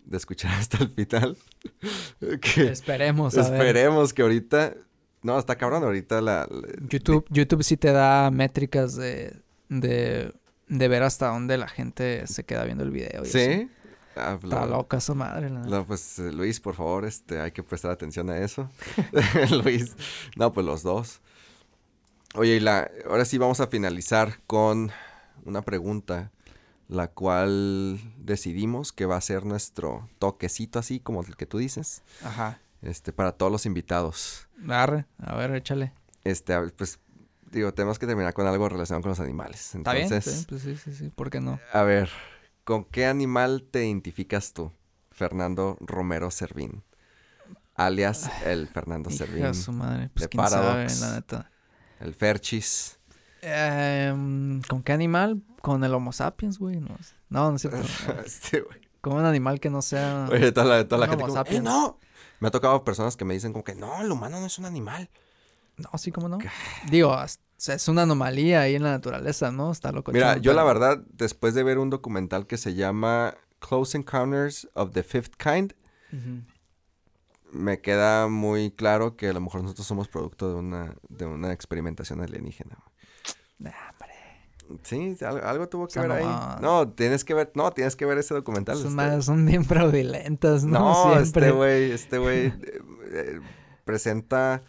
de 0.05 0.17
escuchar 0.17 0.53
hasta 0.59 0.79
el 0.79 0.91
final. 0.91 1.37
esperemos. 2.57 3.35
esperemos 3.35 4.13
que 4.13 4.23
ahorita... 4.23 4.75
No, 5.21 5.37
está 5.39 5.57
cabrón 5.57 5.83
ahorita 5.83 6.21
la... 6.21 6.49
YouTube, 6.89 7.27
YouTube 7.29 7.65
sí 7.65 7.77
te 7.77 7.91
da 7.91 8.31
métricas 8.31 8.95
de, 8.95 9.35
de, 9.69 10.33
de 10.69 10.89
ver 10.89 11.03
hasta 11.03 11.29
dónde 11.29 11.59
la 11.59 11.67
gente 11.67 12.27
se 12.29 12.45
queda 12.45 12.65
viendo 12.65 12.85
el 12.85 12.93
video. 12.93 13.25
¿Sí? 13.25 13.69
Ah, 14.15 14.39
Está 14.43 14.67
loca 14.67 15.01
su 15.01 15.15
madre. 15.15 15.49
No, 15.51 15.87
pues 15.87 16.19
eh, 16.19 16.33
Luis, 16.33 16.61
por 16.61 16.75
favor, 16.75 17.05
este, 17.05 17.41
hay 17.41 17.53
que 17.53 17.63
prestar 17.63 17.91
atención 17.91 18.29
a 18.31 18.39
eso. 18.39 18.69
Luis, 19.65 19.97
no, 20.37 20.53
pues 20.53 20.67
los 20.67 20.83
dos. 20.83 21.21
Oye, 22.35 22.57
y 22.57 22.61
la, 22.61 22.91
ahora 23.09 23.25
sí 23.25 23.39
vamos 23.39 23.61
a 23.61 23.67
finalizar 23.67 24.41
con 24.47 24.91
una 25.45 25.63
pregunta, 25.63 26.31
la 26.89 27.09
cual 27.09 27.99
decidimos 28.19 28.93
que 28.93 29.07
va 29.07 29.17
a 29.17 29.21
ser 29.21 29.45
nuestro 29.45 30.09
toquecito 30.19 30.79
así 30.79 31.01
como 31.01 31.23
el 31.23 31.37
que 31.37 31.47
tú 31.47 31.59
dices. 31.59 32.03
Ajá. 32.23 32.61
Este, 32.83 33.13
para 33.13 33.33
todos 33.33 33.51
los 33.51 33.67
invitados. 33.67 34.49
Arre, 34.69 35.07
a 35.19 35.35
ver, 35.37 35.55
échale. 35.55 35.93
Este, 36.25 36.57
pues, 36.77 37.01
digo, 37.51 37.73
tenemos 37.75 37.99
que 37.99 38.07
terminar 38.07 38.35
con 38.35 38.47
algo 38.47 38.69
relacionado 38.69 39.03
con 39.03 39.11
los 39.11 39.21
animales. 39.21 39.75
Entonces, 39.75 40.13
¿Está 40.27 40.31
bien? 40.31 40.45
Pues 40.49 40.63
sí, 40.63 40.77
sí, 40.77 40.97
sí, 40.97 41.11
¿por 41.11 41.31
qué 41.31 41.41
no? 41.41 41.59
A 41.73 41.83
ver, 41.83 42.11
¿Con 42.69 42.85
qué 42.85 43.07
animal 43.07 43.63
te 43.63 43.87
identificas 43.87 44.53
tú, 44.53 44.71
Fernando 45.11 45.79
Romero 45.81 46.31
Servín? 46.31 46.83
Alias 47.75 48.31
el 48.45 48.69
Fernando 48.69 49.09
Servín. 49.09 49.55
su 49.55 49.73
madre. 49.73 50.11
Pues 50.13 50.29
quién 50.29 50.47
sabe, 50.47 50.87
la 51.01 51.15
neta. 51.15 51.51
El 52.01 52.15
Ferchis. 52.15 52.99
Em, 53.43 54.63
¿Con 54.63 54.83
qué 54.83 54.93
animal? 54.93 55.43
Con 55.61 55.85
el 55.85 55.95
Homo 55.95 56.13
sapiens, 56.13 56.59
güey. 56.59 56.77
No, 56.81 56.97
no, 57.29 57.51
no 57.51 57.57
es 57.57 57.63
cierto. 57.63 57.83
sí, 58.27 58.59
güey. 58.67 58.81
Con 59.01 59.15
un 59.15 59.25
animal 59.25 59.61
que 59.61 59.71
no 59.71 59.83
sea. 59.83 60.29
Oye, 60.31 60.53
toda 60.53 60.67
la, 60.67 60.89
toda 60.89 61.01
la 61.01 61.09
gente. 61.09 61.25
Homo 61.25 61.33
sapiens. 61.33 61.65
no. 61.65 61.99
Me 62.41 62.49
ha 62.49 62.51
tocado 62.51 62.85
personas 62.85 63.17
que 63.17 63.25
me 63.25 63.35
dicen 63.35 63.53
como 63.53 63.65
que 63.65 63.75
no, 63.75 64.01
el 64.01 64.11
humano 64.13 64.39
no 64.39 64.47
es 64.47 64.59
un 64.59 64.65
animal. 64.65 65.11
No, 65.77 65.91
sí, 65.99 66.13
como 66.13 66.29
no. 66.29 66.39
Digo, 66.91 67.17
es 67.67 67.89
una 67.89 68.03
anomalía 68.03 68.61
ahí 68.63 68.75
en 68.75 68.83
la 68.83 68.91
naturaleza, 68.91 69.51
¿no? 69.51 69.73
Está 69.73 69.93
loco. 69.93 70.13
Mira, 70.13 70.37
yo 70.39 70.53
la 70.53 70.65
verdad, 70.65 71.03
después 71.13 71.55
de 71.55 71.63
ver 71.63 71.79
un 71.79 71.91
documental 71.91 72.47
que 72.47 72.57
se 72.57 72.75
llama 72.75 73.35
Close 73.61 73.97
Encounters 73.97 74.69
of 74.75 74.93
the 74.93 75.03
Fifth 75.03 75.35
Kind, 75.37 75.75
me 77.53 77.81
queda 77.81 78.29
muy 78.29 78.71
claro 78.71 79.17
que 79.17 79.29
a 79.29 79.33
lo 79.33 79.41
mejor 79.41 79.63
nosotros 79.63 79.87
somos 79.87 80.09
producto 80.09 80.49
de 80.51 80.55
una, 80.57 80.95
de 81.09 81.27
una 81.27 81.53
experimentación 81.53 82.21
alienígena. 82.21 82.79
Sí, 84.83 85.17
algo, 85.23 85.69
tuvo 85.69 85.89
que 85.89 85.99
ver 85.99 86.13
ahí. 86.13 86.27
No, 86.61 86.91
tienes 86.91 87.25
que 87.25 87.33
ver, 87.33 87.51
no, 87.55 87.71
tienes 87.73 87.97
que 87.97 88.05
ver 88.05 88.19
ese 88.19 88.35
documental. 88.35 88.77
Son, 88.77 89.01
este. 89.01 89.23
son 89.23 89.47
bien 89.47 89.65
fraudulentas, 89.65 90.65
¿no? 90.65 90.79
No, 90.79 91.19
este 91.19 91.51
güey, 91.51 91.91
este 91.93 92.19
güey 92.19 92.49
eh, 92.49 92.83
eh, 93.13 93.41
presenta 93.85 94.63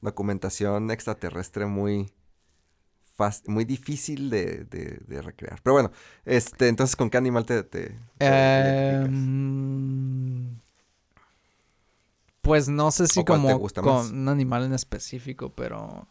documentación 0.00 0.90
extraterrestre 0.92 1.66
muy 1.66 2.12
muy 3.46 3.64
difícil 3.64 4.30
de, 4.30 4.64
de, 4.64 5.22
recrear. 5.22 5.60
Pero 5.62 5.74
bueno, 5.74 5.90
este, 6.24 6.68
entonces, 6.68 6.96
¿con 6.96 7.10
qué 7.10 7.18
animal 7.18 7.44
te, 7.44 7.62
te, 7.64 7.98
em, 8.18 9.20
Pues 12.50 12.68
no 12.68 12.90
sé 12.90 13.06
si 13.06 13.24
como 13.24 13.60
con 13.60 14.12
un 14.12 14.28
animal 14.28 14.64
en 14.64 14.72
específico, 14.72 15.54
pero... 15.54 16.08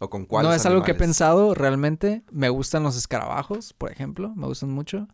¿O 0.00 0.10
con 0.10 0.26
cuál? 0.26 0.44
No 0.44 0.52
es 0.52 0.66
algo 0.66 0.82
que 0.82 0.90
he 0.90 0.96
pensado 0.96 1.54
realmente. 1.54 2.24
Me 2.32 2.48
gustan 2.48 2.82
los 2.82 2.96
escarabajos, 2.96 3.72
por 3.72 3.92
ejemplo. 3.92 4.32
Me 4.34 4.48
gustan 4.48 4.70
mucho. 4.70 5.06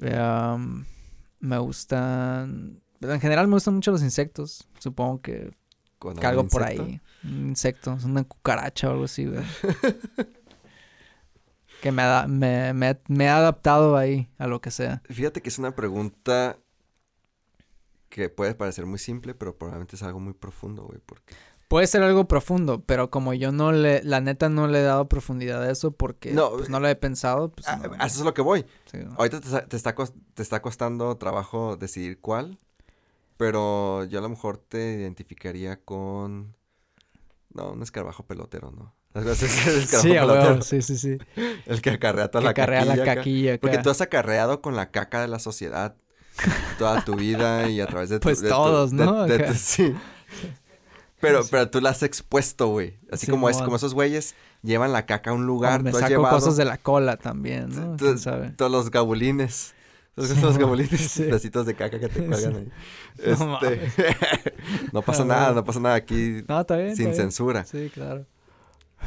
Em, 0.00 0.84
me 1.40 1.58
gustan... 1.58 2.80
En 3.00 3.20
general 3.20 3.48
me 3.48 3.54
gustan 3.54 3.74
mucho 3.74 3.90
los 3.90 4.04
insectos. 4.04 4.68
Supongo 4.78 5.20
que 5.22 5.50
algo 6.22 6.46
por 6.46 6.62
ahí. 6.62 7.00
Un 7.24 7.48
insecto, 7.48 7.98
una 8.04 8.22
cucaracha 8.22 8.90
o 8.90 8.92
algo 8.92 9.04
así, 9.06 9.24
güey. 9.24 9.42
que 11.82 11.90
me, 11.90 12.04
me, 12.28 12.96
me, 13.08 13.28
ha 13.28 13.38
adaptado 13.38 13.96
ahí 13.96 14.28
a 14.38 14.46
lo 14.46 14.60
que 14.60 14.70
sea. 14.70 15.02
Fíjate 15.10 15.42
que 15.42 15.48
es 15.48 15.58
una 15.58 15.74
pregunta 15.74 16.58
que 18.12 18.28
puede 18.28 18.54
parecer 18.54 18.84
muy 18.84 18.98
simple, 18.98 19.34
pero 19.34 19.56
probablemente 19.56 19.96
es 19.96 20.02
algo 20.02 20.20
muy 20.20 20.34
profundo, 20.34 20.84
güey, 20.84 21.00
porque... 21.04 21.34
Puede 21.68 21.86
ser 21.86 22.02
algo 22.02 22.28
profundo, 22.28 22.82
pero 22.84 23.10
como 23.10 23.32
yo 23.32 23.50
no 23.50 23.72
le, 23.72 24.02
la 24.04 24.20
neta 24.20 24.50
no 24.50 24.66
le 24.66 24.80
he 24.80 24.82
dado 24.82 25.08
profundidad 25.08 25.62
a 25.62 25.70
eso 25.70 25.92
porque 25.92 26.34
no, 26.34 26.50
pues, 26.50 26.68
no 26.68 26.80
lo 26.80 26.88
he 26.88 26.94
pensado, 26.94 27.50
pues 27.50 27.66
ah, 27.66 27.80
eso 28.04 28.18
es 28.18 28.24
lo 28.26 28.34
que 28.34 28.42
voy. 28.42 28.66
Ahorita 29.16 29.40
te, 29.40 29.46
está, 29.74 29.94
te 30.34 30.42
está 30.42 30.60
costando 30.60 31.16
trabajo 31.16 31.78
decidir 31.78 32.20
cuál, 32.20 32.58
pero 33.38 34.04
yo 34.04 34.18
a 34.18 34.22
lo 34.22 34.28
mejor 34.28 34.58
te 34.58 35.00
identificaría 35.00 35.82
con. 35.82 36.54
No, 37.54 37.72
un 37.72 37.82
escarabajo 37.82 38.26
pelotero, 38.26 38.70
¿no? 38.70 38.94
sí, 39.34 40.10
pelotero. 40.10 40.60
sí, 40.60 40.82
sí, 40.82 40.98
sí. 40.98 41.16
El 41.64 41.80
que 41.80 41.88
acarrea 41.88 42.30
toda 42.30 42.44
la 42.44 42.52
caquilla. 42.52 42.96
la 42.96 43.04
caquilla. 43.04 43.58
Porque 43.58 43.78
tú 43.78 43.88
has 43.88 44.02
acarreado 44.02 44.60
con 44.60 44.76
la 44.76 44.90
caca 44.90 45.22
de 45.22 45.28
la 45.28 45.38
sociedad 45.38 45.96
toda 46.78 47.04
tu 47.04 47.14
vida 47.14 47.68
y 47.68 47.80
a 47.80 47.86
través 47.86 48.08
de 48.08 48.18
tu... 48.18 48.24
Pues 48.24 48.42
todos, 48.42 48.92
¿no? 48.92 49.26
sí. 49.54 49.94
Pero, 51.20 51.42
pero 51.50 51.70
tú 51.70 51.80
la 51.80 51.90
has 51.90 52.02
expuesto, 52.02 52.68
güey. 52.68 52.98
Así 53.10 53.28
como 53.28 53.48
es, 53.48 53.58
como 53.58 53.76
esos 53.76 53.94
güeyes 53.94 54.34
llevan 54.62 54.92
la 54.92 55.06
caca 55.06 55.30
a 55.30 55.34
un 55.34 55.46
lugar. 55.46 55.82
me 55.82 55.92
tú 55.92 55.98
saco 55.98 56.22
cosas 56.22 56.56
de 56.56 56.64
la 56.64 56.78
cola 56.78 57.16
también, 57.16 57.68
¿no? 57.68 57.96
Todos 57.96 58.70
los 58.70 58.90
gabulines. 58.90 59.74
Los, 60.14 60.58
gabolitos, 60.58 61.14
pedacitos 61.16 61.64
de 61.64 61.74
caca 61.74 61.98
que 61.98 62.08
te 62.08 62.26
cuelgan 62.26 62.56
ahí. 62.56 62.72
No, 63.38 63.58
este, 63.62 64.14
no 64.92 65.00
pasa 65.00 65.24
nada, 65.24 65.52
no 65.52 65.64
pasa 65.64 65.80
nada 65.80 65.94
aquí. 65.94 66.44
No, 66.46 66.60
está 66.60 66.76
bien, 66.76 66.94
sin 66.94 67.14
censura. 67.14 67.64
Sí, 67.64 67.90
claro. 67.94 68.26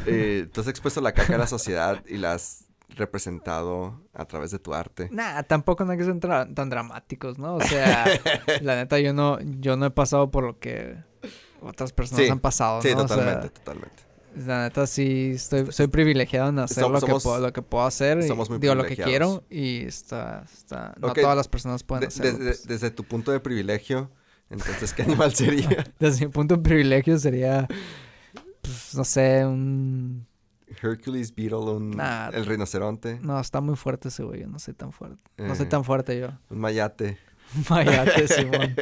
Eh, 0.07 0.47
tú 0.52 0.61
has 0.61 0.68
expuesto 0.68 1.02
la 1.02 1.11
caca 1.11 1.35
a 1.35 1.38
la 1.38 1.47
sociedad 1.47 2.03
y 2.07 2.18
la 2.18 2.34
has 2.34 2.65
representado 2.95 4.01
a 4.13 4.26
través 4.26 4.51
de 4.51 4.59
tu 4.59 4.73
arte. 4.73 5.09
Nah, 5.11 5.43
tampoco 5.43 5.85
no 5.85 5.91
hay 5.91 5.97
que 5.97 6.05
ser 6.05 6.19
tan 6.19 6.69
dramáticos, 6.69 7.38
¿no? 7.38 7.55
O 7.55 7.61
sea, 7.61 8.05
la 8.61 8.76
neta 8.76 8.99
yo 8.99 9.13
no, 9.13 9.39
yo 9.41 9.77
no 9.77 9.85
he 9.85 9.91
pasado 9.91 10.31
por 10.31 10.43
lo 10.43 10.59
que 10.59 10.97
otras 11.61 11.93
personas 11.93 12.30
han 12.30 12.39
pasado, 12.39 12.77
¿no? 12.77 12.81
Sí, 12.81 12.95
totalmente, 12.95 13.49
totalmente. 13.49 14.03
La 14.35 14.63
neta 14.63 14.85
sí 14.85 15.31
estoy, 15.35 15.72
soy 15.72 15.88
privilegiado 15.88 16.49
en 16.49 16.59
hacer 16.59 16.84
lo, 16.89 16.99
que 16.99 17.07
puedo, 17.07 17.39
lo 17.39 17.53
que 17.53 17.61
puedo 17.61 17.85
hacer. 17.85 18.19
Y 18.19 18.57
digo 18.59 18.76
lo 18.76 18.85
que 18.85 18.97
quiero 18.97 19.43
y 19.49 19.85
está, 19.85 20.45
está 20.53 20.93
no 20.99 21.13
todas 21.13 21.38
las 21.38 21.47
personas 21.47 21.84
pueden 21.84 22.07
hacerlo. 22.07 22.39
Pues. 22.39 22.67
Desde 22.67 22.91
tu 22.91 23.05
punto 23.05 23.31
de 23.31 23.39
privilegio, 23.39 24.11
entonces, 24.49 24.93
¿qué 24.93 25.03
animal 25.03 25.34
sería? 25.34 25.85
desde 25.99 26.26
mi 26.26 26.31
punto 26.31 26.57
de 26.57 26.61
privilegio 26.61 27.17
sería, 27.17 27.67
pues, 28.61 28.93
no 28.95 29.03
sé, 29.03 29.45
un... 29.45 30.27
Hercules 30.82 31.34
Beetle, 31.34 31.58
un... 31.58 32.02
el 32.34 32.46
rinoceronte. 32.46 33.20
No, 33.22 33.40
está 33.40 33.62
muy 33.62 33.76
fuerte 33.76 34.10
ese 34.10 34.24
güey, 34.24 34.46
no 34.46 34.60
soy 34.60 34.74
tan 34.74 34.92
fuerte. 34.92 35.30
No 35.38 35.56
soy 35.56 35.66
eh, 35.66 35.70
tan 35.70 35.84
fuerte 35.84 36.20
yo. 36.20 36.30
Un 36.50 36.60
mayate. 36.60 37.18
Un 37.56 37.66
mayate, 37.70 38.28
Simón. 38.28 38.76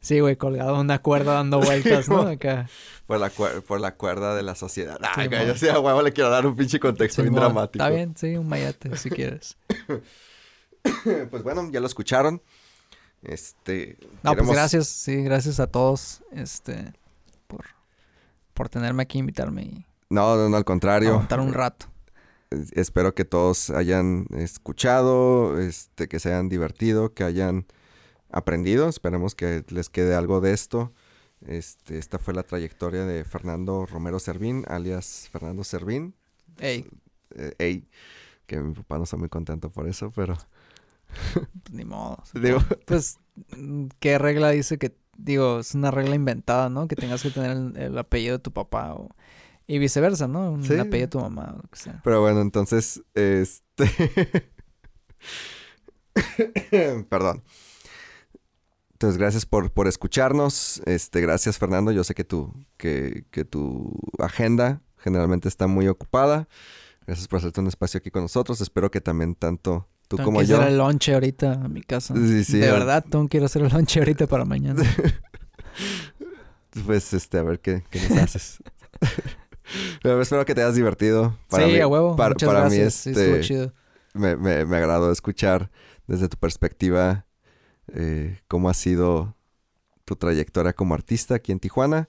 Sí, 0.00 0.20
güey, 0.20 0.36
colgado 0.36 0.78
una 0.78 1.00
cuerda 1.00 1.32
dando 1.34 1.60
vueltas, 1.60 2.08
¿no? 2.10 2.22
Acá. 2.28 2.68
Por 3.06 3.18
la, 3.20 3.30
por 3.30 3.80
la 3.80 3.94
cuerda 3.94 4.34
de 4.34 4.42
la 4.42 4.54
sociedad. 4.54 4.98
Ay, 5.02 5.28
sí, 5.30 5.46
yo 5.46 5.54
sí 5.56 5.68
a 5.68 5.78
huevo 5.78 6.02
le 6.02 6.12
quiero 6.12 6.28
dar 6.28 6.46
un 6.46 6.54
pinche 6.54 6.78
contexto 6.78 7.22
bien 7.22 7.34
dramático. 7.34 7.82
Está 7.82 7.94
bien, 7.94 8.14
sí, 8.16 8.36
un 8.36 8.48
mayate, 8.48 8.96
si 8.98 9.08
quieres. 9.10 9.56
pues 11.30 11.42
bueno, 11.42 11.70
ya 11.70 11.80
lo 11.80 11.86
escucharon. 11.86 12.42
Este. 13.22 13.96
No, 14.22 14.36
pues 14.36 14.50
gracias, 14.50 14.88
sí, 14.88 15.22
gracias 15.22 15.58
a 15.58 15.66
todos, 15.66 16.22
este, 16.32 16.92
por, 17.46 17.64
por 18.52 18.68
tenerme 18.68 19.02
aquí, 19.02 19.18
invitarme 19.18 19.62
y... 19.62 19.86
No, 20.10 20.36
no, 20.36 20.48
no, 20.48 20.56
al 20.56 20.64
contrario. 20.64 21.10
Aguantar 21.10 21.40
un 21.40 21.52
rato. 21.52 21.86
Espero 22.72 23.14
que 23.14 23.24
todos 23.24 23.70
hayan 23.70 24.26
escuchado, 24.30 25.58
este, 25.58 26.08
que 26.08 26.20
se 26.20 26.28
hayan 26.28 26.48
divertido, 26.48 27.12
que 27.14 27.24
hayan 27.24 27.66
aprendido. 28.30 28.88
Esperemos 28.88 29.34
que 29.34 29.64
les 29.68 29.88
quede 29.88 30.14
algo 30.14 30.40
de 30.40 30.52
esto. 30.52 30.92
Este, 31.46 31.98
esta 31.98 32.18
fue 32.18 32.34
la 32.34 32.42
trayectoria 32.42 33.04
de 33.04 33.24
Fernando 33.24 33.86
Romero 33.86 34.18
Servín, 34.18 34.64
alias 34.68 35.28
Fernando 35.30 35.64
Servín. 35.64 36.14
Ey. 36.58 36.86
Eh, 37.34 37.54
ey. 37.58 37.88
Que 38.46 38.60
mi 38.60 38.74
papá 38.74 38.98
no 38.98 39.04
está 39.04 39.16
muy 39.16 39.28
contento 39.28 39.70
por 39.70 39.88
eso, 39.88 40.12
pero... 40.14 40.36
Pues, 41.32 41.46
ni 41.70 41.84
modo. 41.84 42.22
Pues, 42.86 43.18
¿qué 43.98 44.18
regla 44.18 44.50
dice 44.50 44.78
que... 44.78 44.96
Digo, 45.16 45.60
es 45.60 45.74
una 45.76 45.92
regla 45.92 46.16
inventada, 46.16 46.68
¿no? 46.68 46.88
Que 46.88 46.96
tengas 46.96 47.22
que 47.22 47.30
tener 47.30 47.76
el, 47.80 47.96
apellido 47.98 48.38
de 48.38 48.42
tu 48.42 48.52
papá 48.52 48.94
o... 48.94 49.10
Y 49.66 49.78
viceversa, 49.78 50.28
¿no? 50.28 50.52
Un 50.52 50.64
apellido 50.64 50.90
de 50.90 51.08
tu 51.08 51.20
mamá 51.20 51.54
o 51.54 51.62
lo 51.62 51.68
que 51.68 51.78
sea. 51.78 52.00
Pero 52.04 52.20
bueno, 52.20 52.40
entonces, 52.40 53.02
este... 53.14 53.90
Perdón. 57.08 57.42
Entonces, 58.92 59.18
gracias 59.18 59.46
por, 59.46 59.70
por 59.72 59.88
escucharnos. 59.88 60.80
Este, 60.86 61.20
gracias, 61.20 61.58
Fernando. 61.58 61.92
Yo 61.92 62.04
sé 62.04 62.14
que 62.14 62.24
tu, 62.24 62.52
que, 62.76 63.24
que 63.30 63.44
tu 63.44 63.92
agenda 64.18 64.82
generalmente 64.98 65.48
está 65.48 65.66
muy 65.66 65.88
ocupada. 65.88 66.48
Gracias 67.06 67.28
por 67.28 67.38
hacerte 67.38 67.60
un 67.60 67.66
espacio 67.66 67.98
aquí 67.98 68.10
con 68.10 68.22
nosotros. 68.22 68.60
Espero 68.60 68.90
que 68.90 69.00
también 69.00 69.34
tanto 69.34 69.88
tú 70.08 70.16
como 70.16 70.40
que 70.40 70.46
yo. 70.46 70.56
hacer 70.56 70.68
el 70.68 70.78
lonche 70.78 71.12
ahorita 71.12 71.52
a 71.52 71.68
mi 71.68 71.82
casa. 71.82 72.14
Sí, 72.14 72.44
sí, 72.44 72.58
de 72.58 72.70
verdad, 72.70 73.04
tú 73.08 73.28
quiero 73.28 73.46
hacer 73.46 73.62
el 73.62 73.72
lonche 73.72 74.00
ahorita 74.00 74.26
para 74.26 74.44
mañana. 74.44 74.82
pues, 76.86 77.12
este, 77.12 77.38
a 77.38 77.42
ver 77.42 77.60
qué, 77.60 77.84
qué 77.90 78.08
nos 78.08 78.18
haces. 78.18 78.58
Pero 80.02 80.20
espero 80.20 80.44
que 80.44 80.54
te 80.54 80.62
hayas 80.62 80.74
divertido. 80.74 81.38
Para 81.48 81.66
sí, 81.66 81.78
a 81.80 81.86
huevo. 81.86 82.16
Para, 82.16 82.34
Muchas 82.34 82.46
para 82.46 82.68
mí, 82.68 82.76
este, 82.76 83.40
chido. 83.40 83.72
Me, 84.12 84.36
me, 84.36 84.64
me 84.64 84.76
agradó 84.76 85.10
escuchar 85.10 85.70
desde 86.06 86.28
tu 86.28 86.36
perspectiva 86.36 87.26
eh, 87.92 88.40
cómo 88.48 88.68
ha 88.68 88.74
sido 88.74 89.36
tu 90.04 90.16
trayectoria 90.16 90.72
como 90.72 90.94
artista 90.94 91.36
aquí 91.36 91.52
en 91.52 91.60
Tijuana. 91.60 92.08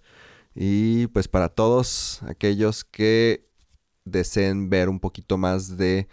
Y 0.53 1.07
pues 1.07 1.27
para 1.27 1.49
todos 1.49 2.21
aquellos 2.23 2.83
que 2.85 3.43
deseen 4.05 4.69
ver 4.69 4.89
un 4.89 4.99
poquito 4.99 5.37
más 5.37 5.77
de 5.77 6.07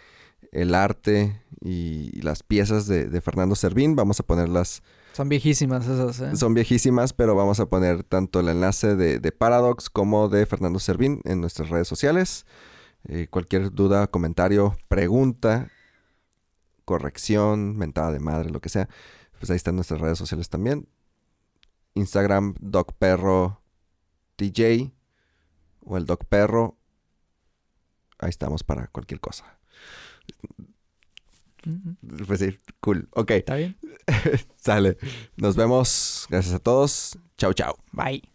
el 0.51 0.75
arte 0.75 1.43
y, 1.61 2.21
las 2.23 2.43
piezas 2.43 2.87
de, 2.87 3.21
Fernando 3.21 3.55
Servín, 3.55 3.97
vamos 3.97 4.21
a 4.21 4.25
ponerlas. 4.25 4.83
Son 5.13 5.29
viejísimas 5.29 5.87
esas, 5.87 6.21
¿eh? 6.21 6.37
Son 6.37 6.55
viejísimas, 6.55 7.13
pero 7.13 7.35
vamos 7.35 7.61
a 7.61 7.67
poner 7.67 8.03
tanto 8.03 8.41
el 8.41 8.49
enlace 8.49 8.97
de, 8.97 9.33
Paradox 9.33 9.91
como 9.91 10.29
de 10.29 10.47
Fernando 10.47 10.79
Servín 10.79 11.21
en 11.25 11.41
nuestras 11.41 11.69
redes 11.69 11.87
sociales. 11.87 12.47
Eh, 13.09 13.27
cualquier 13.29 13.73
duda, 13.73 14.07
comentario, 14.07 14.77
pregunta, 14.89 15.71
corrección, 16.85 17.77
mentada 17.77 18.13
de 18.13 18.21
madre, 18.21 18.51
lo 18.51 18.61
que 18.61 18.69
sea, 18.69 18.89
pues 19.39 19.51
ahí 19.51 19.57
están 19.57 19.75
nuestras 19.75 20.01
redes 20.01 20.19
sociales 20.19 20.49
también. 20.49 20.89
Instagram, 21.95 22.55
DocPerro 22.61 23.61
DJ 24.39 24.93
o 25.81 25.97
el 25.97 26.07
DocPerro. 26.07 26.79
Ahí 28.19 28.31
estamos 28.31 28.65
para 28.65 28.87
cualquier 28.87 29.21
cosa. 29.21 29.59
Pues 32.27 32.41
sí, 32.41 32.59
cool. 32.81 33.09
Ok. 33.13 33.31
Está 33.33 33.57
bien. 33.57 33.77
Sale. 34.57 34.97
Nos 35.37 35.57
vemos. 35.57 36.27
Gracias 36.29 36.55
a 36.55 36.59
todos. 36.59 37.19
Chao, 37.37 37.53
chao. 37.53 37.77
Bye. 37.93 38.32